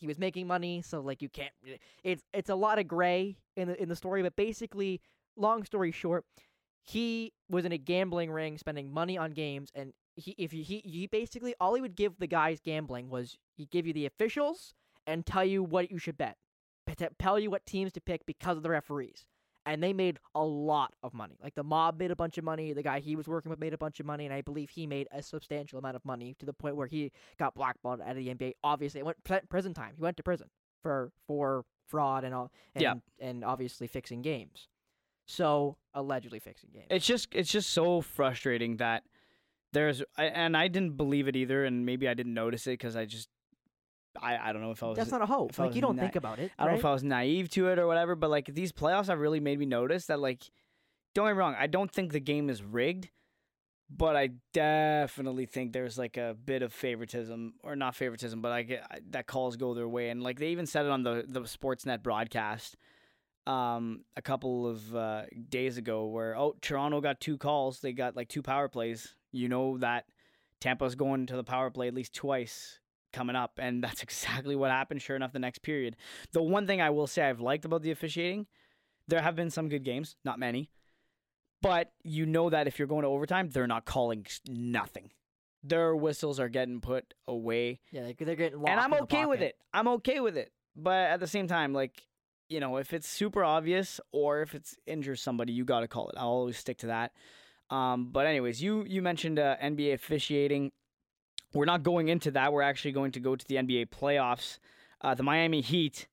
he 0.00 0.06
was 0.06 0.18
making 0.18 0.46
money 0.46 0.82
so 0.82 1.00
like 1.00 1.22
you 1.22 1.28
can't 1.28 1.52
eh, 1.68 1.76
it's 2.02 2.24
it's 2.34 2.50
a 2.50 2.54
lot 2.54 2.78
of 2.78 2.88
gray 2.88 3.36
in 3.56 3.68
the 3.68 3.80
in 3.80 3.88
the 3.88 3.96
story 3.96 4.22
but 4.22 4.34
basically 4.34 5.00
long 5.36 5.64
story 5.64 5.90
short, 5.90 6.24
he 6.82 7.32
was 7.48 7.64
in 7.64 7.72
a 7.72 7.78
gambling 7.78 8.30
ring, 8.30 8.58
spending 8.58 8.92
money 8.92 9.18
on 9.18 9.32
games, 9.32 9.70
and 9.74 9.92
he 10.16 10.34
if 10.38 10.52
he 10.52 10.62
he, 10.62 10.82
he 10.84 11.06
basically 11.06 11.54
all 11.60 11.74
he 11.74 11.80
would 11.80 11.96
give 11.96 12.18
the 12.18 12.26
guys 12.26 12.60
gambling 12.60 13.08
was 13.08 13.38
he'd 13.56 13.70
give 13.70 13.86
you 13.86 13.92
the 13.92 14.06
officials 14.06 14.74
and 15.06 15.26
tell 15.26 15.44
you 15.44 15.62
what 15.62 15.90
you 15.90 15.98
should 15.98 16.18
bet, 16.18 16.36
tell 17.18 17.38
you 17.38 17.50
what 17.50 17.66
teams 17.66 17.92
to 17.92 18.00
pick 18.00 18.26
because 18.26 18.56
of 18.56 18.62
the 18.62 18.70
referees. 18.70 19.26
And 19.66 19.82
they 19.82 19.92
made 19.92 20.18
a 20.34 20.42
lot 20.44 20.94
of 21.02 21.12
money. 21.12 21.38
Like 21.42 21.54
the 21.54 21.62
mob 21.62 21.98
made 21.98 22.10
a 22.10 22.16
bunch 22.16 22.38
of 22.38 22.44
money. 22.44 22.72
The 22.72 22.82
guy 22.82 23.00
he 23.00 23.14
was 23.14 23.28
working 23.28 23.50
with 23.50 23.60
made 23.60 23.74
a 23.74 23.78
bunch 23.78 24.00
of 24.00 24.06
money, 24.06 24.24
and 24.24 24.34
I 24.34 24.40
believe 24.40 24.70
he 24.70 24.86
made 24.86 25.06
a 25.12 25.22
substantial 25.22 25.78
amount 25.78 25.96
of 25.96 26.04
money 26.04 26.34
to 26.38 26.46
the 26.46 26.52
point 26.54 26.76
where 26.76 26.86
he 26.86 27.12
got 27.38 27.54
blackballed 27.54 28.00
out 28.00 28.10
of 28.10 28.16
the 28.16 28.28
NBA. 28.34 28.54
Obviously, 28.64 29.00
it 29.00 29.04
went 29.06 29.22
pr- 29.22 29.46
prison 29.48 29.74
time. 29.74 29.92
He 29.96 30.02
went 30.02 30.16
to 30.16 30.22
prison 30.22 30.48
for 30.82 31.12
for 31.26 31.64
fraud 31.86 32.24
and 32.24 32.34
all, 32.34 32.50
and 32.74 32.82
Yeah. 32.82 32.94
and 33.18 33.44
obviously 33.44 33.86
fixing 33.86 34.22
games. 34.22 34.68
So 35.26 35.76
allegedly 35.94 36.38
fixing 36.40 36.70
games. 36.70 36.86
It's 36.90 37.06
just 37.06 37.28
it's 37.32 37.50
just 37.52 37.70
so 37.70 38.00
frustrating 38.00 38.78
that 38.78 39.04
there's 39.72 40.02
and 40.16 40.56
I 40.56 40.68
didn't 40.68 40.96
believe 40.96 41.28
it 41.28 41.36
either, 41.36 41.64
and 41.64 41.84
maybe 41.84 42.08
I 42.08 42.14
didn't 42.14 42.34
notice 42.34 42.66
it 42.66 42.72
because 42.72 42.96
I 42.96 43.04
just 43.04 43.28
I 44.20 44.38
I 44.38 44.52
don't 44.52 44.62
know 44.62 44.70
if 44.70 44.82
I 44.82 44.86
was 44.88 44.96
That's 44.96 45.10
not 45.10 45.22
a 45.22 45.26
hope. 45.26 45.58
Like 45.58 45.74
you 45.74 45.80
don't 45.80 45.96
na- 45.96 46.02
think 46.02 46.16
about 46.16 46.38
it. 46.38 46.50
I 46.58 46.64
don't 46.64 46.74
know 46.74 46.78
if 46.78 46.84
I 46.84 46.92
was 46.92 47.04
naive 47.04 47.50
to 47.50 47.68
it 47.68 47.78
or 47.78 47.86
whatever, 47.86 48.14
but 48.14 48.30
like 48.30 48.46
these 48.46 48.72
playoffs 48.72 49.06
have 49.06 49.20
really 49.20 49.40
made 49.40 49.58
me 49.58 49.66
notice 49.66 50.06
that 50.06 50.20
like 50.20 50.50
don't 51.14 51.26
get 51.26 51.34
me 51.34 51.38
wrong, 51.38 51.56
I 51.58 51.66
don't 51.66 51.90
think 51.90 52.12
the 52.12 52.20
game 52.20 52.48
is 52.48 52.62
rigged, 52.62 53.10
but 53.88 54.16
I 54.16 54.30
definitely 54.52 55.46
think 55.46 55.72
there's 55.72 55.98
like 55.98 56.16
a 56.16 56.36
bit 56.44 56.62
of 56.62 56.72
favoritism 56.72 57.54
or 57.62 57.74
not 57.76 57.96
favoritism, 57.96 58.40
but 58.40 58.50
like 58.50 58.70
I- 58.90 59.00
that 59.10 59.26
calls 59.26 59.56
go 59.56 59.74
their 59.74 59.88
way, 59.88 60.10
and 60.10 60.22
like 60.22 60.38
they 60.38 60.48
even 60.48 60.66
said 60.66 60.86
it 60.86 60.90
on 60.90 61.02
the 61.02 61.24
the 61.26 61.40
Sportsnet 61.42 62.02
broadcast 62.02 62.76
um 63.46 64.04
a 64.16 64.22
couple 64.22 64.66
of 64.66 64.94
uh, 64.94 65.22
days 65.48 65.78
ago 65.78 66.06
where 66.06 66.36
oh 66.36 66.54
Toronto 66.60 67.00
got 67.00 67.20
two 67.20 67.38
calls, 67.38 67.80
they 67.80 67.92
got 67.92 68.16
like 68.16 68.28
two 68.28 68.42
power 68.42 68.68
plays. 68.68 69.14
You 69.32 69.48
know 69.48 69.78
that 69.78 70.06
Tampa's 70.60 70.94
going 70.94 71.26
to 71.26 71.36
the 71.36 71.44
power 71.44 71.70
play 71.70 71.88
at 71.88 71.94
least 71.94 72.12
twice 72.12 72.79
coming 73.12 73.36
up, 73.36 73.58
and 73.58 73.82
that's 73.84 74.02
exactly 74.02 74.56
what 74.56 74.70
happened. 74.70 75.02
Sure 75.02 75.16
enough, 75.16 75.32
the 75.32 75.38
next 75.38 75.62
period. 75.62 75.96
The 76.32 76.42
one 76.42 76.66
thing 76.66 76.80
I 76.80 76.90
will 76.90 77.06
say 77.06 77.22
I've 77.22 77.40
liked 77.40 77.64
about 77.64 77.82
the 77.82 77.90
officiating, 77.90 78.46
there 79.08 79.22
have 79.22 79.36
been 79.36 79.50
some 79.50 79.68
good 79.68 79.84
games, 79.84 80.16
not 80.24 80.38
many, 80.38 80.70
but 81.62 81.92
you 82.02 82.26
know 82.26 82.50
that 82.50 82.66
if 82.66 82.78
you're 82.78 82.88
going 82.88 83.02
to 83.02 83.08
overtime, 83.08 83.50
they're 83.50 83.66
not 83.66 83.84
calling 83.84 84.26
nothing. 84.48 85.10
Their 85.62 85.94
whistles 85.94 86.40
are 86.40 86.48
getting 86.48 86.80
put 86.80 87.12
away, 87.28 87.80
Yeah, 87.90 88.10
they're 88.18 88.34
getting 88.34 88.66
and 88.66 88.80
I'm 88.80 88.94
okay 89.02 89.26
with 89.26 89.42
it. 89.42 89.56
I'm 89.74 89.88
okay 89.88 90.20
with 90.20 90.36
it, 90.36 90.52
but 90.74 91.10
at 91.10 91.20
the 91.20 91.26
same 91.26 91.48
time, 91.48 91.74
like 91.74 92.06
you 92.50 92.58
know, 92.58 92.78
if 92.78 92.92
it's 92.92 93.08
super 93.08 93.44
obvious 93.44 94.00
or 94.12 94.42
if 94.42 94.54
it's 94.54 94.76
injures 94.86 95.22
somebody, 95.22 95.52
you 95.52 95.64
got 95.64 95.80
to 95.80 95.88
call 95.88 96.08
it. 96.08 96.16
I'll 96.18 96.28
always 96.28 96.58
stick 96.58 96.78
to 96.78 96.88
that. 96.88 97.12
Um, 97.70 98.10
but 98.10 98.26
anyways, 98.26 98.60
you 98.60 98.84
you 98.84 99.00
mentioned 99.00 99.38
uh, 99.38 99.56
NBA 99.62 99.94
officiating. 99.94 100.72
We're 101.52 101.64
not 101.64 101.82
going 101.82 102.08
into 102.08 102.30
that. 102.32 102.52
We're 102.52 102.62
actually 102.62 102.92
going 102.92 103.12
to 103.12 103.20
go 103.20 103.34
to 103.36 103.46
the 103.46 103.56
NBA 103.56 103.88
playoffs. 103.90 104.58
Uh, 105.00 105.14
the 105.14 105.22
Miami 105.22 105.60
Heat 105.60 106.06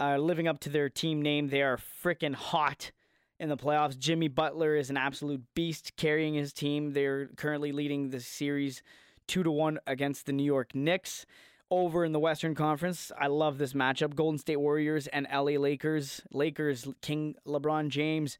are 0.00 0.18
living 0.18 0.46
up 0.46 0.60
to 0.60 0.68
their 0.68 0.88
team 0.88 1.22
name. 1.22 1.48
They 1.48 1.62
are 1.62 1.78
freaking 1.78 2.34
hot 2.34 2.92
in 3.40 3.48
the 3.48 3.56
playoffs. 3.56 3.98
Jimmy 3.98 4.28
Butler 4.28 4.76
is 4.76 4.90
an 4.90 4.96
absolute 4.96 5.42
beast 5.54 5.92
carrying 5.96 6.34
his 6.34 6.52
team. 6.52 6.92
They're 6.92 7.28
currently 7.36 7.72
leading 7.72 8.10
the 8.10 8.20
series 8.20 8.82
two 9.26 9.42
to 9.42 9.50
one 9.50 9.78
against 9.86 10.26
the 10.26 10.32
New 10.32 10.44
York 10.44 10.74
Knicks. 10.74 11.26
Over 11.70 12.06
in 12.06 12.12
the 12.12 12.18
Western 12.18 12.54
Conference, 12.54 13.12
I 13.18 13.26
love 13.26 13.58
this 13.58 13.74
matchup: 13.74 14.14
Golden 14.14 14.38
State 14.38 14.56
Warriors 14.56 15.06
and 15.06 15.26
LA 15.30 15.58
Lakers. 15.58 16.22
Lakers 16.32 16.88
King 17.02 17.34
LeBron 17.46 17.90
James 17.90 18.38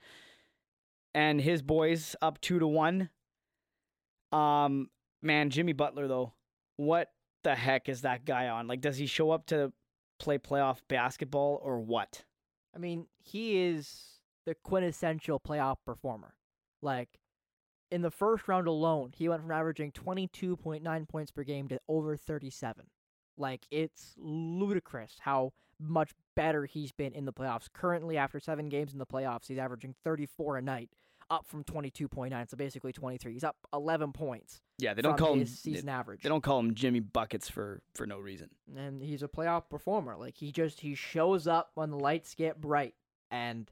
and 1.14 1.41
his 1.41 1.61
boys 1.61 2.17
up 2.23 2.41
two 2.41 2.59
to 2.59 2.67
one. 2.67 3.11
Um, 4.33 4.88
man, 5.22 5.50
Jimmy 5.50 5.72
Butler 5.72 6.09
though, 6.09 6.35
what 6.76 7.11
the 7.44 7.54
heck 7.54 7.88
is 7.88 8.02
that 8.02 8.24
guy 8.24 8.48
on? 8.48 8.66
Like, 8.66 8.81
does 8.81 8.96
he 8.96 9.07
show 9.07 9.31
up 9.31 9.46
to 9.46 9.72
play 10.18 10.38
playoff 10.38 10.78
basketball 10.88 11.61
or 11.62 11.81
what? 11.81 12.24
I 12.74 12.78
mean, 12.78 13.07
he 13.18 13.59
is 13.59 14.20
the 14.46 14.54
quintessential 14.54 15.40
playoff 15.40 15.76
performer. 15.85 16.35
Like 16.83 17.18
in 17.90 18.02
the 18.02 18.11
first 18.11 18.48
round 18.48 18.66
alone, 18.66 19.12
he 19.16 19.28
went 19.28 19.42
from 19.42 19.50
averaging 19.50 19.92
22.9 19.92 21.09
points 21.09 21.31
per 21.31 21.42
game 21.44 21.68
to 21.68 21.81
over 21.88 22.16
37. 22.16 22.87
Like 23.37 23.66
it's 23.70 24.14
ludicrous 24.18 25.16
how 25.20 25.52
much 25.81 26.11
better 26.35 26.64
he's 26.64 26.92
been 26.92 27.12
in 27.12 27.24
the 27.24 27.33
playoffs. 27.33 27.68
Currently, 27.72 28.16
after 28.16 28.40
seven 28.40 28.68
games 28.68 28.92
in 28.92 28.98
the 28.98 29.07
playoffs, 29.07 29.46
he's 29.46 29.59
averaging 29.59 29.94
34 30.04 30.59
a 30.59 30.62
night, 30.62 30.90
up 31.31 31.47
from 31.47 31.64
22.9, 31.64 32.51
so 32.51 32.57
basically 32.57 32.93
23. 32.93 33.33
He's 33.33 33.45
up 33.45 33.57
11 33.73 34.12
points. 34.12 34.61
Yeah, 34.79 34.95
they 34.95 35.03
don't 35.03 35.19
call 35.19 35.35
him. 35.35 35.41
his 35.41 35.59
season 35.59 35.88
average. 35.88 36.23
They 36.23 36.29
don't 36.29 36.43
call 36.43 36.59
him 36.61 36.75
Jimmy 36.75 37.01
buckets 37.01 37.49
for 37.49 37.83
for 37.95 38.07
no 38.07 38.19
reason. 38.19 38.51
and 38.77 39.03
he's 39.03 39.23
a 39.23 39.29
playoff 39.29 39.64
performer. 39.69 40.17
Like 40.17 40.37
he 40.37 40.53
just 40.53 40.81
he 40.81 40.95
shows 40.95 41.47
up 41.47 41.71
when 41.75 41.91
the 41.91 41.99
lights 41.99 42.35
get 42.35 42.61
bright, 42.61 42.95
and 43.31 43.71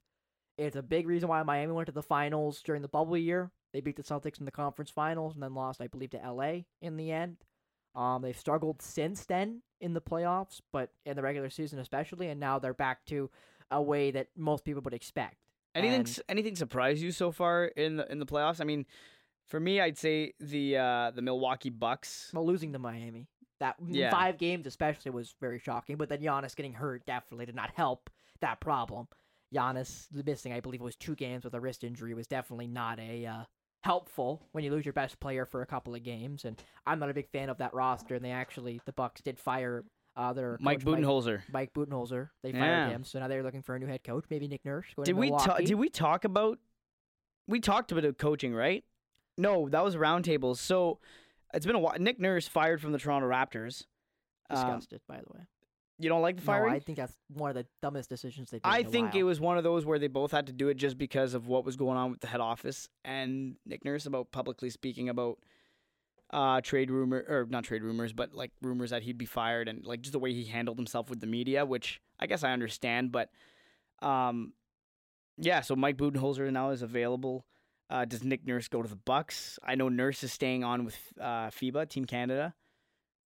it's 0.59 0.77
a 0.77 0.83
big 0.83 1.07
reason 1.07 1.29
why 1.29 1.43
Miami 1.43 1.73
went 1.73 1.87
to 1.87 1.93
the 1.93 2.03
finals 2.03 2.63
during 2.63 2.83
the 2.83 2.89
bubble 2.89 3.17
year. 3.17 3.51
They 3.73 3.81
beat 3.81 3.97
the 3.97 4.03
Celtics 4.03 4.39
in 4.39 4.47
the 4.47 4.51
conference 4.51 4.91
finals 4.91 5.35
and 5.35 5.43
then 5.43 5.55
lost, 5.55 5.81
I 5.81 5.87
believe, 5.87 6.11
to 6.11 6.19
LA 6.19 6.61
in 6.81 6.97
the 6.97 7.13
end. 7.13 7.37
Um, 7.95 8.23
they've 8.23 8.39
struggled 8.39 8.81
since 8.83 9.25
then 9.27 9.63
in 9.81 9.95
the 9.95 10.01
playoffs, 10.01 10.61
but 10.73 10.91
in 11.05 11.17
the 11.17 11.23
regular 11.23 11.51
season 11.51 11.79
especially, 11.79 12.29
and 12.29 12.41
now 12.41 12.59
they're 12.59 12.75
back 12.75 13.05
to 13.07 13.31
a 13.71 13.81
way 13.83 14.11
that 14.11 14.29
most 14.37 14.65
people 14.65 14.83
would 14.83 14.95
expect. 14.95 15.37
Anything 15.77 16.01
And- 16.01 16.21
anything 16.29 16.57
surprise 16.57 17.03
you 17.03 17.13
so 17.13 17.31
far 17.31 17.67
in 17.67 17.97
the 17.97 18.11
in 18.11 18.19
the 18.19 18.27
playoffs? 18.27 18.61
I 18.61 18.65
mean, 18.65 18.87
for 19.47 19.61
me, 19.61 19.81
I'd 19.81 19.99
say 19.99 20.33
the 20.41 20.77
uh, 20.77 21.11
the 21.13 21.23
Milwaukee 21.23 21.71
Bucks. 21.71 22.31
Well, 22.35 22.47
losing 22.47 22.73
to 22.73 22.79
Miami, 22.79 23.29
that 23.61 23.77
Yeah. 23.87 24.11
five 24.11 24.39
games 24.39 24.67
especially 24.67 25.11
was 25.13 25.35
very 25.41 25.59
shocking. 25.59 25.97
But 25.97 26.09
then 26.09 26.21
Giannis 26.21 26.57
getting 26.57 26.73
hurt 26.75 27.07
definitely 27.07 27.47
did 27.47 27.55
not 27.55 27.71
help 27.75 28.11
that 28.41 28.61
problem. 28.61 29.09
Giannis 29.55 30.09
missing, 30.13 30.53
I 30.53 30.61
believe, 30.61 30.81
it 30.81 30.85
was 30.85 30.97
two 30.97 31.15
games 31.15 31.45
with 31.45 31.55
a 31.55 31.61
wrist 31.61 31.85
injury 31.85 32.13
was 32.15 32.27
definitely 32.27 32.67
not 32.67 32.99
a 32.99 33.25
uh, 33.27 33.45
helpful 33.85 34.43
when 34.53 34.65
you 34.65 34.73
lose 34.73 34.85
your 34.85 34.93
best 34.93 35.21
player 35.21 35.47
for 35.47 35.63
a 35.63 35.67
couple 35.67 35.95
of 35.95 36.03
games. 36.03 36.45
And 36.45 36.61
I'm 36.87 36.99
not 36.99 37.11
a 37.11 37.15
big 37.15 37.29
fan 37.31 37.49
of 37.49 37.59
that 37.59 37.73
roster. 37.73 38.17
And 38.17 38.25
they 38.25 38.33
actually, 38.33 38.81
the 38.85 38.93
Bucks 38.93 39.21
did 39.21 39.39
fire 39.39 39.85
uh, 40.17 40.33
their 40.33 40.57
Mike 40.61 40.81
Budenholzer. 40.83 41.43
Mike, 41.53 41.73
Budenholzer. 41.75 42.31
They 42.43 42.53
fired 42.53 42.63
Yeah. 42.63 42.89
him, 42.91 43.05
so 43.05 43.19
now 43.19 43.29
they're 43.29 43.43
looking 43.43 43.63
for 43.63 43.75
a 43.75 43.79
new 43.79 43.87
head 43.87 44.03
coach. 44.03 44.25
Maybe 44.31 44.49
Nick 44.49 44.65
Nurse. 44.65 44.87
Going 44.97 45.05
Did 45.05 45.17
we 45.17 45.31
talk? 45.31 45.59
Did 45.59 45.75
we 45.75 45.89
talk 45.89 46.25
about? 46.25 46.59
We 47.47 47.61
talked 47.61 47.93
about 47.93 48.19
coaching, 48.19 48.55
right? 48.55 48.85
No, 49.39 49.69
that 49.69 49.85
was 49.85 49.95
roundtables. 49.97 50.57
So 50.57 50.99
it's 51.55 51.67
been 51.67 51.77
a 51.77 51.79
while. 51.79 51.97
Nick 51.99 52.19
Nurse 52.19 52.49
fired 52.49 52.81
from 52.81 52.93
the 52.93 52.99
Toronto 52.99 53.29
Raptors. 53.29 53.85
Um, 54.51 54.57
Disgusted, 54.57 55.01
by 55.07 55.17
the 55.19 55.27
way. 55.35 55.47
you 55.99 56.09
don't 56.09 56.23
like 56.23 56.37
the 56.37 56.43
No, 56.43 56.47
firing? 56.47 56.73
I 56.75 56.79
think 56.79 56.97
that's 56.99 57.17
one 57.35 57.51
of 57.51 57.55
the 57.57 57.67
dumbest 57.83 58.09
decisions 58.09 58.51
they've 58.51 58.63
made. 58.65 58.71
I 58.71 58.83
think 58.83 59.13
while. 59.13 59.21
it 59.21 59.23
was 59.25 59.41
one 59.41 59.59
of 59.59 59.65
those 59.65 59.85
where 59.85 59.99
they 59.99 60.07
both 60.09 60.31
had 60.33 60.47
to 60.47 60.53
do 60.53 60.69
it 60.69 60.75
just 60.75 60.97
because 60.99 61.35
of 61.35 61.47
what 61.49 61.65
was 61.65 61.77
going 61.77 61.97
on 61.99 62.11
with 62.11 62.21
the 62.21 62.27
head 62.29 62.41
office 62.41 62.89
and 63.05 63.57
Nick 63.67 63.85
Nurse 63.85 64.07
about 64.07 64.31
publicly 64.33 64.71
speaking 64.71 65.09
about 65.09 65.39
uh 66.37 66.61
trade 66.61 66.91
rumor 66.91 67.25
or 67.29 67.47
not 67.49 67.65
trade 67.65 67.83
rumors, 67.83 68.13
but 68.13 68.35
like 68.35 68.53
rumors 68.61 68.91
that 68.91 69.03
he'd 69.03 69.19
be 69.19 69.25
fired 69.25 69.69
and 69.69 69.85
like 69.85 70.03
just 70.03 70.13
the 70.13 70.19
way 70.19 70.33
he 70.35 70.45
handled 70.45 70.79
himself 70.79 71.09
with 71.09 71.19
the 71.19 71.27
media, 71.27 71.65
which 71.65 72.01
I 72.21 72.27
guess 72.27 72.45
I 72.45 72.53
understand, 72.53 73.11
but 73.11 73.31
um 74.03 74.53
yeah, 75.39 75.63
so 75.63 75.75
Mike 75.75 75.97
Budenholzer 75.97 76.51
now 76.53 76.71
is 76.71 76.83
available. 76.83 77.45
Uh, 77.89 78.05
does 78.05 78.25
Nick 78.25 78.47
Nurse 78.47 78.69
go 78.69 78.83
to 78.83 78.89
the 78.89 78.97
Bucks? 78.97 79.59
I 79.63 79.75
know 79.75 79.89
Nurse 79.89 80.25
is 80.25 80.33
staying 80.33 80.65
on 80.65 80.85
with 80.85 80.97
uh, 81.21 81.49
FIBA, 81.49 81.89
Team 81.89 82.05
Canada, 82.05 82.55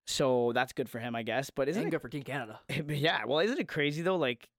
so 0.08 0.52
that's 0.54 0.74
good 0.74 0.90
for 0.90 1.00
him, 1.00 1.16
I 1.16 1.24
guess. 1.24 1.50
But 1.50 1.70
isn't 1.70 1.86
it 1.86 1.90
good 1.92 2.02
for 2.02 2.10
Team 2.10 2.24
Canada. 2.24 2.60
yeah, 2.88 3.26
well, 3.26 3.40
isn't 3.40 3.60
it 3.60 3.68
crazy 3.68 4.02
though? 4.02 4.16
Like 4.16 4.50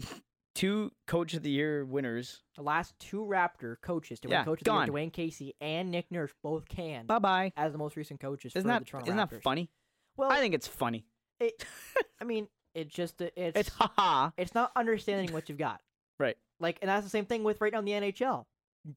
two 0.54 0.92
Coach 1.06 1.34
of 1.34 1.42
the 1.42 1.50
Year 1.50 1.84
winners. 1.84 2.42
The 2.56 2.62
last 2.62 2.94
two 2.98 3.18
Raptor 3.24 3.76
coaches, 3.80 4.20
Dwayne 4.20 4.30
Yeah, 4.30 4.44
Coach 4.44 4.60
of 4.60 4.64
gone. 4.64 4.86
the 4.86 4.92
Year, 4.92 5.06
Dwayne 5.06 5.12
Casey 5.12 5.54
and 5.60 5.90
Nick 5.90 6.10
Nurse, 6.10 6.32
both 6.42 6.68
can 6.68 7.06
Bye 7.06 7.18
bye. 7.18 7.52
as 7.56 7.72
the 7.72 7.78
most 7.78 7.96
recent 7.96 8.20
coaches 8.20 8.52
Isn't 8.54 8.62
for 8.62 8.68
that 8.68 8.78
the 8.80 8.84
Toronto 8.84 9.10
isn't 9.10 9.18
Raptors. 9.18 9.30
that 9.30 9.42
funny? 9.42 9.70
Well, 10.16 10.30
I 10.30 10.38
think 10.40 10.54
it's 10.54 10.68
funny. 10.68 11.06
it, 11.40 11.64
I 12.20 12.24
mean, 12.24 12.48
it 12.74 12.88
just 12.88 13.20
uh, 13.22 13.26
it's 13.36 13.58
It's 13.58 13.68
haha. 13.70 14.30
it's 14.36 14.54
not 14.54 14.72
understanding 14.76 15.32
what 15.32 15.48
you've 15.48 15.58
got. 15.58 15.80
Right. 16.18 16.36
Like, 16.60 16.78
and 16.82 16.88
that's 16.88 17.02
the 17.04 17.10
same 17.10 17.24
thing 17.24 17.42
with 17.42 17.60
right 17.60 17.72
now 17.72 17.80
in 17.80 17.84
the 17.84 17.92
NHL. 17.92 18.44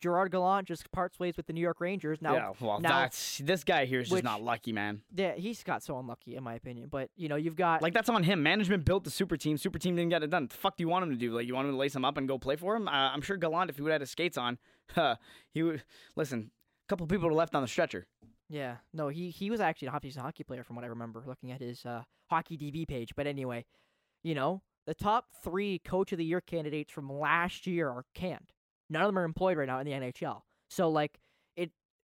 Gerard 0.02 0.32
Gallant 0.32 0.68
just 0.68 0.92
parts 0.92 1.20
ways 1.20 1.38
with 1.38 1.46
the 1.46 1.54
New 1.54 1.62
York 1.62 1.80
Rangers. 1.80 2.22
Now, 2.22 2.34
yeah, 2.34 2.52
well, 2.60 2.80
now- 2.80 3.02
that's 3.02 3.38
this 3.40 3.64
guy 3.64 3.86
here 3.86 4.00
is 4.00 4.10
just 4.10 4.24
not 4.24 4.42
lucky, 4.42 4.72
man. 4.72 5.02
yeah, 5.16 5.36
he's 5.36 5.64
got 5.64 5.84
so 5.84 6.00
unlucky 6.00 6.36
in 6.36 6.44
my 6.44 6.56
opinion. 6.56 6.90
But 6.90 7.10
you 7.16 7.30
know, 7.30 7.36
you've 7.36 7.56
got 7.56 7.82
Like 7.82 7.94
that's 7.94 8.10
on 8.10 8.24
him. 8.24 8.42
Management 8.42 8.86
built 8.86 9.04
the 9.04 9.12
super 9.12 9.38
team. 9.38 9.58
Super 9.58 9.78
team 9.78 9.96
didn't 9.96 10.10
get 10.10 10.24
it 10.24 10.30
done. 10.30 10.48
The 10.48 10.56
fuck 10.56 10.78
do 10.78 10.84
you 10.84 10.88
want 10.90 11.04
him 11.04 11.12
to 11.12 11.16
do? 11.18 11.34
Like 11.34 11.46
you 11.48 11.54
want 11.56 11.68
him 11.68 11.74
to 11.74 11.78
lace 11.78 11.96
him 11.96 12.04
up 12.06 12.18
and 12.18 12.28
go 12.28 12.38
play 12.40 12.56
for 12.56 12.76
him? 12.76 12.88
Uh, 12.88 12.92
I'm 12.92 13.22
sure 13.22 13.38
Gallant, 13.38 13.70
if 13.70 13.76
he 13.76 13.82
would 13.82 13.90
have 13.92 13.96
had 13.96 14.02
his 14.02 14.12
skates 14.12 14.38
on, 14.38 14.58
huh, 14.96 15.16
he 15.54 15.62
would 15.64 15.84
listen. 16.16 16.52
A 16.86 16.88
couple 16.90 17.06
people 17.08 17.28
were 17.28 17.34
left 17.36 17.54
on 17.56 17.62
the 17.62 17.68
stretcher. 17.68 18.06
Yeah, 18.50 18.78
no, 18.94 19.08
he 19.10 19.30
he 19.32 19.50
was 19.50 19.60
actually 19.60 19.88
a 19.88 19.92
hockey, 19.92 20.08
he's 20.08 20.18
a 20.18 20.22
hockey 20.22 20.44
player 20.44 20.64
from 20.64 20.76
what 20.76 20.86
I 20.86 20.88
remember 20.90 21.24
looking 21.26 21.52
at 21.52 21.62
his 21.62 21.86
uh, 21.86 22.04
hockey 22.30 22.58
DB 22.58 22.88
page. 22.88 23.14
But 23.16 23.26
anyway, 23.28 23.66
you 24.24 24.36
know, 24.36 24.62
the 24.86 24.94
top 24.94 25.26
three 25.44 25.80
coach 25.80 26.12
of 26.12 26.18
the 26.20 26.26
year 26.26 26.42
candidates 26.42 26.92
from 26.92 27.12
last 27.12 27.66
year 27.66 27.90
are 27.90 28.06
canned. 28.14 28.52
None 28.90 29.02
of 29.02 29.08
them 29.08 29.18
are 29.18 29.24
employed 29.24 29.58
right 29.58 29.68
now 29.68 29.80
in 29.80 29.86
the 29.86 29.94
NHL. 29.94 30.42
So 30.70 30.90
like 30.90 31.20
it, 31.56 31.72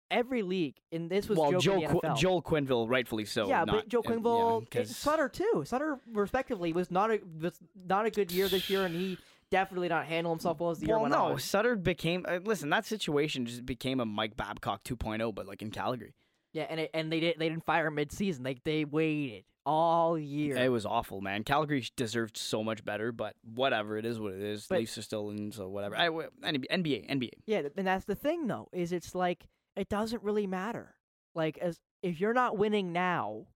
every 0.09 0.41
league, 0.41 0.75
and 0.91 1.09
this 1.09 1.27
was 1.27 1.37
well, 1.37 1.51
joke 1.51 1.61
Joel 1.61 1.99
Qu- 2.01 2.15
Joel 2.15 2.41
Quenneville, 2.41 2.89
rightfully 2.89 3.25
so. 3.25 3.47
yeah, 3.47 3.63
not, 3.63 3.67
but 3.67 3.87
Joe 3.87 4.01
yeah, 4.03 4.11
Quenneville, 4.11 4.75
and 4.75 4.87
Sutter 4.87 5.29
too. 5.29 5.63
Sutter, 5.65 5.99
respectively, 6.11 6.73
was 6.73 6.91
not 6.91 7.11
a 7.11 7.19
was 7.39 7.59
not 7.87 8.05
a 8.05 8.11
good 8.11 8.31
year 8.31 8.47
this 8.47 8.69
year, 8.69 8.85
and 8.85 8.95
he 8.95 9.17
definitely 9.51 9.87
not 9.87 10.05
handle 10.05 10.31
himself 10.31 10.59
well 10.59 10.71
as 10.71 10.79
the 10.79 10.87
year 10.87 10.95
well, 10.95 11.03
went 11.03 11.13
no, 11.13 11.33
on. 11.33 11.39
Sutter 11.39 11.75
became. 11.75 12.25
Uh, 12.27 12.39
listen, 12.43 12.69
that 12.69 12.85
situation 12.85 13.45
just 13.45 13.65
became 13.65 13.99
a 13.99 14.05
Mike 14.05 14.35
Babcock 14.35 14.83
2.0, 14.83 15.33
but 15.35 15.45
like 15.45 15.61
in 15.61 15.71
Calgary. 15.71 16.15
Yeah, 16.53 16.67
and 16.69 16.79
it, 16.79 16.91
and 16.93 17.11
they 17.11 17.19
did 17.19 17.35
they 17.39 17.49
didn't 17.49 17.65
fire 17.65 17.87
him 17.87 17.95
mid-season. 17.95 18.43
Like 18.43 18.63
they 18.63 18.85
waited 18.85 19.45
all 19.65 20.17
year. 20.17 20.57
It 20.57 20.69
was 20.69 20.85
awful, 20.85 21.21
man. 21.21 21.43
Calgary 21.43 21.85
deserved 21.95 22.37
so 22.37 22.63
much 22.63 22.83
better, 22.83 23.11
but 23.11 23.35
whatever. 23.43 23.97
It 23.97 24.05
is 24.05 24.19
what 24.19 24.33
it 24.33 24.41
is. 24.41 24.67
But- 24.67 24.79
Leafs 24.79 24.97
are 24.97 25.01
still 25.01 25.29
in, 25.29 25.51
so 25.51 25.67
whatever. 25.67 25.95
I, 25.95 26.09
NBA, 26.09 27.09
NBA. 27.09 27.29
Yeah, 27.45 27.61
and 27.77 27.87
that's 27.87 28.05
the 28.05 28.15
thing 28.15 28.47
though, 28.47 28.69
is 28.73 28.91
it's 28.91 29.15
like 29.15 29.47
it 29.75 29.89
doesn't 29.89 30.23
really 30.23 30.47
matter. 30.47 30.95
Like 31.35 31.57
as 31.57 31.79
if 32.01 32.19
you're 32.19 32.33
not 32.33 32.57
winning 32.57 32.93
now, 32.93 33.47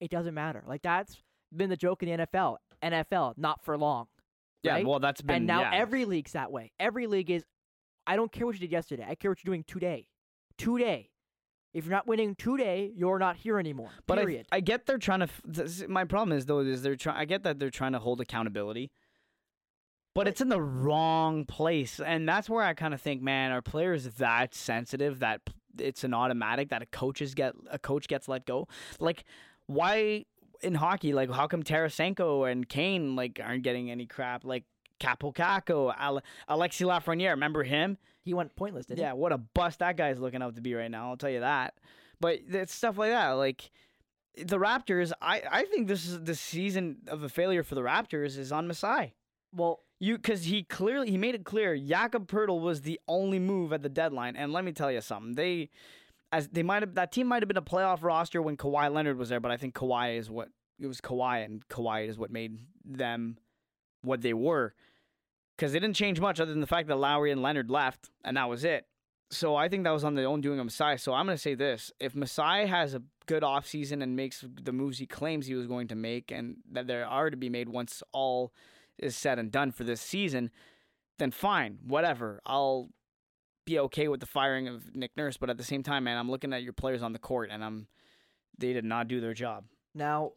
it 0.00 0.10
doesn't 0.10 0.34
matter. 0.34 0.62
Like 0.66 0.82
that's 0.82 1.16
been 1.54 1.70
the 1.70 1.76
joke 1.76 2.02
in 2.02 2.08
the 2.08 2.26
NFL. 2.26 2.58
NFL, 2.82 3.38
not 3.38 3.64
for 3.64 3.76
long. 3.78 4.06
Yeah, 4.62 4.82
well, 4.82 4.98
that's 4.98 5.20
been. 5.20 5.36
and 5.36 5.46
now 5.46 5.60
yeah. 5.60 5.70
every 5.74 6.04
league's 6.04 6.32
that 6.32 6.50
way. 6.50 6.72
Every 6.80 7.06
league 7.06 7.30
is 7.30 7.44
I 8.06 8.16
don't 8.16 8.32
care 8.32 8.46
what 8.46 8.54
you 8.54 8.60
did 8.60 8.72
yesterday. 8.72 9.04
I 9.06 9.14
care 9.14 9.30
what 9.30 9.42
you're 9.44 9.50
doing 9.50 9.64
today. 9.66 10.06
Today. 10.56 11.10
If 11.74 11.84
you're 11.84 11.92
not 11.92 12.06
winning 12.06 12.36
today, 12.36 12.92
you're 12.94 13.18
not 13.18 13.36
here 13.36 13.58
anymore. 13.58 13.90
But 14.06 14.18
I, 14.18 14.22
Period. 14.22 14.46
I 14.52 14.60
get 14.60 14.86
they're 14.86 14.96
trying 14.98 15.20
to. 15.20 15.28
this- 15.44 15.84
My 15.88 16.04
problem 16.04 16.36
is 16.38 16.46
though 16.46 16.60
is 16.60 16.82
they're 16.82 16.96
trying. 16.96 17.16
I 17.16 17.24
get 17.24 17.42
that 17.42 17.58
they're 17.58 17.68
trying 17.70 17.92
to 17.92 17.98
hold 17.98 18.20
accountability, 18.20 18.92
but 20.14 20.28
it's 20.28 20.40
in 20.40 20.48
the 20.48 20.60
wrong 20.60 21.44
place, 21.44 21.98
and 22.00 22.28
that's 22.28 22.48
where 22.48 22.62
I 22.62 22.74
kind 22.74 22.94
of 22.94 23.00
think, 23.02 23.20
man, 23.22 23.50
are 23.50 23.60
players 23.62 24.04
that 24.14 24.54
sensitive 24.54 25.18
that 25.18 25.40
it's 25.78 26.04
an 26.04 26.14
automatic 26.14 26.68
that 26.70 26.82
a 26.82 26.86
coaches 26.86 27.34
get 27.34 27.54
a 27.70 27.78
coach 27.78 28.06
gets 28.06 28.28
let 28.28 28.46
go? 28.46 28.68
Like, 29.00 29.24
why 29.66 30.24
in 30.62 30.74
hockey? 30.76 31.12
Like, 31.12 31.30
how 31.32 31.48
come 31.48 31.64
Tarasenko 31.64 32.50
and 32.50 32.68
Kane 32.68 33.16
like 33.16 33.40
aren't 33.44 33.64
getting 33.64 33.90
any 33.90 34.06
crap? 34.06 34.44
Like. 34.44 34.64
Kaapo 35.00 35.34
Kakko, 35.34 35.92
Ale- 36.00 36.22
Alexis 36.46 36.86
Lafreniere, 36.86 37.30
remember 37.30 37.64
him? 37.64 37.98
He 38.24 38.34
went 38.34 38.56
pointless, 38.56 38.86
didn't 38.86 38.98
he? 38.98 39.04
Yeah, 39.04 39.12
what 39.12 39.32
a 39.32 39.38
bust 39.38 39.80
that 39.80 39.96
guy's 39.96 40.18
looking 40.18 40.42
up 40.42 40.54
to 40.54 40.60
be 40.60 40.74
right 40.74 40.90
now. 40.90 41.10
I'll 41.10 41.16
tell 41.16 41.30
you 41.30 41.40
that. 41.40 41.74
But 42.20 42.40
it's 42.48 42.74
stuff 42.74 42.96
like 42.96 43.10
that. 43.10 43.30
Like 43.32 43.70
the 44.36 44.58
Raptors, 44.58 45.12
I, 45.20 45.42
I 45.50 45.64
think 45.64 45.88
this 45.88 46.06
is 46.06 46.22
the 46.24 46.34
season 46.34 46.98
of 47.08 47.22
a 47.22 47.28
failure 47.28 47.62
for 47.62 47.74
the 47.74 47.82
Raptors 47.82 48.38
is 48.38 48.50
on 48.50 48.66
Masai. 48.66 49.14
Well, 49.54 49.80
You 50.00 50.16
because 50.16 50.44
he 50.44 50.62
clearly 50.64 51.10
he 51.10 51.18
made 51.18 51.34
it 51.34 51.44
clear 51.44 51.76
Jakob 51.76 52.26
Poeltl 52.26 52.60
was 52.60 52.80
the 52.80 52.98
only 53.06 53.38
move 53.38 53.72
at 53.72 53.82
the 53.82 53.88
deadline. 53.88 54.36
And 54.36 54.52
let 54.52 54.64
me 54.64 54.72
tell 54.72 54.90
you 54.90 55.00
something. 55.00 55.34
They 55.34 55.70
as 56.32 56.48
they 56.48 56.62
might 56.62 56.82
have 56.82 56.94
that 56.94 57.12
team 57.12 57.26
might 57.26 57.42
have 57.42 57.48
been 57.48 57.56
a 57.56 57.62
playoff 57.62 58.02
roster 58.02 58.42
when 58.42 58.56
Kawhi 58.56 58.92
Leonard 58.92 59.18
was 59.18 59.28
there, 59.28 59.40
but 59.40 59.52
I 59.52 59.56
think 59.56 59.74
Kawhi 59.74 60.18
is 60.18 60.30
what 60.30 60.48
it 60.80 60.86
was 60.86 61.00
Kawhi 61.00 61.44
and 61.44 61.66
Kawhi 61.68 62.08
is 62.08 62.18
what 62.18 62.30
made 62.30 62.58
them 62.84 63.36
what 64.02 64.22
they 64.22 64.34
were. 64.34 64.74
Because 65.56 65.72
they 65.72 65.78
didn't 65.78 65.96
change 65.96 66.20
much 66.20 66.40
other 66.40 66.50
than 66.50 66.60
the 66.60 66.66
fact 66.66 66.88
that 66.88 66.96
Lowry 66.96 67.30
and 67.30 67.42
Leonard 67.42 67.70
left, 67.70 68.10
and 68.24 68.36
that 68.36 68.48
was 68.48 68.64
it. 68.64 68.86
So 69.30 69.56
I 69.56 69.68
think 69.68 69.84
that 69.84 69.90
was 69.90 70.04
on 70.04 70.14
the 70.14 70.24
own 70.24 70.40
doing 70.40 70.58
of 70.58 70.66
Masai. 70.66 70.96
So 70.96 71.12
I'm 71.12 71.26
going 71.26 71.36
to 71.36 71.42
say 71.42 71.54
this: 71.54 71.92
if 72.00 72.14
Masai 72.14 72.66
has 72.66 72.94
a 72.94 73.02
good 73.26 73.42
offseason 73.42 74.02
and 74.02 74.16
makes 74.16 74.44
the 74.62 74.72
moves 74.72 74.98
he 74.98 75.06
claims 75.06 75.46
he 75.46 75.54
was 75.54 75.66
going 75.66 75.88
to 75.88 75.94
make, 75.94 76.30
and 76.30 76.56
that 76.72 76.86
there 76.86 77.06
are 77.06 77.30
to 77.30 77.36
be 77.36 77.48
made 77.48 77.68
once 77.68 78.02
all 78.12 78.52
is 78.98 79.16
said 79.16 79.38
and 79.38 79.50
done 79.50 79.72
for 79.72 79.84
this 79.84 80.00
season, 80.00 80.50
then 81.18 81.30
fine, 81.30 81.78
whatever. 81.86 82.40
I'll 82.46 82.90
be 83.64 83.78
okay 83.78 84.08
with 84.08 84.20
the 84.20 84.26
firing 84.26 84.68
of 84.68 84.94
Nick 84.94 85.16
Nurse, 85.16 85.36
but 85.36 85.50
at 85.50 85.56
the 85.56 85.64
same 85.64 85.82
time, 85.82 86.04
man, 86.04 86.18
I'm 86.18 86.30
looking 86.30 86.52
at 86.52 86.62
your 86.62 86.72
players 86.72 87.02
on 87.02 87.12
the 87.12 87.18
court, 87.18 87.50
and 87.50 87.64
I'm 87.64 87.86
they 88.58 88.72
did 88.72 88.84
not 88.84 89.08
do 89.08 89.20
their 89.20 89.34
job. 89.34 89.64
Now, 89.94 90.32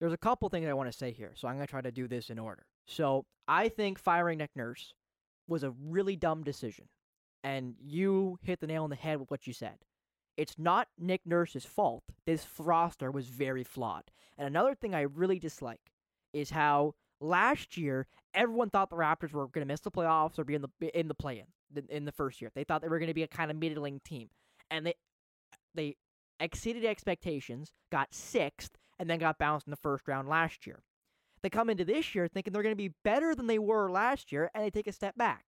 there's 0.00 0.12
a 0.12 0.18
couple 0.18 0.48
things 0.48 0.68
I 0.68 0.72
want 0.72 0.90
to 0.90 0.96
say 0.96 1.12
here, 1.12 1.32
so 1.36 1.46
I'm 1.46 1.54
going 1.54 1.66
to 1.66 1.70
try 1.70 1.80
to 1.80 1.92
do 1.92 2.08
this 2.08 2.30
in 2.30 2.38
order. 2.38 2.66
So, 2.86 3.24
I 3.48 3.68
think 3.68 3.98
firing 3.98 4.38
Nick 4.38 4.50
Nurse 4.56 4.94
was 5.48 5.62
a 5.62 5.70
really 5.70 6.16
dumb 6.16 6.42
decision, 6.42 6.86
and 7.44 7.74
you 7.80 8.38
hit 8.42 8.60
the 8.60 8.66
nail 8.66 8.84
on 8.84 8.90
the 8.90 8.96
head 8.96 9.20
with 9.20 9.30
what 9.30 9.46
you 9.46 9.52
said. 9.52 9.78
It's 10.36 10.58
not 10.58 10.88
Nick 10.98 11.22
Nurse's 11.24 11.64
fault. 11.64 12.02
This 12.26 12.46
roster 12.58 13.10
was 13.10 13.26
very 13.26 13.64
flawed. 13.64 14.10
And 14.36 14.46
another 14.46 14.74
thing 14.74 14.94
I 14.94 15.02
really 15.02 15.38
dislike 15.38 15.92
is 16.32 16.50
how 16.50 16.94
last 17.20 17.76
year 17.76 18.06
everyone 18.34 18.70
thought 18.70 18.90
the 18.90 18.96
Raptors 18.96 19.32
were 19.32 19.46
going 19.46 19.66
to 19.66 19.72
miss 19.72 19.80
the 19.80 19.90
playoffs 19.90 20.38
or 20.38 20.44
be 20.44 20.54
in 20.54 20.62
the 20.62 20.98
in 20.98 21.08
the 21.08 21.14
play-in 21.14 21.46
in 21.88 22.04
the 22.04 22.12
first 22.12 22.40
year. 22.40 22.50
They 22.54 22.64
thought 22.64 22.82
they 22.82 22.88
were 22.88 22.98
going 22.98 23.08
to 23.08 23.14
be 23.14 23.22
a 23.22 23.28
kind 23.28 23.50
of 23.50 23.56
middling 23.56 24.00
team, 24.04 24.28
and 24.70 24.86
they 24.86 24.94
they 25.74 25.96
exceeded 26.40 26.84
expectations, 26.84 27.72
got 27.90 28.12
sixth, 28.12 28.72
and 28.98 29.08
then 29.08 29.18
got 29.18 29.38
bounced 29.38 29.66
in 29.66 29.70
the 29.70 29.76
first 29.76 30.06
round 30.06 30.28
last 30.28 30.66
year. 30.66 30.82
They 31.46 31.50
come 31.50 31.70
into 31.70 31.84
this 31.84 32.12
year 32.12 32.26
thinking 32.26 32.52
they're 32.52 32.64
going 32.64 32.72
to 32.72 32.76
be 32.76 32.92
better 33.04 33.32
than 33.32 33.46
they 33.46 33.60
were 33.60 33.88
last 33.88 34.32
year, 34.32 34.50
and 34.52 34.64
they 34.64 34.70
take 34.70 34.88
a 34.88 34.92
step 34.92 35.16
back. 35.16 35.44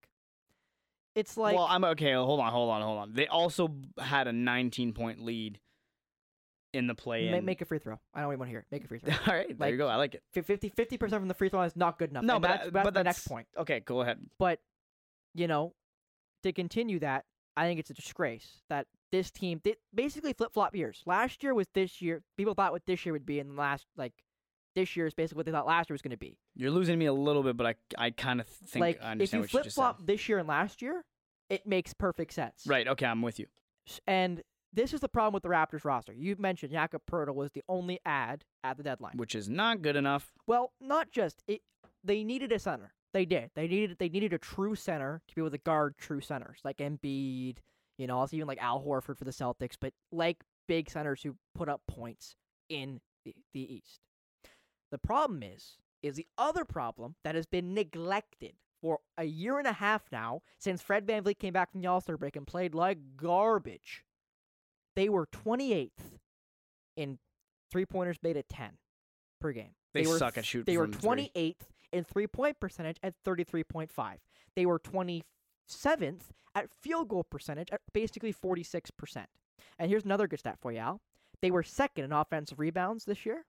It's 1.17 1.37
like 1.37 1.57
well, 1.57 1.67
I'm 1.69 1.83
okay. 1.83 2.13
Hold 2.13 2.39
on, 2.39 2.53
hold 2.53 2.71
on, 2.71 2.83
hold 2.83 2.99
on. 3.01 3.15
They 3.15 3.27
also 3.27 3.75
had 3.99 4.29
a 4.29 4.33
19 4.33 4.93
point 4.93 5.25
lead 5.25 5.59
in 6.73 6.87
the 6.87 6.95
play. 6.95 7.29
ma- 7.33 7.41
make 7.41 7.63
a 7.63 7.65
free 7.65 7.81
throw. 7.81 7.99
I 8.15 8.21
don't 8.21 8.31
even 8.31 8.39
want 8.39 8.47
to 8.49 8.53
hear 8.53 8.61
it. 8.61 8.67
Make 8.71 8.85
a 8.85 8.87
free 8.87 8.99
throw. 9.05 9.13
All 9.27 9.35
right, 9.35 9.49
there 9.49 9.57
like- 9.59 9.73
you 9.73 9.77
go. 9.77 9.89
I 9.89 9.97
like 9.97 10.15
it. 10.15 10.23
Fif- 10.33 10.47
50 10.47 10.99
percent 10.99 11.21
from 11.21 11.27
the 11.27 11.35
free 11.35 11.49
throw 11.49 11.59
line 11.59 11.67
is 11.67 11.75
not 11.75 11.99
good 11.99 12.11
enough. 12.11 12.23
No, 12.23 12.35
and 12.35 12.43
but 12.43 12.49
that's, 12.49 12.61
uh, 12.69 12.71
that's 12.71 12.85
but 12.85 12.95
the 12.95 13.03
that's 13.03 13.05
next 13.19 13.27
point. 13.27 13.49
Okay, 13.59 13.81
go 13.81 14.03
ahead. 14.03 14.21
But 14.39 14.61
you 15.35 15.49
know, 15.49 15.75
to 16.45 16.53
continue 16.53 17.01
that, 17.01 17.25
I 17.57 17.67
think 17.67 17.81
it's 17.81 17.91
a 17.91 17.95
disgrace 17.95 18.63
that 18.71 18.87
this 19.11 19.33
team 19.33 19.61
did 19.65 19.79
basically 19.93 20.33
flip 20.33 20.53
flop 20.53 20.77
years. 20.77 21.03
Last 21.07 21.43
year 21.43 21.55
was 21.55 21.67
this 21.75 22.01
year. 22.01 22.23
People 22.37 22.55
thought 22.55 22.71
what 22.71 22.87
this 22.87 23.05
year 23.05 23.13
would 23.15 23.27
be, 23.27 23.41
and 23.41 23.57
last 23.57 23.85
like 23.97 24.13
this 24.79 24.97
year 24.97 25.07
is 25.07 25.15
basically 25.15 25.39
what 25.39 25.47
they 25.47 25.53
thought 25.53 25.67
last 25.67 25.91
year 25.91 25.95
was 25.95 26.03
going 26.03 26.13
to 26.13 26.17
be. 26.17 26.39
You're 26.55 26.71
losing 26.71 26.99
me 26.99 27.07
a 27.07 27.13
little 27.13 27.43
bit, 27.43 27.57
but 27.57 27.67
I 27.67 27.75
I 27.97 28.11
kind 28.11 28.41
of 28.41 28.47
think 28.47 28.81
like 28.81 29.03
I 29.03 29.07
if 29.07 29.11
understand 29.11 29.33
you 29.33 29.41
what 29.41 29.53
you 29.53 29.71
flip 29.71 29.73
flop 29.73 30.07
this 30.07 30.29
year 30.29 30.39
and 30.39 30.47
last 30.47 30.81
year, 30.81 31.05
it 31.51 31.67
makes 31.67 31.93
perfect 31.93 32.33
sense. 32.33 32.65
Right. 32.67 32.87
Okay, 32.87 33.07
I'm 33.07 33.23
with 33.23 33.41
you. 33.41 33.47
And 34.07 34.43
this 34.73 34.93
is 34.93 35.01
the 35.01 35.09
problem 35.09 35.35
with 35.35 35.43
the 35.43 35.49
Raptors 35.49 35.85
roster. 35.85 36.13
You 36.13 36.37
mentioned 36.39 36.73
Jakob 36.73 37.03
Poeltl 37.11 37.35
was 37.35 37.51
the 37.53 37.65
only 37.69 37.99
ad 38.05 38.45
at 38.63 38.77
the 38.77 38.83
deadline. 38.83 39.17
Which 39.17 39.35
is 39.35 39.49
not 39.49 39.83
good 39.83 39.97
enough. 39.97 40.33
Well, 40.47 40.73
not 40.81 41.11
just 41.11 41.43
it. 41.49 41.63
They 42.05 42.23
needed 42.23 42.53
a 42.53 42.59
center. 42.59 42.93
They 43.13 43.25
did. 43.25 43.51
They 43.55 43.67
needed. 43.67 43.97
They 43.99 44.09
needed 44.09 44.33
a 44.33 44.39
true 44.39 44.77
center 44.77 45.23
to 45.29 45.35
be 45.35 45.41
able 45.41 45.51
to 45.51 45.59
guard 45.59 45.97
true 45.99 46.21
centers 46.21 46.61
like 46.65 46.79
Embiid. 46.79 47.57
You 47.97 48.07
know, 48.07 48.19
also 48.19 48.37
even 48.37 48.47
like 48.47 48.63
Al 48.63 48.81
Horford 48.81 49.17
for 49.17 49.25
the 49.25 49.33
Celtics, 49.33 49.75
but 49.81 49.93
like 50.13 50.45
big 50.69 50.89
centers 50.89 51.23
who 51.23 51.35
put 51.57 51.69
up 51.69 51.81
points 51.89 52.37
in 52.69 53.01
the, 53.25 53.35
the 53.53 53.75
East. 53.75 54.03
The 54.91 54.99
problem 54.99 55.43
is, 55.43 55.77
is 56.03 56.17
the 56.17 56.27
other 56.37 56.65
problem 56.65 57.17
that 57.25 57.35
has 57.35 57.47
been 57.47 57.75
neglected 57.75 58.55
for 58.81 59.01
a 59.17 59.25
year 59.25 59.59
and 59.59 59.67
a 59.67 59.73
half 59.73 60.03
now 60.13 60.43
since 60.59 60.81
Fred 60.81 61.07
VanVleet 61.07 61.39
came 61.39 61.53
back 61.53 61.73
from 61.73 61.81
the 61.81 61.89
All 61.89 62.01
Star 62.01 62.17
break 62.17 62.37
and 62.37 62.47
played 62.47 62.75
like 62.75 62.99
garbage. 63.17 64.05
They 64.95 65.09
were 65.09 65.27
28th 65.27 65.91
in 66.97 67.19
three 67.71 67.87
pointers 67.87 68.19
made 68.23 68.37
at 68.37 68.49
10 68.49 68.71
per 69.41 69.53
game. 69.53 69.75
They 69.95 70.07
were 70.07 70.19
suck 70.19 70.39
at 70.39 70.45
shooting 70.45 70.73
They 70.73 70.79
were 70.79 70.85
from 70.85 70.93
three. 70.93 71.31
28th 71.35 71.67
in 71.93 72.05
three 72.05 72.27
point 72.27 72.61
percentage 72.61 72.99
at 73.03 73.15
33.5. 73.25 73.91
They 74.55 74.67
were 74.67 74.79
27th 74.79 76.23
at 76.55 76.71
field 76.71 77.09
goal 77.09 77.25
percentage 77.25 77.71
at 77.71 77.81
basically 77.93 78.33
46%. 78.33 79.25
And 79.79 79.91
here's 79.91 80.05
another 80.05 80.27
good 80.27 80.41
stat 80.41 80.59
for 80.61 80.73
you, 80.73 80.79
Al. 80.79 81.01
They 81.41 81.51
were 81.51 81.63
second 81.63 82.05
in 82.05 82.13
offensive 82.13 82.59
rebounds 82.59 83.05
this 83.05 83.25
year. 83.25 83.45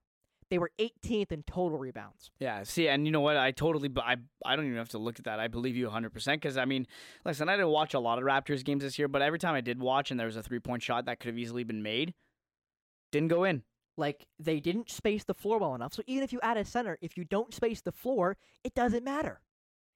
They 0.50 0.58
were 0.58 0.70
18th 0.80 1.30
in 1.32 1.44
total 1.44 1.78
rebounds. 1.78 2.30
Yeah. 2.40 2.64
See, 2.64 2.88
and 2.88 3.06
you 3.06 3.12
know 3.12 3.20
what? 3.20 3.36
I 3.36 3.52
totally. 3.52 3.88
I, 3.98 4.16
I 4.44 4.56
don't 4.56 4.64
even 4.66 4.76
have 4.78 4.88
to 4.90 4.98
look 4.98 5.18
at 5.20 5.24
that. 5.26 5.38
I 5.38 5.46
believe 5.48 5.76
you 5.76 5.84
100 5.86 6.12
percent 6.12 6.42
because 6.42 6.56
I 6.56 6.64
mean, 6.64 6.86
listen, 7.24 7.48
I 7.48 7.52
didn't 7.56 7.68
watch 7.68 7.94
a 7.94 8.00
lot 8.00 8.18
of 8.18 8.24
Raptors 8.24 8.64
games 8.64 8.82
this 8.82 8.98
year, 8.98 9.06
but 9.08 9.22
every 9.22 9.38
time 9.38 9.54
I 9.54 9.60
did 9.60 9.78
watch 9.80 10.10
and 10.10 10.18
there 10.18 10.26
was 10.26 10.36
a 10.36 10.42
three 10.42 10.58
point 10.58 10.82
shot 10.82 11.04
that 11.06 11.20
could 11.20 11.28
have 11.28 11.38
easily 11.38 11.62
been 11.64 11.82
made, 11.82 12.14
didn't 13.12 13.28
go 13.28 13.44
in. 13.44 13.62
Like 13.96 14.26
they 14.38 14.60
didn't 14.60 14.90
space 14.90 15.24
the 15.24 15.34
floor 15.34 15.58
well 15.58 15.74
enough. 15.74 15.94
So 15.94 16.02
even 16.06 16.24
if 16.24 16.32
you 16.32 16.40
add 16.42 16.56
a 16.56 16.64
center, 16.64 16.98
if 17.00 17.16
you 17.16 17.24
don't 17.24 17.54
space 17.54 17.80
the 17.80 17.92
floor, 17.92 18.36
it 18.64 18.74
doesn't 18.74 19.04
matter. 19.04 19.40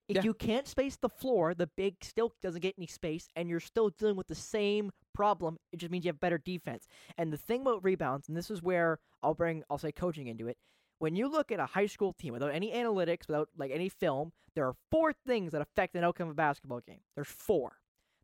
If 0.09 0.17
Yeah. 0.17 0.23
you 0.25 0.35
can't 0.35 0.69
space 0.69 0.97
the 0.97 1.09
floor, 1.09 1.55
the 1.55 1.67
big 1.67 1.97
still 2.03 2.35
doesn't 2.43 2.61
get 2.61 2.75
any 2.77 2.87
space, 2.87 3.27
and 3.35 3.49
you're 3.49 3.61
still 3.61 3.89
dealing 3.89 4.17
with 4.17 4.27
the 4.27 4.35
same 4.35 4.91
problem. 5.15 5.59
It 5.73 5.79
just 5.79 5.91
means 5.91 6.05
you 6.05 6.11
have 6.11 6.21
better 6.21 6.39
defense. 6.39 6.87
And 7.17 7.33
the 7.33 7.39
thing 7.39 7.63
about 7.63 7.85
rebounds, 7.85 8.29
and 8.29 8.37
this 8.37 8.51
is 8.51 8.63
where 8.63 8.99
I'll 9.23 9.35
bring, 9.35 9.63
I'll 9.71 9.79
say 9.79 9.93
coaching 9.93 10.27
into 10.27 10.49
it. 10.49 10.59
When 10.99 11.17
you 11.17 11.29
look 11.29 11.51
at 11.51 11.61
a 11.61 11.67
high 11.67 11.87
school 11.87 12.13
team 12.13 12.33
without 12.33 12.55
any 12.55 12.73
analytics, 12.73 13.27
without 13.27 13.49
like 13.57 13.71
any 13.71 13.89
film, 13.89 14.33
there 14.55 14.67
are 14.67 14.75
four 14.91 15.13
things 15.27 15.53
that 15.53 15.63
affect 15.63 15.97
an 15.97 16.05
outcome 16.05 16.29
of 16.29 16.33
a 16.33 16.35
basketball 16.35 16.81
game. 16.81 17.01
There's 17.15 17.29
four. 17.29 17.79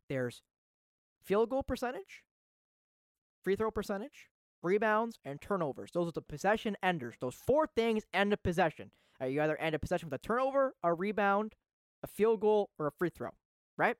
There's 0.07 0.41
field 1.23 1.49
goal 1.49 1.63
percentage, 1.63 2.23
free 3.43 3.55
throw 3.55 3.71
percentage, 3.71 4.29
rebounds, 4.63 5.19
and 5.25 5.41
turnovers. 5.41 5.91
Those 5.93 6.07
are 6.07 6.13
the 6.13 6.21
possession 6.21 6.77
enders. 6.81 7.15
Those 7.19 7.35
four 7.35 7.67
things 7.67 8.03
end 8.13 8.33
a 8.33 8.37
possession. 8.37 8.91
Uh, 9.21 9.25
you 9.25 9.41
either 9.41 9.57
end 9.57 9.75
a 9.75 9.79
possession 9.79 10.09
with 10.09 10.19
a 10.19 10.25
turnover, 10.25 10.73
a 10.83 10.93
rebound, 10.93 11.55
a 12.03 12.07
field 12.07 12.39
goal, 12.41 12.69
or 12.79 12.87
a 12.87 12.91
free 12.91 13.09
throw. 13.09 13.31
right? 13.77 13.97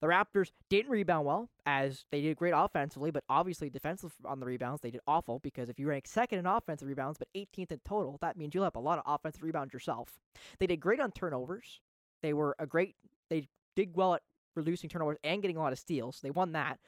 The 0.00 0.06
Raptors 0.06 0.50
didn't 0.70 0.90
rebound 0.90 1.26
well, 1.26 1.50
as 1.66 2.06
they 2.10 2.22
did 2.22 2.36
great 2.36 2.54
offensively, 2.56 3.10
but 3.10 3.22
obviously 3.28 3.68
defensive 3.68 4.14
on 4.24 4.40
the 4.40 4.46
rebounds, 4.46 4.80
they 4.80 4.90
did 4.90 5.02
awful 5.06 5.40
because 5.40 5.68
if 5.68 5.78
you 5.78 5.88
rank 5.88 6.06
second 6.06 6.38
in 6.38 6.46
offensive 6.46 6.88
rebounds, 6.88 7.18
but 7.18 7.28
18th 7.36 7.72
in 7.72 7.80
total, 7.86 8.16
that 8.22 8.36
means 8.36 8.54
you'll 8.54 8.64
have 8.64 8.76
a 8.76 8.80
lot 8.80 8.98
of 8.98 9.04
offensive 9.06 9.42
rebounds 9.42 9.74
yourself. 9.74 10.18
They 10.58 10.66
did 10.66 10.80
great 10.80 11.00
on 11.00 11.12
turnovers. 11.12 11.80
They 12.22 12.32
were 12.32 12.56
a 12.58 12.66
great, 12.66 12.96
they 13.28 13.48
did 13.76 13.94
well 13.94 14.14
at 14.14 14.22
reducing 14.54 14.88
turnovers 14.88 15.18
and 15.22 15.42
getting 15.42 15.58
a 15.58 15.60
lot 15.60 15.72
of 15.72 15.78
steals. 15.78 16.20
They 16.22 16.30
won 16.30 16.52
that. 16.52 16.78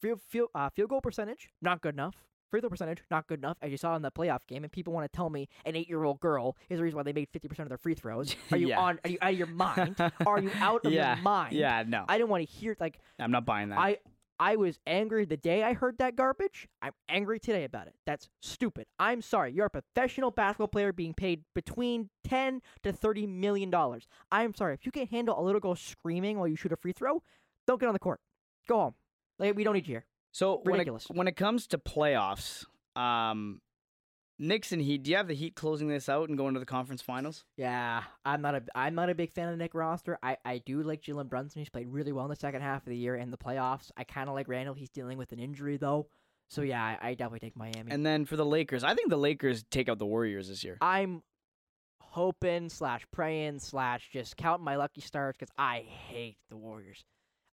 Field, 0.00 0.20
field, 0.28 0.48
uh, 0.54 0.70
field 0.70 0.90
goal 0.90 1.00
percentage, 1.00 1.50
not 1.60 1.80
good 1.80 1.94
enough. 1.94 2.14
Free 2.50 2.60
throw 2.60 2.68
percentage, 2.70 2.98
not 3.10 3.26
good 3.28 3.38
enough, 3.38 3.56
as 3.62 3.70
you 3.70 3.76
saw 3.76 3.94
in 3.96 4.02
the 4.02 4.10
playoff 4.10 4.40
game. 4.48 4.64
And 4.64 4.72
people 4.72 4.92
want 4.92 5.10
to 5.10 5.16
tell 5.16 5.30
me 5.30 5.48
an 5.64 5.76
eight-year-old 5.76 6.18
girl 6.20 6.56
is 6.68 6.78
the 6.78 6.82
reason 6.84 6.96
why 6.96 7.04
they 7.04 7.12
made 7.12 7.28
50% 7.32 7.60
of 7.60 7.68
their 7.68 7.78
free 7.78 7.94
throws. 7.94 8.34
Are 8.50 8.56
you 8.56 8.68
Yeah. 8.68 8.80
on? 8.80 8.98
Are 9.04 9.10
you 9.10 9.18
out 9.22 9.32
of 9.32 9.38
your 9.38 9.46
mind? 9.48 9.96
are 10.26 10.40
you 10.40 10.50
out 10.60 10.84
of 10.84 10.92
yeah. 10.92 11.14
your 11.14 11.22
mind? 11.22 11.52
Yeah, 11.54 11.84
no. 11.86 12.04
I 12.08 12.18
didn't 12.18 12.30
want 12.30 12.46
to 12.46 12.52
hear 12.52 12.76
like 12.80 12.98
I'm 13.18 13.30
not 13.30 13.46
buying 13.46 13.68
that. 13.68 13.78
I 13.78 13.98
I 14.42 14.56
was 14.56 14.80
angry 14.86 15.26
the 15.26 15.36
day 15.36 15.62
I 15.62 15.74
heard 15.74 15.98
that 15.98 16.16
garbage. 16.16 16.66
I'm 16.80 16.92
angry 17.10 17.38
today 17.38 17.64
about 17.64 17.86
it. 17.88 17.94
That's 18.06 18.28
stupid. 18.40 18.86
I'm 18.98 19.20
sorry. 19.20 19.52
You're 19.52 19.66
a 19.66 19.70
professional 19.70 20.30
basketball 20.30 20.68
player 20.68 20.92
being 20.94 21.12
paid 21.12 21.44
between 21.54 22.08
10 22.24 22.62
to 22.82 22.90
30 22.92 23.26
million 23.26 23.68
dollars. 23.70 24.08
I'm 24.32 24.54
sorry. 24.54 24.72
If 24.74 24.86
you 24.86 24.92
can't 24.92 25.10
handle 25.10 25.38
a 25.38 25.42
little 25.44 25.60
girl 25.60 25.76
screaming 25.76 26.38
while 26.38 26.48
you 26.48 26.56
shoot 26.56 26.72
a 26.72 26.76
free 26.76 26.92
throw, 26.92 27.22
don't 27.66 27.78
get 27.78 27.86
on 27.86 27.92
the 27.92 27.98
court. 27.98 28.20
Go 28.66 28.76
home. 28.78 28.94
Like 29.38 29.54
we 29.56 29.62
don't 29.62 29.74
need 29.74 29.86
you 29.86 29.94
here. 29.94 30.06
So 30.32 30.60
when 30.64 30.80
it, 30.80 30.88
when 31.10 31.28
it 31.28 31.36
comes 31.36 31.66
to 31.68 31.78
playoffs, 31.78 32.64
um, 32.96 33.60
Knicks 34.38 34.72
and 34.72 34.80
Heat, 34.80 35.02
do 35.02 35.10
you 35.10 35.16
have 35.18 35.28
the 35.28 35.34
Heat 35.34 35.54
closing 35.54 35.88
this 35.88 36.08
out 36.08 36.28
and 36.28 36.38
going 36.38 36.54
to 36.54 36.60
the 36.60 36.66
conference 36.66 37.02
finals? 37.02 37.44
Yeah, 37.56 38.04
I'm 38.24 38.40
not 38.40 38.54
a 38.54 38.62
I'm 38.74 38.94
not 38.94 39.10
a 39.10 39.14
big 39.14 39.32
fan 39.32 39.48
of 39.48 39.52
the 39.52 39.62
Knick 39.62 39.74
roster. 39.74 40.18
I, 40.22 40.38
I 40.44 40.58
do 40.58 40.82
like 40.82 41.02
Jalen 41.02 41.28
Brunson. 41.28 41.60
He's 41.60 41.68
played 41.68 41.88
really 41.88 42.12
well 42.12 42.24
in 42.24 42.30
the 42.30 42.36
second 42.36 42.62
half 42.62 42.82
of 42.82 42.90
the 42.90 42.96
year 42.96 43.16
and 43.16 43.32
the 43.32 43.36
playoffs. 43.36 43.90
I 43.96 44.04
kind 44.04 44.28
of 44.28 44.34
like 44.34 44.48
Randle. 44.48 44.74
He's 44.74 44.88
dealing 44.88 45.18
with 45.18 45.32
an 45.32 45.38
injury 45.38 45.76
though. 45.76 46.06
So 46.48 46.62
yeah, 46.62 46.82
I, 46.82 47.10
I 47.10 47.14
definitely 47.14 47.40
take 47.40 47.56
Miami. 47.56 47.92
And 47.92 48.04
then 48.04 48.24
for 48.24 48.36
the 48.36 48.46
Lakers, 48.46 48.82
I 48.82 48.94
think 48.94 49.10
the 49.10 49.18
Lakers 49.18 49.64
take 49.70 49.88
out 49.88 49.98
the 49.98 50.06
Warriors 50.06 50.48
this 50.48 50.64
year. 50.64 50.78
I'm 50.80 51.22
hoping 52.00 52.70
slash 52.70 53.06
praying 53.12 53.60
slash 53.60 54.08
just 54.12 54.36
counting 54.36 54.64
my 54.64 54.76
lucky 54.76 55.00
stars 55.00 55.36
because 55.38 55.52
I 55.58 55.84
hate 56.08 56.38
the 56.48 56.56
Warriors. 56.56 57.04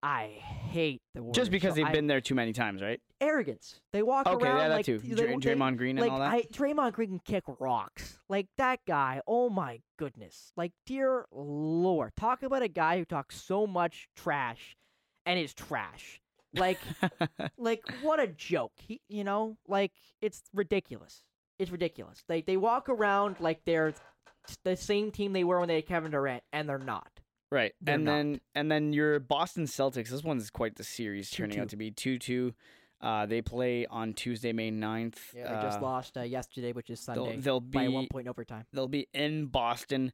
I 0.07 0.29
hate 0.71 1.03
the 1.15 1.23
Warriors. 1.23 1.35
Just 1.35 1.51
because 1.51 1.71
So 1.73 1.77
they've 1.77 1.87
I- 1.87 1.93
been 1.93 2.07
there 2.07 2.21
too 2.21 2.35
many 2.37 2.53
times, 2.53 2.81
right? 2.81 3.01
arrogance. 3.21 3.81
They 3.93 4.03
walk 4.03 4.27
Okay, 4.27 4.47
around 4.47 4.59
yeah, 4.59 4.69
that 4.69 4.75
like 4.77 4.87
too. 4.87 4.99
they, 4.99 5.15
Dray- 5.15 5.27
they- 5.29 5.55
Draymond 5.55 5.79
Green 5.79 5.99
and 5.99 6.01
like 6.07 6.13
all 6.13 6.19
that. 6.21 6.31
I, 6.33 6.43
Draymond 6.43 6.93
Green 6.93 7.09
can 7.09 7.19
kick 7.21 7.45
rocks. 7.59 8.19
Like 8.29 8.47
that 8.59 8.81
guy. 8.87 9.21
Oh 9.27 9.49
my 9.51 9.81
goodness. 9.99 10.53
Like 10.57 10.73
dear 10.87 11.25
lord, 11.33 12.13
talk 12.17 12.43
about 12.45 12.63
a 12.63 12.69
guy 12.69 12.99
who 12.99 13.05
talks 13.05 13.41
so 13.41 13.67
much 13.67 14.09
trash, 14.15 14.77
and 15.25 15.41
is 15.41 15.53
trash. 15.55 16.21
Like 16.55 16.79
like 17.59 17.83
what 18.03 18.21
a 18.21 18.27
joke. 18.29 18.73
He, 18.77 19.01
you 19.09 19.25
know, 19.25 19.57
like 19.67 19.93
it's 20.21 20.43
ridiculous. 20.55 21.23
It's 21.59 21.71
ridiculous. 21.71 22.23
They 22.29 22.43
they 22.43 22.57
walk 22.59 22.89
around 22.89 23.37
like 23.41 23.61
they're 23.65 23.95
the 24.65 24.77
same 24.77 25.11
team 25.11 25.33
they 25.33 25.43
were 25.43 25.59
when 25.59 25.69
they 25.69 25.77
had 25.77 25.87
Kevin 25.87 26.13
Durant, 26.13 26.45
and 26.53 26.69
they're 26.69 26.79
not. 26.79 27.09
Right. 27.51 27.73
They're 27.81 27.95
and 27.97 28.05
not. 28.05 28.13
then 28.13 28.41
and 28.55 28.71
then 28.73 28.93
your 28.93 29.21
Boston 29.21 29.65
Celtics, 29.67 30.09
this 30.09 30.25
one's 30.25 30.51
quite 30.51 30.77
the 30.77 30.85
series 30.85 31.31
turning 31.31 31.59
2-2. 31.59 31.63
out 31.63 31.69
to 31.71 31.77
be 31.77 31.91
2-2. 31.91 32.55
Uh, 33.01 33.27
they 33.27 33.43
play 33.43 33.87
on 33.87 34.15
Tuesday, 34.15 34.53
May 34.53 34.71
9th. 34.71 35.17
Yeah, 35.35 35.55
they 35.55 35.63
just 35.67 35.79
Uh, 35.79 35.83
lost 35.83 36.17
uh, 36.17 36.23
yesterday, 36.23 36.73
which 36.73 36.89
is 36.91 37.05
They'll, 37.05 37.15
Sunday, 37.27 37.37
they'll 37.41 37.61
by 37.61 37.83
be 37.87 37.89
one 37.89 38.07
point 38.11 38.27
overtime. 38.27 38.65
they'll 38.73 38.89
be 38.89 39.07
in 39.13 39.47
Boston. 39.47 40.13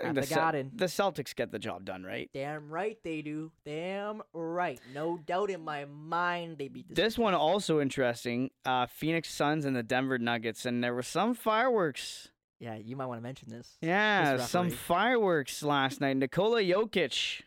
The, 0.00 0.12
the 0.20 0.26
Garden. 0.32 0.70
the 0.76 0.84
Celtics 0.84 1.34
get 1.34 1.50
the 1.50 1.58
job 1.58 1.84
done, 1.84 2.04
right? 2.04 2.30
Damn 2.32 2.68
right 2.70 2.96
they 3.02 3.20
do. 3.20 3.50
Damn 3.64 4.22
right. 4.32 4.78
No 4.94 5.18
doubt 5.18 5.50
in 5.50 5.60
my 5.64 5.86
mind 5.86 6.58
they 6.58 6.68
beat 6.68 6.88
the 6.88 6.94
This 6.94 7.16
Celtics. 7.16 7.18
one 7.18 7.34
also 7.34 7.80
interesting. 7.80 8.50
Uh, 8.64 8.86
Phoenix 8.86 9.28
Suns 9.34 9.64
and 9.64 9.74
the 9.74 9.82
Denver 9.82 10.16
Nuggets, 10.18 10.64
and 10.66 10.84
there 10.84 10.94
were 10.94 11.02
some 11.02 11.34
fireworks. 11.34 12.28
Yeah, 12.60 12.74
you 12.76 12.96
might 12.96 13.06
want 13.06 13.18
to 13.18 13.22
mention 13.22 13.50
this. 13.50 13.76
Yeah, 13.80 14.38
some 14.38 14.70
fireworks 14.70 15.62
last 15.62 16.00
night. 16.00 16.16
Nikola 16.16 16.60
Jokic, 16.62 17.42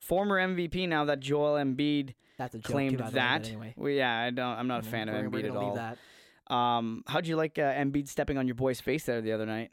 former 0.00 0.38
MVP, 0.38 0.88
now 0.88 1.04
that 1.04 1.20
Joel 1.20 1.54
Embiid 1.62 2.14
That's 2.38 2.54
a 2.54 2.60
claimed 2.60 2.92
too, 2.98 3.04
by 3.04 3.10
the 3.10 3.16
way, 3.16 3.20
that. 3.22 3.46
anyway. 3.48 3.74
Well, 3.76 3.90
yeah, 3.92 4.18
I 4.18 4.30
don't. 4.30 4.46
I'm 4.58 4.66
not 4.68 4.84
a 4.84 4.86
Mm, 4.86 4.90
fan 4.90 5.08
of 5.10 5.14
we're- 5.32 5.42
Embiid 5.42 5.50
at 5.50 5.56
all. 5.56 5.74
That. 5.74 5.98
Um, 6.54 7.04
how'd 7.06 7.26
you 7.26 7.36
like 7.36 7.58
uh, 7.58 7.72
Embiid 7.74 8.08
stepping 8.08 8.38
on 8.38 8.46
your 8.46 8.54
boy's 8.54 8.80
face 8.80 9.04
there 9.04 9.20
the 9.20 9.32
other 9.32 9.46
night? 9.46 9.70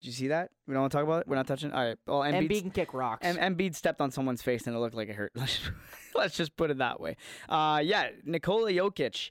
Did 0.00 0.06
you 0.06 0.12
see 0.12 0.28
that? 0.28 0.50
We 0.68 0.74
don't 0.74 0.82
want 0.82 0.92
to 0.92 0.98
talk 0.98 1.04
about 1.04 1.22
it. 1.22 1.28
We're 1.28 1.34
not 1.34 1.48
touching. 1.48 1.72
All 1.72 1.84
right. 1.84 1.96
Well, 2.06 2.20
Embiid, 2.20 2.48
Embiid 2.48 2.60
can 2.62 2.70
kick 2.70 2.94
rocks. 2.94 3.26
Em- 3.26 3.36
Embiid 3.56 3.74
stepped 3.74 4.00
on 4.00 4.12
someone's 4.12 4.42
face 4.42 4.66
and 4.68 4.76
it 4.76 4.78
looked 4.78 4.94
like 4.94 5.08
it 5.08 5.16
hurt. 5.16 5.32
Let's 5.34 5.58
let's 6.14 6.36
just 6.36 6.56
put 6.56 6.70
it 6.70 6.78
that 6.78 7.00
way. 7.00 7.16
Uh, 7.48 7.80
yeah, 7.84 8.10
Nikola 8.24 8.70
Jokic 8.70 9.30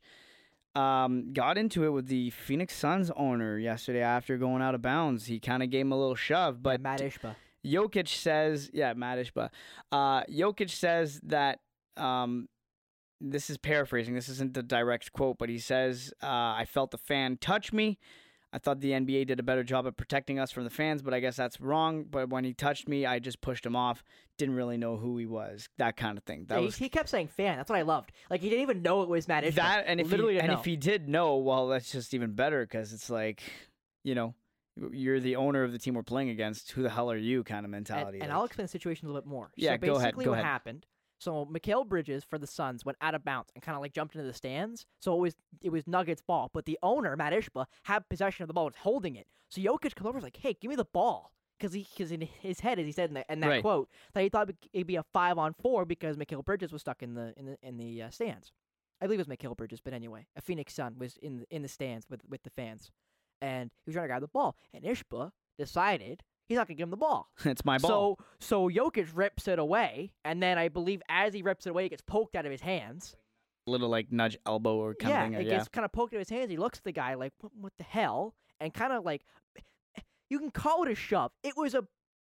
um, 0.77 1.33
got 1.33 1.57
into 1.57 1.85
it 1.85 1.89
with 1.89 2.07
the 2.07 2.29
Phoenix 2.29 2.75
Suns 2.75 3.09
owner 3.15 3.57
yesterday 3.57 4.01
after 4.01 4.37
going 4.37 4.61
out 4.61 4.75
of 4.75 4.81
bounds. 4.81 5.25
He 5.25 5.39
kind 5.39 5.63
of 5.63 5.71
gave 5.71 5.81
him 5.81 5.91
a 5.91 5.97
little 5.97 6.15
shove, 6.15 6.61
but 6.61 6.81
but 6.81 6.81
Mat 6.81 7.01
Ishbia. 7.01 7.35
Jokic 7.65 8.07
says, 8.07 8.69
yeah, 8.73 8.93
Mat 8.93 9.17
Ishbia. 9.17 9.49
Uh, 9.91 10.23
Jokic 10.25 10.69
says 10.69 11.19
that 11.23 11.59
um, 11.97 12.47
this 13.19 13.49
is 13.49 13.57
paraphrasing. 13.57 14.13
This 14.13 14.29
isn't 14.29 14.53
the 14.53 14.61
direct 14.61 15.11
quote, 15.11 15.39
but 15.39 15.49
he 15.49 15.57
says, 15.57 16.13
uh, 16.21 16.27
"I 16.27 16.65
felt 16.69 16.91
the 16.91 16.99
fan 16.99 17.37
touch 17.41 17.73
me. 17.73 17.97
I 18.53 18.59
thought 18.59 18.79
the 18.79 18.91
NBA 18.91 19.27
did 19.27 19.39
a 19.39 19.43
better 19.43 19.63
job 19.63 19.87
at 19.87 19.97
protecting 19.97 20.39
us 20.39 20.51
from 20.51 20.63
the 20.63 20.69
fans, 20.69 21.01
but 21.01 21.13
I 21.13 21.19
guess 21.19 21.35
that's 21.35 21.59
wrong. 21.59 22.05
But 22.09 22.29
when 22.29 22.43
he 22.43 22.53
touched 22.53 22.87
me, 22.87 23.05
I 23.05 23.19
just 23.19 23.41
pushed 23.41 23.65
him 23.65 23.75
off. 23.75 24.03
Didn't 24.37 24.55
really 24.55 24.77
know 24.77 24.97
who 24.97 25.17
he 25.17 25.25
was. 25.25 25.67
That 25.77 25.97
kind 25.97 26.17
of 26.17 26.23
thing. 26.23 26.45
That 26.47 26.55
Yeah, 26.55 26.59
he- 26.61 26.65
was 26.67 26.75
he 26.77 26.89
kept 26.89 27.09
saying 27.09 27.27
fan. 27.29 27.57
That's 27.57 27.69
what 27.69 27.79
I 27.79 27.83
loved. 27.83 28.11
Like 28.29 28.41
he 28.41 28.49
didn't 28.49 28.61
even 28.63 28.81
know 28.81 29.01
it 29.01 29.09
was 29.09 29.27
Mat 29.27 29.43
Ishbia. 29.43 29.55
that. 29.55 29.85
And 29.87 29.99
if 29.99 30.09
literally 30.11 30.35
he, 30.35 30.39
and 30.39 30.49
know. 30.49 30.59
if 30.59 30.65
he 30.65 30.75
did 30.75 31.09
know, 31.09 31.37
well, 31.37 31.67
that's 31.67 31.91
just 31.91 32.13
even 32.13 32.33
better 32.33 32.61
because 32.63 32.93
it's 32.93 33.09
like, 33.09 33.41
you 34.03 34.15
know." 34.15 34.33
You're 34.91 35.19
the 35.19 35.37
owner 35.37 35.63
of 35.63 35.71
the 35.71 35.79
team 35.79 35.95
we're 35.95 36.03
playing 36.03 36.29
against. 36.29 36.69
Who 36.73 36.83
the 36.83 36.89
hell 36.91 37.09
are 37.09 37.17
you? 37.17 37.43
Kind 37.43 37.65
of 37.65 37.71
mentality. 37.71 38.17
and, 38.19 38.25
and 38.25 38.29
like- 38.31 38.37
I'll 38.37 38.45
explain 38.45 38.65
the 38.65 38.69
situation 38.69 39.07
a 39.07 39.09
little 39.09 39.23
bit 39.23 39.27
more. 39.27 39.49
Yeah, 39.55 39.71
so 39.71 39.77
go 39.79 39.95
ahead, 39.95 40.09
basically 40.09 40.25
go 40.25 40.31
what 40.31 40.35
ahead. 40.39 40.45
happened. 40.45 40.85
So 41.19 41.47
Mikal 41.47 41.87
Bridges 41.87 42.23
for 42.23 42.37
the 42.37 42.45
Suns 42.45 42.85
went 42.85 42.95
out 43.01 43.15
of 43.15 43.25
bounds 43.25 43.49
and 43.55 43.63
kind 43.63 43.75
of 43.75 43.81
like 43.81 43.93
jumped 43.93 44.13
into 44.13 44.27
the 44.27 44.35
stands. 44.35 44.85
So 45.01 45.15
it 45.15 45.19
was 45.19 45.35
it 45.63 45.71
was 45.71 45.87
Nuggets 45.87 46.21
ball, 46.21 46.51
but 46.53 46.65
the 46.65 46.77
owner 46.83 47.15
Mat 47.15 47.33
Ishbia 47.33 47.65
had 47.85 48.07
possession 48.07 48.43
of 48.43 48.49
the 48.49 48.53
ball, 48.53 48.65
was 48.65 48.75
holding 48.77 49.15
it. 49.15 49.25
So 49.49 49.59
Jokic 49.61 49.95
comes 49.95 50.01
over, 50.05 50.09
and 50.09 50.15
was 50.17 50.23
like, 50.25 50.37
"Hey, 50.37 50.55
give 50.61 50.69
me 50.69 50.75
the 50.75 50.85
ball," 50.85 51.31
because 51.57 51.73
he 51.73 51.87
because 51.95 52.11
in 52.11 52.21
his 52.21 52.59
head, 52.59 52.79
as 52.79 52.85
he 52.85 52.91
said 52.91 53.09
in, 53.09 53.15
the, 53.15 53.25
in 53.31 53.39
that 53.41 53.47
Right. 53.47 53.61
quote, 53.61 53.89
that 54.13 54.21
he 54.23 54.29
thought 54.29 54.49
it'd 54.73 54.87
be 54.87 54.95
a 54.95 55.03
five 55.13 55.37
on 55.37 55.53
four 55.53 55.85
because 55.85 56.17
Mikal 56.17 56.43
Bridges 56.43 56.71
was 56.71 56.81
stuck 56.81 57.01
in 57.03 57.13
the 57.13 57.33
in 57.37 57.45
the 57.45 57.57
in 57.61 57.77
the 57.77 58.03
uh, 58.03 58.09
stands. 58.09 58.51
I 59.01 59.05
believe 59.05 59.19
it 59.19 59.27
was 59.27 59.37
Mikal 59.37 59.55
Bridges, 59.55 59.79
but 59.81 59.93
anyway, 59.93 60.25
a 60.35 60.41
Phoenix 60.41 60.73
Sun 60.73 60.95
was 60.97 61.17
in 61.17 61.37
the, 61.37 61.45
in 61.49 61.61
the 61.61 61.67
stands 61.67 62.07
with 62.09 62.21
with 62.27 62.43
the 62.43 62.49
fans, 62.49 62.91
and 63.41 63.71
he 63.85 63.89
was 63.89 63.93
trying 63.93 64.05
to 64.05 64.07
grab 64.07 64.21
the 64.21 64.27
ball, 64.27 64.55
and 64.73 64.83
Ishbia 64.83 65.31
decided 65.57 66.23
he's 66.47 66.57
not 66.57 66.67
gonna 66.67 66.75
give 66.75 66.85
him 66.85 66.91
the 66.91 66.97
ball. 66.97 67.29
it's 67.45 67.65
my 67.65 67.77
ball. 67.77 68.17
So 68.39 68.67
so 68.67 68.69
Jokic 68.69 69.09
rips 69.13 69.47
it 69.47 69.59
away, 69.59 70.13
and 70.25 70.41
then 70.41 70.57
I 70.57 70.69
believe 70.69 71.01
as 71.09 71.33
he 71.33 71.41
rips 71.41 71.65
it 71.67 71.69
away, 71.71 71.85
it 71.85 71.89
gets 71.89 72.01
poked 72.01 72.35
out 72.35 72.45
of 72.45 72.51
his 72.51 72.61
hands. 72.61 73.15
little 73.67 73.89
like 73.89 74.11
nudge 74.11 74.37
elbow 74.45 74.77
or 74.77 74.95
kind 74.95 75.09
yeah, 75.09 75.23
of 75.25 75.31
thing. 75.31 75.41
it 75.41 75.47
yeah. 75.47 75.57
gets 75.57 75.67
kind 75.67 75.83
of 75.85 75.91
poked 75.91 76.13
out 76.13 76.17
of 76.17 76.21
his 76.21 76.29
hands. 76.29 76.49
He 76.49 76.57
looks 76.57 76.79
at 76.79 76.85
the 76.85 76.91
guy 76.93 77.15
like, 77.15 77.33
what, 77.41 77.51
what 77.59 77.73
the 77.77 77.83
hell? 77.83 78.33
And 78.59 78.73
kind 78.73 78.93
of 78.93 79.03
like, 79.05 79.23
you 80.29 80.39
can 80.39 80.51
call 80.51 80.83
it 80.83 80.91
a 80.91 80.95
shove. 80.95 81.31
It 81.43 81.55
was 81.57 81.73
a 81.73 81.85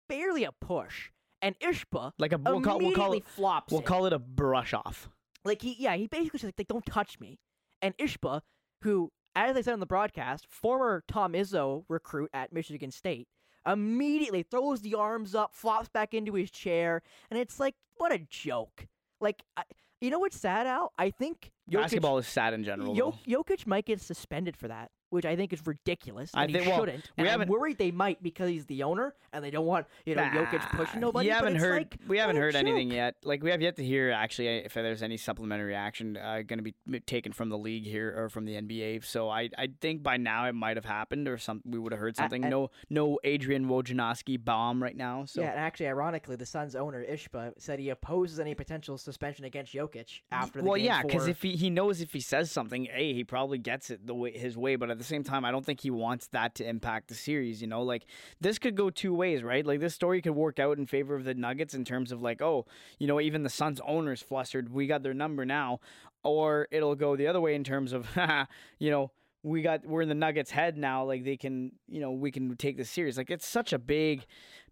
barely 0.09 0.45
a 0.45 0.53
push, 0.53 1.11
and 1.43 1.59
Ishbia 1.61 2.13
Like 2.19 2.33
a 2.33 2.39
we'll 2.39 2.61
call, 2.61 2.79
we'll 2.79 2.93
call 2.93 3.13
it 3.13 3.25
flops 3.25 3.73
we'll 3.73 3.81
it. 3.81 3.87
call 3.87 4.07
it 4.07 4.13
a 4.13 4.19
brush 4.19 4.75
off. 4.75 5.09
like 5.45 5.63
he 5.63 5.77
yeah 5.79 5.95
he 5.97 6.07
basically 6.07 6.39
said 6.41 6.53
like 6.59 6.67
don't 6.69 6.85
touch 6.87 7.19
me, 7.21 7.39
and 7.83 7.97
Ishbia, 7.99 8.41
who 8.83 9.11
as 9.37 9.57
I 9.57 9.63
said 9.63 9.73
on 9.73 9.81
the 9.81 9.87
broadcast, 9.87 10.47
former 10.49 11.03
Tom 11.09 11.33
Izzo 11.33 11.85
recruit 11.89 12.31
at 12.33 12.53
Michigan 12.53 12.91
State, 12.93 13.27
immediately 13.67 14.43
throws 14.43 14.81
the 14.83 14.95
arms 14.95 15.35
up, 15.35 15.55
flops 15.55 15.89
back 15.89 16.15
into 16.15 16.35
his 16.35 16.51
chair, 16.51 17.03
and 17.31 17.39
it's 17.39 17.59
like 17.59 17.75
what 17.97 18.13
a 18.13 18.19
joke. 18.19 18.87
Like 19.21 19.43
I, 19.57 19.63
you 20.01 20.11
know 20.11 20.19
what's 20.19 20.39
sad, 20.39 20.67
Al? 20.67 20.93
I 20.99 21.11
think 21.11 21.51
Jokic, 21.71 21.81
Basketball 21.83 22.19
is 22.19 22.27
sad 22.27 22.53
in 22.53 22.63
general. 22.63 22.95
Jo- 22.95 23.15
though. 23.27 23.43
Jokic 23.43 23.67
might 23.67 23.87
get 23.87 24.01
suspended 24.01 24.57
for 24.57 24.69
that, 24.69 24.91
which 25.15 25.25
I 25.25 25.37
think 25.37 25.53
is 25.53 25.67
ridiculous. 25.67 26.31
I 26.35 26.47
think- 26.47 26.65
he 26.65 26.69
well, 26.69 26.81
shouldn't. 26.81 27.11
we 27.17 27.29
and 27.29 27.43
I'm 27.43 27.49
worried 27.49 27.79
they 27.79 27.91
might 27.91 28.23
because 28.23 28.49
he's 28.49 28.67
the 28.67 28.83
owner 28.83 29.15
and 29.33 29.45
they 29.45 29.51
don't 29.51 29.67
want 29.67 29.87
you 30.05 30.15
know 30.15 30.23
Jokic 30.23 30.61
pushing 30.71 31.01
nobody. 31.01 31.29
You 31.29 31.35
haven't 31.35 31.57
heard. 31.57 31.77
like, 31.79 31.97
we 32.07 32.19
haven't 32.19 32.37
a 32.37 32.41
heard 32.41 32.55
anything 32.55 32.91
yet. 32.91 33.15
Like 33.25 33.43
we 33.43 33.51
have 33.51 33.63
yet 33.63 33.77
to 33.77 33.85
hear 33.85 34.11
actually 34.11 34.49
if 34.49 34.75
there's 34.75 35.03
any 35.03 35.17
supplementary 35.17 35.75
action 35.75 36.17
uh, 36.17 36.43
going 36.47 36.63
to 36.63 36.63
be 36.63 37.01
taken 37.01 37.33
from 37.33 37.49
the 37.49 37.59
league 37.59 37.87
here 37.87 38.15
or 38.17 38.29
from 38.29 38.45
the 38.45 38.55
NBA. 38.55 39.05
So 39.05 39.29
I 39.29 39.51
I 39.57 39.69
think 39.81 40.03
by 40.03 40.17
now 40.17 40.47
it 40.47 40.55
might 40.55 40.77
have 40.77 40.85
happened 40.85 41.29
or 41.29 41.39
some 41.39 41.63
we 41.65 41.79
would 41.79 41.93
have 41.93 42.01
heard 42.01 42.17
something. 42.17 42.43
no 42.43 42.71
no 42.91 43.19
Adrian 43.25 43.67
Wojnarowski 43.67 44.43
bomb 44.43 44.83
right 44.83 44.97
now. 44.97 45.25
So 45.25 45.41
Yeah, 45.41 45.51
and 45.51 45.61
actually, 45.61 45.89
ironically, 45.89 46.37
the 46.37 46.47
Suns' 46.47 46.75
owner 46.75 47.05
Ishbia 47.05 47.53
said 47.59 47.79
he 47.79 47.91
opposes 47.91 48.41
any 48.41 48.55
potential 48.55 48.99
suspension 48.99 49.45
against 49.45 49.73
Jokic 49.73 50.21
after 50.31 50.61
the 50.61 50.69
well, 50.69 50.77
yeah, 50.77 51.03
because 51.03 51.29
if 51.29 51.43
he, 51.43 51.57
he 51.57 51.71
knows 51.71 52.01
if 52.01 52.13
he 52.13 52.21
says 52.21 52.51
something, 52.51 52.89
a 52.93 53.13
he 53.13 53.25
probably 53.25 53.59
gets 53.59 53.91
it 53.91 54.07
the 54.07 54.15
way 54.15 54.33
his 54.37 54.57
way. 54.57 54.77
But 54.77 54.91
at 54.91 54.99
the 54.99 55.04
the 55.05 55.09
same 55.11 55.25
time, 55.25 55.45
I 55.45 55.51
don't 55.51 55.65
think 55.65 55.81
he 55.81 55.91
wants 55.91 56.27
that 56.29 56.55
to 56.57 56.69
impact 56.69 57.09
the 57.09 57.15
series. 57.15 57.61
You 57.61 57.69
know, 57.69 57.83
like 57.83 58.07
this 58.41 58.59
could 58.59 58.77
go 58.77 58.91
two 58.91 59.15
ways, 59.15 59.43
right? 59.43 59.65
Like 59.65 59.81
this 59.81 59.95
story 59.95 60.23
could 60.23 60.35
work 60.35 60.59
out 60.59 60.79
in 60.79 60.87
favor 60.87 61.15
of 61.15 61.25
the 61.25 61.35
Nuggets 61.35 61.75
in 61.75 61.85
terms 61.85 62.13
of 62.13 62.23
like, 62.23 62.43
oh, 62.43 62.67
you 62.99 63.07
know, 63.07 63.21
even 63.21 63.43
the 63.43 63.51
Suns 63.51 63.81
owners 63.87 64.23
flustered, 64.23 64.73
we 64.73 64.87
got 64.87 65.03
their 65.03 65.15
number 65.15 65.45
now, 65.45 65.81
or 66.23 66.69
it'll 66.71 66.95
go 66.95 67.17
the 67.17 67.27
other 67.27 67.41
way 67.41 67.55
in 67.55 67.65
terms 67.65 67.93
of, 67.93 68.09
you 68.79 68.91
know. 68.91 69.11
We 69.47 69.61
got 69.61 69.85
we're 69.85 70.01
in 70.01 70.09
the 70.09 70.15
Nuggets' 70.15 70.51
head 70.51 70.79
now. 70.79 71.05
Like 71.05 71.23
they 71.23 71.37
can, 71.37 71.73
you 71.87 72.01
know, 72.01 72.13
we 72.13 72.31
can 72.31 72.57
take 72.57 72.79
the 72.79 72.85
series. 72.87 73.19
Like 73.19 73.31
it's 73.31 73.47
such 73.47 73.75
a 73.75 73.79
big, 73.79 74.25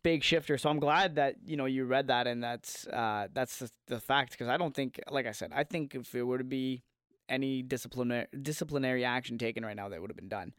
big 0.03 0.25
shifter. 0.25 0.57
So 0.57 0.71
I'm 0.71 0.81
glad 0.81 1.17
that 1.17 1.35
you 1.45 1.59
know 1.59 1.67
you 1.67 1.85
read 1.85 2.07
that 2.07 2.27
and 2.27 2.43
that's 2.43 2.87
uh, 2.87 3.29
that's 3.35 3.59
the, 3.59 3.71
the 3.89 4.01
fact 4.01 4.31
because 4.33 4.49
I 4.49 4.57
don't 4.57 4.75
think, 4.75 4.99
like 5.11 5.27
I 5.27 5.33
said, 5.33 5.53
I 5.55 5.65
think 5.65 5.95
if 5.95 6.15
it 6.15 6.23
were 6.23 6.39
to 6.39 6.45
be 6.45 6.85
any 7.29 7.63
disciplinary 7.63 8.27
disciplinary 8.41 9.05
action 9.05 9.39
taken 9.39 9.65
right 9.65 9.77
now, 9.77 9.89
that 9.89 10.01
would 10.01 10.11
have 10.11 10.17
been 10.17 10.29
done. 10.29 10.53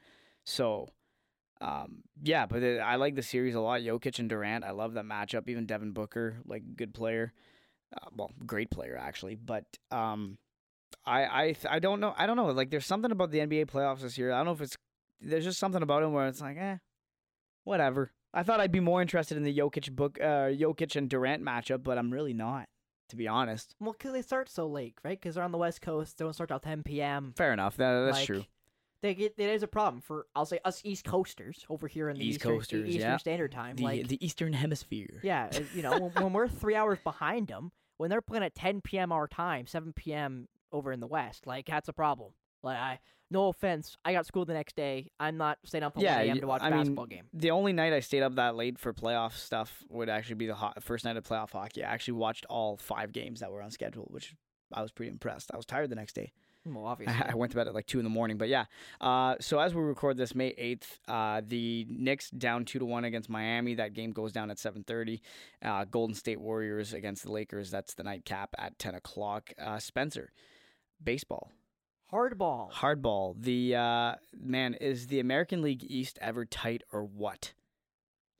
So. 0.44 0.90
Um, 1.62 2.00
yeah, 2.22 2.46
but 2.46 2.62
it, 2.62 2.80
I 2.80 2.96
like 2.96 3.16
the 3.16 3.22
series 3.22 3.56
a 3.56 3.62
lot. 3.62 3.82
Jokic 3.82 4.20
and 4.20 4.28
Durant, 4.28 4.66
I 4.66 4.72
love 4.72 4.96
that 4.96 5.06
matchup. 5.06 5.48
Even 5.48 5.66
Devin 5.66 5.92
Booker, 5.92 6.36
like 6.46 6.76
good 6.76 6.94
player, 6.94 7.32
uh, 7.96 8.10
well, 8.14 8.32
great 8.46 8.70
player 8.70 8.98
actually. 9.00 9.36
But 9.36 9.64
um, 9.90 10.38
I 11.06 11.24
I 11.24 11.56
I 11.70 11.80
don't 11.80 12.02
know. 12.02 12.14
I 12.18 12.26
don't 12.26 12.36
know. 12.36 12.48
Like 12.48 12.70
there's 12.70 12.86
something 12.86 13.12
about 13.12 13.32
the 13.32 13.40
NBA 13.40 13.68
playoffs 13.68 14.02
this 14.02 14.18
year. 14.18 14.34
I 14.34 14.38
don't 14.38 14.48
know 14.48 14.52
if 14.52 14.62
it's 14.62 14.76
there's 15.24 15.46
just 15.46 15.60
something 15.60 15.82
about 15.82 16.02
them 16.02 16.14
where 16.14 16.28
it's 16.28 16.42
like, 16.42 16.58
eh, 16.58 16.78
whatever. 17.64 18.12
I 18.34 18.44
thought 18.44 18.60
I'd 18.60 18.72
be 18.72 18.80
more 18.80 19.02
interested 19.02 19.38
in 19.38 19.44
the 19.44 19.58
Jokic 19.58 19.92
book, 19.92 20.18
uh, 20.20 20.50
Jokic 20.50 20.96
and 20.96 21.10
Durant 21.10 21.44
matchup, 21.44 21.84
but 21.84 21.98
I'm 21.98 22.12
really 22.12 22.34
not, 22.34 22.68
to 23.10 23.16
be 23.16 23.28
honest. 23.28 23.76
Well, 23.80 23.94
because 23.94 24.14
they 24.14 24.22
start 24.22 24.50
so 24.50 24.68
late, 24.68 24.96
right? 25.04 25.20
Because 25.20 25.36
they're 25.36 25.44
on 25.44 25.52
the 25.52 25.58
West 25.58 25.82
Coast. 25.82 26.18
They 26.18 26.26
don't 26.26 26.34
start 26.34 26.50
till 26.50 26.60
10 26.60 26.84
p.m. 26.84 27.34
Fair 27.36 27.54
enough. 27.54 27.78
That, 27.78 28.06
that's 28.06 28.18
like, 28.18 28.28
true. 28.28 28.46
They 29.02 29.14
get 29.16 29.34
it 29.38 29.50
is 29.50 29.64
a 29.64 29.68
problem 29.68 30.02
for 30.02 30.28
I'll 30.34 30.46
say 30.46 30.60
us 30.64 30.82
East 30.86 31.04
Coasters 31.04 31.66
over 31.70 31.88
here 31.90 32.10
in 32.10 32.18
the 32.18 32.26
East 32.26 32.38
Eastern, 32.38 32.52
Coasters, 32.54 32.88
Eastern 32.88 33.02
yeah. 33.02 33.18
Standard 33.18 33.52
Time. 33.52 33.76
The 33.76 33.84
like, 33.84 34.08
the 34.08 34.26
Eastern 34.26 34.54
Hemisphere. 34.54 35.20
yeah, 35.24 35.50
uh, 35.54 35.60
you 35.76 35.82
know, 35.82 36.00
when, 36.00 36.12
when 36.24 36.34
we're 36.34 36.48
three 36.48 36.76
hours 36.76 37.00
behind 37.04 37.50
them, 37.50 37.74
when 37.98 38.10
they're 38.10 38.22
playing 38.22 38.46
at 38.46 38.56
10 38.56 38.80
p.m. 38.80 39.12
our 39.12 39.28
time, 39.28 39.68
7 39.68 39.92
p.m. 39.92 40.48
over 40.72 40.94
in 40.94 41.02
the 41.02 41.08
West, 41.08 41.46
like 41.46 41.66
that's 41.66 41.90
a 41.90 41.94
problem. 41.94 42.32
Like, 42.64 42.78
I 42.78 43.00
no 43.30 43.48
offense, 43.48 43.98
I 44.06 44.14
got 44.14 44.26
school 44.28 44.46
the 44.46 44.54
next 44.54 44.76
day. 44.76 45.10
I'm 45.20 45.38
not 45.38 45.58
staying 45.66 45.84
up 45.84 45.96
till 45.96 46.04
Yeah, 46.04 46.18
1 46.18 46.28
a.m. 46.28 46.40
to 46.40 46.48
watch 46.48 46.62
a 46.62 46.66
I 46.66 46.70
mean, 46.70 46.80
basketball 46.80 47.06
game. 47.08 47.24
The 47.34 47.50
only 47.52 47.74
night 47.74 47.92
I 47.92 48.00
stayed 48.00 48.22
up 48.22 48.36
that 48.36 48.56
late 48.56 48.78
for 48.78 48.94
playoff 48.94 49.34
stuff 49.34 49.84
would 49.90 50.08
actually 50.08 50.36
be 50.36 50.46
the 50.48 50.56
ho- 50.56 50.74
first 50.80 51.04
night 51.04 51.18
of 51.18 51.24
playoff 51.24 51.52
hockey. 51.52 51.84
I 51.84 51.92
actually 51.92 52.14
watched 52.14 52.46
all 52.48 52.78
five 52.78 53.12
games 53.12 53.40
that 53.40 53.52
were 53.52 53.62
on 53.64 53.72
schedule, 53.72 54.08
which 54.12 54.36
I 54.72 54.82
was 54.84 54.92
pretty 54.92 55.12
impressed. 55.12 55.50
I 55.52 55.58
was 55.58 55.66
tired 55.66 55.90
the 55.90 55.96
next 55.96 56.14
day. 56.14 56.32
Well, 56.66 56.86
obviously. 56.86 57.16
I 57.28 57.34
went 57.34 57.52
to 57.54 57.58
bed 57.58 57.68
at 57.68 57.74
like 57.74 57.88
two 57.88 57.98
in 58.00 58.04
the 58.04 58.10
morning, 58.12 58.38
but 58.38 58.50
yeah. 58.50 58.66
Uh, 59.02 59.36
so 59.42 59.58
as 59.60 59.74
we 59.74 59.82
record 59.82 60.16
this, 60.16 60.36
May 60.36 60.50
eighth, 60.50 61.00
uh, 61.08 61.42
the 61.46 61.88
Knicks 61.90 62.30
down 62.30 62.66
two 62.66 62.78
to 62.80 62.86
one 62.86 63.04
against 63.04 63.30
Miami. 63.30 63.74
That 63.76 63.94
game 63.94 64.12
goes 64.12 64.32
down 64.32 64.52
at 64.52 64.60
seven 64.60 64.84
thirty. 64.84 65.22
Uh, 65.62 65.86
Golden 65.86 66.14
State 66.16 66.40
Warriors 66.40 66.94
against 66.94 67.24
the 67.24 67.32
Lakers. 67.32 67.72
That's 67.72 67.96
the 67.96 68.04
nightcap 68.04 68.54
at 68.60 68.78
ten 68.78 68.94
o'clock. 68.96 69.52
Uh, 69.60 69.80
Spencer, 69.80 70.32
baseball, 71.04 71.52
Hardball. 72.14 72.72
hardball. 72.72 73.36
The 73.40 73.76
uh, 73.76 74.16
man 74.40 74.76
is 74.76 75.08
the 75.08 75.20
American 75.20 75.62
League 75.62 75.84
East 75.88 76.20
ever 76.22 76.46
tight 76.46 76.84
or 76.92 77.04
what? 77.04 77.54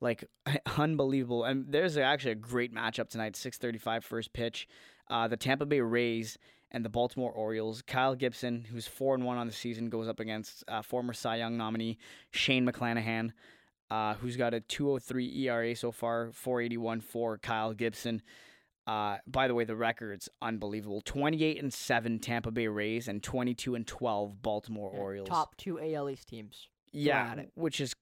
Like 0.00 0.24
unbelievable. 0.78 1.44
And 1.44 1.66
there's 1.68 1.96
actually 1.96 2.32
a 2.32 2.36
great 2.36 2.72
matchup 2.72 3.08
tonight. 3.08 3.34
6:35 3.34 4.04
first 4.04 4.32
pitch. 4.32 4.68
Uh, 5.10 5.28
the 5.28 5.36
Tampa 5.36 5.66
Bay 5.66 5.80
Rays 5.80 6.38
and 6.70 6.84
the 6.84 6.88
Baltimore 6.88 7.32
Orioles. 7.32 7.82
Kyle 7.82 8.14
Gibson, 8.14 8.64
who's 8.70 8.86
four 8.86 9.14
and 9.14 9.24
one 9.24 9.38
on 9.38 9.46
the 9.46 9.52
season, 9.52 9.90
goes 9.90 10.08
up 10.08 10.20
against 10.20 10.64
uh, 10.68 10.82
former 10.82 11.12
Cy 11.12 11.36
Young 11.36 11.56
nominee 11.56 11.98
Shane 12.30 12.66
McClanahan, 12.66 13.32
uh, 13.90 14.14
who's 14.14 14.36
got 14.36 14.54
a 14.54 14.60
2.03 14.60 15.36
ERA 15.44 15.76
so 15.76 15.92
far, 15.92 16.28
4.81 16.28 17.02
for 17.02 17.38
Kyle 17.38 17.72
Gibson. 17.72 18.22
Uh, 18.86 19.16
by 19.26 19.48
the 19.48 19.54
way, 19.54 19.64
the 19.64 19.76
record's 19.76 20.28
unbelievable: 20.42 21.00
28 21.00 21.62
and 21.62 21.72
seven 21.72 22.18
Tampa 22.18 22.50
Bay 22.50 22.68
Rays 22.68 23.08
and 23.08 23.22
22 23.22 23.74
and 23.74 23.86
12 23.86 24.42
Baltimore 24.42 24.90
Yeah, 24.94 25.00
Orioles. 25.00 25.28
Top 25.28 25.56
two 25.56 25.80
AL 25.80 26.10
East 26.10 26.28
teams. 26.28 26.68
yeah, 26.92 27.34
which 27.54 27.80
is 27.80 27.94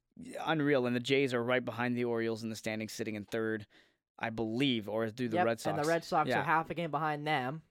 unreal. 0.45 0.87
And 0.87 0.95
the 0.97 1.01
Jays 1.01 1.33
are 1.35 1.43
right 1.43 1.65
behind 1.65 1.97
the 1.97 2.05
Orioles 2.05 2.43
in 2.43 2.51
the 2.51 2.57
standings, 2.57 2.93
sitting 2.93 3.15
in 3.15 3.25
third, 3.25 3.67
I 4.19 4.31
believe, 4.31 4.89
or 4.89 5.07
do 5.11 5.29
the 5.29 5.37
Yep, 5.37 5.47
Red 5.47 5.61
Sox. 5.61 5.77
And 5.77 5.85
the 5.85 5.89
Red 5.89 6.05
Sox 6.05 6.29
Yeah. 6.29 6.41
are 6.41 6.45
half 6.45 6.69
a 6.71 6.75
game 6.75 6.91
behind 6.91 7.27
them. 7.27 7.63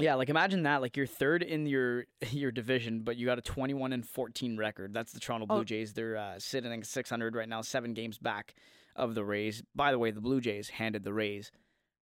Yeah, 0.00 0.14
like 0.14 0.28
imagine 0.28 0.62
that. 0.64 0.80
Like 0.80 0.96
you're 0.96 1.06
third 1.06 1.42
in 1.42 1.66
your 1.66 2.06
your 2.30 2.50
division, 2.50 3.00
but 3.00 3.16
you 3.16 3.26
got 3.26 3.38
a 3.38 3.42
21 3.42 3.92
and 3.92 4.06
14 4.06 4.56
record. 4.56 4.92
That's 4.92 5.12
the 5.12 5.20
Toronto 5.20 5.46
Blue 5.46 5.58
Oh. 5.60 5.64
Jays. 5.64 5.92
They're 5.92 6.16
uh, 6.16 6.38
sitting 6.38 6.72
at 6.72 6.86
600 6.86 7.34
right 7.36 7.48
now, 7.48 7.62
seven 7.62 7.94
games 7.94 8.18
back 8.18 8.54
of 8.96 9.14
the 9.14 9.24
Rays. 9.24 9.62
By 9.76 9.92
the 9.92 9.98
way, 9.98 10.10
the 10.10 10.20
Blue 10.20 10.40
Jays 10.40 10.68
handed 10.70 11.04
the 11.04 11.12
Rays 11.12 11.50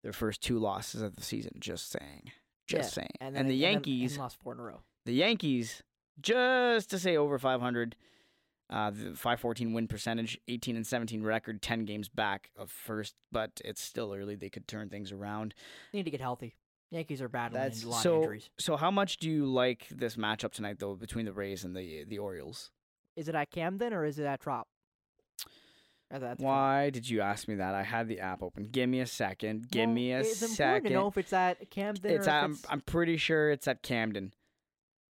their 0.04 0.12
first 0.12 0.40
two 0.40 0.60
losses 0.60 1.02
of 1.02 1.16
the 1.16 1.22
season. 1.22 1.52
Just 1.58 1.90
saying, 1.90 2.30
just 2.68 2.94
saying. 2.94 3.08
And, 3.20 3.36
And, 3.36 3.50
the 3.50 3.56
Yankees, 3.56 4.12
and 4.12 4.20
lost 4.20 4.38
four 4.40 4.52
in 4.52 4.60
a 4.60 4.62
row. 4.62 4.82
the 5.06 5.14
Yankees, 5.14 5.82
just 6.20 6.90
to 6.90 6.98
say 7.00 7.16
over 7.16 7.38
500. 7.38 7.96
Uh, 8.70 8.90
the 8.90 8.96
514 9.14 9.74
win 9.74 9.86
percentage, 9.86 10.38
18 10.48 10.74
and 10.74 10.86
17 10.86 11.22
record, 11.22 11.60
10 11.60 11.84
games 11.84 12.08
back 12.08 12.50
of 12.56 12.70
first, 12.70 13.14
but 13.30 13.60
it's 13.62 13.82
still 13.82 14.14
early. 14.14 14.36
They 14.36 14.48
could 14.48 14.66
turn 14.66 14.88
things 14.88 15.12
around. 15.12 15.54
They 15.92 15.98
need 15.98 16.04
to 16.04 16.10
get 16.10 16.22
healthy. 16.22 16.54
Yankees 16.90 17.20
are 17.20 17.28
battling 17.28 17.62
That's 17.62 17.84
a 17.84 17.88
lot 17.90 18.02
so. 18.02 18.16
of 18.16 18.22
injuries. 18.22 18.48
So, 18.58 18.76
how 18.76 18.90
much 18.90 19.18
do 19.18 19.28
you 19.28 19.44
like 19.44 19.86
this 19.90 20.16
matchup 20.16 20.52
tonight, 20.52 20.78
though, 20.78 20.94
between 20.94 21.26
the 21.26 21.32
Rays 21.32 21.62
and 21.64 21.76
the 21.76 22.04
the 22.04 22.18
Orioles? 22.18 22.70
Is 23.16 23.28
it 23.28 23.34
at 23.34 23.50
Camden 23.50 23.92
or 23.92 24.04
is 24.06 24.18
it 24.18 24.24
at 24.24 24.40
Trop? 24.40 24.66
Or 26.14 26.18
that's 26.20 26.40
Trop? 26.40 26.46
Why 26.46 26.90
did 26.90 27.08
you 27.10 27.20
ask 27.20 27.48
me 27.48 27.56
that? 27.56 27.74
I 27.74 27.82
had 27.82 28.06
the 28.08 28.20
app 28.20 28.42
open. 28.42 28.68
Give 28.70 28.88
me 28.88 29.00
a 29.00 29.06
second. 29.06 29.68
Give 29.70 29.86
Well, 29.86 29.94
me 29.94 30.12
a 30.12 30.20
it's 30.20 30.40
important 30.42 30.56
second. 30.56 30.88
to 30.90 30.94
know 30.94 31.06
if 31.08 31.18
it's 31.18 31.32
at 31.32 31.68
Camden 31.70 32.10
it's 32.12 32.26
or 32.26 32.30
at, 32.30 32.38
if, 32.38 32.44
I'm, 32.44 32.58
I'm 32.70 32.80
pretty 32.82 33.16
sure 33.16 33.50
it's 33.50 33.66
at 33.66 33.82
Camden. 33.82 34.32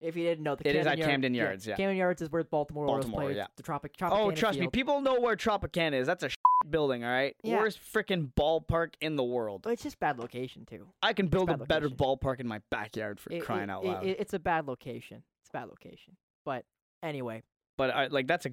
if 0.01 0.17
you 0.17 0.25
didn't 0.25 0.43
know. 0.45 0.57
The 0.57 0.69
It 0.69 0.75
is 0.77 0.85
Camden 0.87 0.93
at 0.93 0.99
Yard- 0.99 1.11
Camden 1.11 1.35
Yards, 1.35 1.67
yeah. 1.67 1.77
Camden 1.77 1.97
Yards 1.97 2.23
is 2.23 2.31
where 2.33 2.43
Baltimore, 2.45 2.87
Baltimore, 2.87 3.31
yeah. 3.31 3.47
The 3.57 3.63
Tropic. 3.63 3.95
Oh, 4.01 4.07
Tropicana 4.07 4.37
trust 4.37 4.59
me, 4.59 4.67
people 4.69 5.01
know 5.01 5.21
where 5.21 5.37
Tropicana 5.37 5.95
is. 5.95 6.07
That's 6.09 6.25
a 6.25 6.31
building, 6.69 7.05
all 7.05 7.11
right. 7.11 7.37
Yeah. 7.45 7.59
Worst 7.59 7.79
freaking 7.81 8.33
ballpark 8.35 8.95
in 9.01 9.15
the 9.17 9.25
world. 9.25 9.63
But 9.63 9.75
it's 9.75 9.83
just 9.85 10.01
bad 10.01 10.19
location 10.19 10.65
too. 10.67 10.89
I 11.03 11.13
can 11.13 11.29
build 11.29 11.49
a 11.51 11.57
bad 11.59 11.69
better 11.69 11.89
ballpark 11.89 12.41
in 12.41 12.49
my 12.49 12.61
backyard 12.71 13.21
for 13.21 13.33
It- 13.33 13.43
crying 13.43 13.69
it- 13.69 13.73
out 13.73 13.85
loud. 13.85 14.05
it- 14.05 14.19
it's 14.21 14.35
a 14.35 14.39
bad 14.41 14.67
location. 14.67 15.23
It's 15.43 15.51
a 15.51 15.53
bad 15.53 15.69
location. 15.69 16.17
But 16.45 16.65
anyway, 17.05 17.43
but 17.77 17.91
I, 17.91 18.07
like 18.09 18.27
that's 18.27 18.47
a 18.47 18.51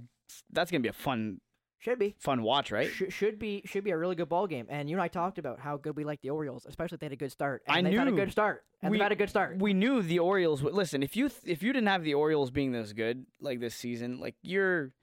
that's 0.52 0.70
gonna 0.72 0.82
be 0.82 0.90
a 0.90 0.94
fun 0.94 1.40
should 1.80 2.00
be. 2.00 2.16
fun 2.20 2.42
watch, 2.42 2.72
right? 2.72 2.90
Sh- 2.90 3.04
should 3.14 3.38
be 3.38 3.62
should 3.66 3.84
be 3.84 3.92
a 3.92 3.98
really 3.98 4.16
good 4.16 4.30
ball 4.30 4.48
game. 4.48 4.66
And 4.70 4.90
you 4.90 4.96
and 4.96 5.02
I 5.04 5.08
talked 5.08 5.38
about 5.38 5.60
how 5.60 5.78
good 5.78 5.96
we 5.96 6.04
like 6.04 6.22
the 6.22 6.30
Orioles, 6.32 6.66
especially 6.66 6.96
if 6.96 7.00
they 7.02 7.06
had 7.08 7.14
a 7.14 7.18
good 7.18 7.32
start. 7.32 7.64
And 7.68 7.86
I 7.86 7.90
they've 7.90 8.00
had 8.00 8.08
a 8.08 8.12
good 8.12 8.32
start. 8.32 8.64
And 8.82 8.92
We- 8.92 8.98
they've 8.98 9.04
had 9.04 9.12
a 9.12 9.16
good 9.16 9.30
start. 9.30 9.58
we 9.60 9.74
knew 9.74 10.02
the 10.02 10.20
Orioles 10.20 10.64
would 10.64 10.74
listen. 10.74 11.04
If 11.04 11.16
you 11.16 11.30
th- 11.30 11.42
if 11.46 11.62
you 11.64 11.74
didn't 11.74 11.88
have 11.88 12.04
the 12.04 12.14
Orioles 12.16 12.52
being 12.52 12.72
this 12.72 12.94
good 12.94 13.26
like 13.40 13.60
this 13.60 13.76
season, 13.76 14.20
like 14.20 14.36
you're, 14.42 14.94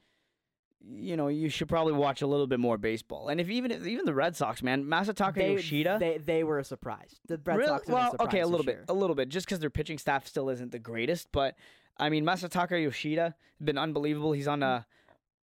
you 0.84 1.16
know, 1.16 1.28
you 1.28 1.48
should 1.48 1.68
probably 1.68 1.92
watch 1.92 2.22
a 2.22 2.26
little 2.26 2.48
bit 2.48 2.58
more 2.58 2.76
baseball. 2.76 3.28
And 3.28 3.40
if 3.40 3.48
even 3.48 3.70
if, 3.70 3.86
even 3.86 4.04
the 4.04 4.14
Red 4.14 4.34
Sox, 4.34 4.62
man, 4.62 4.84
Masataka 4.84 5.34
they, 5.36 5.52
Yoshida, 5.52 5.98
They 6.00 6.18
they 6.18 6.42
were 6.42 6.58
a 6.58 6.64
surprise. 6.64 7.20
The 7.28 7.40
Red 7.44 7.56
Real- 7.58 7.68
Sox. 7.68 7.86
well, 7.86 8.10
surprise 8.10 8.26
okay, 8.28 8.40
a 8.40 8.46
little 8.48 8.66
bit, 8.66 8.76
year. 8.76 8.84
a 8.88 8.94
little 8.94 9.14
bit, 9.14 9.28
just 9.28 9.46
because 9.46 9.60
their 9.60 9.70
pitching 9.70 9.98
staff 9.98 10.26
still 10.26 10.48
isn't 10.50 10.72
the 10.72 10.80
greatest. 10.80 11.28
But 11.30 11.54
I 11.98 12.08
mean, 12.08 12.24
Masataka 12.24 12.82
Yoshida 12.82 13.36
been 13.62 13.78
unbelievable. 13.78 14.32
He's 14.32 14.48
on 14.48 14.62
a 14.64 14.86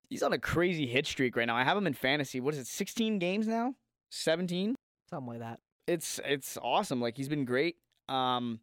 he's 0.10 0.24
on 0.24 0.34
a 0.34 0.39
crazy 0.39 0.88
hit 0.88 1.06
streak 1.08 1.36
right 1.36 1.47
now. 1.47 1.56
I 1.56 1.64
have 1.64 1.78
him 1.78 1.88
in 1.88 1.93
fantasy. 1.93 2.39
What 2.39 2.53
is 2.53 2.60
it? 2.60 2.68
Sixteen 2.68 3.20
games 3.20 3.47
now? 3.47 3.76
Seventeen? 4.10 4.76
Something 5.10 5.28
like 5.28 5.39
that. 5.39 5.60
It's 5.88 6.20
it's 6.26 6.58
awesome. 6.62 7.01
Like 7.01 7.18
he's 7.18 7.30
been 7.30 7.45
great. 7.45 7.76
Um, 8.10 8.60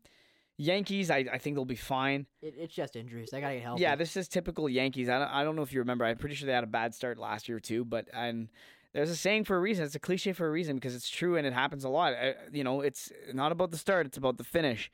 Yankees, 0.58 1.10
I, 1.10 1.24
I 1.32 1.38
think 1.38 1.56
they'll 1.56 1.64
be 1.64 1.74
fine. 1.74 2.26
It, 2.40 2.54
it's 2.56 2.74
just 2.74 2.94
injuries. 2.96 3.30
They 3.30 3.40
gotta 3.40 3.54
get 3.54 3.62
healthy. 3.62 3.82
Yeah, 3.82 3.96
this 3.96 4.16
is 4.16 4.28
typical 4.28 4.68
Yankees. 4.68 5.08
I 5.08 5.18
don't, 5.18 5.28
I 5.28 5.44
don't 5.44 5.56
know 5.56 5.62
if 5.62 5.72
you 5.72 5.80
remember. 5.80 6.04
I'm 6.04 6.16
pretty 6.16 6.34
sure 6.34 6.46
they 6.46 6.52
had 6.52 6.64
a 6.64 6.68
bad 6.68 6.94
start 6.94 7.18
last 7.18 7.48
year 7.48 7.58
too. 7.58 7.84
But 7.84 8.08
and 8.12 8.48
there's 8.92 9.10
a 9.10 9.16
saying 9.16 9.44
for 9.44 9.56
a 9.56 9.60
reason. 9.60 9.84
It's 9.84 9.94
a 9.94 10.00
cliche 10.00 10.32
for 10.32 10.46
a 10.46 10.50
reason 10.50 10.76
because 10.76 10.94
it's 10.94 11.08
true 11.08 11.36
and 11.36 11.46
it 11.46 11.52
happens 11.52 11.84
a 11.84 11.88
lot. 11.88 12.12
Uh, 12.14 12.32
you 12.52 12.62
know, 12.64 12.80
it's 12.80 13.10
not 13.32 13.52
about 13.52 13.70
the 13.70 13.78
start. 13.78 14.06
It's 14.06 14.18
about 14.18 14.36
the 14.36 14.44
finish. 14.44 14.90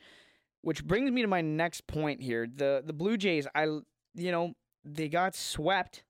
Which 0.62 0.84
brings 0.84 1.10
me 1.10 1.22
to 1.22 1.28
my 1.28 1.40
next 1.40 1.86
point 1.86 2.22
here. 2.22 2.46
The 2.52 2.82
the 2.84 2.92
Blue 2.92 3.16
Jays. 3.16 3.46
I 3.54 3.64
you 3.64 4.32
know 4.32 4.54
they 4.84 5.08
got 5.08 5.34
swept 5.34 6.04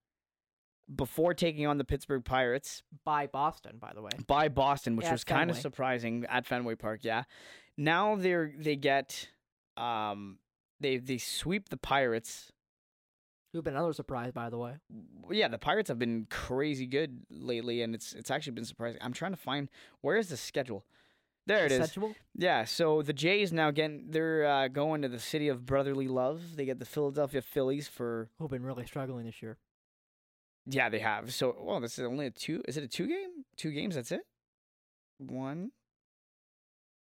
before 0.95 1.35
taking 1.35 1.67
on 1.67 1.79
the 1.79 1.85
Pittsburgh 1.85 2.25
Pirates 2.25 2.83
by 3.05 3.27
Boston, 3.27 3.77
by 3.79 3.93
the 3.95 4.03
way. 4.03 4.11
by 4.27 4.49
Boston, 4.49 4.97
which 4.97 5.07
Yeah, 5.07 5.13
was 5.13 5.25
kind 5.25 5.51
of 5.51 5.57
surprising 5.57 6.25
at 6.29 6.47
Fenway 6.47 6.77
Park. 6.77 7.01
Yeah. 7.03 7.25
Now 7.77 8.17
they're 8.17 8.53
they 8.57 8.77
get 8.77 9.29
um 9.77 10.39
they 10.81 10.97
they 10.99 11.19
sweep 11.19 11.69
the 11.69 11.77
Pirates 11.77 12.53
Who've 13.55 13.65
been 13.65 13.75
another 13.75 13.95
surprise, 13.95 14.31
by 14.33 14.51
the 14.51 14.59
way. 14.59 14.75
yeah, 15.31 15.49
the 15.49 15.57
Pirates 15.59 15.89
have 15.89 15.99
been 15.99 16.27
crazy 16.29 16.85
good 16.87 17.23
lately, 17.31 17.81
and 17.81 17.95
it's 17.95 18.13
it's 18.13 18.31
actually 18.31 18.53
been 18.53 18.67
surprising. 18.67 19.01
I'm 19.03 19.15
trying 19.15 19.33
to 19.33 19.39
find 19.39 19.69
where 20.03 20.17
is 20.19 20.29
the 20.29 20.37
schedule. 20.37 20.85
There 21.47 21.65
it 21.65 21.73
is. 21.73 21.79
Sensual? 21.79 22.15
Yeah, 22.35 22.65
so 22.65 23.01
the 23.01 23.15
Jays 23.15 23.51
now 23.51 23.71
getting 23.71 24.11
they're 24.11 24.45
uh, 24.45 24.69
going 24.69 25.01
to 25.01 25.09
the 25.09 25.19
city 25.19 25.49
of 25.49 25.65
brotherly 25.65 26.09
love. 26.09 26.57
They 26.57 26.67
get 26.67 26.79
the 26.79 26.85
Philadelphia 26.85 27.41
Phillies 27.41 27.89
for 27.89 28.29
Who've 28.39 28.51
been 28.51 28.65
really 28.65 28.85
struggling 28.85 29.25
this 29.25 29.41
year. 29.41 29.57
Yeah 30.69 30.89
they 30.89 30.99
have. 31.01 31.33
So 31.33 31.57
well, 31.61 31.81
this 31.81 31.99
is 31.99 32.05
only 32.05 32.27
a 32.27 32.31
two. 32.31 32.63
Is 32.69 32.77
it 32.77 32.85
a 32.85 32.89
two 32.89 33.07
game? 33.07 33.45
Two 33.57 33.71
games. 33.71 33.95
That's 33.95 34.13
it. 34.13 34.23
One, 35.19 35.71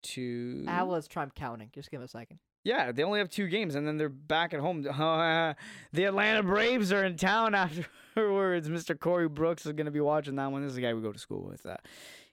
two. 0.04 0.66
Ah, 0.68 0.84
let's 0.84 1.08
try 1.08 1.26
counting. 1.36 1.70
Just 1.74 1.92
give 1.92 2.02
it 2.02 2.06
a 2.06 2.08
second. 2.08 2.40
Yeah, 2.64 2.92
they 2.92 3.04
only 3.04 3.20
have 3.20 3.30
two 3.30 3.48
games, 3.48 3.76
and 3.76 3.88
then 3.88 3.98
they're 3.98 4.10
back 4.10 4.54
at 4.54 4.60
home. 4.60 4.82
the 5.94 6.04
Atlanta 6.04 6.44
Braves 6.44 6.92
are 6.92 7.06
in 7.06 7.16
town 7.16 7.56
afterwards. 8.16 8.68
Mr. 8.68 9.00
Corey 9.00 9.30
Brooks 9.30 9.66
is 9.66 9.72
going 9.74 9.86
to 9.86 9.92
be 9.92 10.02
watching 10.02 10.36
that 10.36 10.52
one. 10.52 10.62
This 10.62 10.72
is 10.72 10.76
the 10.76 10.82
guy 10.82 10.94
we 10.94 11.02
go 11.02 11.14
to 11.14 11.20
school 11.20 11.46
with. 11.48 11.66
Uh, 11.66 11.78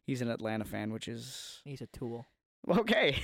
he's 0.05 0.23
an 0.23 0.31
Atlanta 0.31 0.65
fan, 0.65 0.93
which 0.93 1.07
is 1.07 1.61
He's 1.65 1.81
a 1.81 1.87
tool. 1.87 2.27
okay. 2.69 3.17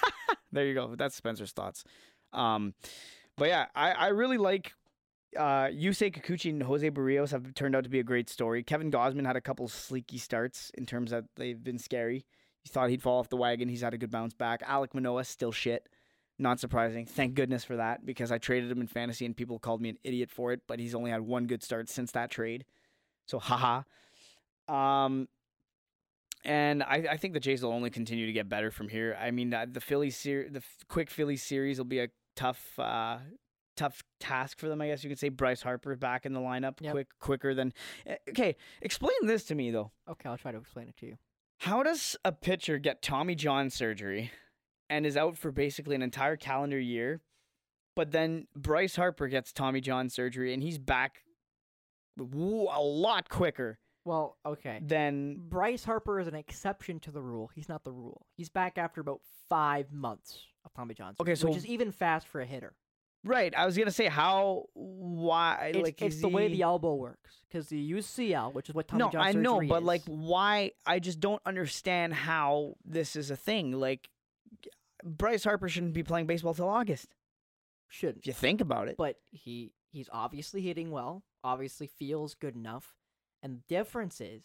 there 0.52 0.64
you 0.66 0.74
go. 0.74 0.94
That's 0.96 1.16
Spencer's 1.16 1.50
thoughts. 1.52 1.84
Um, 2.32 2.74
but 3.36 3.48
yeah, 3.48 3.66
I, 3.74 3.90
I 3.92 4.06
really 4.08 4.38
like 4.38 4.74
uh, 5.36 5.68
Yusei 5.68 6.12
Kikuchi 6.12 6.50
and 6.50 6.62
Jose 6.62 6.88
Berrios 6.90 7.30
have 7.30 7.54
turned 7.54 7.76
out 7.76 7.84
to 7.84 7.90
be 7.90 8.00
a 8.00 8.04
great 8.04 8.28
story. 8.28 8.62
Kevin 8.62 8.90
Gausman 8.90 9.26
had 9.26 9.36
a 9.36 9.40
couple 9.40 9.68
sleeky 9.68 10.18
starts 10.18 10.70
in 10.74 10.86
terms 10.86 11.10
that 11.10 11.24
they've 11.36 11.62
been 11.62 11.78
scary. 11.78 12.24
You 12.64 12.70
thought 12.70 12.90
he'd 12.90 13.02
fall 13.02 13.18
off 13.18 13.28
the 13.28 13.36
wagon. 13.36 13.68
He's 13.68 13.82
had 13.82 13.94
a 13.94 13.98
good 13.98 14.10
bounce 14.10 14.34
back. 14.34 14.62
Alek 14.62 14.94
Manoah 14.94 15.24
still 15.24 15.52
shit. 15.52 15.88
Not 16.38 16.58
surprising. 16.58 17.06
Thank 17.06 17.34
goodness 17.34 17.62
for 17.62 17.76
that 17.76 18.04
because 18.04 18.32
I 18.32 18.38
traded 18.38 18.70
him 18.70 18.80
in 18.80 18.86
fantasy 18.88 19.24
and 19.24 19.36
people 19.36 19.58
called 19.58 19.80
me 19.80 19.90
an 19.90 19.98
idiot 20.02 20.30
for 20.30 20.52
it. 20.52 20.62
But 20.66 20.80
he's 20.80 20.94
only 20.94 21.10
had 21.10 21.20
one 21.20 21.46
good 21.46 21.62
start 21.62 21.88
since 21.88 22.12
that 22.12 22.30
trade, 22.30 22.64
so 23.26 23.38
haha. 23.38 23.82
Um, 24.66 25.28
and 26.44 26.82
I, 26.82 27.06
I 27.12 27.16
think 27.16 27.34
the 27.34 27.40
Jays 27.40 27.62
will 27.62 27.72
only 27.72 27.90
continue 27.90 28.26
to 28.26 28.32
get 28.32 28.48
better 28.48 28.70
from 28.70 28.88
here. 28.88 29.16
I 29.20 29.30
mean, 29.30 29.54
uh, 29.54 29.66
the 29.70 29.80
Phillies 29.80 30.16
ser- 30.16 30.48
the 30.50 30.62
quick 30.88 31.10
Philly 31.10 31.36
series 31.36 31.78
will 31.78 31.84
be 31.84 32.00
a 32.00 32.08
tough, 32.34 32.78
uh, 32.78 33.18
tough 33.76 34.02
task 34.20 34.58
for 34.58 34.68
them. 34.68 34.80
I 34.80 34.88
guess 34.88 35.02
you 35.04 35.10
could 35.10 35.18
say 35.18 35.28
Bryce 35.28 35.62
Harper 35.62 35.94
back 35.96 36.24
in 36.26 36.32
the 36.32 36.40
lineup, 36.40 36.80
Yep. 36.80 36.92
quick, 36.92 37.08
quicker 37.20 37.54
than. 37.54 37.72
eh, 38.06 38.16
Okay, 38.30 38.56
explain 38.82 39.16
this 39.24 39.44
to 39.44 39.54
me 39.54 39.70
though. 39.70 39.90
Okay, 40.08 40.28
I'll 40.28 40.38
try 40.38 40.52
to 40.52 40.58
explain 40.58 40.88
it 40.88 40.96
to 40.98 41.06
you. 41.06 41.18
How 41.60 41.82
does 41.82 42.16
a 42.24 42.32
pitcher 42.32 42.78
get 42.78 43.00
Tommy 43.02 43.34
John 43.34 43.70
surgery 43.70 44.30
and 44.90 45.06
is 45.06 45.16
out 45.16 45.38
for 45.38 45.50
basically 45.52 45.94
an 45.94 46.02
entire 46.02 46.36
calendar 46.36 46.78
year, 46.78 47.22
but 47.96 48.10
then 48.10 48.46
Bryce 48.56 48.96
Harper 48.96 49.28
gets 49.28 49.52
Tommy 49.52 49.80
John 49.80 50.08
surgery 50.10 50.52
and 50.52 50.62
he's 50.62 50.78
back 50.78 51.22
a 52.18 52.22
lot 52.80 53.28
quicker 53.28 53.78
Well, 54.04 54.36
okay. 54.44 54.80
Then 54.82 55.36
Bryce 55.48 55.84
Harper 55.84 56.20
is 56.20 56.26
an 56.28 56.34
exception 56.34 57.00
to 57.00 57.10
the 57.10 57.22
rule. 57.22 57.50
He's 57.54 57.68
not 57.68 57.84
the 57.84 57.92
rule. 57.92 58.26
He's 58.36 58.50
back 58.50 58.76
after 58.76 59.00
about 59.00 59.20
five 59.48 59.90
months 59.92 60.38
of 60.64 60.72
Tommy 60.74 60.94
John. 60.94 61.14
Okay, 61.20 61.34
so 61.34 61.48
which 61.48 61.56
is 61.56 61.66
even 61.66 61.90
fast 61.90 62.26
for 62.28 62.40
a 62.42 62.46
hitter. 62.46 62.74
Right. 63.24 63.54
I 63.56 63.66
was 63.66 63.76
gonna 63.76 63.90
say 63.90 64.06
how 64.06 64.66
why 64.74 65.72
It's, 65.74 65.82
like 65.82 66.02
it's 66.02 66.20
the 66.20 66.28
way 66.28 66.48
the 66.48 66.62
elbow 66.62 66.94
works 66.94 67.42
because 67.48 67.68
the 67.68 67.92
UCL, 67.92 68.52
which 68.52 68.68
is 68.68 68.74
what 68.74 68.88
Tommy 68.88 69.04
no, 69.04 69.10
John 69.10 69.22
I 69.22 69.32
know, 69.32 69.60
but 69.60 69.82
is. 69.82 69.86
like, 69.86 70.02
why? 70.06 70.72
I 70.86 70.98
just 70.98 71.20
don't 71.20 71.42
understand 71.46 72.14
how 72.14 72.74
this 72.84 73.16
is 73.16 73.30
a 73.30 73.36
thing. 73.36 73.72
Like, 73.72 74.08
Bryce 75.04 75.44
Harper 75.44 75.68
shouldn't 75.68 75.94
be 75.94 76.02
playing 76.02 76.26
baseball 76.26 76.54
till 76.54 76.68
August. 76.68 77.14
shouldn't. 77.88 78.18
If 78.18 78.26
you 78.26 78.32
think 78.32 78.60
about 78.60 78.88
it, 78.88 78.96
But 78.96 79.16
he 79.30 79.72
he's 79.90 80.08
obviously 80.12 80.60
hitting 80.60 80.90
well. 80.90 81.22
Obviously 81.42 81.86
feels 81.86 82.34
good 82.34 82.56
enough. 82.56 82.94
And 83.42 83.56
the 83.58 83.62
difference 83.68 84.20
is, 84.20 84.42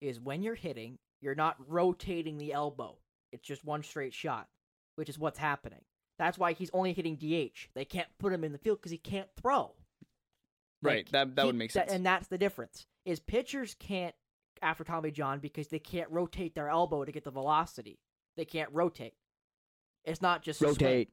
is 0.00 0.18
when 0.18 0.42
you're 0.42 0.54
hitting, 0.54 0.98
you're 1.20 1.34
not 1.34 1.56
rotating 1.68 2.38
the 2.38 2.52
elbow. 2.52 2.96
It's 3.32 3.46
just 3.46 3.64
one 3.64 3.82
straight 3.82 4.14
shot, 4.14 4.48
which 4.96 5.08
is 5.08 5.18
what's 5.18 5.38
happening. 5.38 5.82
That's 6.18 6.36
why 6.38 6.52
he's 6.52 6.70
only 6.72 6.92
hitting 6.92 7.14
DH. 7.16 7.68
They 7.74 7.84
can't 7.84 8.08
put 8.18 8.32
him 8.32 8.42
in 8.44 8.52
the 8.52 8.58
field 8.58 8.78
because 8.78 8.90
he 8.90 8.98
can't 8.98 9.28
throw. 9.40 9.74
right? 10.82 11.08
That 11.12 11.34
that 11.36 11.42
he- 11.42 11.46
would 11.46 11.56
make 11.56 11.70
sense. 11.70 11.92
and 11.92 12.04
that's 12.04 12.28
the 12.28 12.38
difference. 12.38 12.86
Is 13.04 13.20
pitchers 13.20 13.74
can't 13.78 14.14
after 14.60 14.84
Tommy 14.84 15.10
John 15.10 15.38
because 15.38 15.68
they 15.68 15.78
can't 15.78 16.10
rotate 16.10 16.54
their 16.54 16.68
elbow 16.68 17.04
to 17.04 17.12
get 17.12 17.24
the 17.24 17.30
velocity. 17.30 18.00
They 18.36 18.44
can't 18.44 18.70
rotate. 18.72 19.14
It's 20.04 20.20
not 20.22 20.42
just. 20.42 20.60
Rotate. 20.60 21.10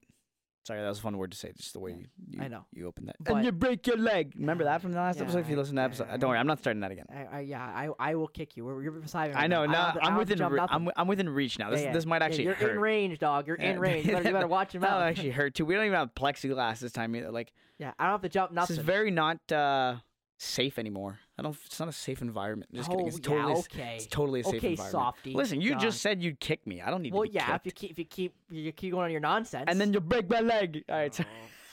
Sorry, 0.66 0.82
that 0.82 0.88
was 0.90 0.98
a 0.98 1.02
fun 1.04 1.16
word 1.18 1.32
to 1.32 1.38
say. 1.38 1.52
Just 1.56 1.74
the 1.74 1.80
way 1.80 1.92
you, 1.92 2.06
you 2.28 2.42
I 2.42 2.48
know. 2.48 2.66
you 2.74 2.88
open 2.88 3.06
that. 3.06 3.18
But- 3.20 3.36
and 3.36 3.46
you 3.46 3.52
break 3.52 3.86
your 3.86 3.98
leg. 3.98 4.34
Remember 4.36 4.64
that 4.64 4.82
from 4.82 4.94
the 4.94 4.98
last 4.98 5.18
Yeah, 5.18 5.24
episode? 5.24 5.38
If 5.40 5.50
you 5.50 5.56
listen 5.58 5.76
to 5.76 5.82
that 5.82 5.86
episode, 5.86 6.08
I- 6.10 6.18
don't 6.18 6.30
worry, 6.32 6.40
I'm 6.40 6.48
not 6.48 6.58
starting 6.58 6.80
that 6.82 6.90
again. 6.92 7.06
I, 7.12 7.38
I, 7.38 7.40
yeah, 7.42 7.62
I, 7.64 7.90
I 8.00 8.16
will 8.16 8.28
kick 8.28 8.58
you. 8.58 8.66
We're, 8.66 8.82
you're 8.82 8.92
beside 8.94 9.30
me. 9.30 9.36
I 9.38 9.46
know. 9.46 9.66
now. 9.68 9.72
No, 9.72 9.78
I 9.78 9.84
don't 9.84 9.86
have 9.86 9.94
to- 9.94 10.00
I 10.02 10.06
I'm 10.08 10.12
don't 10.18 10.20
have 10.20 10.38
to 10.38 10.44
within. 10.44 10.54
Re- 10.54 10.68
I'm, 10.70 10.90
I'm 10.96 11.08
within 11.08 11.30
reach 11.30 11.60
now. 11.60 11.70
This 11.70 11.82
Yeah, 11.82 11.88
yeah. 11.88 11.94
this 11.94 12.06
might 12.08 12.22
Yeah, 12.22 12.26
actually 12.26 12.44
you're 12.46 12.54
hurt. 12.56 12.72
in 12.72 12.80
range, 12.80 13.20
dog. 13.20 13.46
You're 13.46 13.58
in 13.58 13.80
range. 13.80 14.08
You 14.08 14.14
better, 14.14 14.28
you 14.28 14.34
better 14.34 14.48
watch 14.48 14.74
your 14.74 14.82
That'll 14.86 15.02
actually 15.02 15.30
hurt 15.30 15.54
too. 15.54 15.66
We 15.66 15.76
don't 15.76 15.86
even 15.86 15.98
have 16.00 16.16
plexiglass 16.16 16.80
this 16.80 16.92
time 16.92 17.16
either. 17.16 17.30
Like 17.32 17.54
yeah, 17.78 17.92
I 18.00 18.06
don't 18.06 18.14
have 18.14 18.22
to 18.24 18.30
jump 18.30 18.56
this 18.56 18.72
is 18.72 18.78
very 18.80 19.12
not 19.12 19.52
uh, 19.52 19.98
safe 20.40 20.80
anymore. 20.80 21.20
I 21.38 21.42
don't. 21.42 21.56
It's 21.66 21.80
not 21.80 21.90
a 21.90 21.92
safe 21.92 22.22
environment. 22.22 22.70
I'm 22.72 22.78
Just 22.78 22.90
kidding. 22.90 23.06
oh, 23.06 23.08
It's 23.10 23.20
totally. 23.20 23.54
s- 23.54 23.68
okay. 23.74 23.96
It's 23.98 24.08
totally 24.08 24.40
a 24.40 24.44
safe 24.44 24.56
okay, 24.56 24.70
environment. 24.72 24.92
softy. 24.92 25.34
Listen, 25.34 25.60
you 25.62 25.76
just 25.76 26.02
said 26.02 26.22
you'd 26.24 26.40
kick 26.40 26.66
me. 26.66 26.82
I 26.82 26.90
don't 26.90 27.02
need 27.02 27.14
Well, 27.14 27.24
to 27.26 27.32
yeah. 27.32 27.56
If 27.56 27.66
you 27.66 27.72
keep, 27.74 27.92
if 27.92 28.00
you 28.00 28.06
keep, 28.06 28.34
you 28.50 28.72
keep 28.72 28.92
going 28.92 29.06
on 29.06 29.12
your 29.12 29.20
nonsense, 29.20 29.66
And 29.68 29.80
then 29.80 29.92
you 29.92 30.00
break 30.00 30.30
my 30.30 30.40
leg. 30.40 30.84
All 30.88 30.96
right. 30.96 31.14
So 31.14 31.24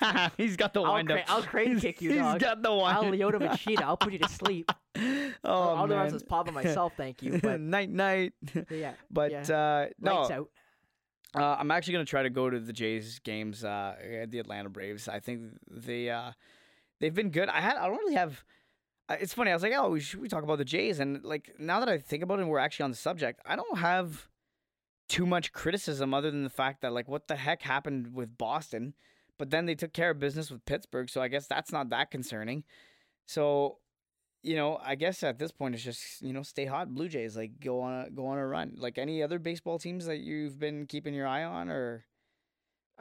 he's 0.36 0.56
got 0.56 0.74
the 0.74 0.82
I'll 0.82 0.94
wind 0.94 1.08
cra- 1.08 1.20
up. 1.20 1.30
I'll 1.30 1.42
crane 1.44 1.78
kick 1.78 2.02
you, 2.02 2.10
He's 2.10 2.18
dog. 2.18 2.40
got 2.40 2.60
the 2.62 2.70
wind. 2.74 2.96
I'll 2.96 3.04
Lyoto 3.04 3.34
Machida. 3.40 3.82
I'll 3.82 3.96
put 3.96 4.12
you 4.12 4.18
to 4.18 4.28
sleep. 4.28 4.70
oh 4.96 5.00
I'll, 5.44 5.68
I'll 5.76 5.86
do 5.86 5.90
the 5.90 5.96
rest 6.00 6.28
man. 6.28 6.38
of 6.40 6.44
this 6.46 6.54
myself. 6.54 6.92
Thank 6.96 7.22
you. 7.22 7.38
But 7.40 7.60
night 7.76 7.88
night. 7.90 8.32
yeah, 8.68 8.94
But 9.12 9.30
Yeah. 9.30 9.40
uh, 9.42 9.86
no, 10.00 10.16
lights 10.22 10.30
out. 10.32 10.48
uh, 11.36 11.56
I'm 11.58 11.70
actually 11.70 11.92
gonna 11.92 12.04
try 12.04 12.24
to 12.24 12.30
go 12.30 12.50
to 12.50 12.58
the 12.58 12.72
Jays 12.72 13.20
games. 13.20 13.62
Uh, 13.64 13.94
at 14.22 14.32
the 14.32 14.40
Atlanta 14.40 14.70
Braves. 14.70 15.06
I 15.08 15.20
think 15.20 15.52
they 15.70 16.10
uh, 16.10 16.32
they've 16.98 17.14
been 17.14 17.30
good. 17.30 17.48
I 17.48 17.60
had 17.60 17.76
I 17.76 17.86
don't 17.86 17.98
really 17.98 18.14
have. 18.14 18.42
It's 19.20 19.34
funny. 19.34 19.50
I 19.50 19.54
was 19.54 19.62
like, 19.62 19.72
oh, 19.76 19.90
we 19.90 20.00
should 20.00 20.20
we 20.20 20.28
talk 20.28 20.44
about 20.44 20.58
the 20.58 20.64
Jays? 20.64 21.00
And 21.00 21.24
like 21.24 21.54
now 21.58 21.80
that 21.80 21.88
I 21.88 21.98
think 21.98 22.22
about 22.22 22.38
it, 22.38 22.42
and 22.42 22.50
we're 22.50 22.58
actually 22.58 22.84
on 22.84 22.90
the 22.90 22.96
subject. 22.96 23.40
I 23.46 23.56
don't 23.56 23.78
have 23.78 24.28
too 25.08 25.26
much 25.26 25.52
criticism 25.52 26.14
other 26.14 26.30
than 26.30 26.44
the 26.44 26.50
fact 26.50 26.82
that 26.82 26.92
like 26.92 27.08
what 27.08 27.28
the 27.28 27.36
heck 27.36 27.62
happened 27.62 28.14
with 28.14 28.38
Boston, 28.38 28.94
but 29.38 29.50
then 29.50 29.66
they 29.66 29.74
took 29.74 29.92
care 29.92 30.10
of 30.10 30.18
business 30.18 30.50
with 30.50 30.64
Pittsburgh. 30.64 31.10
So 31.10 31.20
I 31.20 31.28
guess 31.28 31.46
that's 31.46 31.72
not 31.72 31.90
that 31.90 32.10
concerning. 32.10 32.64
So 33.26 33.78
you 34.42 34.56
know, 34.56 34.78
I 34.84 34.96
guess 34.96 35.22
at 35.22 35.38
this 35.38 35.52
point 35.52 35.74
it's 35.74 35.84
just 35.84 36.20
you 36.22 36.32
know 36.32 36.42
stay 36.42 36.64
hot, 36.64 36.94
Blue 36.94 37.08
Jays. 37.08 37.36
Like 37.36 37.60
go 37.60 37.80
on 37.80 38.06
a 38.06 38.10
go 38.10 38.26
on 38.26 38.38
a 38.38 38.46
run. 38.46 38.74
Like 38.76 38.98
any 38.98 39.22
other 39.22 39.38
baseball 39.38 39.78
teams 39.78 40.06
that 40.06 40.18
you've 40.18 40.58
been 40.58 40.86
keeping 40.86 41.14
your 41.14 41.26
eye 41.26 41.44
on, 41.44 41.68
or 41.68 42.04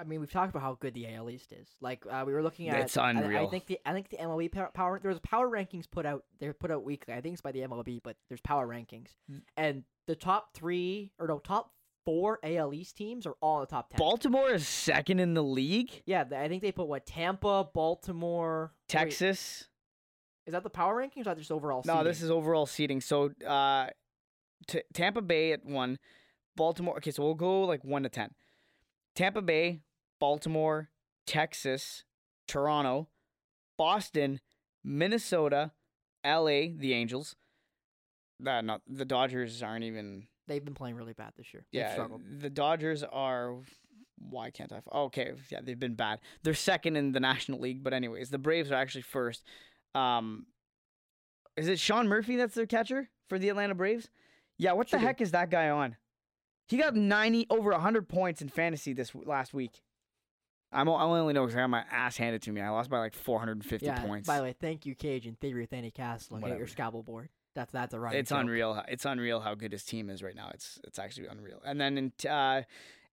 I 0.02 0.04
mean, 0.04 0.20
we've 0.20 0.32
talked 0.32 0.49
about 0.49 0.64
how 0.64 0.78
good 0.80 0.93
the 0.95 1.08
AL 1.14 1.30
East 1.30 1.52
is. 1.52 1.68
Like 1.80 2.04
uh, 2.10 2.24
we 2.26 2.34
were 2.34 2.41
looking 2.41 2.70
at. 2.70 2.80
It's 2.80 2.97
I- 2.97 3.12
I, 3.12 3.45
think 3.47 3.68
the 3.68 3.80
I 3.86 3.93
think 3.93 4.10
the 4.10 4.18
MLB 4.18 4.52
power, 4.52 4.72
power 4.74 4.99
there's 5.02 5.20
power 5.20 5.47
rankings 5.49 5.86
put 5.89 6.06
out. 6.06 6.24
They're 6.39 6.54
put 6.54 6.72
out 6.72 6.84
weekly. 6.84 7.14
I 7.14 7.22
think 7.22 7.34
it's 7.34 7.41
by 7.41 7.52
the 7.52 7.60
MLB, 7.60 8.02
but 8.04 8.16
there's 8.28 8.41
power 8.41 8.68
rankings, 8.68 9.10
Mm. 9.32 9.41
and 9.56 9.84
the 10.08 10.16
top 10.16 10.54
three 10.56 11.12
or 11.20 11.28
no 11.28 11.38
top 11.38 11.72
four 12.04 12.39
AL 12.43 12.74
East 12.74 12.97
teams 12.97 13.28
are 13.28 13.36
all 13.41 13.58
in 13.60 13.62
the 13.62 13.68
top 13.68 13.89
ten. 13.91 13.99
Baltimore 13.99 14.49
is 14.49 14.68
second 14.68 15.20
in 15.20 15.36
the 15.36 15.43
league. 15.43 16.02
yeah, 16.08 16.24
I 16.36 16.47
think 16.47 16.64
they 16.64 16.72
put 16.72 16.88
what 16.88 17.06
Tampa, 17.06 17.70
Baltimore, 17.74 18.72
wait, 18.74 18.88
Texas. 18.89 19.68
is 20.47 20.54
that 20.54 20.64
the 20.64 20.70
power 20.72 20.95
rankings? 20.95 21.28
Or 21.28 21.36
just 21.36 21.52
overall? 21.52 21.84
No, 21.86 22.04
this 22.04 22.24
is 22.24 22.32
overall 22.32 22.66
seating. 22.66 23.02
So 23.02 23.32
uh, 23.47 23.88
t- 24.68 24.82
Tampa 24.95 25.22
Bay 25.22 25.52
at 25.54 25.64
one, 25.64 25.99
Baltimore. 26.56 26.97
Okay, 26.97 27.12
so 27.12 27.24
we'll 27.24 27.36
go 27.36 27.62
like 27.62 27.84
one 27.84 28.02
to 28.04 28.10
ten. 28.10 28.32
Tampa 29.14 29.41
Bay, 29.41 29.82
Baltimore, 30.22 30.90
Texas, 31.28 32.06
Toronto, 32.48 33.10
Boston, 33.78 34.40
Minnesota, 34.86 35.72
L.A. 36.24 36.72
The 36.72 36.94
Angels. 36.94 37.36
Uh, 38.46 38.62
not 38.62 38.82
the 38.88 39.04
Dodgers 39.06 39.62
aren't 39.62 39.84
even. 39.84 40.28
They've 40.48 40.64
been 40.64 40.74
playing 40.74 40.96
really 40.96 41.14
bad 41.14 41.34
this 41.38 41.54
year. 41.54 41.66
They've 41.74 41.82
Yeah, 41.82 41.92
struggled. 41.94 42.22
the 42.40 42.50
Dodgers 42.50 43.04
are. 43.04 43.58
Why 44.18 44.52
can't 44.52 44.72
I? 44.72 44.82
Okay, 44.96 45.34
yeah, 45.50 45.60
they've 45.64 45.80
been 45.80 45.96
bad. 45.96 46.20
They're 46.44 46.54
second 46.54 46.96
in 46.96 47.12
the 47.12 47.20
National 47.20 47.60
League, 47.60 47.84
but 47.84 47.94
anyways, 47.94 48.30
the 48.30 48.38
Braves 48.38 48.72
are 48.72 48.76
actually 48.76 49.02
first. 49.02 49.44
Um, 49.96 50.46
is 51.58 51.68
it 51.68 51.80
Sean 51.80 52.08
Murphy 52.08 52.36
that's 52.36 52.54
their 52.56 52.68
catcher 52.68 53.10
for 53.30 53.38
the 53.40 53.50
Atlanta 53.50 53.74
Braves? 53.76 54.10
Yeah, 54.58 54.74
what 54.74 54.88
the 54.88 54.92
Should 54.98 55.00
be. 55.02 55.06
heck 55.08 55.22
is 55.22 55.32
that 55.32 55.50
guy 55.50 55.70
on? 55.70 55.96
He 56.68 56.78
got 56.78 56.96
ninety 56.96 57.48
over 57.50 57.72
hundred 57.74 58.08
points 58.10 58.42
in 58.42 58.50
fantasy 58.50 58.94
this 58.94 59.12
last 59.16 59.54
week. 59.54 59.82
I'm 60.72 60.88
I 60.90 61.04
only 61.04 61.34
know 61.34 61.44
because 61.44 61.56
I 61.58 61.62
got 61.62 61.70
my 61.70 61.84
ass 61.92 62.18
handed 62.18 62.42
to 62.44 62.52
me. 62.52 62.62
I 62.62 62.70
lost 62.70 62.90
by 62.90 63.00
like 63.00 63.14
four 63.14 63.40
hundred 63.40 63.54
and 63.58 63.66
fifty 63.66 63.88
Yeah. 63.88 64.02
points. 64.06 64.28
By 64.28 64.38
the 64.38 64.44
way, 64.44 64.56
thank 64.60 64.86
you, 64.86 64.96
Cajun 64.96 65.36
Theory 65.42 65.62
with 65.62 65.74
Andy 65.74 65.92
Castle. 65.92 66.38
Hit 66.38 66.58
your. 66.58 66.68
Scrabble 66.68 67.04
board. 67.04 67.30
That's 67.56 67.72
that's 67.72 67.94
a 67.94 68.00
running. 68.00 68.20
it's 68.20 68.30
joke. 68.30 68.40
unreal. 68.40 68.84
It's 68.88 69.04
unreal 69.06 69.42
how 69.42 69.56
good 69.56 69.74
his 69.74 69.84
team 69.84 70.10
is 70.10 70.24
right 70.24 70.36
now. 70.36 70.50
It's 70.54 70.80
it's 70.86 70.98
actually 71.00 71.28
unreal. 71.28 71.62
And 71.66 71.82
then 71.82 71.98
in 71.98 72.30
uh, 72.30 72.62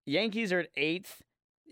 Yankees 0.06 0.54
are 0.54 0.60
at 0.60 0.70
eighth, 0.78 1.24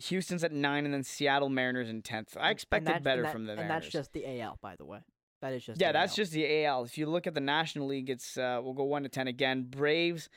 Houston's 0.06 0.44
at 0.44 0.52
nine, 0.52 0.86
and 0.86 0.94
then 0.94 1.04
Seattle 1.04 1.50
Mariners 1.50 1.90
in 1.90 2.02
tenth. 2.02 2.36
I 2.40 2.50
expected 2.50 2.96
and 2.96 3.04
better 3.04 3.20
and 3.22 3.28
that- 3.28 3.32
from 3.34 3.46
the 3.46 3.54
And 3.54 3.70
that's 3.70 3.88
just 3.88 4.14
the 4.14 4.26
AL, 4.42 4.58
by 4.62 4.76
the 4.78 4.86
way. 4.86 5.00
That 5.42 5.54
is 5.54 5.64
just 5.64 5.80
yeah, 5.80 5.90
the 5.90 6.00
that's 6.00 6.14
AL. 6.14 6.16
just 6.16 6.32
the 6.32 6.66
AL. 6.66 6.84
If 6.86 6.98
you 6.98 7.06
look 7.06 7.28
at 7.28 7.36
the 7.36 7.40
National 7.42 7.86
League, 7.86 8.10
it's 8.10 8.36
uh, 8.36 8.60
we'll 8.64 8.74
go 8.74 8.86
one 8.86 9.04
to 9.04 9.10
ten 9.10 9.28
again. 9.28 9.68
Braves, 9.70 10.28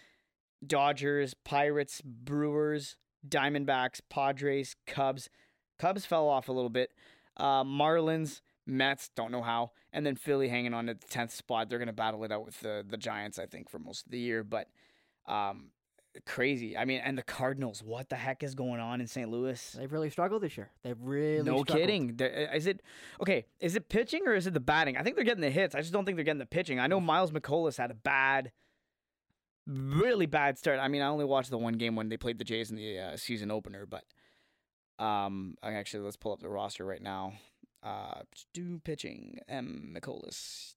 Dodgers, 0.67 1.33
Pirates, 1.45 2.03
Brewers, 2.05 2.97
Diamondbacks, 3.27 4.01
Padres, 4.09 4.77
Cubs. 4.87 5.29
Cubs 5.79 6.05
fell 6.05 6.29
off 6.29 6.49
a 6.49 6.53
little 6.53 6.71
bit. 6.71 6.91
Uh, 7.37 7.65
Marlins, 7.65 8.41
Mets, 8.67 9.11
don't 9.15 9.31
know 9.31 9.43
how, 9.43 9.71
and 9.93 10.05
then 10.05 10.17
Philly 10.17 10.49
hanging 10.49 10.75
on 10.75 10.89
at 10.89 11.01
the 11.01 11.07
tenth 11.07 11.33
spot. 11.33 11.69
They're 11.69 11.79
gonna 11.79 11.93
battle 11.93 12.25
it 12.25 12.33
out 12.33 12.45
with 12.45 12.61
the 12.61 12.85
the 12.87 12.97
Giants, 12.97 13.39
I 13.39 13.47
think, 13.47 13.71
for 13.71 13.79
most 13.79 14.07
of 14.07 14.13
the 14.13 14.19
year. 14.19 14.43
But 14.43 14.69
um, 15.27 15.71
crazy. 16.27 16.77
I 16.77 16.85
mean, 16.85 17.01
and 17.05 17.17
the 17.17 17.23
Cardinals. 17.23 17.83
What 17.83 18.09
the 18.09 18.17
heck 18.17 18.43
is 18.43 18.55
going 18.55 18.81
on 18.81 19.01
in 19.01 19.07
St. 19.07 19.31
Louis? 19.31 19.77
They've 19.79 19.93
really 19.93 20.11
struggled 20.11 20.43
this 20.43 20.57
year. 20.57 20.71
They've 20.83 21.01
really 21.01 21.45
no 21.45 21.63
struggled. 21.63 21.79
kidding. 21.79 22.21
Is 22.21 22.67
it 22.67 22.83
okay? 23.21 23.47
Is 23.61 23.77
it 23.77 23.89
pitching 23.89 24.27
or 24.27 24.35
is 24.35 24.47
it 24.47 24.55
the 24.55 24.61
batting? 24.61 24.97
I 24.97 25.03
think 25.03 25.17
they're 25.17 25.25
getting 25.25 25.43
the 25.43 25.51
hits. 25.51 25.75
I 25.75 25.81
just 25.81 25.93
don't 25.93 26.05
think 26.05 26.17
they're 26.17 26.25
getting 26.25 26.39
the 26.39 26.47
pitching. 26.47 26.81
I 26.81 26.87
know 26.87 27.01
Miles 27.01 27.31
Mikolas 27.31 27.77
had 27.79 27.91
a 27.91 27.95
bad, 27.95 28.53
really 29.69 30.27
bad 30.27 30.59
start. 30.59 30.81
I 30.81 30.89
mean, 30.89 31.03
I 31.03 31.07
only 31.09 31.25
watched 31.25 31.51
the 31.51 31.59
one 31.59 31.75
game 31.75 31.95
when 31.95 32.09
they 32.09 32.17
played 32.17 32.39
the 32.39 32.45
Jays 32.45 32.71
in 32.71 32.77
the 32.77 32.99
uh, 32.99 33.17
season 33.17 33.51
opener, 33.51 33.87
but 33.87 34.05
um, 35.03 35.55
actually 35.63 36.05
let's 36.05 36.17
pull 36.17 36.33
up 36.33 36.41
the 36.41 36.49
roster 36.49 36.85
right 36.85 37.03
now. 37.03 37.35
Uh, 37.83 38.23
do 38.55 38.81
pitching 38.85 39.39
M 39.49 39.95
Mikolas. 39.97 40.75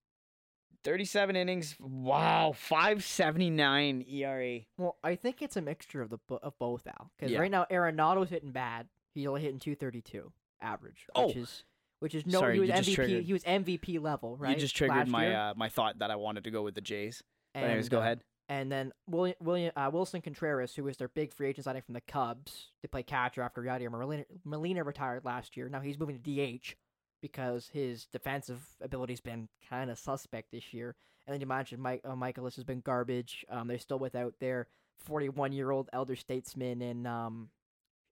37 0.83 1.35
innings. 1.35 1.75
Wow, 1.79 2.53
579 2.55 4.05
ERA. 4.09 4.59
Well, 4.77 4.97
I 5.03 5.15
think 5.15 5.41
it's 5.41 5.55
a 5.55 5.61
mixture 5.61 6.01
of 6.01 6.09
the 6.09 6.17
of 6.41 6.57
both, 6.57 6.87
Al. 6.87 7.11
Because 7.17 7.31
Yeah. 7.31 7.39
right 7.39 7.51
now 7.51 7.65
Arenado's 7.71 8.29
hitting 8.29 8.51
bad. 8.51 8.87
He's 9.13 9.27
only 9.27 9.41
hitting 9.41 9.59
232 9.59 10.31
average, 10.59 11.05
Oh. 11.15 11.27
which 11.27 11.35
is 11.35 11.63
which 11.99 12.15
is 12.15 12.25
no. 12.25 12.39
Sorry, 12.39 12.55
he 12.55 12.59
was 12.59 12.69
MVP. 12.71 12.95
triggered- 12.95 13.23
He 13.25 13.33
was 13.33 13.43
MVP 13.43 13.99
level, 13.99 14.35
right? 14.37 14.55
You 14.55 14.61
just 14.61 14.75
triggered 14.75 14.97
last 14.97 15.09
my 15.09 15.33
uh, 15.33 15.53
my 15.55 15.69
thought 15.69 15.99
that 15.99 16.09
I 16.09 16.15
wanted 16.15 16.45
to 16.45 16.51
go 16.51 16.63
with 16.63 16.73
the 16.73 16.81
Jays. 16.81 17.21
But 17.53 17.63
anyways, 17.63 17.89
go 17.89 17.99
uh, 17.99 18.01
ahead. 18.01 18.23
And 18.51 18.69
then 18.69 18.91
William, 19.07 19.37
William 19.39 19.71
uh, 19.77 19.89
Willson 19.89 20.21
Contreras, 20.21 20.75
who 20.75 20.83
was 20.83 20.97
their 20.97 21.07
big 21.07 21.33
free 21.33 21.47
agent 21.47 21.63
signing 21.63 21.83
from 21.83 21.93
the 21.93 22.01
Cubs 22.01 22.67
to 22.81 22.89
play 22.89 23.01
catcher 23.01 23.41
after 23.41 23.61
Yadier 23.61 23.89
Molina, 23.89 24.25
Molina 24.43 24.83
retired 24.83 25.23
last 25.23 25.55
year. 25.55 25.69
Now 25.69 25.79
he's 25.79 25.97
moving 25.97 26.19
to 26.19 26.57
DH 26.57 26.75
because 27.21 27.69
his 27.71 28.07
defensive 28.07 28.59
ability's 28.81 29.21
been 29.21 29.47
kind 29.69 29.89
of 29.89 29.97
suspect 29.97 30.51
this 30.51 30.73
year. 30.73 30.95
And 31.25 31.33
then 31.33 31.39
you 31.39 31.47
mentioned 31.47 31.81
Mike 31.81 32.01
uh, 32.03 32.09
Mikolas 32.09 32.55
has 32.55 32.65
been 32.65 32.81
garbage. 32.81 33.45
Um, 33.49 33.69
they're 33.69 33.79
still 33.79 33.99
without 33.99 34.33
their 34.41 34.67
41 35.05 35.53
year 35.53 35.71
old 35.71 35.89
elder 35.93 36.17
statesman 36.17 36.81
and 36.81 37.07
um, 37.07 37.51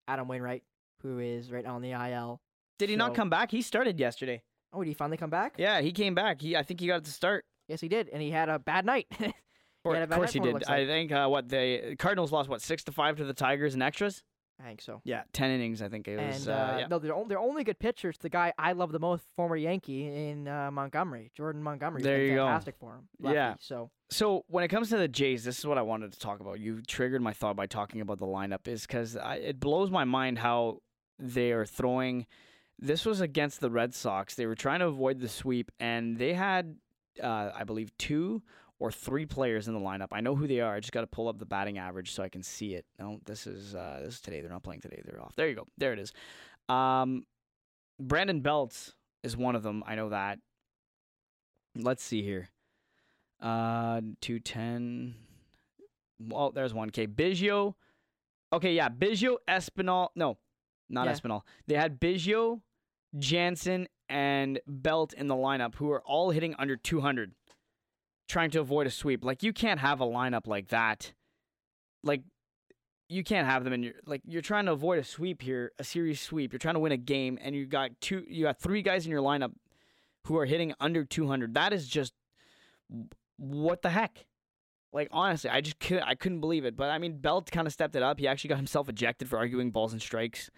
Adam 0.07 0.29
Wainwright, 0.29 0.63
who 1.01 1.19
is 1.19 1.51
right 1.51 1.65
now 1.65 1.75
on 1.75 1.81
the 1.81 1.91
IL. 1.91 2.39
Did 2.77 2.89
he 2.89 2.95
not 2.95 3.13
come 3.13 3.29
back? 3.29 3.51
He 3.51 3.61
started 3.61 3.99
yesterday. 3.99 4.41
Oh, 4.71 4.79
did 4.79 4.87
he 4.87 4.93
finally 4.93 5.17
come 5.17 5.31
back? 5.31 5.55
Yeah, 5.57 5.81
he 5.81 5.91
came 5.91 6.15
back. 6.15 6.39
He 6.39 6.55
I 6.55 6.63
think 6.63 6.79
he 6.79 6.87
got 6.87 6.99
it 6.99 7.05
to 7.05 7.11
start. 7.11 7.43
Yes, 7.67 7.81
he 7.81 7.89
did, 7.89 8.07
and 8.07 8.21
he 8.21 8.31
had 8.31 8.47
a 8.47 8.57
bad 8.57 8.85
night. 8.85 9.07
Or, 9.83 9.95
a 9.95 10.03
of 10.03 10.09
course 10.09 10.33
he 10.33 10.39
night 10.39 10.43
for 10.43 10.49
it, 10.49 10.51
did. 10.51 10.53
looks 10.55 10.69
I 10.69 10.85
think 10.85 11.11
uh, 11.11 11.27
what 11.27 11.47
the 11.49 11.95
Cardinals 11.97 12.31
lost 12.31 12.49
what 12.49 12.61
six 12.61 12.83
to 12.85 12.91
five 12.91 13.17
to 13.17 13.25
the 13.25 13.33
Tigers 13.33 13.75
in 13.75 13.81
extras. 13.81 14.23
I 14.61 14.67
think 14.67 14.81
so. 14.81 15.01
Yeah, 15.05 15.23
ten 15.31 15.51
innings. 15.51 15.81
I 15.81 15.87
think 15.87 16.07
it 16.07 16.19
was. 16.19 16.47
And 16.47 16.49
uh, 16.49 16.61
uh, 16.61 16.77
yeah. 16.79 16.87
no, 16.87 16.99
they're 16.99 17.15
only, 17.15 17.35
only 17.35 17.63
good 17.63 17.79
pitchers. 17.79 18.17
The 18.17 18.27
guy 18.29 18.51
I 18.57 18.73
love 18.73 18.91
the 18.91 18.99
most, 18.99 19.23
former 19.37 19.55
Yankee 19.55 20.05
in 20.07 20.49
uh, 20.49 20.69
Montgomery, 20.69 21.31
Jordan 21.33 21.63
Montgomery. 21.63 22.01
There 22.01 22.23
you 22.23 22.35
go. 22.35 22.45
fantastic 22.45 22.75
for 22.77 22.95
him. 22.95 23.07
Lefty, 23.21 23.35
Yeah. 23.35 23.55
So 23.59 23.89
So 24.09 24.43
when 24.47 24.65
it 24.65 24.67
comes 24.67 24.89
to 24.89 24.97
the 24.97 25.07
Jays, 25.07 25.45
this 25.45 25.59
is 25.59 25.65
what 25.65 25.77
I 25.77 25.81
wanted 25.81 26.11
to 26.11 26.19
talk 26.19 26.41
about. 26.41 26.59
You 26.59 26.81
triggered 26.81 27.21
my 27.21 27.31
thought 27.31 27.55
by 27.55 27.67
talking 27.67 28.01
about 28.01 28.17
the 28.17 28.27
lineup, 28.27 28.67
is 28.67 28.81
because 28.81 29.15
it 29.21 29.61
blows 29.61 29.89
my 29.91 30.03
mind 30.03 30.39
how 30.39 30.81
they 31.17 31.53
are 31.53 31.65
throwing. 31.65 32.25
This 32.77 33.05
was 33.05 33.21
against 33.21 33.61
the 33.61 33.69
Red 33.69 33.93
Sox. 33.93 34.35
They 34.35 34.45
were 34.45 34.55
trying 34.55 34.79
to 34.79 34.87
avoid 34.87 35.19
the 35.19 35.29
sweep, 35.29 35.71
and 35.79 36.17
they 36.17 36.33
had, 36.33 36.75
uh, 37.21 37.51
I 37.55 37.63
believe, 37.63 37.97
two 37.97 38.41
or 38.79 38.91
three 38.91 39.25
players 39.25 39.67
in 39.67 39.73
the 39.73 39.79
lineup. 39.79 40.07
I 40.11 40.21
know 40.21 40.35
who 40.35 40.47
they 40.47 40.61
are. 40.61 40.73
I 40.73 40.79
just 40.79 40.93
got 40.93 41.01
to 41.01 41.07
pull 41.07 41.27
up 41.27 41.37
the 41.37 41.45
batting 41.45 41.77
average 41.77 42.11
so 42.11 42.23
I 42.23 42.29
can 42.29 42.43
see 42.43 42.75
it. 42.75 42.85
No, 42.97 43.19
this 43.25 43.45
is 43.45 43.75
uh, 43.75 43.99
this 44.03 44.15
is 44.15 44.21
today. 44.21 44.41
They're 44.41 44.49
not 44.49 44.63
playing 44.63 44.81
today. 44.81 45.01
They're 45.05 45.21
off. 45.21 45.35
There 45.35 45.47
you 45.49 45.55
go. 45.55 45.67
There 45.77 45.93
it 45.93 45.99
is. 45.99 46.13
Um, 46.69 47.25
Brandon 47.99 48.41
Belts 48.41 48.93
is 49.23 49.35
one 49.35 49.55
of 49.55 49.63
them. 49.63 49.83
I 49.85 49.95
know 49.95 50.09
that. 50.09 50.39
Let's 51.75 52.03
see 52.03 52.23
here. 52.23 52.49
Uh, 53.41 54.01
two 54.21 54.39
ten. 54.39 55.15
Well, 56.19 56.51
there's 56.51 56.73
one. 56.73 56.89
Okay, 56.89 57.07
Biggio. 57.07 57.75
Okay, 58.51 58.73
yeah, 58.73 58.89
Biggio, 58.89 59.37
Espinal. 59.47 60.09
No, 60.15 60.37
not 60.89 61.05
Yeah. 61.07 61.13
Espinal. 61.13 61.41
They 61.67 61.75
had 61.75 61.99
Biggio, 61.99 62.61
Jansen, 63.17 63.87
and 64.09 64.59
Belt 64.67 65.13
in 65.13 65.27
the 65.27 65.35
lineup, 65.35 65.75
who 65.75 65.91
are 65.91 66.01
all 66.01 66.31
hitting 66.31 66.55
under 66.57 66.75
200, 66.75 67.33
trying 68.29 68.51
to 68.51 68.61
avoid 68.61 68.87
a 68.87 68.91
sweep. 68.91 69.25
Like 69.25 69.43
you 69.43 69.51
can't 69.51 69.79
have 69.79 69.99
a 69.99 70.05
lineup 70.05 70.47
like 70.47 70.69
that. 70.69 71.11
Like 72.03 72.21
you 73.09 73.23
can't 73.23 73.47
have 73.47 73.63
them 73.63 73.73
in 73.73 73.83
your 73.83 73.93
like 74.05 74.21
you're 74.25 74.43
trying 74.43 74.67
to 74.67 74.71
avoid 74.71 74.99
a 74.99 75.03
sweep 75.03 75.41
here, 75.41 75.73
a 75.79 75.83
series 75.83 76.21
sweep. 76.21 76.53
You're 76.53 76.59
trying 76.59 76.75
to 76.75 76.79
win 76.79 76.91
a 76.91 76.97
game, 76.97 77.37
and 77.41 77.55
you 77.55 77.65
got 77.65 77.89
two, 77.99 78.23
you 78.29 78.45
got 78.45 78.59
three 78.59 78.83
guys 78.83 79.05
in 79.05 79.11
your 79.11 79.21
lineup 79.21 79.51
who 80.25 80.37
are 80.37 80.45
hitting 80.45 80.73
under 80.79 81.03
200. 81.03 81.55
That 81.55 81.73
is 81.73 81.87
just 81.87 82.13
what 83.37 83.81
the 83.81 83.89
heck. 83.89 84.25
Like 84.93 85.09
honestly, 85.11 85.49
I 85.49 85.61
just 85.61 85.79
could 85.79 86.01
I 86.05 86.15
couldn't 86.15 86.39
believe 86.39 86.65
it. 86.65 86.77
But 86.77 86.91
I 86.91 86.99
mean, 86.99 87.17
Belt 87.17 87.49
kind 87.51 87.67
of 87.67 87.73
stepped 87.73 87.95
it 87.95 88.03
up. 88.03 88.19
He 88.19 88.27
actually 88.27 88.49
got 88.49 88.57
himself 88.63 88.87
ejected 88.87 89.27
for 89.27 89.37
arguing 89.37 89.71
balls 89.71 89.91
and 89.91 90.01
strikes. 90.01 90.49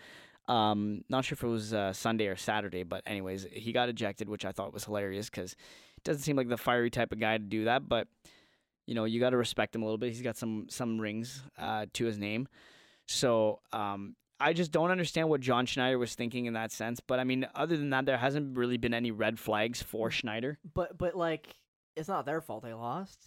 Um, 0.48 1.04
not 1.08 1.24
sure 1.24 1.36
if 1.36 1.44
it 1.44 1.48
was 1.48 1.74
uh, 1.74 1.94
Sunday 1.94 2.28
or 2.28 2.36
Saturday, 2.36 2.84
but 2.84 3.04
anyways, 3.06 3.48
he 3.52 3.72
got 3.72 3.88
ejected, 3.88 4.28
which 4.28 4.44
I 4.44 4.52
thought 4.52 4.74
was 4.74 4.84
hilarious 4.84 5.30
because 5.30 5.56
doesn't 6.04 6.24
seem 6.24 6.36
like 6.36 6.50
the 6.50 6.58
fiery 6.58 6.90
type 6.90 7.12
of 7.12 7.20
guy 7.20 7.38
to 7.38 7.44
do 7.44 7.66
that. 7.66 7.88
But 7.88 8.08
you 8.88 8.96
know, 8.96 9.06
you 9.06 9.20
got 9.20 9.30
to 9.32 9.38
respect 9.38 9.76
him 9.76 9.82
a 9.82 9.86
little 9.86 9.98
bit. 9.98 10.10
He's 10.10 10.22
got 10.22 10.38
some 10.38 10.68
some 10.70 11.00
rings 11.00 11.44
uh, 11.58 11.86
to 11.94 12.06
his 12.06 12.18
name. 12.18 12.48
So 13.08 13.60
um, 13.74 14.16
I 14.40 14.54
just 14.54 14.72
don't 14.72 14.92
understand 14.92 15.30
what 15.30 15.42
John 15.42 15.66
Schneider 15.66 15.98
was 15.98 16.16
thinking 16.16 16.46
in 16.46 16.54
that 16.54 16.72
sense. 16.72 17.00
But 17.00 17.20
I 17.20 17.24
mean, 17.24 17.48
other 17.56 17.78
than 17.78 17.90
that, 17.92 18.06
there 18.06 18.18
hasn't 18.18 18.58
really 18.58 18.78
been 18.78 18.94
any 18.94 19.12
red 19.12 19.40
flags 19.40 19.82
for 19.82 20.10
Schneider. 20.12 20.58
but 20.74 20.98
but 20.98 21.16
like 21.16 21.56
it's 21.96 22.08
not 22.08 22.26
their 22.26 22.42
fault 22.42 22.64
they 22.64 22.74
lost. 22.74 23.20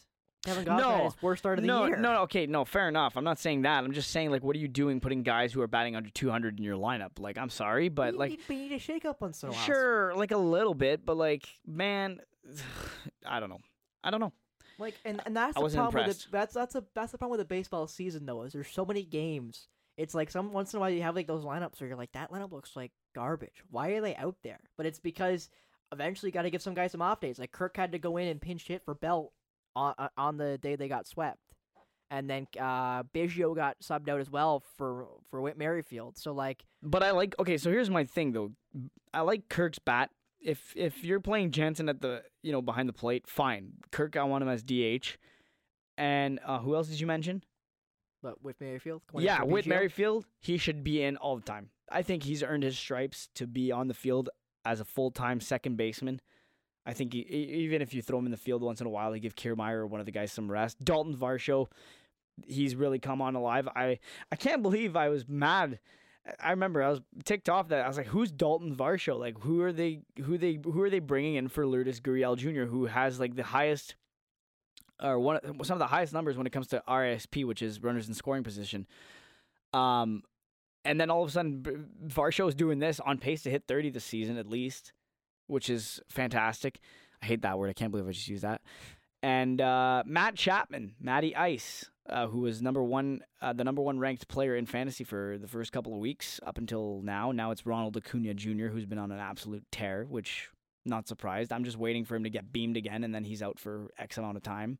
Kevin 0.45 0.64
Gausman 0.64 0.79
No, 0.79 1.05
his 1.05 1.22
worst 1.22 1.41
start 1.41 1.59
of 1.59 1.62
the 1.62 1.66
no, 1.68 1.87
year. 1.87 1.97
no, 1.97 2.22
okay, 2.22 2.47
no, 2.47 2.66
fair 2.66 2.87
enough. 2.89 3.16
I'm 3.16 3.25
not 3.25 3.39
saying 3.39 3.62
that. 3.62 3.83
I'm 3.83 3.93
just 3.93 4.11
saying 4.11 4.31
like, 4.31 4.45
what 4.45 4.55
are 4.55 4.59
you 4.59 4.68
doing 4.68 5.01
putting 5.01 5.22
guys 5.22 5.55
who 5.55 5.62
are 5.62 5.66
batting 5.66 5.97
under 5.97 6.11
200 6.11 6.59
in 6.59 6.64
your 6.64 6.77
lineup? 6.77 7.18
Like, 7.18 7.39
I'm 7.39 7.49
sorry, 7.49 7.89
but 7.89 8.12
you 8.12 8.18
like, 8.18 8.31
need, 8.33 8.41
we 8.49 8.57
need 8.57 8.72
a 8.72 8.79
shake 8.79 9.07
up 9.07 9.22
on 9.22 9.33
while. 9.41 9.53
sure, 9.53 10.14
like 10.14 10.33
a 10.33 10.37
little 10.37 10.75
bit, 10.75 11.07
but 11.07 11.16
like, 11.16 11.49
man, 11.66 12.20
I 13.26 13.40
don't 13.40 13.49
know. 13.51 13.61
I 14.03 14.11
don't 14.11 14.20
know. 14.20 14.32
Like 14.78 14.95
and, 15.05 15.20
and 15.24 15.36
that's 15.36 15.57
I 15.57 15.61
the 15.62 15.68
problem 15.70 16.07
with 16.07 16.18
the, 16.24 16.28
that's 16.30 16.55
that's 16.55 16.74
a 16.74 16.84
that's 16.95 17.12
the 17.12 17.18
problem 17.18 17.38
with 17.38 17.47
the 17.47 17.55
baseball 17.55 17.86
season 17.86 18.26
though 18.26 18.42
is 18.42 18.53
there's 18.53 18.68
so 18.68 18.84
many 18.84 19.05
games. 19.05 19.68
It's 19.97 20.14
like 20.14 20.30
some 20.30 20.53
once 20.53 20.72
in 20.72 20.78
a 20.78 20.80
while 20.80 20.90
you 20.90 21.03
have 21.03 21.14
like 21.14 21.28
those 21.28 21.45
lineups 21.45 21.80
where 21.80 21.88
you're 21.88 21.97
like 21.97 22.12
that 22.12 22.32
lineup 22.32 22.51
looks 22.53 22.74
like 22.74 22.90
garbage. 23.14 23.62
Why 23.70 23.90
are 23.90 24.01
they 24.01 24.16
out 24.16 24.36
there? 24.42 24.59
But 24.76 24.86
it's 24.86 24.99
because 24.99 25.49
eventually 25.92 26.30
you 26.30 26.32
got 26.32 26.42
to 26.42 26.51
give 26.51 26.62
some 26.62 26.74
guys 26.74 26.90
some 26.90 27.03
off 27.03 27.20
days. 27.20 27.38
Like 27.38 27.53
Kirk 27.53 27.76
had 27.76 27.92
to 27.92 27.99
go 27.99 28.16
in 28.16 28.26
and 28.26 28.40
pinch 28.40 28.66
hit 28.66 28.84
for 28.84 28.95
Belt 28.95 29.32
on 29.76 29.95
on- 29.99 30.11
on 30.16 30.36
the 30.36 30.59
day 30.59 30.74
they 30.76 30.88
got 30.88 31.07
swept. 31.07 31.38
And 32.11 32.28
then 32.28 32.49
uh 32.59 33.05
Biggio 33.05 33.55
got 33.55 33.78
subbed 33.80 34.09
out 34.09 34.20
as 34.20 34.30
well 34.30 34.64
for 34.76 35.07
for 35.30 35.40
Whit 35.40 35.57
Merrifield. 35.57 36.18
So 36.18 36.32
like 36.32 36.64
But 36.82 37.05
I 37.05 37.12
like. 37.12 37.36
Okay, 37.38 37.57
so 37.59 37.70
here's 37.70 37.90
my 37.90 38.05
thing 38.05 38.32
though. 38.32 38.51
I 39.12 39.20
like 39.20 39.49
Kirk's 39.49 39.78
bat. 39.78 40.11
If 40.45 40.72
if 40.76 41.03
you're 41.03 41.20
playing 41.20 41.51
Jansen 41.51 41.88
at 41.88 42.01
the 42.01 42.22
you 42.42 42.53
know 42.53 42.62
behind 42.62 42.88
the 42.88 42.92
plate, 42.92 43.26
fine. 43.26 43.72
Kirk, 43.90 44.16
I 44.16 44.22
want 44.24 44.42
him 44.42 44.49
as 44.49 44.62
DH. 44.62 45.16
And 45.97 46.40
uh, 46.45 46.59
who 46.59 46.74
else 46.74 46.88
did 46.88 47.01
you 47.01 47.07
mention? 47.07 47.42
but 48.24 48.42
with 48.42 48.59
Merrifield, 48.59 49.03
yeah, 49.18 49.42
Whit 49.42 49.66
Merrifield, 49.66 50.24
he 50.40 50.57
should 50.57 50.82
be 50.82 51.03
in 51.03 51.18
all 51.18 51.36
the 51.36 51.42
time. 51.42 51.68
I 51.92 52.03
think 52.03 52.22
he's 52.22 52.42
earned 52.42 52.62
his 52.62 52.76
stripes 52.76 53.28
to 53.34 53.47
be 53.47 53.70
on 53.70 53.86
the 53.86 53.95
field 53.95 54.30
as 54.64 54.80
a 54.80 54.84
full 54.84 55.11
time 55.11 55.40
second 55.40 55.76
baseman. 55.76 56.20
I 56.86 56.95
think 56.95 57.12
he, 57.12 57.20
even 57.20 57.82
if 57.82 57.92
you 57.92 58.01
throw 58.01 58.18
him 58.18 58.24
in 58.24 58.30
the 58.30 58.38
field 58.38 58.62
once 58.62 58.80
in 58.80 58.86
a 58.86 58.90
while, 58.90 59.14
you 59.14 59.20
give 59.20 59.36
Kiermaier 59.36 59.74
or 59.74 59.86
one 59.86 60.01
of 60.01 60.07
the 60.07 60.12
guys 60.12 60.32
some 60.32 60.51
rest. 60.51 60.82
Dalton 60.82 61.14
Varsho, 61.14 61.66
he's 62.47 62.74
really 62.74 62.99
come 62.99 63.20
on 63.20 63.34
alive. 63.34 63.68
I 63.76 63.99
I 64.32 64.36
can't 64.36 64.62
believe 64.62 64.97
I 64.97 65.11
was 65.11 65.28
mad. 65.28 65.78
I 66.41 66.51
remember 66.51 66.83
I 66.83 66.89
was 66.89 67.01
ticked 67.25 67.49
off 67.49 67.68
that 67.68 67.85
I 67.85 67.89
was 67.89 67.97
like, 67.97 68.07
"Who's 68.07 68.33
Dalton 68.33 68.75
Varsho? 68.75 69.18
Like, 69.18 69.39
who 69.41 69.61
are 69.62 69.72
they? 69.72 70.01
Who 70.22 70.39
they? 70.39 70.59
Who 70.62 70.81
are 70.81 70.91
they 70.91 70.99
bringing 70.99 71.35
in 71.35 71.49
for 71.49 71.66
Lourdes 71.66 72.01
Gurriel 72.01 72.37
Jr., 72.37 72.64
who 72.64 72.87
has 72.87 73.20
like 73.20 73.35
the 73.35 73.43
highest 73.43 73.95
or 75.03 75.18
one 75.18 75.41
some 75.64 75.75
of 75.75 75.79
the 75.79 75.87
highest 75.87 76.12
numbers 76.12 76.37
when 76.37 76.47
it 76.47 76.51
comes 76.51 76.68
to 76.68 76.83
RSP, 76.89 77.45
which 77.45 77.62
is 77.62 77.83
runners 77.83 78.09
in 78.09 78.14
scoring 78.14 78.43
position. 78.43 78.87
Um, 79.72 80.22
and 80.85 81.01
then 81.01 81.11
all 81.11 81.22
of 81.22 81.29
a 81.29 81.33
sudden, 81.33 81.89
Varsho 82.07 82.49
is 82.49 82.55
doing 82.55 82.79
this 82.79 83.01
on 83.01 83.18
pace 83.18 83.43
to 83.43 83.51
hit 83.51 83.64
30 83.66 83.91
this 83.91 84.05
season 84.05 84.37
at 84.37 84.49
least, 84.49 84.93
which 85.47 85.70
is 85.70 86.01
fantastic. 86.09 86.79
I 87.22 87.27
hate 87.27 87.43
that 87.43 87.59
word. 87.59 87.70
I 87.70 87.72
can't 87.72 87.91
believe 87.91 88.07
I 88.07 88.12
just 88.12 88.29
used 88.29 88.45
that. 88.45 88.61
And 89.22 89.61
uh, 89.61 90.03
Matt 90.05 90.37
Chapman, 90.37 90.95
Matty 91.01 91.35
Ice, 91.35 91.91
uh, 92.09 92.26
who 92.26 92.40
was 92.40 92.61
number 92.61 92.82
one, 92.82 93.20
uh, 93.40 93.52
the 93.52 93.64
number 93.64 93.82
one 93.82 93.98
ranked 93.98 94.28
player 94.28 94.57
in 94.57 94.66
fantasy 94.66 95.05
for 95.05 95.38
the 95.38 95.48
first 95.48 95.72
couple 95.72 95.94
of 95.94 96.00
weeks 96.00 96.40
up 96.44 96.59
until 96.59 97.00
now. 97.02 97.32
Now 97.32 97.50
it's 97.50 97.64
Ronald 97.64 97.96
Acuna 97.96 98.34
Jr., 98.34 98.66
who's 98.66 98.86
been 98.86 98.98
on 98.98 99.11
an 99.11 99.18
absolute 99.18 99.64
tear, 99.70 100.05
which 100.09 100.50
not 100.84 101.09
surprised. 101.09 101.52
I'm 101.52 101.64
just 101.64 101.78
waiting 101.78 102.05
for 102.05 102.14
him 102.14 102.24
to 102.24 102.30
get 102.30 102.52
beamed 102.52 102.76
again, 102.76 103.05
and 103.05 103.14
then 103.14 103.24
he's 103.24 103.42
out 103.42 103.59
for 103.59 103.90
X 103.98 104.18
amount 104.18 104.36
of 104.36 104.42
time 104.42 104.78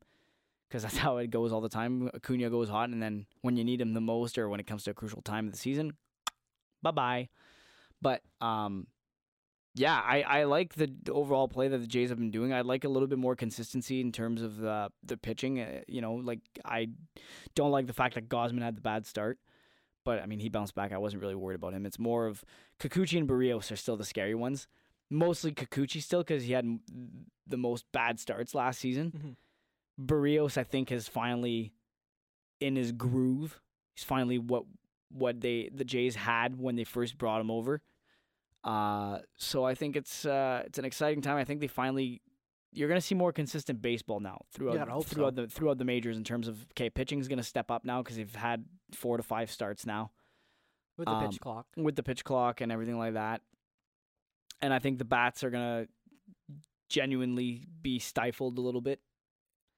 because 0.67 0.83
that's 0.83 0.97
how 1.05 1.17
it 1.17 1.31
goes 1.31 1.51
all 1.51 1.61
the 1.61 1.69
time. 1.69 2.09
Acuna 2.13 2.49
goes 2.49 2.69
hot, 2.69 2.89
and 2.89 3.01
then 3.01 3.25
when 3.41 3.57
you 3.57 3.63
need 3.63 3.81
him 3.81 3.93
the 3.93 4.01
most, 4.01 4.37
or 4.37 4.49
when 4.49 4.59
it 4.59 4.67
comes 4.67 4.83
to 4.83 4.91
a 4.91 4.95
crucial 4.95 5.21
time 5.21 5.47
of 5.47 5.53
the 5.53 5.59
season, 5.59 5.93
bye 6.83 6.91
bye. 6.91 7.29
But 8.01 8.21
um, 8.39 8.87
yeah, 9.75 9.99
I, 10.03 10.21
I 10.21 10.43
like 10.45 10.75
the 10.75 10.89
overall 11.11 11.47
play 11.49 11.67
that 11.67 11.77
the 11.77 11.87
Jays 11.87 12.09
have 12.09 12.17
been 12.17 12.31
doing. 12.31 12.53
I'd 12.53 12.65
like 12.65 12.85
a 12.85 12.89
little 12.89 13.07
bit 13.09 13.19
more 13.19 13.35
consistency 13.35 13.99
in 14.01 14.11
terms 14.11 14.41
of 14.41 14.57
the 14.57 14.89
the 15.03 15.17
pitching. 15.17 15.59
Uh, 15.59 15.81
you 15.87 16.01
know, 16.01 16.13
like 16.15 16.39
I 16.63 16.87
don't 17.55 17.71
like 17.71 17.85
the 17.87 17.93
fact 17.93 18.15
that 18.15 18.29
Gausman 18.29 18.61
had 18.61 18.77
the 18.77 18.81
bad 18.81 19.05
start, 19.05 19.37
but 20.05 20.21
I 20.21 20.25
mean 20.27 20.39
he 20.39 20.47
bounced 20.49 20.75
back. 20.75 20.93
I 20.93 20.97
wasn't 20.97 21.21
really 21.21 21.35
worried 21.35 21.55
about 21.55 21.73
him. 21.73 21.85
It's 21.85 21.99
more 21.99 22.25
of 22.25 22.43
Kikuchi 22.79 23.17
and 23.17 23.27
Berrios 23.27 23.71
are 23.71 23.75
still 23.75 23.97
the 23.97 24.05
scary 24.05 24.33
ones. 24.35 24.67
Mostly 25.09 25.51
Kikuchi 25.51 26.01
still 26.01 26.21
because 26.23 26.43
he 26.43 26.53
had 26.53 26.79
the 27.45 27.57
most 27.57 27.85
bad 27.91 28.19
starts 28.19 28.55
last 28.55 28.79
season. 28.79 29.11
Mhm. 29.11 29.35
Berrios, 30.07 30.57
I 30.57 30.63
think, 30.63 30.91
is 30.91 31.07
finally 31.07 31.73
in 32.59 32.75
his 32.75 32.91
groove. 32.91 33.61
He's 33.95 34.03
finally 34.05 34.39
what 34.39 34.63
what 35.11 35.41
they 35.41 35.69
the 35.73 35.85
Jays 35.85 36.15
had 36.15 36.59
when 36.59 36.75
they 36.75 36.85
first 36.85 37.17
brought 37.17 37.41
him 37.41 37.51
over. 37.51 37.81
Uh, 38.65 39.19
so 39.37 39.63
I 39.63 39.75
think 39.75 39.95
it's 39.95 40.25
uh, 40.25 40.63
it's 40.65 40.79
an 40.79 40.85
exciting 40.85 41.21
time. 41.21 41.37
I 41.37 41.45
think 41.45 41.61
they 41.61 41.67
finally 41.67 42.21
you're 42.71 42.89
gonna 42.89 42.99
see 42.99 43.15
more 43.15 43.31
consistent 43.31 43.81
baseball 43.81 44.19
now 44.19 44.41
throughout 44.51 44.75
gotta 44.75 44.91
hope 44.91 45.07
so. 45.07 45.15
throughout 45.15 45.35
the 45.35 45.47
throughout 45.47 45.77
the 45.77 45.85
majors 45.85 46.17
in 46.17 46.23
terms 46.23 46.47
of 46.47 46.65
okay, 46.71 46.89
pitching 46.89 47.19
is 47.19 47.27
gonna 47.27 47.43
step 47.43 47.71
up 47.71 47.85
now 47.85 48.01
because 48.01 48.17
they've 48.17 48.35
had 48.35 48.65
four 48.91 49.17
to 49.17 49.23
five 49.23 49.49
starts 49.51 49.85
now 49.85 50.11
with 50.97 51.05
the 51.05 51.11
um, 51.13 51.29
pitch 51.29 51.39
clock. 51.39 51.67
with 51.77 51.95
the 51.95 52.03
pitch 52.03 52.23
clock 52.23 52.61
and 52.61 52.71
everything 52.71 52.97
like 52.97 53.13
that. 53.13 53.41
And 54.61 54.73
I 54.73 54.79
think 54.79 54.97
the 54.97 55.05
bats 55.05 55.43
are 55.43 55.51
gonna 55.51 55.87
genuinely 56.89 57.67
be 57.81 57.99
stifled 57.99 58.57
a 58.57 58.61
little 58.61 58.81
bit. 58.81 58.99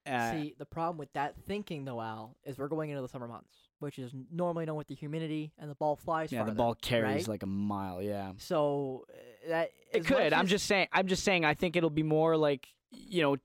Uh, 0.05 0.31
See, 0.31 0.55
the 0.57 0.65
problem 0.65 0.97
with 0.97 1.11
that 1.13 1.35
thinking, 1.47 1.83
though, 1.83 1.99
Al, 1.99 2.37
is 2.45 2.57
we're 2.57 2.69
going 2.69 2.89
into 2.89 3.01
the 3.01 3.09
summer 3.09 3.27
months, 3.27 3.66
which 3.79 3.99
is 3.99 4.11
normally 4.31 4.65
known 4.65 4.75
with 4.77 4.87
the 4.87 4.95
humidity 4.95 5.53
and 5.57 5.69
the 5.69 5.75
ball 5.75 5.95
flies. 5.95 6.31
yeah, 6.31 6.43
the 6.43 6.51
ball 6.51 6.75
carries 6.75 7.23
right? 7.23 7.27
like 7.27 7.43
a 7.43 7.47
mile. 7.47 8.01
Yeah, 8.01 8.31
So 8.37 9.05
uh, 9.09 9.49
that 9.49 9.71
it 9.93 10.05
could. 10.05 10.33
I'm 10.33 10.47
just 10.47 10.65
saying. 10.65 10.87
I'm 10.91 11.07
just 11.07 11.23
saying. 11.23 11.45
I 11.45 11.53
think 11.53 11.75
it'll 11.75 11.89
be 11.89 12.03
more 12.03 12.35
like 12.37 12.67
you 12.91 13.21
know, 13.21 13.37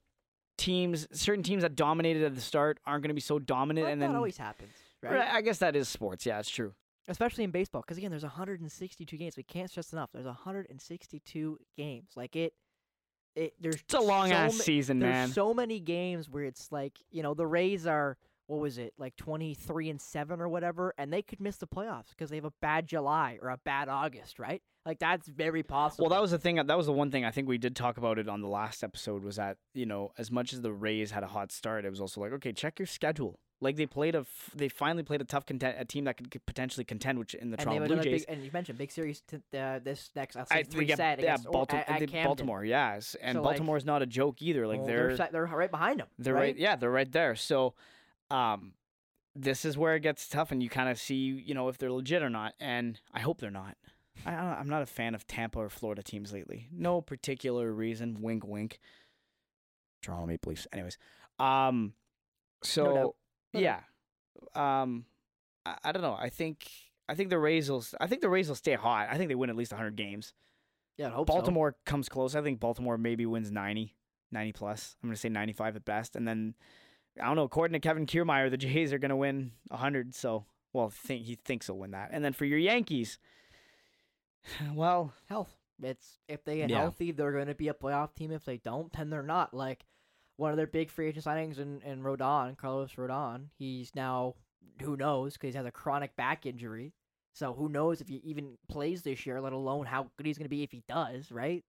teams. 0.59 1.07
Certain 1.13 1.43
teams 1.43 1.63
that 1.63 1.77
dominated 1.77 2.23
at 2.25 2.35
the 2.35 2.41
start 2.41 2.79
aren't 2.87 3.03
going 3.03 3.09
to 3.11 3.15
be 3.15 3.21
so 3.21 3.39
dominant, 3.39 3.85
Well, 3.85 3.93
and 3.93 4.03
that 4.03 4.07
then 4.09 4.17
always 4.17 4.37
happens, 4.37 4.73
right? 5.03 5.13
Right, 5.15 5.29
I 5.33 5.41
guess 5.43 5.59
that 5.59 5.77
is 5.77 5.89
sports. 5.89 6.25
Yeah, 6.27 6.39
it's 6.39 6.51
true. 6.51 6.75
Especially 7.09 7.43
in 7.43 7.51
baseball, 7.51 7.81
because 7.83 7.99
again, 7.99 8.11
there's 8.11 8.23
162 8.23 9.17
games. 9.17 9.37
We 9.37 9.43
can't 9.43 9.69
stress 9.69 9.93
enough. 9.93 10.11
There's 10.13 10.25
162 10.27 11.59
games. 11.77 12.11
Like 12.17 12.37
it, 12.37 12.55
it. 13.35 13.55
There's 13.61 13.77
It's 13.77 13.95
a 13.95 14.01
long 14.01 14.29
so 14.29 14.35
ass 14.35 14.59
ma- 14.59 14.63
season, 14.65 14.99
There's 15.01 15.13
man. 15.13 15.29
so 15.31 15.53
many 15.53 15.81
games 15.81 16.29
where 16.31 16.45
it's 16.45 16.71
like 16.71 16.99
you 17.11 17.23
know 17.23 17.35
the 17.35 17.47
Rays 17.47 17.87
are 17.87 18.17
what 18.53 18.61
was 18.61 18.77
it 18.77 18.93
like 18.99 19.17
23 19.17 19.89
and 19.89 20.01
seven 20.01 20.41
or 20.41 20.49
whatever, 20.49 20.93
and 20.99 21.13
they 21.13 21.23
could 21.23 21.41
miss 21.41 21.57
the 21.57 21.67
playoffs 21.67 22.11
because 22.11 22.29
they 22.29 22.37
have 22.37 22.45
a 22.45 22.53
bad 22.61 22.87
July 22.87 23.39
or 23.41 23.49
a 23.49 23.57
bad 23.57 23.89
August, 23.89 24.39
right? 24.39 24.63
Like 24.85 24.99
that's 24.99 25.27
very 25.27 25.63
possible. 25.63 26.05
Well, 26.05 26.11
that 26.11 26.21
was 26.21 26.33
the 26.33 26.39
thing. 26.39 26.57
That 26.57 26.77
was 26.77 26.87
the 26.87 26.93
one 26.93 27.11
thing 27.11 27.25
I 27.25 27.31
think 27.31 27.49
we 27.49 27.57
did 27.57 27.75
talk 27.75 27.97
about 27.97 28.19
it 28.19 28.29
on 28.29 28.43
the 28.43 28.49
last 28.49 28.85
episode. 28.85 29.25
Was 29.25 29.37
that 29.37 29.57
you 29.75 29.87
know, 29.87 30.13
as 30.19 30.31
much 30.31 30.53
as 30.53 30.61
the 30.61 30.73
Rays 30.73 31.13
had 31.13 31.23
a 31.23 31.29
hot 31.29 31.51
start, 31.51 31.85
it 31.85 31.91
was 31.91 32.01
also 32.01 32.21
like, 32.21 32.33
okay, 32.33 32.53
check 32.53 32.79
your 32.79 32.87
schedule. 32.87 33.39
Like 33.63 33.77
they 33.77 33.87
played 33.87 34.17
a, 34.17 34.19
f- 34.19 34.51
they 34.57 34.69
finally 34.69 35.05
played 35.05 35.21
a 35.21 35.25
tough 35.25 35.47
content, 35.47 35.77
a 35.79 35.85
team 35.85 36.05
that 36.05 36.17
could, 36.17 36.33
could 36.33 36.45
potentially 36.47 36.85
contend, 36.85 37.17
which 37.21 37.35
in 37.35 37.51
the 37.53 37.59
and 37.61 37.65
Toronto 37.65 37.87
Blue 37.87 38.03
Jays. 38.03 38.27
big, 38.27 38.35
and 38.35 38.45
you 38.45 38.51
mentioned 38.53 38.77
big 38.77 38.91
series 38.91 39.23
to 39.29 39.37
uh, 39.57 39.79
this 39.79 40.11
next. 40.17 40.35
I'll 40.37 40.47
I 40.51 40.59
say 40.59 40.63
three 40.65 40.87
think 40.87 40.97
set 40.97 41.21
yeah, 41.21 41.27
against 41.35 41.47
or- 41.47 41.53
Baltimore, 41.53 41.85
at, 41.87 42.03
at 42.03 42.25
Baltimore, 42.25 42.65
yes, 42.65 43.15
and 43.23 43.37
So, 43.37 43.43
like- 43.43 43.85
not 43.87 44.03
a 44.03 44.07
joke 44.07 44.43
either. 44.43 44.67
Like 44.67 44.79
Well, 44.79 44.87
they're 44.89 45.17
they're, 45.17 45.29
they're 45.31 45.47
right 45.47 45.71
behind 45.71 46.01
them. 46.01 46.09
They're 46.19 46.35
right? 46.35 46.57
Yeah, 46.59 46.75
they're 46.75 46.91
right 46.91 47.11
there. 47.11 47.37
So, 47.37 47.75
um, 48.31 48.75
this 49.35 49.65
is 49.65 49.79
where 49.79 49.95
it 49.95 50.01
gets 50.01 50.29
tough, 50.29 50.53
and 50.53 50.63
you 50.63 50.69
kind 50.69 50.89
of 50.89 50.99
see, 50.99 51.15
you 51.15 51.55
know, 51.55 51.69
if 51.69 51.79
they're 51.79 51.93
legit 51.93 52.23
or 52.23 52.31
not. 52.31 52.55
And 52.61 53.01
I 53.13 53.21
hope 53.21 53.41
they're 53.41 53.51
not. 53.51 53.77
I, 54.27 54.33
I'm 54.33 54.69
not 54.69 54.83
a 54.83 54.87
fan 54.87 55.15
of 55.15 55.27
Tampa 55.27 55.59
or 55.59 55.69
Florida 55.69 56.03
teams 56.03 56.33
lately. 56.33 56.69
No 56.71 57.01
particular 57.01 57.73
reason. 57.73 58.19
Wink, 58.21 58.47
wink. 58.47 58.79
Toronto 60.03 60.27
Maple 60.27 60.51
Leafs. 60.51 60.67
Anyways, 60.73 60.99
um, 61.39 61.95
so. 62.63 62.85
No 62.95 63.15
yeah, 63.53 63.81
um, 64.55 65.05
I, 65.67 65.77
I 65.85 65.93
don't 65.93 66.03
know. 66.03 66.17
I 66.19 66.29
think 66.29 66.71
I 67.09 67.15
think 67.15 67.31
the 67.31 67.39
Rays 67.39 67.71
will. 67.71 67.85
I 68.01 68.07
think 68.07 68.23
the 68.23 68.29
Rays 68.29 68.49
will 68.49 68.57
stay 68.57 68.75
hot. 68.75 69.09
I 69.11 69.17
think 69.17 69.29
they 69.29 69.35
win 69.35 69.51
at 69.51 69.57
least 69.57 69.73
100 69.73 69.97
games. 69.97 70.33
Yeah, 70.97 71.09
I 71.09 71.11
hope 71.11 71.29
so. 71.29 71.35
Baltimore 71.35 71.77
comes 71.85 72.09
close. 72.09 72.35
I 72.35 72.43
think 72.43 72.61
Baltimore 72.61 72.99
maybe 72.99 73.27
wins 73.27 73.51
90, 73.51 73.95
90 74.31 74.53
plus. 74.53 74.97
I'm 75.03 75.09
going 75.09 75.15
to 75.15 75.21
say 75.21 75.29
95 75.29 75.77
at 75.77 75.85
best. 75.85 76.17
And 76.17 76.29
then, 76.29 76.55
I 77.21 77.27
don't 77.27 77.37
know, 77.37 77.43
according 77.43 77.75
to 77.75 77.81
Kevin 77.87 78.07
Kiermaier, 78.07 78.51
the 78.51 78.57
Jays 78.57 78.93
are 78.93 78.99
going 78.99 79.11
to 79.11 79.17
win 79.17 79.53
100. 79.69 80.15
So, 80.15 80.47
well, 80.73 80.89
think, 80.89 81.25
he 81.25 81.35
thinks 81.35 81.67
he'll 81.67 81.77
win 81.79 81.91
that. 81.91 82.11
And 82.13 82.25
then 82.25 82.33
for 82.33 82.45
your 82.45 82.59
Yankees, 82.59 83.19
well, 84.75 85.13
health. 85.29 85.57
It's 85.83 86.19
if 86.29 86.45
they 86.45 86.59
get 86.59 86.71
Yeah. 86.71 86.79
healthy, 86.79 87.11
they're 87.11 87.33
going 87.33 87.47
to 87.49 87.55
be 87.55 87.69
a 87.69 87.75
playoff 87.75 88.15
team. 88.15 88.31
If 88.31 88.45
they 88.45 88.57
don't, 88.59 88.93
then 88.93 89.11
they're 89.11 89.23
not. 89.23 89.53
Like 89.53 89.85
one 90.37 90.51
of 90.53 90.57
their 90.57 90.67
big 90.67 90.91
free 90.91 91.09
agent 91.09 91.25
signings 91.25 91.59
in 91.59 91.81
in 91.83 92.03
Rodon, 92.03 92.57
Carlos 92.57 92.93
Rodon. 92.95 93.47
He's 93.59 93.95
now 93.95 94.35
who 94.81 94.97
knows 94.97 95.33
because 95.35 95.55
he 95.55 95.57
has 95.57 95.67
a 95.67 95.73
chronic 95.73 96.15
back 96.15 96.47
injury. 96.47 96.93
So 97.35 97.53
who 97.55 97.69
knows 97.69 98.01
if 98.01 98.09
he 98.09 98.17
even 98.25 98.59
plays 98.69 99.03
this 99.03 99.27
year, 99.27 99.41
let 99.41 99.53
alone 99.55 99.87
how 99.87 100.11
good 100.17 100.27
he's 100.27 100.39
going 100.39 100.45
to 100.45 100.51
be 100.51 100.63
if 100.63 100.71
he 100.71 100.85
does, 100.87 101.33
right? 101.33 101.65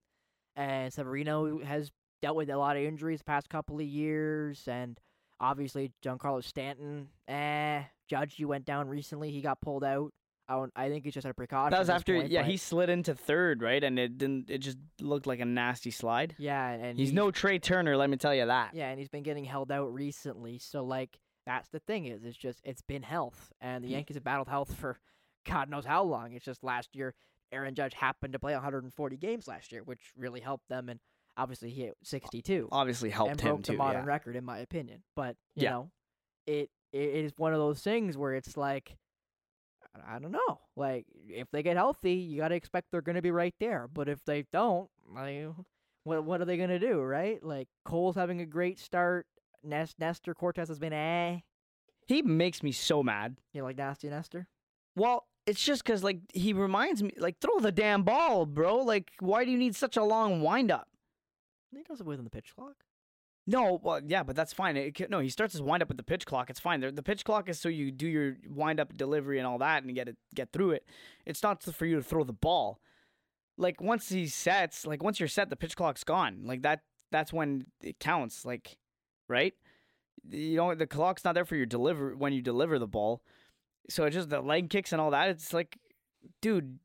And 0.55 0.91
Severino 0.93 1.59
has 1.63 1.91
dealt 2.21 2.35
with 2.35 2.49
a 2.49 2.57
lot 2.57 2.75
of 2.77 2.83
injuries 2.83 3.19
the 3.19 3.25
past 3.25 3.49
couple 3.49 3.77
of 3.79 3.85
years, 3.85 4.67
and 4.67 4.99
obviously 5.43 5.91
Giancarlo 6.03 6.43
Stanton. 6.43 7.09
Eh, 7.27 7.83
Judge, 8.09 8.35
you 8.39 8.47
went 8.47 8.65
down 8.65 8.87
recently. 8.87 9.31
He 9.31 9.41
got 9.41 9.59
pulled 9.61 9.83
out. 9.83 10.11
I, 10.47 10.55
don't, 10.55 10.73
I 10.75 10.89
think 10.89 11.05
it's 11.05 11.13
just 11.13 11.25
a 11.25 11.33
precaution. 11.33 11.71
that 11.71 11.79
was 11.79 11.89
after, 11.89 12.15
point, 12.15 12.29
yeah, 12.31 12.41
but- 12.41 12.51
he 12.51 12.57
slid 12.57 12.89
into 12.89 13.15
third, 13.15 13.61
right? 13.61 13.81
And 13.83 13.97
it 13.97 14.17
didn't, 14.17 14.49
it 14.49 14.57
just 14.57 14.77
looked 14.99 15.25
like 15.25 15.39
a 15.39 15.45
nasty 15.45 15.89
slide. 15.91 16.35
Yeah, 16.37 16.67
and 16.69 16.97
He's 16.97 17.09
he- 17.09 17.15
no 17.15 17.31
Trea 17.31 17.59
Turner, 17.59 17.95
let 17.95 18.09
me 18.09 18.17
tell 18.17 18.35
you 18.35 18.45
that. 18.45 18.71
Yeah, 18.73 18.89
and 18.89 18.99
he's 18.99 19.07
been 19.09 19.23
getting 19.23 19.45
held 19.45 19.71
out 19.71 19.93
recently. 19.93 20.57
So 20.59 20.83
like 20.83 21.17
that's 21.45 21.69
the 21.69 21.79
thing 21.79 22.05
is 22.05 22.23
it's 22.23 22.37
just 22.37 22.59
it's 22.63 22.81
been 22.81 23.03
health, 23.03 23.51
and 23.61 23.83
the 23.83 23.89
Yankees 23.89 24.15
have 24.15 24.23
battled 24.23 24.47
health 24.49 24.73
for 24.75 24.99
God 25.49 25.69
knows 25.69 25.85
how 25.85 26.03
long. 26.03 26.33
It's 26.33 26.45
just 26.45 26.63
last 26.63 26.95
year 26.95 27.13
Aaron 27.51 27.75
Judge 27.75 27.93
happened 27.93 28.33
to 28.33 28.39
play 28.39 28.53
140 28.53 29.17
games 29.17 29.47
last 29.47 29.71
year, 29.71 29.83
which 29.83 30.11
really 30.17 30.39
helped 30.41 30.67
them, 30.69 30.89
and 30.89 30.99
obviously 31.37 31.69
he 31.71 31.81
hit 31.83 31.95
62 32.03 32.69
Obviously 32.71 33.09
helped 33.09 33.31
and 33.31 33.41
him 33.41 33.49
broke 33.55 33.63
too. 33.63 33.71
the 33.73 33.77
modern 33.77 34.03
yeah. 34.03 34.07
record 34.07 34.35
in 34.35 34.45
my 34.45 34.59
opinion. 34.59 35.03
But 35.15 35.35
you 35.55 35.63
Yeah. 35.63 35.69
know, 35.71 35.91
it 36.47 36.69
it 36.91 37.09
is 37.15 37.31
one 37.37 37.53
of 37.53 37.59
those 37.59 37.81
things 37.81 38.17
where 38.17 38.33
it's 38.35 38.55
like. 38.57 38.97
I 40.07 40.17
don't 40.17 40.31
know. 40.31 40.59
Like, 40.75 41.05
if 41.29 41.47
they 41.51 41.61
get 41.61 41.77
healthy, 41.77 42.13
you 42.13 42.39
got 42.39 42.47
to 42.47 42.55
expect 42.55 42.87
they're 42.89 43.01
going 43.03 43.15
to 43.15 43.21
be 43.21 43.29
right 43.29 43.53
there. 43.59 43.87
But 43.87 44.09
if 44.09 44.25
they 44.25 44.45
don't, 44.51 44.89
like, 45.07 45.45
what 46.03 46.23
what 46.23 46.41
are 46.41 46.45
they 46.45 46.57
going 46.57 46.69
to 46.69 46.79
do, 46.79 46.99
right? 46.99 47.43
Like, 47.43 47.67
Cole's 47.85 48.15
having 48.15 48.41
a 48.41 48.45
great 48.47 48.79
start. 48.79 49.27
Nest, 49.63 49.99
Nestor 49.99 50.33
Cortes 50.33 50.67
has 50.67 50.79
been 50.79 50.93
eh. 50.93 51.39
He 52.07 52.23
makes 52.23 52.63
me 52.63 52.71
so 52.71 53.03
mad. 53.03 53.37
You 53.53 53.61
like 53.61 53.77
Nasty 53.77 54.09
Nestor? 54.09 54.47
Well, 54.95 55.27
it's 55.45 55.63
just 55.63 55.83
because 55.83 56.03
like 56.03 56.21
he 56.33 56.53
reminds 56.53 57.03
me, 57.03 57.11
like 57.17 57.37
throw 57.39 57.59
the 57.59 57.71
damn 57.71 58.01
ball, 58.01 58.47
bro. 58.47 58.77
Like, 58.77 59.11
why 59.19 59.45
do 59.45 59.51
you 59.51 59.59
need 59.59 59.75
such 59.75 59.95
a 59.95 60.03
long 60.03 60.41
wind 60.41 60.71
up? 60.71 60.87
He 61.75 61.83
does 61.83 61.99
it 61.99 62.05
within 62.05 62.23
the 62.23 62.29
pitch 62.29 62.53
clock. 62.55 62.75
No, 63.45 63.79
well, 63.83 63.99
yeah, 64.05 64.23
but 64.23 64.37
that's 64.37 64.53
fine. 64.53 64.77
It, 64.77 65.09
no, 65.09 65.19
he 65.19 65.29
starts 65.29 65.51
his 65.51 65.61
wind 65.61 65.83
up 65.83 65.89
with 65.89 65.97
the 65.97 66.03
pitch 66.03 66.25
clock. 66.25 66.49
It's 66.49 66.61
fine. 66.61 66.79
The, 66.79 66.91
the 66.91 67.03
pitch 67.03 67.25
clock 67.25 67.49
is 67.49 67.59
so 67.59 67.67
you 67.67 67.91
do 67.91 68.07
your 68.07 68.37
wind 68.49 68.79
up 68.79 68.95
delivery 68.95 69.37
and 69.37 69.45
all 69.45 69.57
that, 69.57 69.83
and 69.83 69.93
get 69.93 70.07
it 70.07 70.17
get 70.33 70.53
through 70.53 70.71
it. 70.71 70.87
It's 71.25 71.43
not 71.43 71.61
for 71.61 71.85
you 71.85 71.97
to 71.97 72.03
throw 72.03 72.23
the 72.23 72.31
ball. 72.31 72.79
Like 73.57 73.81
once 73.81 74.09
he 74.09 74.27
sets, 74.27 74.85
like 74.85 75.03
once 75.03 75.19
you're 75.19 75.27
set, 75.27 75.49
the 75.49 75.57
pitch 75.57 75.75
clock's 75.75 76.03
gone. 76.03 76.43
Like 76.45 76.61
that. 76.61 76.81
That's 77.11 77.31
when 77.31 77.65
it 77.81 77.99
counts. 77.99 78.45
Like, 78.45 78.77
right? 79.27 79.53
You 80.29 80.55
know, 80.55 80.73
the 80.73 80.87
clock's 80.87 81.25
not 81.25 81.35
there 81.35 81.45
for 81.45 81.55
your 81.55 81.65
deliver 81.65 82.15
when 82.15 82.33
you 82.33 82.41
deliver 82.41 82.79
the 82.79 82.87
ball. 82.87 83.21
So 83.89 84.05
it's 84.05 84.15
just 84.15 84.29
the 84.29 84.41
leg 84.41 84.69
kicks 84.69 84.93
and 84.93 85.01
all 85.01 85.11
that. 85.11 85.29
It's 85.29 85.53
like, 85.53 85.77
dude, 86.41 86.79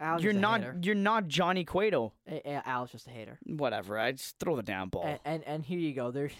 Al's 0.00 0.22
you're 0.22 0.32
not 0.32 0.60
hater. 0.60 0.78
you're 0.82 0.94
not 0.94 1.28
Johnny 1.28 1.64
Cueto. 1.64 2.12
Eh, 2.26 2.40
eh, 2.44 2.60
Al's 2.64 2.90
just 2.90 3.06
a 3.06 3.10
hater. 3.10 3.38
Whatever. 3.44 3.98
I 3.98 4.12
just 4.12 4.38
throw 4.38 4.56
the 4.56 4.62
damn 4.62 4.88
ball. 4.88 5.04
And, 5.06 5.18
and 5.24 5.44
and 5.44 5.64
here 5.64 5.78
you 5.78 5.94
go. 5.94 6.10
There's 6.14 6.32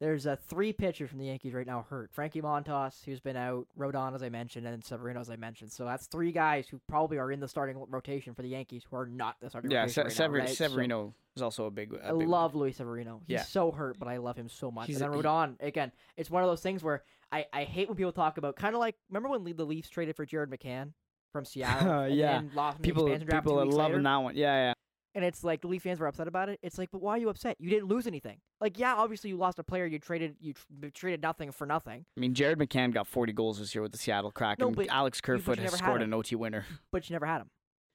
there's 0.00 0.26
uh, 0.26 0.36
three 0.48 0.72
pitchers 0.72 1.10
from 1.10 1.18
the 1.18 1.26
Yankees 1.26 1.52
right 1.52 1.66
now 1.66 1.84
hurt. 1.90 2.10
Frankie 2.10 2.40
Montas, 2.40 3.04
who's 3.04 3.20
been 3.20 3.36
out, 3.36 3.66
Rodon 3.78 4.14
as 4.14 4.22
I 4.22 4.30
mentioned, 4.30 4.66
and 4.66 4.82
Severino 4.82 5.20
as 5.20 5.28
I 5.28 5.36
mentioned. 5.36 5.72
So 5.72 5.84
that's 5.84 6.06
three 6.06 6.32
guys 6.32 6.66
who 6.68 6.80
probably 6.88 7.18
are 7.18 7.30
in 7.30 7.38
the 7.38 7.46
starting 7.48 7.76
rotation 7.90 8.32
for 8.32 8.40
the 8.40 8.48
Yankees 8.48 8.82
who 8.88 8.96
are 8.96 9.04
not 9.06 9.36
the 9.42 9.50
starting 9.50 9.70
yeah, 9.70 9.80
rotation 9.80 9.94
Se- 9.94 10.02
right 10.04 10.12
Sever- 10.12 10.38
now, 10.38 10.44
right? 10.44 10.48
So 10.48 10.64
Severino 10.68 11.14
is 11.36 11.42
also 11.42 11.66
a 11.66 11.70
big. 11.70 11.92
a 11.92 11.96
I 12.02 12.08
big 12.12 12.16
one. 12.16 12.28
love 12.28 12.54
Luis 12.54 12.78
Severino. 12.78 13.20
He's 13.26 13.34
Yeah. 13.34 13.42
so 13.42 13.70
hurt, 13.72 13.98
but 13.98 14.08
I 14.08 14.16
love 14.16 14.38
him 14.38 14.48
so 14.48 14.70
much. 14.70 14.86
He's 14.86 15.02
and 15.02 15.04
a- 15.04 15.10
then 15.10 15.18
he- 15.18 15.22
Rodon, 15.22 15.62
again, 15.62 15.92
it's 16.16 16.30
one 16.30 16.42
of 16.42 16.48
those 16.48 16.62
things 16.62 16.82
where 16.82 17.02
I, 17.30 17.44
I 17.52 17.64
hate 17.64 17.88
when 17.88 17.96
people 17.98 18.12
talk 18.12 18.38
about 18.38 18.56
kind 18.56 18.74
of 18.74 18.78
like 18.80 18.96
remember 19.10 19.28
when 19.28 19.44
the 19.54 19.64
Leafs 19.66 19.90
traded 19.90 20.16
for 20.16 20.24
Jared 20.24 20.48
McCann 20.50 20.92
from 21.32 21.44
Seattle? 21.46 22.00
and 22.00 22.14
Yeah. 22.14 22.42
lost 22.54 22.78
him 22.78 22.82
People, 22.82 23.04
people 23.18 23.60
are 23.60 23.64
loving 23.64 23.92
later? 23.98 24.02
that 24.02 24.16
one. 24.16 24.36
Yeah, 24.36 24.54
yeah. 24.68 24.72
And 25.12 25.24
it's 25.24 25.42
like 25.42 25.60
the 25.60 25.66
Leaf 25.66 25.82
fans 25.82 25.98
were 25.98 26.06
upset 26.06 26.28
about 26.28 26.48
it. 26.48 26.60
It's 26.62 26.78
like, 26.78 26.90
but 26.92 27.02
why 27.02 27.14
are 27.14 27.18
you 27.18 27.30
upset? 27.30 27.56
You 27.58 27.68
didn't 27.68 27.88
lose 27.88 28.06
anything. 28.06 28.38
Like, 28.60 28.78
yeah, 28.78 28.94
obviously 28.94 29.30
you 29.30 29.36
lost 29.36 29.58
a 29.58 29.64
player. 29.64 29.84
You 29.84 29.98
traded 29.98 30.36
you 30.38 30.52
tr- 30.54 30.86
traded 30.94 31.20
nothing 31.20 31.50
for 31.50 31.66
nothing. 31.66 32.04
I 32.16 32.20
mean, 32.20 32.32
Jared 32.32 32.58
McCann 32.60 32.92
got 32.94 33.08
40 33.08 33.32
goals 33.32 33.58
this 33.58 33.74
year 33.74 33.82
with 33.82 33.90
the 33.90 33.98
Seattle 33.98 34.30
Kraken. 34.30 34.68
No, 34.68 34.70
but 34.70 34.86
Alex 34.88 35.20
Kerfoot 35.20 35.58
has 35.58 35.72
scored 35.72 36.02
an 36.02 36.14
OT 36.14 36.36
winner. 36.36 36.64
But 36.92 37.10
you 37.10 37.14
never 37.14 37.26
had 37.26 37.40
him. 37.40 37.50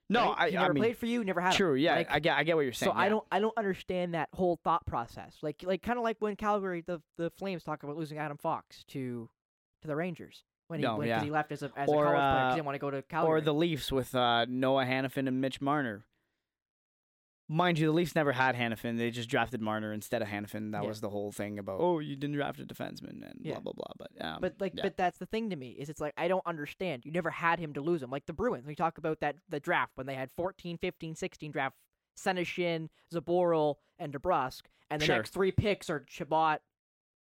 No, 0.10 0.34
right? 0.34 0.36
I, 0.38 0.50
he 0.50 0.58
I 0.58 0.62
never 0.64 0.74
mean, 0.74 0.84
played 0.84 0.98
for 0.98 1.06
you. 1.06 1.24
Never 1.24 1.40
had 1.40 1.54
him. 1.54 1.58
true. 1.58 1.76
Yeah, 1.76 1.96
Like, 1.96 2.12
I 2.12 2.20
get, 2.20 2.38
I 2.38 2.44
get 2.44 2.56
what 2.58 2.62
you're 2.64 2.74
saying. 2.74 2.92
so 2.92 2.98
I 2.98 3.08
don't 3.10 3.24
I 3.32 3.40
don't 3.40 3.58
understand 3.58 4.14
that 4.14 4.28
whole 4.34 4.60
thought 4.64 4.86
process. 4.86 5.38
Like 5.42 5.64
like 5.64 5.82
kind 5.82 5.98
of 5.98 6.04
like 6.04 6.18
when 6.20 6.36
Calgary 6.36 6.82
the 6.86 7.02
the 7.18 7.30
Flames 7.32 7.64
talk 7.64 7.82
about 7.84 7.96
losing 7.96 8.18
Adam 8.18 8.36
Fox 8.38 8.84
to 8.90 9.30
to 9.82 9.88
the 9.88 9.96
Rangers 9.96 10.44
when 10.68 10.80
he 10.80 10.86
No, 10.86 10.98
when, 10.98 11.08
'cause 11.08 11.10
yeah. 11.10 11.24
he 11.24 11.30
left 11.32 11.52
as 11.52 11.64
a 11.64 11.72
as 11.76 11.88
Or, 11.90 12.06
a 12.06 12.08
college 12.08 12.12
player 12.12 12.16
'cause 12.16 12.44
uh, 12.46 12.50
he 12.50 12.56
didn't 12.56 12.66
want 12.66 12.76
to 12.76 12.80
go 12.80 12.92
to 12.92 13.02
Calgary. 13.04 13.32
Or 13.32 13.42
the 13.42 13.54
Leafs 13.54 13.92
with 13.92 14.16
uh, 14.16 14.46
Noah 14.46 14.86
Hanifin 14.86 15.28
and 15.28 15.40
Mitch 15.42 15.62
Marner. 15.62 16.06
Mind 17.48 17.78
you, 17.78 17.86
the 17.86 17.92
Leafs 17.94 18.16
never 18.16 18.32
had 18.32 18.56
Hanifin. 18.56 18.98
They 18.98 19.12
just 19.12 19.30
drafted 19.30 19.62
Marner 19.62 19.94
instead 19.94 20.24
of 20.24 20.28
Hanifin. 20.30 20.72
That 20.72 20.82
Yeah. 20.82 20.88
was 20.90 21.00
the 21.02 21.12
whole 21.12 21.32
thing 21.32 21.60
about, 21.60 21.80
oh, 21.80 22.00
you 22.00 22.16
didn't 22.16 22.36
draft 22.36 22.60
a 22.60 22.66
defenseman 22.66 23.22
and 23.30 23.40
Yeah. 23.42 23.60
blah, 23.60 23.72
blah, 23.72 23.74
blah. 23.76 23.94
But, 24.00 24.26
um, 24.26 24.42
But 24.42 24.56
like, 24.60 24.74
yeah. 24.76 24.82
but 24.82 24.98
that's 24.98 25.20
the 25.20 25.28
thing 25.28 25.52
to 25.52 25.56
me 25.56 25.70
is 25.74 25.88
it's 25.88 26.02
like 26.02 26.16
I 26.18 26.28
don't 26.28 26.46
understand. 26.48 27.06
You 27.06 27.12
never 27.12 27.30
had 27.30 27.60
him 27.60 27.74
to 27.74 27.82
lose 27.82 28.02
him. 28.02 28.10
Like 28.10 28.26
the 28.26 28.34
Bruins, 28.34 28.66
we 28.66 28.74
talk 28.74 28.98
about 28.98 29.20
that 29.20 29.36
the 29.48 29.60
draft 29.60 29.92
when 29.96 30.08
they 30.08 30.16
had 30.16 30.32
14, 30.32 30.80
15, 30.80 31.14
16 31.14 31.52
draft 31.52 31.76
Senyshyn, 32.18 32.90
Zboril, 33.14 33.76
and 34.00 34.12
DeBrusk, 34.12 34.64
and 34.90 35.00
the 35.02 35.06
Sure. 35.06 35.18
next 35.18 35.30
three 35.32 35.52
picks 35.52 35.88
are 35.90 36.04
Chabot, 36.08 36.62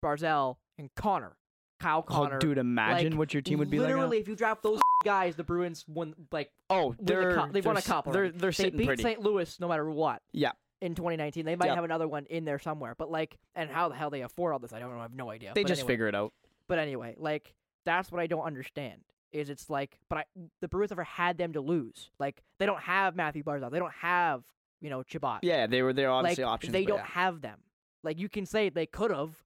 Barzal, 0.03 0.57
and 0.78 0.95
Connor. 0.95 1.37
Kyle 1.79 1.99
oh, 1.99 2.03
Connor. 2.03 2.37
oh, 2.37 2.39
dude, 2.39 2.59
imagine 2.59 3.12
like, 3.12 3.18
what 3.18 3.35
your 3.35 3.43
team 3.43 3.59
would 3.59 3.70
be 3.70 3.79
like. 3.79 3.89
Literally, 3.89 4.18
if 4.18 4.29
you 4.29 4.37
draft 4.37 4.62
those 4.62 4.81
guys, 5.05 5.37
the 5.37 5.45
Bruins 5.45 5.85
won 5.87 6.14
like 6.33 6.51
Oh, 6.70 6.95
they're, 6.99 7.31
the 7.31 7.35
cup. 7.35 7.53
They've 7.53 7.64
won 7.64 7.77
a 7.77 7.83
cup. 7.83 8.11
They're, 8.12 8.31
they're 8.31 8.51
they 8.51 8.70
beat 8.70 8.87
pretty. 8.87 9.03
St. 9.03 9.20
Louis 9.20 9.59
no 9.61 9.68
matter 9.68 9.89
what. 9.91 10.22
Yeah. 10.33 10.53
In 10.81 10.95
2019, 10.95 11.45
they 11.45 11.57
might 11.57 11.66
Yep. 11.66 11.74
have 11.74 11.85
another 11.85 12.07
one 12.07 12.27
in 12.27 12.45
there 12.45 12.59
somewhere. 12.59 12.95
But 12.97 13.11
like, 13.11 13.39
and 13.55 13.70
how 13.70 13.89
the 13.89 13.95
hell 13.95 14.11
they 14.11 14.22
afford 14.22 14.53
all 14.53 14.59
this, 14.59 14.72
I 14.72 14.79
don't 14.79 14.93
know. 14.93 14.99
I 14.99 15.03
have 15.03 15.14
no 15.14 15.31
idea. 15.31 15.53
They 15.55 15.62
But 15.62 15.68
just 15.68 15.81
anyway. 15.81 15.93
figure 15.93 16.09
it 16.09 16.14
out. 16.14 16.33
But 16.68 16.79
anyway, 16.79 17.14
like 17.18 17.55
that's 17.85 18.11
what 18.11 18.20
I 18.20 18.27
don't 18.27 18.45
understand. 18.45 19.01
Is 19.33 19.51
it's 19.51 19.68
like, 19.68 19.99
but 20.09 20.18
I 20.18 20.24
the 20.61 20.68
Bruins 20.68 20.91
never 20.91 21.05
had 21.05 21.37
them 21.37 21.53
to 21.55 21.61
lose. 21.61 22.11
Like 22.18 22.43
they 22.59 22.66
don't 22.66 22.81
have 22.81 23.16
Matthew 23.16 23.43
Barzal. 23.43 23.70
They 23.70 23.79
don't 23.79 23.93
have 24.01 24.45
you 24.81 24.91
know 24.91 25.03
Chabot. 25.03 25.41
Yeah, 25.43 25.66
they 25.66 25.83
were 25.83 25.93
they're 25.93 26.11
obviously 26.11 26.45
like 26.45 26.53
options. 26.53 26.72
they 26.72 26.85
don't 26.85 26.99
yeah. 26.99 27.07
have 27.07 27.41
them. 27.41 27.59
Like 28.03 28.18
you 28.18 28.29
can 28.29 28.47
say 28.47 28.68
they 28.68 28.87
could 28.87 29.11
have, 29.11 29.43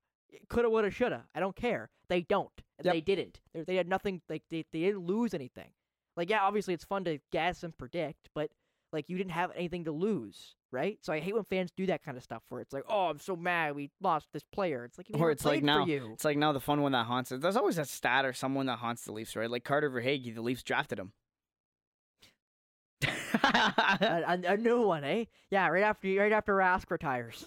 coulda, 0.48 0.70
woulda, 0.70 0.90
shoulda. 0.90 1.24
I 1.34 1.40
don't 1.40 1.56
care. 1.56 1.90
They 2.08 2.22
don't. 2.22 2.50
Yep. 2.82 2.94
They 2.94 3.00
didn't. 3.00 3.40
They, 3.54 3.62
they 3.62 3.76
had 3.76 3.88
nothing. 3.88 4.22
Like 4.28 4.42
they 4.50 4.64
they 4.72 4.80
didn't 4.80 5.06
lose 5.06 5.34
anything. 5.34 5.70
Like 6.16 6.30
yeah, 6.30 6.42
obviously 6.42 6.74
it's 6.74 6.84
fun 6.84 7.04
to 7.04 7.18
guess 7.32 7.62
and 7.62 7.76
predict, 7.76 8.28
but 8.34 8.50
like 8.92 9.08
you 9.08 9.16
didn't 9.16 9.32
have 9.32 9.52
anything 9.54 9.84
to 9.84 9.92
lose, 9.92 10.56
right? 10.72 10.98
So 11.02 11.12
I 11.12 11.20
hate 11.20 11.34
when 11.34 11.44
fans 11.44 11.70
do 11.76 11.86
that 11.86 12.02
kind 12.02 12.16
of 12.16 12.24
stuff 12.24 12.42
where 12.48 12.60
it's 12.60 12.72
like, 12.72 12.82
oh, 12.88 13.06
I'm 13.06 13.20
so 13.20 13.36
mad 13.36 13.76
we 13.76 13.90
lost 14.00 14.26
this 14.32 14.42
player. 14.52 14.84
It's 14.84 14.98
like 14.98 15.06
Or 15.14 15.30
it's 15.30 15.44
like 15.44 15.62
now- 15.62 15.84
for 15.84 15.90
you. 15.90 16.10
It's 16.12 16.24
like 16.24 16.36
now 16.36 16.52
the 16.52 16.58
fun 16.60 16.82
one 16.82 16.92
that 16.92 17.06
haunts 17.06 17.30
it. 17.30 17.40
There's 17.40 17.56
always 17.56 17.78
a 17.78 17.84
stat 17.84 18.24
or 18.24 18.32
someone 18.32 18.66
that 18.66 18.78
haunts 18.80 19.04
the 19.04 19.12
Leafs, 19.12 19.36
right? 19.36 19.48
Like 19.50 19.62
Carter 19.64 19.88
Verhaeghe, 19.90 20.34
the 20.34 20.42
Leafs 20.42 20.62
drafted 20.64 20.98
him. 20.98 21.12
a, 23.42 24.38
a, 24.44 24.52
a 24.52 24.56
new 24.56 24.82
one, 24.82 25.04
eh? 25.04 25.24
Yeah, 25.50 25.68
right 25.68 25.84
after 25.84 26.08
right 26.16 26.32
after 26.32 26.54
Rask 26.54 26.90
retires. 26.90 27.46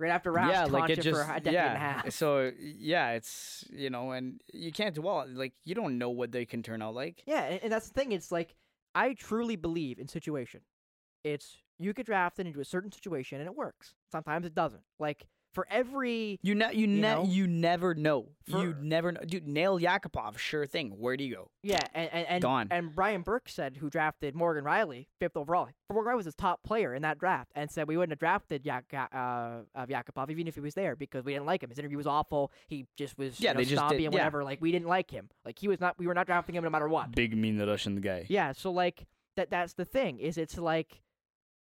Right 0.00 0.10
after 0.10 0.32
Rask 0.32 0.50
yeah, 0.50 0.64
like 0.64 0.88
it 0.88 1.02
just 1.02 1.22
for 1.22 1.30
a 1.30 1.38
decade 1.40 1.52
yeah. 1.52 1.66
and 1.66 1.76
a 1.76 1.78
half. 1.78 2.12
So 2.12 2.50
yeah, 2.58 3.10
it's 3.10 3.66
you 3.70 3.90
know, 3.90 4.12
and 4.12 4.40
you 4.54 4.72
can't 4.72 4.94
dwell 4.94 5.26
like 5.30 5.52
you 5.64 5.74
don't 5.74 5.98
know 5.98 6.08
what 6.08 6.32
they 6.32 6.46
can 6.46 6.62
turn 6.62 6.80
out 6.80 6.94
like. 6.94 7.22
Yeah, 7.26 7.42
and, 7.42 7.60
and 7.64 7.72
that's 7.72 7.88
the 7.88 8.00
thing. 8.00 8.12
It's 8.12 8.32
like 8.32 8.56
I 8.94 9.12
truly 9.12 9.56
believe 9.56 9.98
in 9.98 10.08
situation. 10.08 10.62
It's 11.22 11.58
you 11.78 11.92
get 11.92 12.06
drafted 12.06 12.46
into 12.46 12.60
a 12.60 12.64
certain 12.64 12.90
situation 12.90 13.40
and 13.40 13.46
it 13.46 13.54
works. 13.54 13.92
Sometimes 14.10 14.46
it 14.46 14.54
doesn't. 14.54 14.82
Like 14.98 15.26
for 15.52 15.66
every 15.70 16.38
You 16.42 16.54
ne- 16.54 16.72
you, 16.72 16.80
You 16.82 16.86
ne- 16.86 17.00
know? 17.00 17.24
you 17.24 17.46
never 17.46 17.94
know. 17.94 18.28
you 18.46 18.74
never 18.80 19.12
know. 19.12 19.20
Dude, 19.26 19.46
Nail 19.48 19.78
Yakupov, 19.78 20.38
sure 20.38 20.66
thing. 20.66 20.90
Where 20.98 21.16
do 21.16 21.24
you 21.24 21.34
go? 21.34 21.50
yeah, 21.62 21.78
and 21.94 22.08
and 22.12 22.26
and, 22.28 22.42
Gone. 22.42 22.68
and 22.70 22.94
Brian 22.94 23.22
Burke 23.22 23.48
said 23.48 23.76
who 23.78 23.90
drafted 23.90 24.34
Morgan 24.34 24.64
Rielly 24.64 25.06
fifth 25.18 25.36
overall. 25.36 25.68
Morgan 25.92 26.12
Rielly 26.12 26.16
was 26.16 26.24
his 26.26 26.34
top 26.34 26.62
player 26.62 26.94
in 26.94 27.02
that 27.02 27.18
draft, 27.18 27.50
and 27.54 27.70
said 27.70 27.88
we 27.88 27.96
wouldn't 27.96 28.12
have 28.12 28.18
drafted 28.20 28.64
Yak, 28.64 28.84
uh, 28.92 29.06
uh, 29.12 29.86
Yakupov 29.86 30.30
even 30.30 30.46
if 30.48 30.54
he 30.54 30.60
was 30.60 30.74
there 30.74 30.94
because 30.96 31.24
we 31.24 31.32
didn't 31.32 31.46
like 31.46 31.62
him. 31.62 31.70
His 31.70 31.78
interview 31.78 31.96
was 31.98 32.06
awful. 32.06 32.52
He 32.68 32.86
just 32.96 33.18
was 33.18 33.40
Yeah, 33.40 33.50
you 33.50 33.54
know, 33.54 33.58
they 33.60 33.64
just 33.64 33.88
did- 33.88 33.94
and 33.96 34.02
yeah. 34.04 34.08
whatever. 34.10 34.44
Like 34.44 34.60
we 34.60 34.72
didn't 34.72 34.88
like 34.88 35.10
him. 35.10 35.28
Like 35.44 35.58
he 35.58 35.68
was 35.68 35.80
not. 35.80 35.98
We 35.98 36.06
were 36.06 36.14
not 36.14 36.26
drafting 36.26 36.54
him 36.54 36.64
no 36.64 36.70
matter 36.70 36.88
what. 36.88 37.12
Big 37.12 37.36
mean 37.36 37.56
the 37.58 37.66
Russian 37.66 38.00
guy. 38.00 38.26
Yeah, 38.28 38.52
so 38.52 38.70
like 38.70 39.06
that 39.36 39.50
that's 39.50 39.74
the 39.74 39.84
thing 39.84 40.18
is 40.20 40.38
it's 40.38 40.58
like 40.58 41.02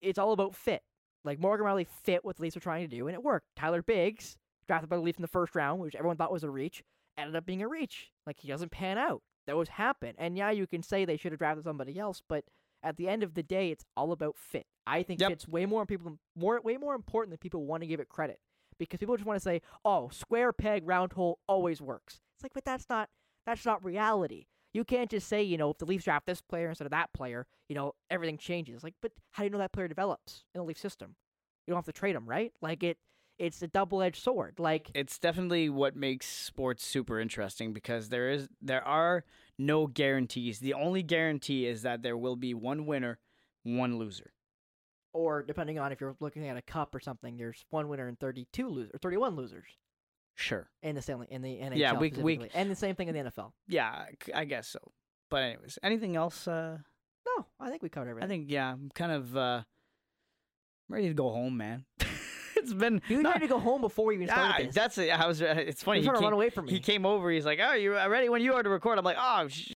it's 0.03 0.18
all 0.18 0.33
about 0.33 0.55
fit. 0.55 0.83
Like 1.25 1.39
Morgan 1.39 1.66
Rielly 1.66 1.87
fit 1.87 2.25
what 2.25 2.37
the 2.37 2.43
Leafs 2.43 2.55
were 2.57 2.61
trying 2.61 2.89
to 2.89 2.97
do 2.97 3.07
and 3.09 3.14
it 3.14 3.23
worked. 3.23 3.47
Tyler 3.57 3.83
Biggs, 3.83 4.37
drafted 4.66 4.89
by 4.89 4.97
the 4.97 5.03
Leafs 5.03 5.18
in 5.18 5.23
the 5.23 5.29
first 5.29 5.55
round, 5.55 5.81
which 5.81 5.95
everyone 5.95 6.16
thought 6.16 6.33
was 6.33 6.45
a 6.45 6.51
reach, 6.51 6.83
ended 7.18 7.37
up 7.37 7.45
being 7.47 7.62
a 7.62 7.68
reach. 7.68 8.11
Like 8.27 8.41
he 8.41 8.49
doesn't 8.49 8.71
pan 8.71 8.99
out. 8.99 9.23
Those 9.47 9.68
happen. 9.68 10.14
And 10.18 10.37
yeah, 10.37 10.51
you 10.51 10.66
can 10.66 10.83
say 10.83 11.05
they 11.05 11.16
should 11.16 11.33
have 11.33 11.39
drafted 11.39 11.64
somebody 11.64 11.99
else, 11.99 12.23
but 12.29 12.45
at 12.83 12.97
the 12.97 13.09
end 13.09 13.23
of 13.23 13.35
the 13.35 13.43
day, 13.43 13.71
it's 13.71 13.85
all 13.97 14.12
about 14.12 14.37
fit. 14.39 14.66
I 14.87 15.03
think 15.03 15.21
Yep. 15.21 15.31
fit's 15.31 15.49
way 15.49 15.66
more 15.66 15.85
people 15.87 16.18
more 16.35 16.61
way 16.62 16.77
more 16.79 16.95
important 16.95 17.31
than 17.33 17.39
people 17.39 17.64
want 17.66 17.83
to 17.83 17.87
give 17.87 18.01
it 18.01 18.09
credit. 18.09 18.41
Because 18.79 18.99
people 18.99 19.14
just 19.16 19.27
want 19.27 19.37
to 19.37 19.43
say, 19.43 19.61
"Oh, 19.85 20.09
square 20.09 20.53
peg 20.55 20.87
round 20.87 21.12
hole 21.12 21.39
always 21.47 21.83
works." 21.83 22.21
It's 22.35 22.43
like, 22.43 22.55
but 22.55 22.64
that's 22.64 22.89
not 22.89 23.11
that's 23.45 23.66
not 23.66 23.85
reality. 23.85 24.47
You 24.73 24.85
can't 24.85 25.11
just 25.11 25.27
say, 25.29 25.43
you 25.43 25.57
know, 25.59 25.71
if 25.71 25.79
the 25.79 25.85
Leafs 25.85 26.05
draft 26.05 26.27
this 26.27 26.41
player 26.41 26.68
instead 26.68 26.85
of 26.87 26.93
that 26.93 27.12
player, 27.12 27.47
you 27.68 27.75
know, 27.75 27.95
everything 28.11 28.39
changes. 28.39 28.85
Like, 28.85 28.95
but 29.03 29.12
how 29.33 29.43
do 29.43 29.47
you 29.47 29.51
know 29.51 29.59
that 29.59 29.73
player 29.73 29.89
develops 29.89 30.45
in 30.55 30.61
the 30.61 30.64
Leaf 30.64 30.79
system? 30.79 31.16
You 31.66 31.73
don't 31.73 31.79
have 31.79 31.93
to 31.93 31.99
trade 31.99 32.14
him, 32.14 32.29
right? 32.29 32.53
Like 32.62 32.83
it, 32.85 32.99
it's 33.39 33.62
a 33.62 33.66
double-edged 33.68 34.23
sword. 34.23 34.59
Like, 34.59 34.91
It's 34.95 35.18
definitely 35.18 35.71
what 35.71 35.97
makes 35.97 36.27
sports 36.27 36.87
super 36.87 37.18
interesting 37.18 37.73
because 37.73 38.11
there 38.11 38.31
is 38.31 38.49
there 38.61 38.87
are 38.87 39.25
no 39.59 39.87
guarantees. 39.87 40.59
The 40.61 40.75
only 40.75 41.03
guarantee 41.03 41.66
is 41.66 41.83
that 41.83 42.03
there 42.03 42.16
will 42.18 42.37
be 42.37 42.55
one 42.55 42.87
winner, 42.87 43.18
one 43.64 43.99
loser. 43.99 44.33
or 45.12 45.43
depending 45.43 45.79
on 45.79 45.91
if 45.91 46.01
you're 46.01 46.14
looking 46.21 46.47
at 46.47 46.57
a 46.57 46.62
cup 46.62 46.95
or 46.95 47.01
something, 47.01 47.37
there's 47.37 47.64
one 47.71 47.89
winner 47.89 48.07
and 48.07 48.18
32 48.21 48.68
losers, 48.68 48.91
or 48.95 48.99
31 48.99 49.35
losers 49.35 49.66
Sure. 50.41 50.68
in 50.82 50.95
the 50.95 51.03
Stanley 51.03 51.26
in 51.30 51.43
the 51.43 51.59
NHL. 51.61 51.76
Yeah, 51.76 51.93
we- 51.99 52.11
we- 52.11 52.49
and 52.55 52.70
the 52.70 52.74
same 52.76 52.95
thing 52.95 53.09
in 53.09 53.14
the 53.14 53.20
NFL. 53.30 53.53
Yeah, 53.68 54.07
I 54.34 54.45
guess 54.45 54.66
so. 54.68 54.78
But 55.30 55.43
anyways, 55.45 55.78
anything 55.82 56.16
else? 56.16 56.49
Uh, 56.49 56.78
No, 57.26 57.47
I 57.61 57.68
think 57.70 57.82
we 57.82 57.88
covered 57.91 58.09
everything. 58.09 58.24
I 58.24 58.28
think 58.28 58.51
yeah, 58.51 58.72
I'm 58.72 58.91
kind 58.95 59.12
of 59.12 59.36
uh, 59.36 59.62
ready 60.88 61.09
to 61.09 61.14
go 61.14 61.30
home, 61.30 61.57
man. 61.57 61.84
it's 62.57 62.72
been 62.72 63.01
you 63.09 63.22
not- 63.22 63.32
tried 63.32 63.41
to 63.43 63.49
go 63.49 63.59
home 63.61 63.80
before 63.82 64.07
we 64.07 64.14
even 64.14 64.28
started 64.28 64.55
Ah, 64.55 64.66
this. 64.66 64.74
that's 64.74 64.99
it. 64.99 65.11
I 65.11 65.26
was. 65.26 65.41
It's 65.41 65.82
funny. 65.82 66.01
You're 66.01 66.14
He 66.14 66.20
trying 66.20 66.20
to 66.20 66.24
run 66.24 66.30
came, 66.32 66.32
away 66.34 66.51
from 66.51 66.64
me. 66.66 66.72
he 66.72 66.80
came 66.80 67.05
over. 67.07 67.30
He's 67.30 67.45
like, 67.47 67.61
"Oh, 67.62 67.74
you 67.74 67.95
ready 67.95 68.28
when 68.28 68.43
you 68.43 68.55
are 68.55 68.62
to 68.62 68.68
record?" 68.70 68.99
I'm 68.99 69.05
like, 69.05 69.16
"Oh, 69.20 69.47
sh-. 69.49 69.72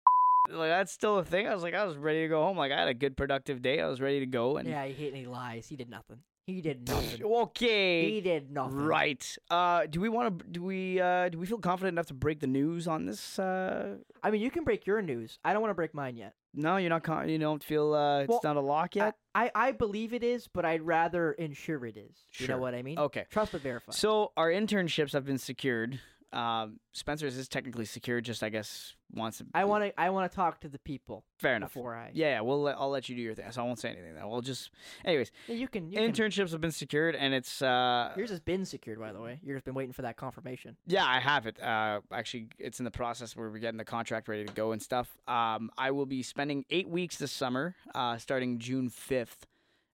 like 0.50 0.70
that's 0.70 0.92
still 0.92 1.18
a 1.18 1.24
thing." 1.24 1.46
I 1.48 1.54
was 1.54 1.62
like, 1.62 1.74
I 1.74 1.84
was 1.84 1.96
ready 1.96 2.22
to 2.22 2.28
go 2.28 2.42
home. 2.42 2.56
Like 2.56 2.72
I 2.72 2.78
had 2.78 2.88
a 2.88 2.94
good 2.94 3.16
productive 3.16 3.60
day. 3.62 3.80
I 3.80 3.86
was 3.88 4.00
ready 4.00 4.20
to 4.20 4.26
go. 4.26 4.56
And 4.56 4.68
yeah, 4.68 4.84
he 4.86 4.92
hit 4.94 5.14
he 5.14 5.26
lies. 5.26 5.66
He 5.68 5.76
did 5.76 5.90
nothing. 5.90 6.18
He 6.46 6.60
did 6.60 6.88
nothing. 6.88 7.22
okay, 7.42 8.10
he 8.10 8.20
did 8.20 8.50
nothing. 8.50 8.78
right. 8.78 9.36
Uh, 9.50 9.86
do 9.88 10.00
we 10.00 10.08
want 10.08 10.38
to? 10.40 10.44
Do 10.46 10.62
we? 10.62 11.00
Uh, 11.00 11.28
do 11.28 11.38
we 11.38 11.46
feel 11.46 11.58
confident 11.58 11.94
enough 11.94 12.06
to 12.06 12.14
break 12.14 12.40
the 12.40 12.46
news 12.46 12.88
on 12.88 13.06
this? 13.06 13.38
Uh, 13.38 13.96
I 14.22 14.30
mean, 14.30 14.40
you 14.40 14.50
can 14.50 14.64
break 14.64 14.86
your 14.86 15.00
news. 15.02 15.38
I 15.44 15.52
don't 15.52 15.62
want 15.62 15.70
to 15.70 15.76
break 15.76 15.94
mine 15.94 16.16
yet. 16.16 16.34
no, 16.54 16.76
you're 16.78 16.90
not. 16.90 17.04
Con- 17.04 17.28
you 17.28 17.38
don't 17.38 17.62
feel 17.62 17.94
uh, 17.94 18.20
it's 18.20 18.28
Well, 18.28 18.40
not 18.42 18.56
a 18.56 18.60
lock 18.60 18.96
yet. 18.96 19.14
I, 19.34 19.44
I, 19.46 19.68
I 19.68 19.72
believe 19.72 20.12
it 20.12 20.24
is, 20.24 20.48
but 20.48 20.64
I'd 20.64 20.82
rather 20.82 21.32
ensure 21.32 21.86
it 21.86 21.96
is. 21.96 22.16
Sure. 22.30 22.44
You 22.44 22.48
know 22.54 22.58
what 22.58 22.74
I 22.74 22.82
mean? 22.82 22.98
okay. 22.98 23.26
Trust 23.30 23.52
but 23.52 23.60
verify. 23.62 23.92
So 23.92 24.32
our 24.36 24.50
internships 24.50 25.12
have 25.12 25.24
been 25.24 25.38
secured. 25.38 26.00
Um, 26.32 26.80
Spencer's 26.92 27.36
is 27.36 27.46
technically 27.48 27.84
secured. 27.84 28.24
Just 28.24 28.42
I 28.42 28.48
guess 28.48 28.94
wants 29.14 29.38
to. 29.38 29.46
I 29.54 29.64
want 29.64 29.84
to 29.84 30.00
I 30.00 30.10
want 30.10 30.30
to 30.30 30.34
talk 30.34 30.60
to 30.60 30.68
the 30.68 30.78
people 30.78 31.24
Fair 31.38 31.56
enough. 31.56 31.70
before 31.74 31.94
I. 31.94 32.10
Yeah, 32.14 32.28
yeah, 32.36 32.40
we'll 32.40 32.62
let, 32.62 32.76
I'll 32.78 32.90
let 32.90 33.08
you 33.08 33.16
do 33.16 33.22
your 33.22 33.34
thing. 33.34 33.44
So 33.50 33.62
I 33.62 33.64
won't 33.64 33.78
say 33.78 33.90
anything. 33.90 34.14
Then 34.14 34.28
we'll 34.28 34.40
just, 34.40 34.70
anyways, 35.04 35.30
Yeah, 35.48 35.56
you 35.56 35.68
can. 35.68 35.90
You 35.90 35.98
can 35.98 36.12
internships 36.12 36.50
have 36.52 36.60
been 36.60 36.70
secured, 36.72 37.14
and 37.14 37.34
it's 37.34 37.60
uh, 37.62 38.12
yours 38.16 38.30
has 38.30 38.40
been 38.40 38.64
secured, 38.64 38.98
by 38.98 39.12
the 39.12 39.20
way. 39.20 39.38
You've 39.42 39.56
just 39.56 39.64
been 39.64 39.74
waiting 39.74 39.92
for 39.92 40.02
that 40.02 40.16
confirmation. 40.16 40.76
yeah, 40.86 41.04
I 41.04 41.20
have 41.20 41.46
it. 41.46 41.60
Uh, 41.62 42.00
actually, 42.12 42.48
it's 42.58 42.78
in 42.80 42.84
the 42.84 42.90
process 42.90 43.36
where 43.36 43.48
we're 43.50 43.58
getting 43.58 43.78
the 43.78 43.84
contract 43.84 44.28
ready 44.28 44.44
to 44.44 44.52
go 44.52 44.72
and 44.72 44.80
stuff. 44.80 45.16
Um, 45.28 45.70
I 45.76 45.90
will 45.90 46.06
be 46.06 46.22
spending 46.22 46.64
eight 46.70 46.88
weeks 46.88 47.16
this 47.18 47.32
summer, 47.32 47.74
uh, 47.94 48.16
starting 48.18 48.58
June 48.58 48.88
fifth. 48.88 49.46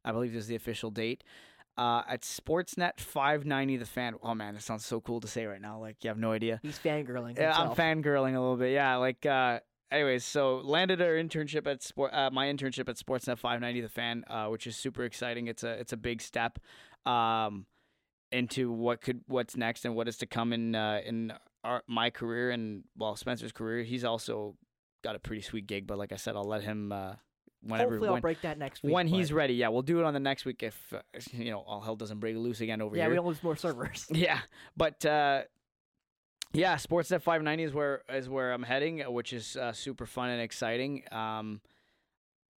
I 0.04 0.12
believe 0.12 0.32
this 0.32 0.42
is 0.42 0.48
the 0.48 0.54
official 0.56 0.90
date. 0.90 1.24
Uh, 1.78 2.02
at 2.08 2.22
Sportsnet 2.22 2.98
590 2.98 3.76
The 3.76 3.86
Fan. 3.86 4.14
Oh 4.20 4.34
man, 4.34 4.54
this 4.54 4.64
sounds 4.64 4.84
so 4.84 5.00
cool 5.00 5.20
to 5.20 5.28
say 5.28 5.46
right 5.46 5.60
now. 5.60 5.78
Like 5.78 6.02
you 6.02 6.08
have 6.08 6.18
no 6.18 6.32
idea. 6.32 6.58
He's 6.60 6.78
fangirling. 6.78 7.38
Yeah, 7.38 7.52
I'm 7.54 7.68
himself. 7.68 7.78
fangirling 7.78 8.34
a 8.34 8.40
little 8.40 8.56
bit. 8.56 8.72
Yeah, 8.72 8.96
like 8.96 9.24
uh 9.24 9.60
anyways, 9.92 10.24
so 10.24 10.56
landed 10.56 11.00
our 11.00 11.12
internship 11.14 11.66
at 11.68 11.82
sport 11.82 12.12
uh, 12.12 12.30
my 12.32 12.46
internship 12.46 12.88
at 12.88 12.96
Sportsnet 12.96 13.38
590 13.38 13.80
the 13.82 13.88
fan, 13.88 14.24
uh, 14.28 14.46
which 14.48 14.66
is 14.66 14.76
super 14.76 15.04
exciting. 15.04 15.46
It's 15.46 15.62
a 15.62 15.70
it's 15.70 15.92
a 15.92 15.96
big 15.96 16.20
step 16.20 16.58
um 17.06 17.66
into 18.32 18.72
what 18.72 19.00
could 19.00 19.20
what's 19.26 19.56
next 19.56 19.84
and 19.84 19.94
what 19.94 20.08
is 20.08 20.16
to 20.18 20.26
come 20.26 20.52
in 20.52 20.74
uh 20.74 21.00
in 21.06 21.32
our 21.64 21.82
my 21.86 22.10
career 22.10 22.50
and 22.50 22.84
well 22.96 23.14
Spencer's 23.14 23.52
career. 23.52 23.84
He's 23.84 24.04
also 24.04 24.56
got 25.04 25.14
a 25.14 25.20
pretty 25.20 25.42
sweet 25.42 25.68
gig, 25.68 25.86
but 25.86 25.96
like 25.96 26.12
I 26.12 26.16
said, 26.16 26.34
I'll 26.34 26.44
let 26.44 26.64
him 26.64 26.90
uh 26.90 27.14
whenever 27.62 27.90
Hopefully, 27.90 28.08
I'll 28.08 28.12
when, 28.14 28.22
break 28.22 28.40
that 28.42 28.58
next 28.58 28.82
week. 28.82 28.94
when 28.94 29.06
he's 29.06 29.32
ready. 29.32 29.54
Yeah, 29.54 29.68
we'll 29.68 29.82
do 29.82 29.98
it 29.98 30.04
on 30.04 30.14
the 30.14 30.20
next 30.20 30.44
week 30.44 30.62
if 30.62 30.92
uh, 30.92 31.00
you 31.32 31.50
know 31.50 31.60
all 31.60 31.80
hell 31.80 31.96
doesn't 31.96 32.18
break 32.20 32.36
loose 32.36 32.60
again 32.60 32.80
over 32.80 32.96
yeah, 32.96 33.02
here. 33.02 33.08
Yeah, 33.08 33.10
we 33.10 33.16
don't 33.16 33.26
lose 33.26 33.42
more 33.42 33.56
servers. 33.56 34.06
Yeah, 34.14 34.40
but 34.76 35.04
uh, 35.04 35.42
yeah, 36.52 36.76
Sportsnet 36.76 37.22
590 37.22 37.62
is 37.62 37.74
where 37.74 38.02
is 38.08 38.28
where 38.28 38.52
I'm 38.52 38.62
heading, 38.62 39.04
uh, 39.04 39.10
which 39.10 39.32
is 39.32 39.56
uh, 39.56 39.72
super 39.72 40.06
fun 40.06 40.30
and 40.30 40.40
exciting. 40.40 41.02
Um, 41.12 41.60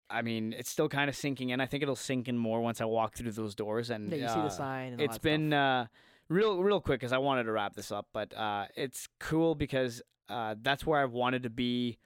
I 0.10 0.22
mean, 0.22 0.54
it's 0.58 0.70
still 0.70 0.90
kind 0.90 1.10
of 1.10 1.16
sinking 1.16 1.50
in. 1.50 1.62
I 1.62 1.66
think 1.66 1.84
it'll 1.84 1.96
sink 1.96 2.28
in 2.28 2.38
more 2.38 2.62
once 2.62 2.82
I 2.82 2.86
walk 2.86 3.16
through 3.16 3.32
those 3.32 3.54
doors 3.56 3.90
and 3.90 4.12
Yeah, 4.12 4.18
you 4.18 4.28
see 4.28 4.40
uh, 4.40 4.44
the 4.44 4.50
sign. 4.50 4.94
And 4.94 5.02
all 5.02 5.06
it's 5.06 5.18
been 5.18 5.54
uh, 5.54 5.88
real 6.30 6.62
real 6.64 6.82
quick 6.82 7.00
because 7.00 7.14
I 7.14 7.20
wanted 7.20 7.44
to 7.44 7.52
wrap 7.52 7.76
this 7.76 7.92
up, 7.92 8.08
but 8.14 8.36
uh, 8.36 8.66
it's 8.76 9.08
cool 9.20 9.56
because 9.56 10.02
uh, 10.30 10.56
that's 10.62 10.86
where 10.86 11.02
I've 11.02 11.12
wanted 11.12 11.44
to 11.44 11.50
be 11.50 11.98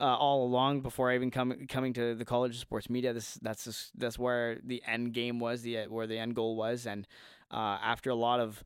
uh, 0.00 0.16
all 0.16 0.44
along 0.44 0.80
before 0.80 1.10
I 1.10 1.14
even 1.14 1.30
come 1.30 1.66
coming 1.68 1.92
to 1.94 2.14
the 2.14 2.24
College 2.24 2.54
of 2.54 2.60
Sports 2.60 2.88
Media. 2.88 3.12
This 3.12 3.34
that's 3.34 3.64
just, 3.64 3.98
that's 3.98 4.18
where 4.18 4.58
the 4.64 4.82
end 4.86 5.12
game 5.12 5.38
was, 5.38 5.62
the 5.62 5.86
where 5.88 6.06
the 6.06 6.18
end 6.18 6.34
goal 6.34 6.56
was, 6.56 6.86
and 6.86 7.06
uh, 7.50 7.78
after 7.82 8.10
a 8.10 8.14
lot 8.14 8.40
of 8.40 8.64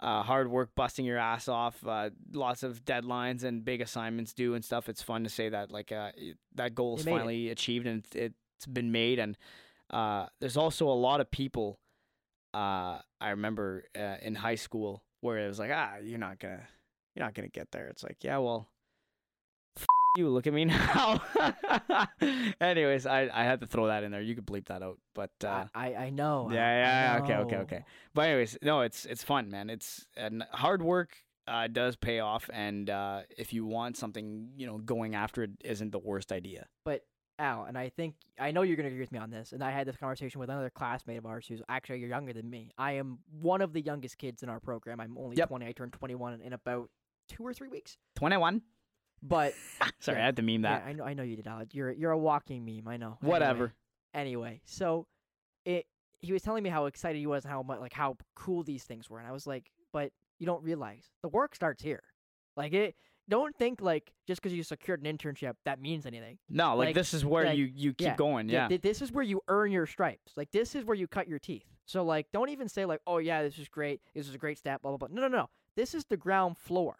uh, 0.00 0.22
hard 0.22 0.50
work, 0.50 0.70
busting 0.74 1.04
your 1.04 1.18
ass 1.18 1.48
off, 1.48 1.84
uh, 1.86 2.10
lots 2.32 2.62
of 2.62 2.84
deadlines 2.84 3.44
and 3.44 3.64
big 3.64 3.80
assignments 3.80 4.32
due 4.32 4.54
and 4.54 4.64
stuff. 4.64 4.88
It's 4.88 5.02
fun 5.02 5.24
to 5.24 5.30
say 5.30 5.48
that 5.48 5.70
like 5.70 5.90
uh, 5.92 6.10
that 6.54 6.74
goal 6.74 6.96
is 6.96 7.04
made 7.04 7.12
it. 7.12 7.16
finally 7.16 7.48
achieved 7.50 7.86
and 7.86 8.06
it, 8.14 8.34
it's 8.56 8.66
been 8.66 8.92
made. 8.92 9.18
And 9.18 9.38
uh, 9.90 10.26
there's 10.40 10.56
also 10.56 10.88
a 10.88 10.94
lot 10.94 11.20
of 11.20 11.30
people. 11.30 11.80
Uh, 12.52 12.98
I 13.20 13.30
remember 13.30 13.84
uh, 13.98 14.16
in 14.22 14.34
high 14.34 14.54
school 14.54 15.02
where 15.20 15.38
it 15.38 15.48
was 15.48 15.58
like, 15.58 15.70
ah, 15.72 15.94
you're 16.02 16.18
not 16.18 16.38
gonna, 16.38 16.62
you're 17.14 17.24
not 17.24 17.34
gonna 17.34 17.48
get 17.48 17.70
there. 17.72 17.88
It's 17.88 18.02
like, 18.02 18.18
yeah, 18.22 18.38
well, 18.38 18.68
you 20.16 20.28
look 20.28 20.46
at 20.46 20.52
me 20.52 20.64
now. 20.66 21.20
Anyways, 22.60 23.06
I 23.06 23.28
I 23.32 23.44
had 23.44 23.60
to 23.60 23.66
throw 23.66 23.86
that 23.88 24.04
in 24.04 24.10
there. 24.10 24.20
You 24.20 24.34
could 24.34 24.46
bleep 24.46 24.66
that 24.66 24.82
out, 24.82 24.98
but 25.14 25.30
uh, 25.44 25.64
I, 25.74 25.94
I 25.94 26.10
know. 26.10 26.48
Yeah, 26.50 26.56
yeah, 26.56 27.16
yeah. 27.16 27.22
Okay, 27.22 27.34
okay, 27.34 27.56
okay. 27.56 27.84
But 28.14 28.28
anyways, 28.28 28.58
no, 28.62 28.80
it's 28.82 29.04
it's 29.06 29.22
fun, 29.22 29.50
man. 29.50 29.70
It's 29.70 30.06
and 30.16 30.44
hard 30.52 30.82
work 30.82 31.16
uh, 31.46 31.68
does 31.68 31.96
pay 31.96 32.20
off, 32.20 32.48
and 32.52 32.88
uh, 32.90 33.20
if 33.36 33.52
you 33.52 33.66
want 33.66 33.96
something, 33.96 34.50
you 34.56 34.66
know, 34.66 34.78
going 34.78 35.14
after 35.14 35.42
it 35.42 35.50
isn't 35.64 35.92
the 35.92 35.98
worst 35.98 36.32
idea. 36.32 36.66
But 36.84 37.02
Al, 37.38 37.64
and 37.64 37.76
I 37.76 37.90
think 37.90 38.14
I 38.38 38.50
know 38.50 38.62
you're 38.62 38.76
gonna 38.76 38.88
agree 38.88 39.00
with 39.00 39.12
me 39.12 39.18
on 39.18 39.30
this. 39.30 39.52
And 39.52 39.62
I 39.62 39.70
had 39.70 39.86
this 39.86 39.96
conversation 39.96 40.40
with 40.40 40.48
another 40.48 40.70
classmate 40.70 41.18
of 41.18 41.26
ours 41.26 41.46
who's 41.46 41.60
actually 41.68 41.98
you're 42.00 42.08
younger 42.08 42.32
than 42.32 42.48
me. 42.48 42.70
I 42.78 42.92
am 42.92 43.18
one 43.40 43.60
of 43.60 43.72
the 43.72 43.80
youngest 43.80 44.18
kids 44.18 44.42
in 44.42 44.48
our 44.48 44.60
program. 44.60 45.00
I'm 45.00 45.16
only 45.18 45.36
Yep. 45.36 45.48
20. 45.48 45.66
I 45.66 45.72
turned 45.72 45.92
21 45.92 46.40
in 46.40 46.52
about 46.54 46.88
two 47.28 47.44
or 47.46 47.52
three 47.52 47.68
weeks. 47.68 47.98
Twenty 48.14 48.36
one. 48.36 48.62
But 49.28 49.54
Sorry, 50.00 50.16
Yeah. 50.18 50.22
I 50.22 50.26
had 50.26 50.36
to 50.36 50.42
meme 50.42 50.62
yeah, 50.64 50.78
that. 50.78 50.86
I 50.86 50.92
know 50.92 51.04
I 51.04 51.14
know 51.14 51.22
you 51.22 51.36
did, 51.36 51.46
Al. 51.46 51.62
You're 51.72 51.92
you're 51.92 52.12
a 52.12 52.18
walking 52.18 52.64
meme. 52.64 52.86
I 52.88 52.96
know. 52.96 53.18
Whatever. 53.20 53.72
Anyway, 54.14 54.60
so 54.64 55.06
it 55.64 55.86
he 56.18 56.32
was 56.32 56.42
telling 56.42 56.62
me 56.62 56.70
how 56.70 56.86
excited 56.86 57.18
he 57.18 57.26
was 57.26 57.44
and 57.44 57.52
how 57.52 57.62
much 57.62 57.80
like 57.80 57.92
how 57.92 58.16
cool 58.34 58.62
these 58.62 58.84
things 58.84 59.10
were, 59.10 59.18
and 59.18 59.28
I 59.28 59.32
was 59.32 59.46
like, 59.46 59.70
but 59.92 60.12
you 60.38 60.46
don't 60.46 60.62
realize 60.62 61.10
the 61.22 61.28
work 61.28 61.54
starts 61.54 61.82
here. 61.82 62.02
Like 62.56 62.72
it. 62.72 62.94
Don't 63.28 63.56
think 63.56 63.80
like 63.82 64.12
just 64.28 64.40
because 64.40 64.56
you 64.56 64.62
secured 64.62 65.04
an 65.04 65.16
internship 65.18 65.54
that 65.64 65.80
means 65.80 66.06
anything. 66.06 66.38
No, 66.48 66.76
like, 66.76 66.86
like- 66.86 66.94
this 66.94 67.12
is 67.12 67.24
where 67.24 67.46
like- 67.46 67.58
you 67.58 67.64
you 67.64 67.92
keep 67.92 68.06
yeah, 68.06 68.16
going. 68.16 68.48
Yeah, 68.48 68.62
Yeah. 68.62 68.68
th- 68.68 68.82
this 68.82 69.02
is 69.02 69.10
where 69.10 69.24
you 69.24 69.40
earn 69.48 69.72
your 69.72 69.86
stripes. 69.86 70.32
Like 70.36 70.52
this 70.52 70.76
is 70.76 70.84
where 70.84 70.94
you 70.94 71.08
cut 71.08 71.26
your 71.26 71.40
teeth. 71.40 71.64
So 71.86 72.04
like, 72.04 72.28
don't 72.32 72.50
even 72.50 72.68
say 72.68 72.84
like, 72.84 73.00
oh 73.04 73.18
yeah, 73.18 73.42
this 73.42 73.58
is 73.58 73.66
great. 73.68 74.00
This 74.14 74.28
is 74.28 74.34
a 74.36 74.38
great 74.38 74.58
step. 74.58 74.82
Blah 74.82 74.92
blah 74.96 75.08
blah. 75.08 75.08
No, 75.10 75.26
no, 75.26 75.36
no. 75.36 75.50
This 75.74 75.92
is 75.92 76.04
the 76.04 76.16
ground 76.16 76.56
floor. 76.56 76.98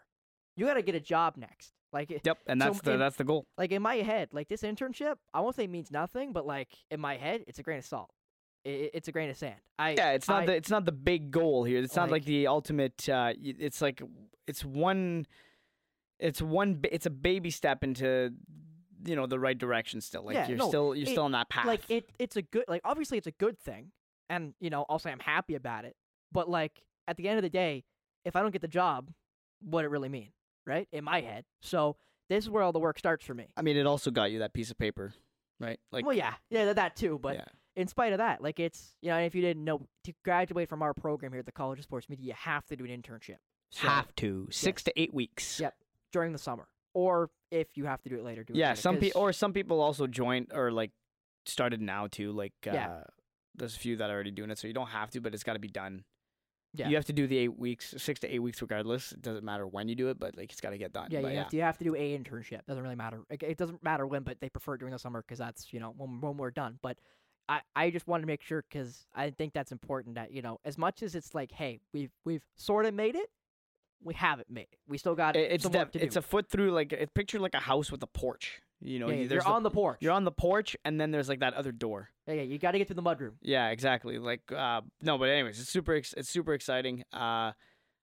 You 0.57 0.65
got 0.65 0.73
to 0.73 0.81
get 0.81 0.95
a 0.95 0.99
job 0.99 1.37
next. 1.37 1.71
Like, 1.93 2.11
it- 2.11 2.21
Yep, 2.25 2.37
and 2.47 2.61
So 2.61 2.65
that's 2.67 2.81
the 2.81 2.91
in- 2.93 2.99
that's 2.99 3.15
the 3.15 3.23
goal. 3.23 3.45
like 3.57 3.71
in 3.71 3.81
my 3.81 3.95
head, 3.95 4.29
like 4.33 4.47
this 4.49 4.61
internship, 4.61 5.15
I 5.33 5.39
won't 5.41 5.55
say 5.55 5.67
means 5.67 5.89
nothing, 5.91 6.33
but 6.33 6.45
like 6.45 6.69
in 6.91 6.99
my 6.99 7.15
head, 7.17 7.43
it's 7.47 7.59
a 7.59 7.63
grain 7.63 7.79
of 7.79 7.85
salt. 7.85 8.09
I 8.65 8.69
i- 8.69 8.89
it's 8.93 9.07
a 9.07 9.11
grain 9.13 9.29
of 9.29 9.37
sand. 9.37 9.59
I 9.79 9.91
Yeah, 9.91 10.11
it's 10.11 10.27
not 10.27 10.43
I- 10.43 10.45
the 10.47 10.55
it's 10.55 10.69
not 10.69 10.85
the 10.85 10.91
big 10.91 11.31
goal 11.31 11.63
here. 11.63 11.79
It's 11.81 11.95
not 11.95 12.03
like 12.11 12.21
Like- 12.21 12.25
the 12.25 12.47
ultimate. 12.47 13.07
Uh, 13.07 13.33
it's 13.37 13.81
like 13.81 14.01
it's 14.47 14.65
one. 14.65 15.25
It's 16.19 16.41
one. 16.41 16.81
It's 16.91 17.05
a 17.05 17.09
baby 17.11 17.51
step 17.51 17.83
into, 17.83 18.33
you 19.05 19.15
know, 19.15 19.27
the 19.27 19.39
right 19.39 19.57
direction. 19.57 20.01
Still, 20.01 20.23
like 20.23 20.33
Yeah, 20.35 20.47
you're 20.47 20.57
no, 20.57 20.67
still 20.67 20.95
you're 20.95 21.07
it- 21.07 21.11
still 21.11 21.23
on 21.23 21.31
that 21.33 21.47
path. 21.49 21.65
like 21.67 21.89
it. 21.89 22.09
It's 22.19 22.35
a 22.35 22.41
good. 22.41 22.65
Like 22.67 22.81
obviously, 22.83 23.17
it's 23.17 23.27
a 23.27 23.31
good 23.31 23.57
thing, 23.59 23.91
and 24.29 24.53
you 24.59 24.69
know, 24.69 24.85
I'll 24.89 24.99
say 24.99 25.11
I'm 25.11 25.19
happy 25.19 25.55
about 25.55 25.85
it. 25.85 25.95
But 26.31 26.49
like 26.49 26.83
at 27.07 27.15
the 27.17 27.29
end 27.29 27.37
of 27.37 27.43
the 27.43 27.49
day, 27.49 27.85
if 28.25 28.35
I 28.35 28.41
don't 28.41 28.51
get 28.51 28.61
the 28.61 28.67
job, 28.67 29.13
what 29.61 29.85
it 29.85 29.89
really 29.89 30.09
mean, 30.09 30.31
right? 30.67 30.87
In 30.91 31.03
my 31.03 31.21
head. 31.21 31.45
So 31.61 31.95
this 32.29 32.43
is 32.43 32.49
where 32.49 32.61
all 32.61 32.71
the 32.73 32.79
work 32.79 32.99
starts 32.99 33.25
for 33.25 33.33
me. 33.33 33.47
I 33.55 33.61
mean, 33.61 33.77
it 33.77 33.87
also 33.87 34.11
got 34.11 34.31
you 34.31 34.39
that 34.39 34.53
piece 34.53 34.69
of 34.69 34.77
paper, 34.77 35.13
right? 35.59 35.79
Like, 35.91 36.05
well, 36.05 36.15
yeah, 36.15 36.33
yeah, 36.49 36.73
that- 36.73 36.95
too. 36.95 37.17
But 37.21 37.35
yeah. 37.35 37.45
in 37.75 37.87
spite 37.87 38.11
of 38.11 38.19
that, 38.19 38.41
like 38.43 38.59
it's 38.59 38.93
you 39.01 39.09
know, 39.09 39.17
if 39.17 39.33
you 39.33 39.41
didn't 39.41 39.63
know, 39.63 39.81
to 40.03 40.13
graduate 40.23 40.69
from 40.69 40.81
our 40.81 40.93
program 40.93 41.31
here 41.31 41.39
at 41.39 41.45
the 41.45 41.51
College 41.51 41.79
of 41.79 41.83
Sports 41.85 42.09
Media, 42.09 42.25
you 42.27 42.33
have 42.37 42.65
to 42.67 42.75
do 42.75 42.85
an 42.85 42.91
internship. 42.91 43.37
So, 43.71 43.87
have 43.87 44.13
to 44.17 44.47
six 44.51 44.81
yes. 44.81 44.83
to 44.83 45.01
eight 45.01 45.13
weeks. 45.13 45.59
Yep. 45.59 45.73
during 46.13 46.31
the 46.31 46.39
summer, 46.39 46.67
or 46.93 47.29
if 47.51 47.67
you 47.75 47.85
have 47.85 48.01
to 48.01 48.09
do 48.09 48.15
it 48.15 48.23
later, 48.23 48.43
do 48.43 48.53
it 48.53 48.57
Yeah, 48.57 48.73
some 48.75 48.97
people 48.97 49.21
or 49.21 49.33
some 49.33 49.51
people 49.53 49.81
also 49.81 50.07
joined 50.07 50.51
or 50.53 50.71
like 50.71 50.91
started 51.45 51.81
now 51.81 52.07
too. 52.07 52.31
Like, 52.31 52.53
uh, 52.65 52.71
Yeah. 52.73 53.03
there's 53.55 53.75
a 53.75 53.79
few 53.79 53.97
that 53.97 54.09
are 54.09 54.13
already 54.13 54.31
doing 54.31 54.49
it, 54.51 54.57
so 54.57 54.67
you 54.67 54.73
don't 54.73 54.87
have 54.87 55.09
to, 55.11 55.21
but 55.21 55.33
it's 55.33 55.43
got 55.43 55.53
to 55.53 55.59
be 55.59 55.67
done. 55.67 56.03
Yeah. 56.77 56.89
You 56.89 56.95
have 56.95 57.05
to 57.05 57.13
do 57.13 57.27
the 57.27 57.37
eight 57.37 57.57
weeks, 57.57 57.93
six 57.97 58.19
to 58.21 58.33
eight 58.33 58.39
weeks, 58.39 58.61
regardless. 58.61 59.11
It 59.11 59.21
doesn't 59.21 59.43
matter 59.43 59.65
when 59.67 59.87
you 59.89 59.95
do 59.95 60.09
it, 60.09 60.19
but 60.19 60.37
like 60.37 60.51
it's 60.51 60.61
got 60.61 60.69
to 60.71 60.77
get 60.77 60.93
done. 60.93 61.07
Yeah, 61.11 61.21
But 61.21 61.31
you 61.31 61.37
have 61.37 61.49
to 61.49 61.55
you 61.57 61.61
have 61.63 61.77
to 61.79 61.83
do 61.83 61.95
a 61.95 62.17
internship. 62.17 62.65
Doesn't 62.67 62.83
really 62.83 62.95
matter. 62.95 63.21
Like, 63.29 63.43
It 63.43 63.57
doesn't 63.57 63.83
matter 63.83 64.05
when, 64.05 64.23
but 64.23 64.39
they 64.39 64.49
prefer 64.49 64.75
it 64.75 64.79
during 64.79 64.91
the 64.93 64.99
summer 64.99 65.21
because 65.21 65.39
that's 65.39 65.73
you 65.73 65.79
know 65.79 65.93
when, 65.97 66.21
when 66.21 66.37
we're 66.37 66.51
done. 66.51 66.79
But 66.81 66.97
I 67.49 67.61
I 67.75 67.89
just 67.89 68.07
wanted 68.07 68.21
to 68.21 68.27
make 68.27 68.41
sure 68.41 68.63
because 68.69 69.07
I 69.15 69.29
think 69.31 69.53
that's 69.53 69.71
important 69.71 70.15
that 70.15 70.31
you 70.31 70.41
know 70.41 70.59
as 70.65 70.77
much 70.77 71.01
as 71.03 71.15
it's 71.15 71.33
like 71.33 71.51
hey 71.51 71.79
we've 71.93 72.11
we've 72.25 72.43
sort 72.55 72.85
of 72.85 72.93
made 72.93 73.15
it, 73.15 73.29
we 74.03 74.13
haven't 74.13 74.49
made 74.49 74.67
it. 74.71 74.79
We 74.87 74.97
still 74.97 75.15
got 75.15 75.35
It- 75.35 75.51
it's 75.51 75.63
some 75.63 75.71
def- 75.71 75.79
work 75.79 75.91
to 75.93 75.99
do. 75.99 76.05
it's 76.05 76.15
a 76.15 76.21
foot 76.21 76.47
through 76.49 76.71
like 76.71 76.93
it 76.93 77.13
picture 77.13 77.39
like 77.39 77.55
a 77.55 77.59
house 77.59 77.91
with 77.91 78.03
a 78.03 78.07
porch. 78.07 78.61
You 78.81 78.99
know, 78.99 79.09
yeah, 79.09 79.15
you, 79.15 79.29
you're 79.29 79.47
on 79.47 79.63
the 79.63 79.71
porch. 79.71 79.97
you're 80.01 80.11
on 80.11 80.23
the 80.23 80.31
porch, 80.31 80.75
and 80.85 81.01
then 81.01 81.11
there's 81.11 81.27
like 81.29 81.39
that 81.39 81.53
other 81.55 81.71
door. 81.71 82.09
yeah, 82.27 82.35
yeah, 82.35 82.41
you 82.43 82.59
got 82.59 82.71
to 82.71 82.77
get 82.77 82.87
through 82.87 82.95
the 82.95 83.01
mudroom. 83.03 83.33
Yeah, 83.41 83.69
exactly. 83.69 84.19
Like, 84.19 84.41
uh, 84.51 84.81
no, 85.01 85.17
but 85.17 85.29
anyways, 85.29 85.59
it's 85.59 85.69
super. 85.69 85.95
Ex- 85.95 86.13
it's 86.15 86.29
super 86.29 86.53
exciting. 86.53 87.03
Uh, 87.11 87.53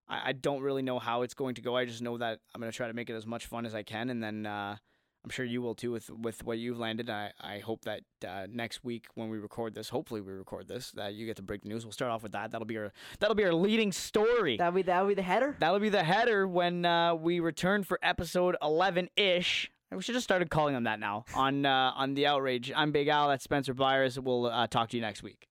I, 0.09 0.31
I 0.31 0.33
don't 0.33 0.63
really 0.63 0.83
know 0.83 0.99
how 0.99 1.23
it's 1.23 1.35
going 1.35 1.55
to 1.57 1.63
go. 1.63 1.77
I 1.77 1.85
just 1.85 2.03
know 2.03 2.19
that 2.19 2.41
I'm 2.55 2.61
gonna 2.61 2.73
try 2.73 2.89
to 2.89 2.93
make 2.95 3.09
it 3.09 3.15
as 3.15 3.27
much 3.27 3.47
fun 3.47 3.67
as 3.67 3.75
I 3.75 3.83
can, 3.85 4.11
and 4.11 4.23
then 4.23 4.47
uh, 4.47 4.77
I'm 5.23 5.31
sure 5.31 5.45
you 5.47 5.63
will 5.63 5.75
too 5.77 5.93
with 5.93 6.11
with 6.11 6.45
what 6.45 6.59
you've 6.59 6.79
landed. 6.79 7.09
I 7.09 7.33
I 7.41 7.61
hope 7.61 7.83
that 7.85 8.01
uh, 8.27 8.47
next 8.51 8.83
week 8.85 9.07
when 9.15 9.29
we 9.31 9.39
record 9.39 9.75
this, 9.75 9.89
hopefully 9.89 10.21
we 10.21 10.33
record 10.33 10.67
this, 10.69 10.91
that 10.97 11.15
you 11.15 11.25
get 11.25 11.37
to 11.37 11.43
break 11.43 11.63
the 11.63 11.69
news. 11.69 11.85
We'll 11.87 11.93
start 11.93 12.11
off 12.11 12.23
with 12.23 12.33
that. 12.33 12.51
That'll 12.51 12.67
be 12.67 12.77
our 12.79 12.93
that'll 13.21 13.37
be 13.37 13.45
our 13.45 13.55
leading 13.55 13.93
story. 13.93 14.57
That'll 14.57 14.73
be 14.75 14.83
that'll 14.83 15.07
be 15.09 15.15
the 15.15 15.23
header. 15.23 15.57
That'll 15.61 15.79
be 15.79 15.89
the 15.89 16.03
header 16.05 16.47
when 16.49 16.85
uh, 16.85 17.15
we 17.15 17.39
return 17.41 17.85
for 17.85 17.99
episode 18.03 18.57
11 18.61 19.09
ish. 19.17 19.71
We 19.95 20.03
should 20.03 20.15
have 20.15 20.25
started 20.25 20.51
calling 20.51 20.75
them 20.75 20.85
that 20.85 21.01
now 21.01 21.25
on 21.35 21.65
uh, 21.67 21.93
on 21.95 22.15
the 22.15 22.27
outrage. 22.27 22.73
I'm 22.75 22.93
Big 22.93 23.09
Al. 23.09 23.29
That's 23.29 23.45
Spencer 23.45 23.75
Byers. 23.75 24.19
We'll 24.19 24.47
uh, 24.47 24.67
talk 24.67 24.91
to 24.91 24.97
you 24.97 25.01
next 25.01 25.23
week. 25.23 25.49